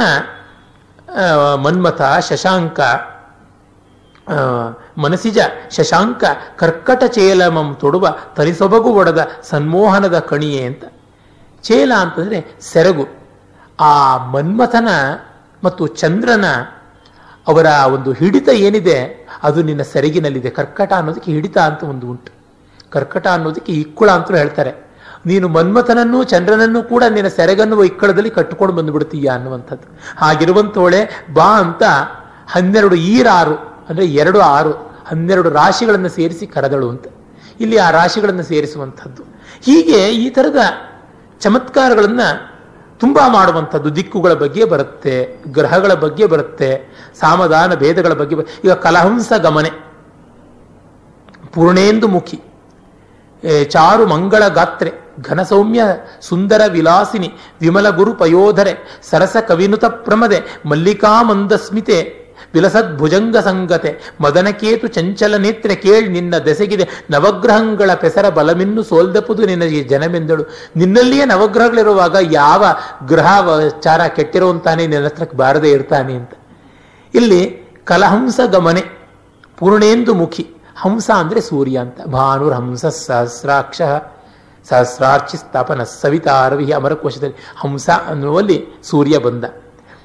ಮನ್ಮಥ, 1.56 2.02
ಶಶಾಂಕ 2.30 2.80
ಮನಸಿಜ 4.98 5.38
ಶಶಾಂಕ 5.72 6.24
ಕರ್ಕಟ 6.58 7.04
ಚೇಲಮಂ 7.04 7.78
ತೊಡುವ 7.80 8.16
ತರಿಸೊಬಗು 8.36 8.90
ಒಡದ 8.90 9.28
ಸನ್ಮೋಹನದ 9.44 10.20
ಕಣಿಯೇ 10.20 10.64
ಅಂತ. 10.64 10.84
ಚೇಲ 11.64 11.92
ಅಂತಂದ್ರೆ 12.00 12.56
ಸೆರಗು. 12.62 13.08
ಆ 13.80 14.18
ಮನ್ಮಥನ 14.18 14.88
ಮತ್ತು 15.64 15.88
ಚಂದ್ರನ 15.88 16.46
ಅವರ 17.48 17.66
ಒಂದು 17.66 18.12
ಹಿಡಿತ 18.12 18.50
ಏನಿದೆ, 18.50 19.28
ಅದು 19.44 19.62
ನಿನ್ನ 19.62 19.82
ಸೆರಗಿನಲ್ಲಿದೆ. 19.82 20.50
ಕರ್ಕಟ 20.50 20.94
ಅನ್ನೋದಕ್ಕೆ 20.94 21.32
ಹಿಡಿತ 21.32 21.58
ಅಂತ 21.58 21.84
ಒಂದು 21.84 22.08
ಉಂಟು. 22.08 22.32
ಕರ್ಕಟ 22.92 23.28
ಅನ್ನೋದಕ್ಕೆ 23.28 23.74
ಇಕ್ಕುಳ 23.74 24.12
ಅಂತ 24.12 24.32
ಹೇಳ್ತಾರೆ. 24.32 24.88
ನೀನು 25.26 25.48
ಮನ್ಮಥನನ್ನು 25.48 26.24
ಚಂದ್ರನನ್ನು 26.24 26.84
ಕೂಡ 26.84 27.04
ನಿನ್ನ 27.04 27.28
ಸೆರಗನ್ನು 27.28 27.84
ಇಕ್ಕಳದಲ್ಲಿ 27.84 28.30
ಕಟ್ಟಿಕೊಂಡು 28.30 28.76
ಬಂದುಬಿಡ್ತೀಯ 28.76 29.28
ಅನ್ನುವಂಥದ್ದು. 29.28 30.00
ಹಾಗಿರುವಂತೋಳೆ 30.18 31.26
ಬಾ 31.34 31.60
ಅಂತ 31.60 31.84
ಹನ್ನೆರಡು 32.52 32.96
ಈರಾರು 32.96 33.77
ಅಂದ್ರೆ 33.90 34.06
ಎರಡು 34.06 34.40
ಆರು, 34.40 34.74
ಹನ್ನೆರಡು 35.08 35.50
ರಾಶಿಗಳನ್ನು 35.50 36.10
ಸೇರಿಸಿ 36.10 36.48
ಕರೆದಳು 36.48 36.90
ಅಂತ. 36.90 37.06
ಇಲ್ಲಿ 37.60 37.78
ಆ 37.78 37.90
ರಾಶಿಗಳನ್ನು 37.90 38.44
ಸೇರಿಸುವಂಥದ್ದು. 38.44 39.24
ಹೀಗೆ 39.64 40.10
ಈ 40.10 40.30
ತರದ 40.30 40.58
ಚಮತ್ಕಾರಗಳನ್ನು 41.40 42.58
ತುಂಬಾ 43.00 43.28
ಮಾಡುವಂಥದ್ದು 43.28 43.96
ದಿಕ್ಕುಗಳ 43.96 44.34
ಬಗ್ಗೆ 44.34 44.66
ಬರುತ್ತೆ, 44.66 45.44
ಗ್ರಹಗಳ 45.48 45.94
ಬಗ್ಗೆ 45.94 46.26
ಬರುತ್ತೆ 46.26 46.70
ಸಾಮಧಾನ 47.20 47.76
ಭೇದಗಳ 47.76 48.14
ಬಗ್ಗೆ 48.14 48.36
ಈಗ 48.36 48.72
ಕಲಹಂಸ 48.72 49.34
ಗಮನೆ. 49.34 49.70
ಪೂರ್ಣೇಂದು 51.54 52.08
ಮುಖಿ. 52.08 52.42
ಚಾರು 53.64 54.08
ಮಂಗಳ 54.08 54.48
ಗಾತ್ರೆ 54.48 54.92
ಘನಸೌಮ್ಯ 55.22 55.84
ಸುಂದರ 56.22 56.62
ವಿಲಾಸಿನಿ, 56.72 57.34
ವಿಮಲ 57.62 57.90
ಗುರು 57.90 58.14
ಪಯೋಧರೆ, 58.14 59.02
ಸರಸ 59.10 59.36
ಕವಿನುತ 59.48 59.86
ಪ್ರಮದೆ 59.86 60.40
ಮಲ್ಲಿಕಾ 60.66 61.22
ಮಂದಸ್ಮಿತೆ 61.22 62.27
ವಿಲಸದ್ 62.54 62.98
ಭುಜಂಗ 62.98 63.38
ಸಂಗತೆ 63.38 63.98
ಮದನಕೇತು 64.22 64.88
ಚಂಚಲ 64.88 65.38
ನೇತ್ರ 65.38 65.72
ಕೇಳಿ 65.72 66.08
ನಿನ್ನ 66.08 66.38
ದೆಸೆಗಿದೆ. 66.38 66.90
ನವಗ್ರಹಗಳ 67.12 67.94
ಪೆಸರ 67.94 68.30
ಬಲಮಿನ್ನು 68.30 68.84
ಸೋಲ್ದಪ್ಪುದು 68.84 69.46
ನಿನಗೆ 69.46 69.84
ಜನಮೆಂದಳು. 69.84 70.44
ನಿನ್ನಲ್ಲಿಯೇ 70.76 71.26
ನವಗ್ರಹಗಳಿರುವಾಗ 71.26 72.16
ಯಾವ 72.32 72.66
ಗ್ರಹ 73.06 73.40
ಚಾರ 73.80 74.08
ಕೆಟ್ಟಿರುವಂತಾನೆ 74.08 74.88
ನಿನ್ನ 74.88 75.06
ಹತ್ರಕ್ಕೆ 75.06 75.38
ಬಾರದೇ 75.38 75.72
ಇರ್ತಾನೆ 75.72 76.14
ಅಂತ. 76.14 76.32
ಇಲ್ಲಿ 77.14 77.68
ಕಲಹಂಸ 77.84 78.40
ಗಮನೆ, 78.52 78.82
ಪೂರ್ಣೇಂದು 79.58 80.14
ಮುಖಿ. 80.14 80.48
ಹಂಸ 80.78 81.10
ಅಂದ್ರೆ 81.16 81.42
ಸೂರ್ಯ 81.42 81.78
ಅಂತ. 81.78 82.02
ಭಾನುರ್ 82.02 82.54
ಹಂಸ 82.54 82.86
ಸಹಸ್ರಾಕ್ಷ 82.86 83.82
ಸಹಸ್ರಾರ್ಚಿ 84.70 85.38
ಸ್ಥಾಪನ 85.38 85.84
ಸವಿತಾರವಿ 85.84 86.72
ಅಮರಕೋಶದಲ್ಲಿ 86.72 87.36
ಹಂಸ 87.56 87.90
ಅನ್ನುವಲ್ಲಿ 87.90 88.66
ಸೂರ್ಯ 88.84 89.18
ಬಂದ. 89.18 89.44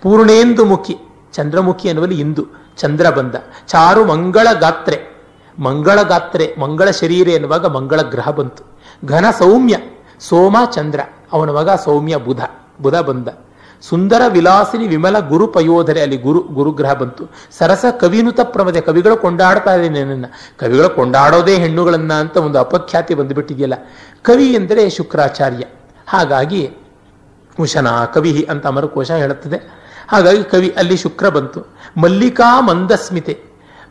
ಪೂರ್ಣೇಂದು 0.03 0.65
ಮುಖಿ. 0.65 0.97
ಚಂದ್ರಮುಖಿ 1.33 1.89
ಅನ್ನುವಲ್ಲಿ 1.89 2.21
ಇಂದು, 2.21 2.47
ಚಂದ್ರ 2.77 3.11
ಬಂದ. 3.11 3.35
ಚಾರು 3.67 4.05
ಮಂಗಳ 4.05 4.49
ಗಾತ್ರೆ. 4.61 5.13
ಮಂಗಳ 5.59 6.03
ಗಾತ್ರೆ, 6.03 6.55
ಮಂಗಳ 6.61 6.91
ಶರೀರ 6.91 7.29
ಎನ್ನುವಾಗ 7.29 7.67
ಮಂಗಳ 7.67 8.03
ಗ್ರಹ 8.03 8.31
ಬಂತು. 8.31 8.65
ಘನ 9.07 9.25
ಸೌಮ್ಯ, 9.39 9.77
ಸೋಮ 10.21 10.57
ಚಂದ್ರ, 10.73 11.01
ಅವನ 11.33 11.51
ಮಗ 11.51 11.71
ಸೌಮ್ಯ 11.71 12.17
ಬುಧ 12.17 12.41
ಬುಧ 12.83 12.95
ಬಂದ. 12.95 13.29
ಸುಂದರ 13.81 14.21
ವಿಲಾಸಿನಿ 14.29 14.89
ವಿಮಲ 14.89 15.19
ಗುರು 15.19 15.47
ಪಯೋಧರೆ, 15.47 16.01
ಅಲ್ಲಿ 16.01 16.17
ಗುರು, 16.17 16.41
ಗುರುಗ್ರಹ 16.41 16.93
ಬಂತು. 16.93 17.25
ಸರಸ 17.59 17.85
ಕವಿನುತ 18.01 18.41
ಪ್ರಮದೆ 18.41 18.81
ಕವಿಗಳು 18.81 19.17
ಕೊಂಡಾಡ್ತಾ 19.17 19.75
ಇದೆ 19.75 19.89
ನನ್ನನ್ನು 19.89 20.59
ಕವಿಗಳು 20.59 20.91
ಕೊಂಡಾಡೋದೇ 20.91 21.57
ಹೆಣ್ಣುಗಳನ್ನ 21.57 22.13
ಅಂತ 22.13 22.37
ಒಂದು 22.37 22.59
ಅಪಖ್ಯಾತಿ 22.59 23.15
ಬಂದುಬಿಟ್ಟಿದೆಯಲ್ಲ. 23.15 23.75
ಕವಿ 24.23 24.47
ಎಂದರೆ 24.47 24.91
ಶುಕ್ರಾಚಾರ್ಯ. 24.91 25.65
ಹಾಗಾಗಿ 26.07 26.77
ಉಶನ 27.61 27.89
ಕವಿ 28.15 28.49
ಅಂತ 28.51 28.67
ಅಮರಕೋಶ 28.67 29.11
ಹೇಳುತ್ತದೆ. 29.11 29.82
ಹಾಗಾಗಿ 30.13 30.45
ಕವಿ 30.45 30.69
ಅಲ್ಲಿ 30.69 30.97
ಶುಕ್ರ 30.97 31.29
ಬಂತು. 31.29 31.77
ಮಲ್ಲಿಕಾ 31.97 32.61
ಮಂದಸ್ಮಿತೆ 32.61 33.45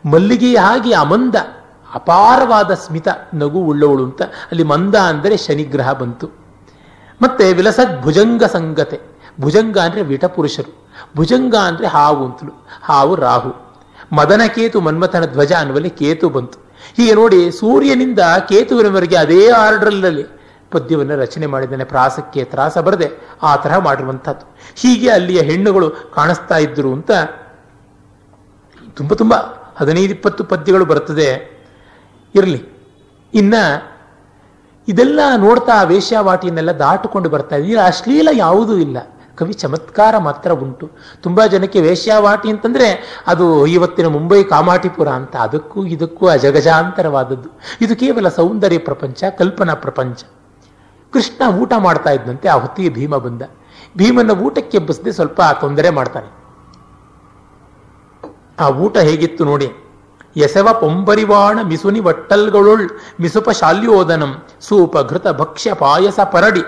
ಮಲ್ಲಿಗೆಯ 0.06 0.56
ಹಾಗೆ 0.56 0.92
ಅಮಂದ, 0.92 1.34
ಅಪಾರವಾದ 1.94 2.74
ಸ್ಮಿತ, 2.74 3.08
ನಗು 3.34 3.58
ಉಳ್ಳವಳು 3.58 4.04
ಅಂತ. 4.04 4.22
ಅಲ್ಲಿ 4.22 4.62
ಮಂದ 4.62 4.94
ಅಂದರೆ 4.94 5.36
ಶನಿಗ್ರಹ 5.36 5.92
ಬಂತು. 5.92 6.26
ಮತ್ತೆ 7.22 7.52
ವಿಲಸದ್ 7.52 8.02
ಭುಜಂಗ 8.02 8.44
ಸಂಗತೆ. 8.44 9.00
ಭುಜಂಗ 9.40 9.78
ಅಂದ್ರೆ 9.78 10.02
ವಿಟಪುರುಷರು. 10.02 10.88
ಭುಜಂಗ 11.16 11.54
ಅಂದರೆ 11.54 11.86
ಹಾವು 11.86 12.24
ಅಂತಲು. 12.24 12.66
ಹಾವು 12.82 13.14
ರಾಹು. 13.14 13.54
ಮದನ 14.12 14.40
ಕೇತು 14.54 14.80
ಮನ್ಮಥನ 14.80 15.24
ಧ್ವಜ 15.24 15.52
ಅನ್ನುವಲ್ಲಿ 15.52 15.90
ಕೇತು 15.90 16.28
ಬಂತು. 16.28 16.58
ಹೀಗೆ 16.96 17.14
ನೋಡಿ 17.14 17.50
ಸೂರ್ಯನಿಂದ 17.50 18.20
ಕೇತುವಿನವರೆಗೆ 18.48 19.16
ಅದೇ 19.16 19.50
ಆರ್ಡರ್ನಲ್ಲಿ 19.50 20.41
ಪದ್ಯವನ್ನು 20.72 21.14
ರಚನೆ 21.16 21.46
ಮಾಡಿದ್ದಾನೆ, 21.46 21.84
ಪ್ರಾಸಕ್ಕೆ 21.84 22.42
ತ್ರಾಸ 22.44 22.78
ಬರದೆ 22.78 23.08
ಆ 23.42 23.50
ತರಹ 23.56 23.78
ಮಾಡಿರುವಂತಹದ್ದು 23.78 24.46
ಹೀಗೆ 24.74 25.08
ಅಲ್ಲಿಯ 25.10 25.40
ಹೆಣ್ಣುಗಳು 25.40 25.88
ಕಾಣಿಸ್ತಾ 26.14 26.58
ಇದ್ರು 26.58 26.92
ಅಂತ 26.92 27.10
ತುಂಬ 28.96 29.12
ತುಂಬ 29.14 29.34
ಹದಿನೈದು, 29.76 30.12
ಇಪ್ಪತ್ತು 30.14 30.44
ಪದ್ಯಗಳು 30.44 30.84
ಬರ್ತದೆ 30.84 31.28
ಇರಲಿ. 32.34 32.60
ಇನ್ನ 33.34 33.54
ಇದೆಲ್ಲ 34.88 35.20
ನೋಡ್ತಾ 35.36 35.82
ವೇಶ್ಯಾವಾಟಿಯನ್ನೆಲ್ಲ 35.82 36.72
ದಾಟಿಕೊಂಡು 36.78 37.28
ಬರ್ತಾ 37.28 37.56
ಇದೆ 37.56 37.66
ಇಲ್ಲಿ, 37.68 37.82
ಅಶ್ಲೀಲ 37.82 38.28
ಯಾವುದೂ 38.32 38.76
ಇಲ್ಲ. 38.76 38.98
ಕವಿ 39.36 39.52
ಚಮತ್ಕಾರ 39.52 40.14
ಮಾತ್ರ 40.18 40.50
ಉಂಟು. 40.64 40.86
ತುಂಬಾ 41.22 41.46
ಜನಕ್ಕೆ 41.46 41.80
ವೇಶ್ಯಾವಾಟಿ 41.80 42.48
ಅಂತಂದ್ರೆ 42.50 42.88
ಅದು 43.26 43.66
ಇವತ್ತಿನ 43.66 44.06
ಮುಂಬೈ 44.06 44.40
ಕಾಮಾಟಿಪುರ 44.44 45.08
ಅಂತ, 45.08 45.34
ಅದಕ್ಕೂ 45.36 45.78
ಇದಕ್ಕೂ 45.86 46.24
ಅಜಗಜಾಂತರವಾದದ್ದು. 46.28 47.48
ಇದು 47.80 47.96
ಕೇವಲ 47.96 48.28
ಸೌಂದರ್ಯ 48.28 48.78
ಪ್ರಪಂಚ, 48.78 49.24
ಕಲ್ಪನಾ 49.38 49.74
ಪ್ರಪಂಚ. 49.74 50.22
ಕೃಷ್ಣ 51.12 51.54
ಊಟ 51.56 51.72
ಮಾಡ್ತಾ 51.78 52.10
ಇದ್ದಂತೆ 52.10 52.48
ಆ 52.48 52.54
ಹೊತ್ತಿಗೆ 52.54 52.88
ಭೀಮ 52.88 53.16
ಬಂದ. 53.16 53.42
ಭೀಮನ 53.96 54.30
ಊಟಕ್ಕೆ 54.30 54.78
ಬಸದೆ 54.78 55.12
ಸ್ವಲ್ಪ 55.12 55.40
ತೊಂದರೆ 55.60 55.90
ಮಾಡ್ತಾನೆ. 55.90 56.28
ಆ 58.60 58.68
ಊಟ 58.68 58.98
ಹೇಗಿತ್ತು 58.98 59.44
ನೋಡಿ. 59.44 59.68
ಎಸವ 60.36 60.68
ಪೊಂಬರಿವಾಣ 60.80 61.58
ಮಿಸುನಿ 61.62 62.00
ವಟ್ಟಲ್ಗಳು 62.00 62.76
ಮಿಸುಪ 63.20 63.50
ಶಾಲ್ಯೋದನಂ, 63.50 64.42
ಸೂಪ 64.60 64.98
ಘೃತ 64.98 65.28
ಭಕ್ಷ್ಯ 65.28 65.74
ಪಾಯಸ 65.74 66.20
ಪರಡಿ, 66.20 66.62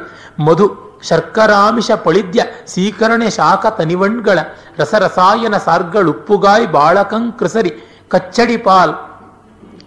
ಮಧು 0.44 0.66
ಶರ್ಕರಾಮಿಷ 1.02 1.90
ಪಳಿದ್ಯ 1.90 2.44
ಸೀಕರಣೆ 2.66 3.30
ಶಾಖ 3.30 3.66
ತನಿವಣ್ಗಳ, 3.66 4.38
ರಸರಸಾಯನ 4.78 5.56
ಸಾರ್ಗಳುಪ್ಪುಗಾಯ್ 5.56 6.72
ಬಾಳಕಂ 6.72 7.32
ಕೃಸರಿ, 7.32 7.72
ಕಚ್ಚಡಿ 8.08 8.56
ಪಾಲ್ 8.56 8.94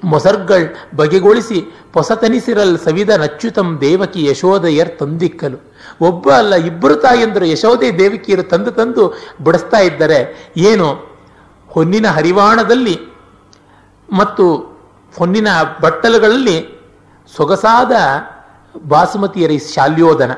ಮೊಸರ್ಗಳ್ 0.03 0.95
ಬಗೆಗೊಳಿಸಿ 0.95 1.61
ಪೊಸತನಿಸಿರಲ್ 1.93 2.79
ಸವಿದ 2.79 3.09
ನಚ್ಯುತಂ 3.09 3.77
ದೇವಕಿ 3.81 4.23
ಯಶೋದಯರ್ 4.25 4.99
ತಂದಿಕ್ಕಲು. 4.99 5.73
ಒಬ್ಬ 6.01 6.31
ಅಲ್ಲ, 6.31 6.55
ಇಬ್ಬರು 6.55 6.95
ತಾಯಂದರು 6.95 7.45
ಯಶೋದೆ 7.45 7.97
ದೇವಕಿಯರು 7.99 8.43
ತಂದು 8.43 8.71
ತಂದು 8.71 9.13
ಬಿಡಿಸ್ತಾ 9.43 9.77
ಇದ್ದರೆ 9.77 10.51
ಏನು? 10.57 11.17
ಹೊನ್ನಿನ 11.67 12.07
ಹರಿವಾಣದಲ್ಲಿ 12.07 12.99
ಮತ್ತು 14.13 14.57
ಹೊನ್ನಿನ 15.17 15.47
ಬಟ್ಟಲುಗಳಲ್ಲಿ 15.81 16.79
ಸೊಗಸಾದ 17.37 17.91
ಬಾಸುಮತಿಯರ 18.87 19.51
ಈ 19.51 19.57
ಶಾಲ್ಯೋದನ. 19.57 20.31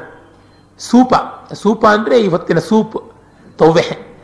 ಸೂಪ. 0.79 1.13
ಸೂಪ 1.53 1.85
ಅಂದರೆ 1.85 2.19
ಇವತ್ತಿನ 2.19 2.59
ಸೂಪ್. 2.59 3.13
ತವ್ವೆ. 3.57 4.15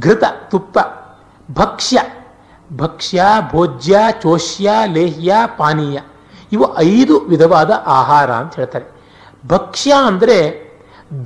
ಘೃತ 0.00 0.24
ತುಪ್ಪ. 0.50 0.78
ಭಕ್ಷ್ಯ. 1.52 2.00
ಭಕ್ಷ್ಯ, 2.76 3.22
ಭೋಜ್ಯ, 3.50 3.98
ಚೋಷ್ಯ, 4.22 4.70
ಲೇಹ್ಯ, 4.86 5.34
ಪಾನೀಯ 5.56 6.00
ಇವು 6.52 6.78
ಐದು 6.78 7.20
ವಿಧವಾದ 7.20 7.70
ಆಹಾರ 7.86 8.30
ಅಂತ 8.30 8.54
ಹೇಳ್ತಾರೆ. 8.54 8.84
ಭಕ್ಷ್ಯ 9.48 9.94
ಅಂದರೆ 10.06 10.36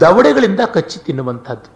ದವಡೆಗಳಿಂದ 0.01 0.60
ಕಚ್ಚಿ 0.74 0.98
ತಿನ್ನುವಂಥದ್ದು. 0.98 1.70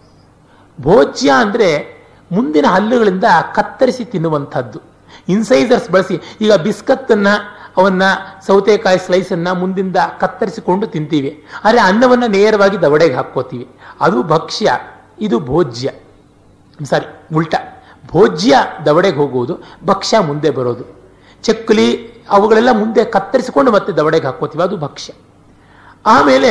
ಭೋಜ್ಯ 0.83 1.31
ಅಂದರೆ 1.31 2.01
ಮುಂದಿನ 2.33 2.67
ಹಲ್ಲುಗಳಿಂದ 2.67 3.25
ಕತ್ತರಿಸಿ 3.55 4.05
ತಿನ್ನುವಂಥದ್ದು. 4.05 4.81
ಇನ್ಸೈಸರ್ಸ್ 5.29 5.91
ಬಳಸಿ 5.91 6.21
ಈಗ 6.41 6.53
ಬಿಸ್ಕತ್ತನ್ನು, 6.53 7.61
ಅವನ್ನ 7.77 8.03
ಸೌತೆಕಾಯಿ 8.47 8.99
ಸ್ಲೈಸನ್ನು 8.99 9.55
ಮುಂದಿಂದ 9.55 9.97
ಕತ್ತರಿಸಿಕೊಂಡು 10.21 10.87
ತಿಂತೀವಿ. 10.87 11.47
ಆದರೆ 11.65 11.81
ಅನ್ನವನ್ನು 11.81 12.27
ನೇರವಾಗಿ 12.27 12.81
ದವಡೆಗೆ 12.81 13.15
ಹಾಕ್ಕೋತೀವಿ. 13.15 13.69
ಅದು 14.01 14.23
ಭಕ್ಷ್ಯ, 14.23 14.73
ಇದು 15.21 15.41
ಭೋಜ್ಯ. 15.41 15.91
ಸಾರಿ 16.85 17.37
ಉಲ್ಟ. 17.37 17.55
ಭೋಜ್ಯ 18.11 18.57
ದವಡೆಗೆ 18.87 19.16
ಹೋಗುವುದು, 19.16 19.59
ಭಕ್ಷ್ಯ 19.87 20.19
ಮುಂದೆ 20.19 20.51
ಬರೋದು. 20.51 20.85
ಚಕ್ಕುಲಿ 21.43 21.89
ಅವುಗಳೆಲ್ಲ 22.28 22.69
ಮುಂದೆ 22.73 23.05
ಕತ್ತರಿಸಿಕೊಂಡು 23.05 23.73
ಮತ್ತೆ 23.73 23.93
ದವಡೆಗೆ 23.93 24.27
ಹಾಕೋತೀವಿ 24.27 24.65
ಅದು 24.65 24.77
ಭಕ್ಷ್ಯ. 24.77 25.12
ಆಮೇಲೆ 26.07 26.51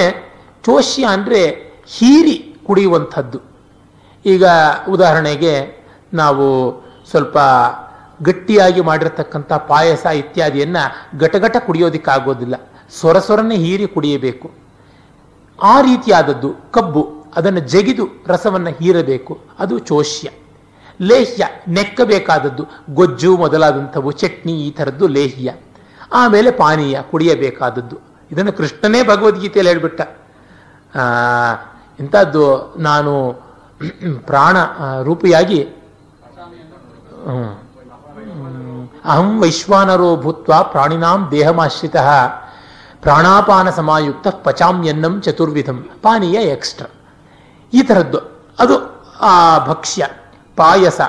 ಚೋಷ್ಯ 0.65 1.05
ಅಂದರೆ 1.05 1.41
ಹೀರಿ 1.85 2.55
ಕುಡಿಯುವಂಥದ್ದು. 2.67 3.39
ಈಗ 4.25 4.45
ಉದಾಹರಣೆಗೆ 4.89 5.53
ನಾವು 6.13 6.45
ಸ್ವಲ್ಪ 7.09 7.37
ಗಟ್ಟಿಯಾಗಿ 8.21 8.81
ಮಾಡಿರತಕ್ಕಂಥ 8.81 9.53
ಪಾಯಸ 9.53 10.05
ಇತ್ಯಾದಿಯನ್ನು 10.05 11.19
ಘಟಘಟ 11.19 11.57
ಕುಡಿಯೋದಕ್ಕಾಗೋದಿಲ್ಲ. 11.57 12.55
ಸೊರ 13.01 13.19
ಸೊರನೆ 13.19 13.55
ಹೀರಿ 13.55 13.87
ಕುಡಿಯಬೇಕು. 13.87 14.51
ಆ 15.61 15.81
ರೀತಿಯಾದದ್ದು 15.81 16.55
ಕಬ್ಬು, 16.71 17.03
ಅದನ್ನು 17.35 17.59
ಜಗಿದು 17.59 18.07
ರಸವನ್ನು 18.27 18.69
ಹೀರಬೇಕು. 18.69 19.39
ಅದು 19.59 19.79
ಚೋಷ್ಯ 19.79 20.29
ಲೇಹ್ಯ, 21.01 21.47
ನೆಕ್ಕಬೇಕಾದದ್ದು, 21.67 22.65
ಗೊಜ್ಜು 22.89 23.37
ಮೊದಲಾದಂಥವು, 23.37 24.11
ಚಟ್ನಿ 24.11 24.53
ಈ 24.53 24.71
ಥರದ್ದು 24.71 25.07
ಲೇಹ್ಯ. 25.07 25.53
ಆಮೇಲೆ 26.13 26.51
ಪಾನೀಯ 26.51 27.01
ಕುಡಿಯಬೇಕಾದದ್ದು. 27.01 27.97
ಇದನ್ನು 28.31 28.53
ಕೃಷ್ಣನೇ 28.53 29.03
ಭಗವದ್ಗೀತೆಯಲ್ಲಿ 29.03 29.71
ಹೇಳ್ಬಿಟ್ಟ. 29.71 30.01
ಇಂಥದ್ದು 31.99 32.75
ನಾನು 32.77 33.33
ಪ್ರಾಣ 34.25 34.57
ರೂಪಿಯಾಗಿ. 35.03 35.63
ಅಹಂ 39.05 39.41
ವೈಶ್ವಾನರೋ 39.41 40.15
ಭೂತ್ವ 40.15 40.53
ಪ್ರಾಣಿನಾಂ 40.63 41.27
ದೇಹಮಾಶ್ರಿತ, 41.31 41.95
ಪ್ರಾಣಾಪಾನ 43.01 43.69
ಸಮಾಯುಕ್ತ 43.69 44.27
ಪಚಾಮ್ಯನ್ನಂ 44.27 45.21
ಚತುರ್ವಿಧಂ, 45.21 45.89
ಪಾನೀಯ 46.01 46.35
ಎಕ್ಸ್ಟ್ರಾ. 46.35 46.87
ಈ 47.73 47.81
ಥರದ್ದು. 47.81 48.17
ಅದು 48.59 49.03
ಆ 49.19 49.65
ಭಕ್ಷ್ಯ. 49.65 50.07
ಪಾಯಸ. 50.61 50.99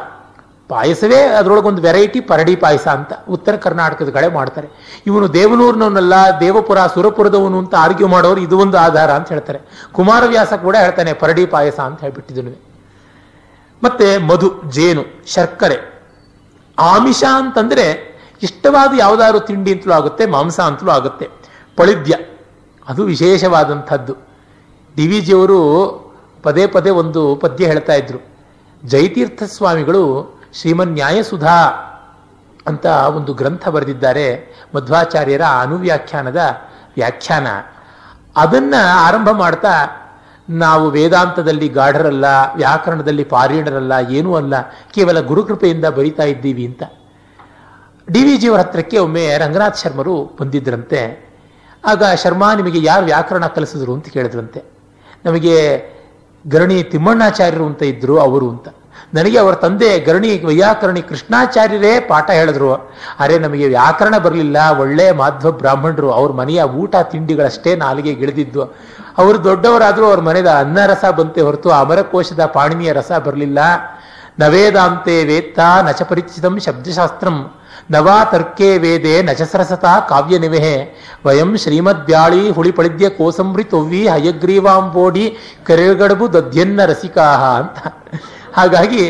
ಪಾಯಸವೇ 0.70 1.20
ಅದರೊಳಗೊಂದು 1.39 1.81
ವೆರೈಟಿ 1.86 2.20
ಪರಡಿ 2.31 2.52
ಪಾಯಸ 2.64 2.86
ಅಂತ 2.97 3.12
ಉತ್ತರ 3.36 3.55
ಕರ್ನಾಟಕದ 3.64 4.10
ಕಡೆ 4.16 4.28
ಮಾಡ್ತಾರೆ. 4.36 4.68
ಇವನು 5.09 5.27
ದೇವನೂರ್ನವನಲ್ಲ, 5.36 6.14
ದೇವಪುರ, 6.43 6.78
ಸುರಪುರದವನು 6.94 7.56
ಅಂತ 7.62 7.74
ಆರ್ಗ್ಯೂ 7.85 8.09
ಮಾಡೋರು 8.14 8.40
ಇದು 8.47 8.59
ಒಂದು 8.64 8.77
ಆಧಾರ 8.86 9.10
ಅಂತ 9.18 9.28
ಹೇಳ್ತಾರೆ. 9.35 9.60
ಕುಮಾರವ್ಯಾಸ 9.97 10.52
ಕೂಡ 10.66 10.77
ಹೇಳ್ತಾನೆ 10.85 11.12
ಪರಡಿ 11.22 11.47
ಪಾಯಸ 11.55 11.78
ಅಂತ 11.89 12.01
ಹೇಳ್ಬಿಟ್ಟಿದ್ದನು 12.06 12.52
ಮತ್ತೆ 13.82 14.06
ಮಧು, 14.28 14.48
ಜೇನು, 14.77 15.05
ಶರ್ಕರೆ. 15.35 15.78
ಆಮಿಷ 16.78 17.22
ಅಂತಂದ್ರೆ 17.40 17.86
ಇಷ್ಟವಾದ 18.47 18.90
ಯಾವುದಾದ್ರು 18.98 19.40
ತಿಂಡಿ 19.48 19.70
ಅಂತಲೂ 19.74 19.93
ಆಗುತ್ತೆ, 19.98 20.24
ಮಾಂಸ 20.35 20.59
ಅಂತಲೂ 20.70 20.90
ಆಗುತ್ತೆ. 20.98 21.27
ಪಳಿದ್ಯ, 21.78 22.14
ಅದು 22.89 23.02
ವಿಶೇಷವಾದಂಥದ್ದು. 23.12 24.14
ಡಿ 24.97 25.05
ವಿ 25.10 25.20
ಜಿಯವರು 25.27 25.60
ಪದೇ 26.43 26.66
ಪದೇ 26.74 26.90
ಒಂದು 27.02 27.22
ಪದ್ಯ 27.43 27.66
ಹೇಳ್ತಾ 27.72 27.94
ಇದ್ರು. 28.02 28.20
ಜಯತೀರ್ಥ 28.85 29.43
ಸ್ವಾಮಿಗಳು 29.43 30.35
ಶ್ರೀಮನ್ 30.55 30.93
ನ್ಯಾಯಸುಧಾ 30.93 31.57
ಅಂತ 32.66 32.86
ಒಂದು 32.86 33.32
ಗ್ರಂಥ 33.32 33.69
ಬರೆದಿದ್ದಾರೆ 33.69 34.55
ಮಧ್ವಾಚಾರ್ಯರ 34.74 35.43
ಅನುವ್ಯಾಖ್ಯಾನದ 35.43 36.40
ವ್ಯಾಖ್ಯಾನ. 36.94 37.47
ಅದನ್ನ 38.36 38.74
ಆರಂಭ 38.94 39.31
ಮಾಡ್ತಾ, 39.31 39.69
ನಾವು 40.51 40.90
ವೇದಾಂತದಲ್ಲಿ 40.90 41.69
ಗಾಢರಲ್ಲ, 41.69 42.24
ವ್ಯಾಕರಣದಲ್ಲಿ 42.57 43.24
ಪಾರೀಣರಲ್ಲ 43.24 43.93
ಏನೂ 44.11 44.35
ಅಲ್ಲ, 44.35 44.61
ಕೇವಲ 44.94 45.20
ಗುರುಕೃಪೆಯಿಂದ 45.20 45.85
ಬರಿತಾ 45.85 46.23
ಇದ್ದೀವಿ 46.23 46.66
ಅಂತ. 46.66 46.82
ಡಿ 48.12 48.24
ವಿ 48.24 48.36
ಜಿಯವರ 48.36 48.59
ಹತ್ರಕ್ಕೆ 48.59 48.98
ಒಮ್ಮೆ 48.98 49.39
ರಂಗನಾಥ್ 49.39 49.78
ಶರ್ಮರು 49.78 50.36
ಬಂದಿದ್ರಂತೆ. 50.40 51.31
ಆಗ 51.85 52.05
ಶರ್ಮಾ, 52.05 52.55
ನಿಮಗೆ 52.55 52.82
ಯಾರು 52.82 53.05
ವ್ಯಾಕರಣ 53.05 53.47
ಕಲಿಸಿದ್ರು 53.47 53.94
ಅಂತ 53.94 54.09
ಕೇಳಿದ್ರಂತೆ. 54.09 54.65
ನಮಗೆ 55.24 55.57
ಗರಣಿ 56.49 56.83
ತಿಮ್ಮಣ್ಣಾಚಾರ್ಯರು 56.83 57.67
ಅಂತ 57.67 57.83
ಇದ್ರು 57.83 58.19
ಅವರು 58.19 58.51
ಅಂತ. 58.51 58.69
ನನಗೆ 59.15 59.39
ಅವರ 59.39 59.55
ತಂದೆ 59.55 60.01
ಗರಣಿ 60.01 60.45
ವೈಯಾಕರಣಿ 60.45 61.03
ಕೃಷ್ಣಾಚಾರ್ಯರೇ 61.03 62.01
ಪಾಠ 62.01 62.31
ಹೇಳಿದ್ರು. 62.31 62.75
ಅರೆ 63.21 63.39
ನಮಗೆ 63.39 63.69
ವ್ಯಾಕರಣ 63.69 64.19
ಬರಲಿಲ್ಲ, 64.19 64.57
ಒಳ್ಳೆ 64.79 65.12
ಮಾಧ್ವ 65.12 65.53
ಬ್ರಾಹ್ಮಣರು, 65.53 66.12
ಅವ್ರ 66.12 66.33
ಮನೆಯ 66.33 66.62
ಊಟ 66.62 66.97
ತಿಂಡಿಗಳಷ್ಟೇ 66.97 67.77
ನಾಲಿಗೆ 67.77 68.15
ಗಿಳಿದಿದ್ದು. 68.15 68.62
ಅವರು 69.19 69.45
ದೊಡ್ಡವರಾದರೂ 69.45 70.05
ಅವ್ರ 70.05 70.21
ಮನೆಯ 70.21 70.43
ಅನ್ನ 70.43 70.87
ರಸ 70.87 71.05
ಬಂತೆ 71.05 71.41
ಹೊರತು 71.41 71.71
ಅಮರಕೋಶದ 71.71 72.45
ಪಾಣಿನಿಯ 72.45 72.93
ರಸ 72.93 73.12
ಬರಲಿಲ್ಲ. 73.12 73.59
ನವೇದಾಂತೆ 74.41 75.25
ವೇತ್ತ 75.25 75.59
ನಚಪರಿಚಿತಂ 75.83 76.59
ಶಬ್ದಶಾಸ್ತ್ರಂ. 76.59 77.60
ನವಾ 77.91 78.17
ತರ್ಕೇ 78.25 78.69
ವೇದೆ 78.79 79.12
ನಚಸರಸತಾ 79.23 79.93
ಕಾವ್ಯ 80.01 80.39
ನಿವೆಹೆ. 80.39 80.77
ವಯಂ 81.27 81.57
ಹುಳಿ 81.57 82.43
ಹುಳಿಪಳಿದ್ಯ 82.51 83.09
ಕೋಸಂಬ್ರಿ 83.09 83.65
ತೊವ್ವಿ 83.65 84.03
ಹಯಗ್ರೀವಾಂಬೋಡಿ 84.09 85.25
ಕರೆಗಡಬು 85.67 86.27
ದಧ್ಯನ್ನ 86.33 86.85
ರಸಿಕಾಹ 86.85 87.43
ಅಂತ. 87.61 87.79
ಹಾಗಾಗಿ 88.53 89.05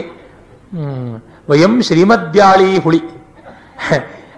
ವಯಂ 1.51 1.74
ಶ್ರೀಮದ್ಬ್ಯಾಳಿ 1.82 2.70
ಹುಳಿ. 2.78 3.01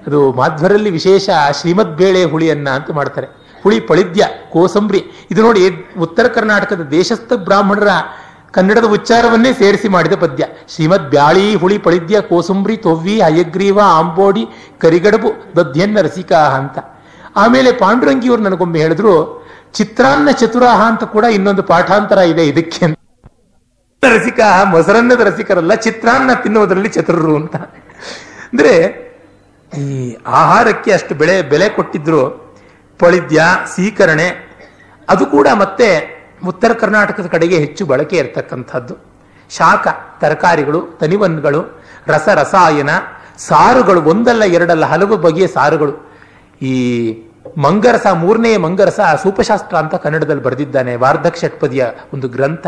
ಅದು 0.06 0.20
ಮಾಧ್ವರಲ್ಲಿ 0.32 0.90
ವಿಶೇಷ 0.90 1.30
ಶ್ರೀಮದ್ 1.60 1.96
ಬೇಳೆ 1.96 2.22
ಹುಳಿಯನ್ನ 2.24 2.68
ಅಂತ 2.70 2.90
ಮಾಡ್ತಾರೆ. 2.90 3.28
ಹುಳಿ 3.62 3.78
ಪಳಿದ್ಯ, 3.80 4.22
ಕೋಸಂಬ್ರಿ. 4.52 5.00
ಇದು 5.30 5.40
ನೋಡಿ 5.42 5.62
ಉತ್ತರ 6.00 6.26
ಕರ್ನಾಟಕದ 6.28 6.82
ದೇಶಸ್ಥ 6.90 7.32
ಬ್ರಾಹ್ಮಣರ 7.32 7.90
ಕನ್ನಡದ 8.52 8.84
ಉಚ್ಚಾರವನ್ನೇ 8.84 9.52
ಸೇರಿಸಿ 9.52 9.88
ಮಾಡಿದ 9.88 10.12
ಪದ್ಯ. 10.12 10.46
ಶ್ರೀಮದ್ 10.68 11.10
ಬ್ಯಾಳಿ, 11.10 11.54
ಹುಳಿ, 11.54 11.78
ಪಳಿದ್ಯ, 11.78 12.20
ಕೋಸುಂಬ್ರಿ, 12.20 12.76
ತೊವ್ವಿ, 12.76 13.20
ಹಯಗ್ರೀವ, 13.20 13.80
ಆಂಬೋಡಿ, 13.84 14.46
ಕರಿಗಡಬು 14.80 15.32
ದಧ್ಯನ್ನ 15.56 16.00
ರಸಿಕಾಹ 16.00 16.56
ಅಂತ. 16.56 16.78
ಆಮೇಲೆ 17.36 17.72
ಪಾಂಡುರಂಗಿಯವರು 17.72 18.42
ನನಗೊಮ್ಮೆ 18.42 18.78
ಹೇಳಿದ್ರು, 18.78 19.46
ಚಿತ್ರಾನ್ನ 19.72 20.30
ಚತುರಾಹ 20.30 20.80
ಅಂತ 20.88 21.04
ಕೂಡ 21.04 21.24
ಇನ್ನೊಂದು 21.24 21.62
ಪಾಠಾಂತರ 21.62 22.18
ಇದೆ 22.18 22.48
ಇದಕ್ಕೆ 22.48 22.86
ರಸಿಕ 24.16 24.40
ಮೊಸರನ್ನದ 24.64 25.20
ರಸಿಕರಲ್ಲ 25.20 25.74
ಚಿತ್ರಾನ್ನ 25.74 26.32
ತಿನ್ನುವುದರಲ್ಲಿ 26.32 26.88
ಚತುರರು 26.88 27.36
ಅಂತ. 27.36 27.56
ಅಂದ್ರೆ, 27.56 29.02
ಈ 29.78 30.16
ಆಹಾರಕ್ಕೆ 30.26 30.92
ಅಷ್ಟು 30.92 31.14
ಬೆಳೆ, 31.14 31.42
ಬೆಲೆ 31.42 31.68
ಕೊಟ್ಟಿದ್ರು, 31.68 32.54
ಪಳಿದ್ಯ, 32.98 33.42
ಸೀಕರಣೆ, 33.76 34.52
ಅದು 35.08 35.26
ಕೂಡ 35.26 35.48
ಮತ್ತೆ 35.58 36.11
ಉತ್ತರ 36.46 36.72
ಕರ್ನಾಟಕದ 36.72 37.26
ಕಡೆಗೆ 37.26 37.56
ಹೆಚ್ಚು 37.56 37.86
ಬಳಕೆ 37.86 38.16
ಇರತಕ್ಕಂಥದ್ದು. 38.16 38.96
ಶಾಖ, 39.50 39.88
ತರಕಾರಿಗಳು 40.20 40.82
ತನಿವನ್ಗಳು 41.00 41.82
ರಸ 42.06 42.28
ರಸಾಯನ 42.28 42.90
ಸಾರುಗಳು 43.38 44.02
ಒಂದಲ್ಲ 44.02 44.44
ಎರಡಲ್ಲ 44.44 44.84
ಹಲವು 44.84 45.16
ಬಗೆಯ 45.16 45.46
ಸಾರುಗಳು. 45.46 46.12
ಈ 46.62 47.12
ಮಂಗರಸ, 47.58 48.06
ಮೂರನೇ 48.06 48.56
ಮಂಗರಸ 48.56 49.00
ಸೂಪಶಾಸ್ತ್ರ 49.22 49.76
ಅಂತ 49.76 49.94
ಕನ್ನಡದಲ್ಲಿ 49.94 50.42
ಬರೆದಿದ್ದಾನೆ, 50.42 50.96
ವಾರ್ಧಕ್ 50.96 51.36
ಷಟ್ಪದಿಯ 51.36 51.86
ಒಂದು 52.14 52.28
ಗ್ರಂಥ. 52.28 52.66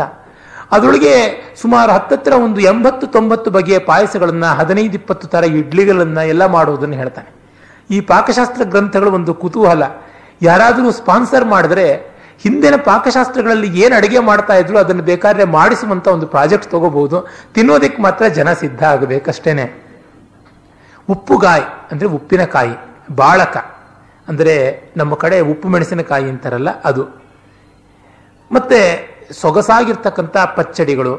ಅದರೊಳಗೆ 0.71 1.43
ಸುಮಾರು 1.61 1.91
ಹತ್ತತ್ರ 1.91 2.31
ಒಂದು 2.31 2.61
ಎಂಬತ್ತು, 2.61 3.07
ತೊಂಬತ್ತು 3.07 3.51
ಬಗೆಯ 3.51 3.79
ಪಾಯಸಗಳನ್ನ, 3.79 4.45
ಹದಿನೈದು, 4.45 4.93
ಇಪ್ಪತ್ತು 4.93 5.27
ತರ 5.27 5.43
ಇಡ್ಲಿಗಳನ್ನ 5.43 6.17
ಎಲ್ಲ 6.17 6.45
ಮಾಡುವುದನ್ನು 6.45 6.95
ಹೇಳ್ತಾನೆ. 6.95 7.35
ಈ 7.89 8.01
ಪಾಕಶಾಸ್ತ್ರ 8.01 8.63
ಗ್ರಂಥಗಳು 8.63 9.11
ಒಂದು 9.11 9.33
ಕುತೂಹಲ. 9.33 9.83
ಯಾರಾದರೂ 10.41 10.91
ಸ್ಪಾನ್ಸರ್ 10.91 11.45
ಮಾಡಿದ್ರೆ 11.45 12.14
ಹಿಂದಿನ 12.43 12.75
ಪಾಕಶಾಸ್ತ್ರಗಳಲ್ಲಿ 12.75 13.81
ಏನು 13.81 13.95
ಅಡುಗೆ 13.95 14.19
ಮಾಡ್ತಾ 14.19 14.53
ಇದ್ರು 14.53 14.77
ಅದನ್ನು 14.77 15.03
ಬೇಕಾದ್ರೆ 15.03 15.43
ಮಾಡಿಸುವಂತ 15.43 16.07
ಒಂದು 16.07 16.27
ಪ್ರಾಜೆಕ್ಟ್ 16.27 16.71
ತಗೋಬಹುದು. 16.71 17.27
ತಿನ್ನೋದಕ್ಕೆ 17.53 18.01
ಮಾತ್ರ 18.01 18.27
ಜನ 18.27 18.53
ಸಿದ್ಧ 18.53 18.83
ಆಗಬೇಕಷ್ಟೇನೆ. 18.83 19.83
ಉಪ್ಪುಗಾಯಿ 21.09 21.63
ಅಂದ್ರೆ 21.91 22.07
ಉಪ್ಪಿನಕಾಯಿ, 22.09 22.75
ಬಾಳಕ 23.15 23.57
ಅಂದ್ರೆ 24.27 24.83
ನಮ್ಮ 24.97 25.15
ಕಡೆ 25.15 25.39
ಉಪ್ಪು 25.39 25.67
ಮೆಣಸಿನಕಾಯಿ 25.67 26.29
ಅಂತಾರಲ್ಲ 26.29 26.81
ಅದು. 26.81 27.03
ಮತ್ತೆ 28.51 28.79
ಸೊಗಸಾಗಿರ್ತಕ್ಕಂಥ 29.31 30.37
ಪಚ್ಚಡಿಗಳು, 30.37 31.13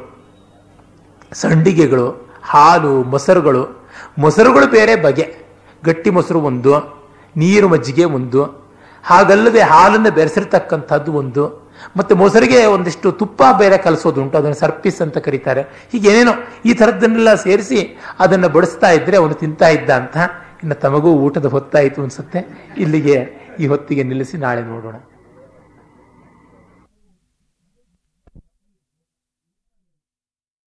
ಸಂಡಿಗೆಗಳು, 1.32 2.30
ಹಾಲು, 2.42 3.02
ಮೊಸರುಗಳು. 3.02 3.86
ಮೊಸರುಗಳು 4.18 4.66
ಬೇರೆ 4.66 4.96
ಬಗೆ. 4.96 5.36
ಗಟ್ಟಿ 5.84 6.10
ಮೊಸರು 6.10 6.40
ಒಂದು, 6.40 6.72
ನೀರು 7.36 7.68
ಮಜ್ಜಿಗೆ 7.68 8.04
ಒಂದು 8.04 8.65
ಹಾಗಲ್ಲದೆ 9.10 9.62
ಹಾಲನ್ನು 9.72 10.10
ಬೆರೆಸಿರ್ತಕ್ಕಂಥದ್ದು 10.18 11.10
ಒಂದು, 11.20 11.44
ಮತ್ತೆ 11.98 12.12
ಮೊಸರಿಗೆ 12.20 12.60
ಒಂದಿಷ್ಟು 12.74 13.08
ತುಪ್ಪ 13.20 13.42
ಬೇರೆ 13.62 13.76
ಕಲಿಸೋದುಂಟು 13.86 14.38
ಅದನ್ನು 14.40 14.58
ಸರ್ಪಿಸ್ 14.62 15.00
ಅಂತ 15.04 15.18
ಕರೀತಾರೆ. 15.26 15.62
ಹೀಗೆ 15.92 16.08
ಏನೇನೋ 16.12 16.34
ಈ 16.68 16.74
ಥರದ್ದನ್ನೆಲ್ಲ 16.80 17.32
ಸೇರಿಸಿ 17.46 17.80
ಅದನ್ನು 18.24 18.48
ಬಡಿಸ್ತಾ 18.56 18.90
ಇದ್ರೆ 18.98 19.16
ಅವನು 19.22 19.34
ತಿಂತಾ 19.42 19.68
ಇದ್ದ 19.76 19.90
ಅಂತ. 20.02 20.16
ಇನ್ನು 20.62 20.76
ತಮಗೂ 20.84 21.10
ಊಟದ 21.26 21.48
ಹೊತ್ತಾಯಿತು 21.56 22.00
ಅನ್ಸುತ್ತೆ. 22.06 22.40
ಇಲ್ಲಿಗೆ 22.84 23.16
ಈ 23.62 23.66
ಹೊತ್ತಿಗೆ 23.72 24.04
ನಿಲ್ಲಿಸಿ 24.10 24.36
ನಾಳೆ 24.46 24.62
ನೋಡೋಣ. 24.72 24.96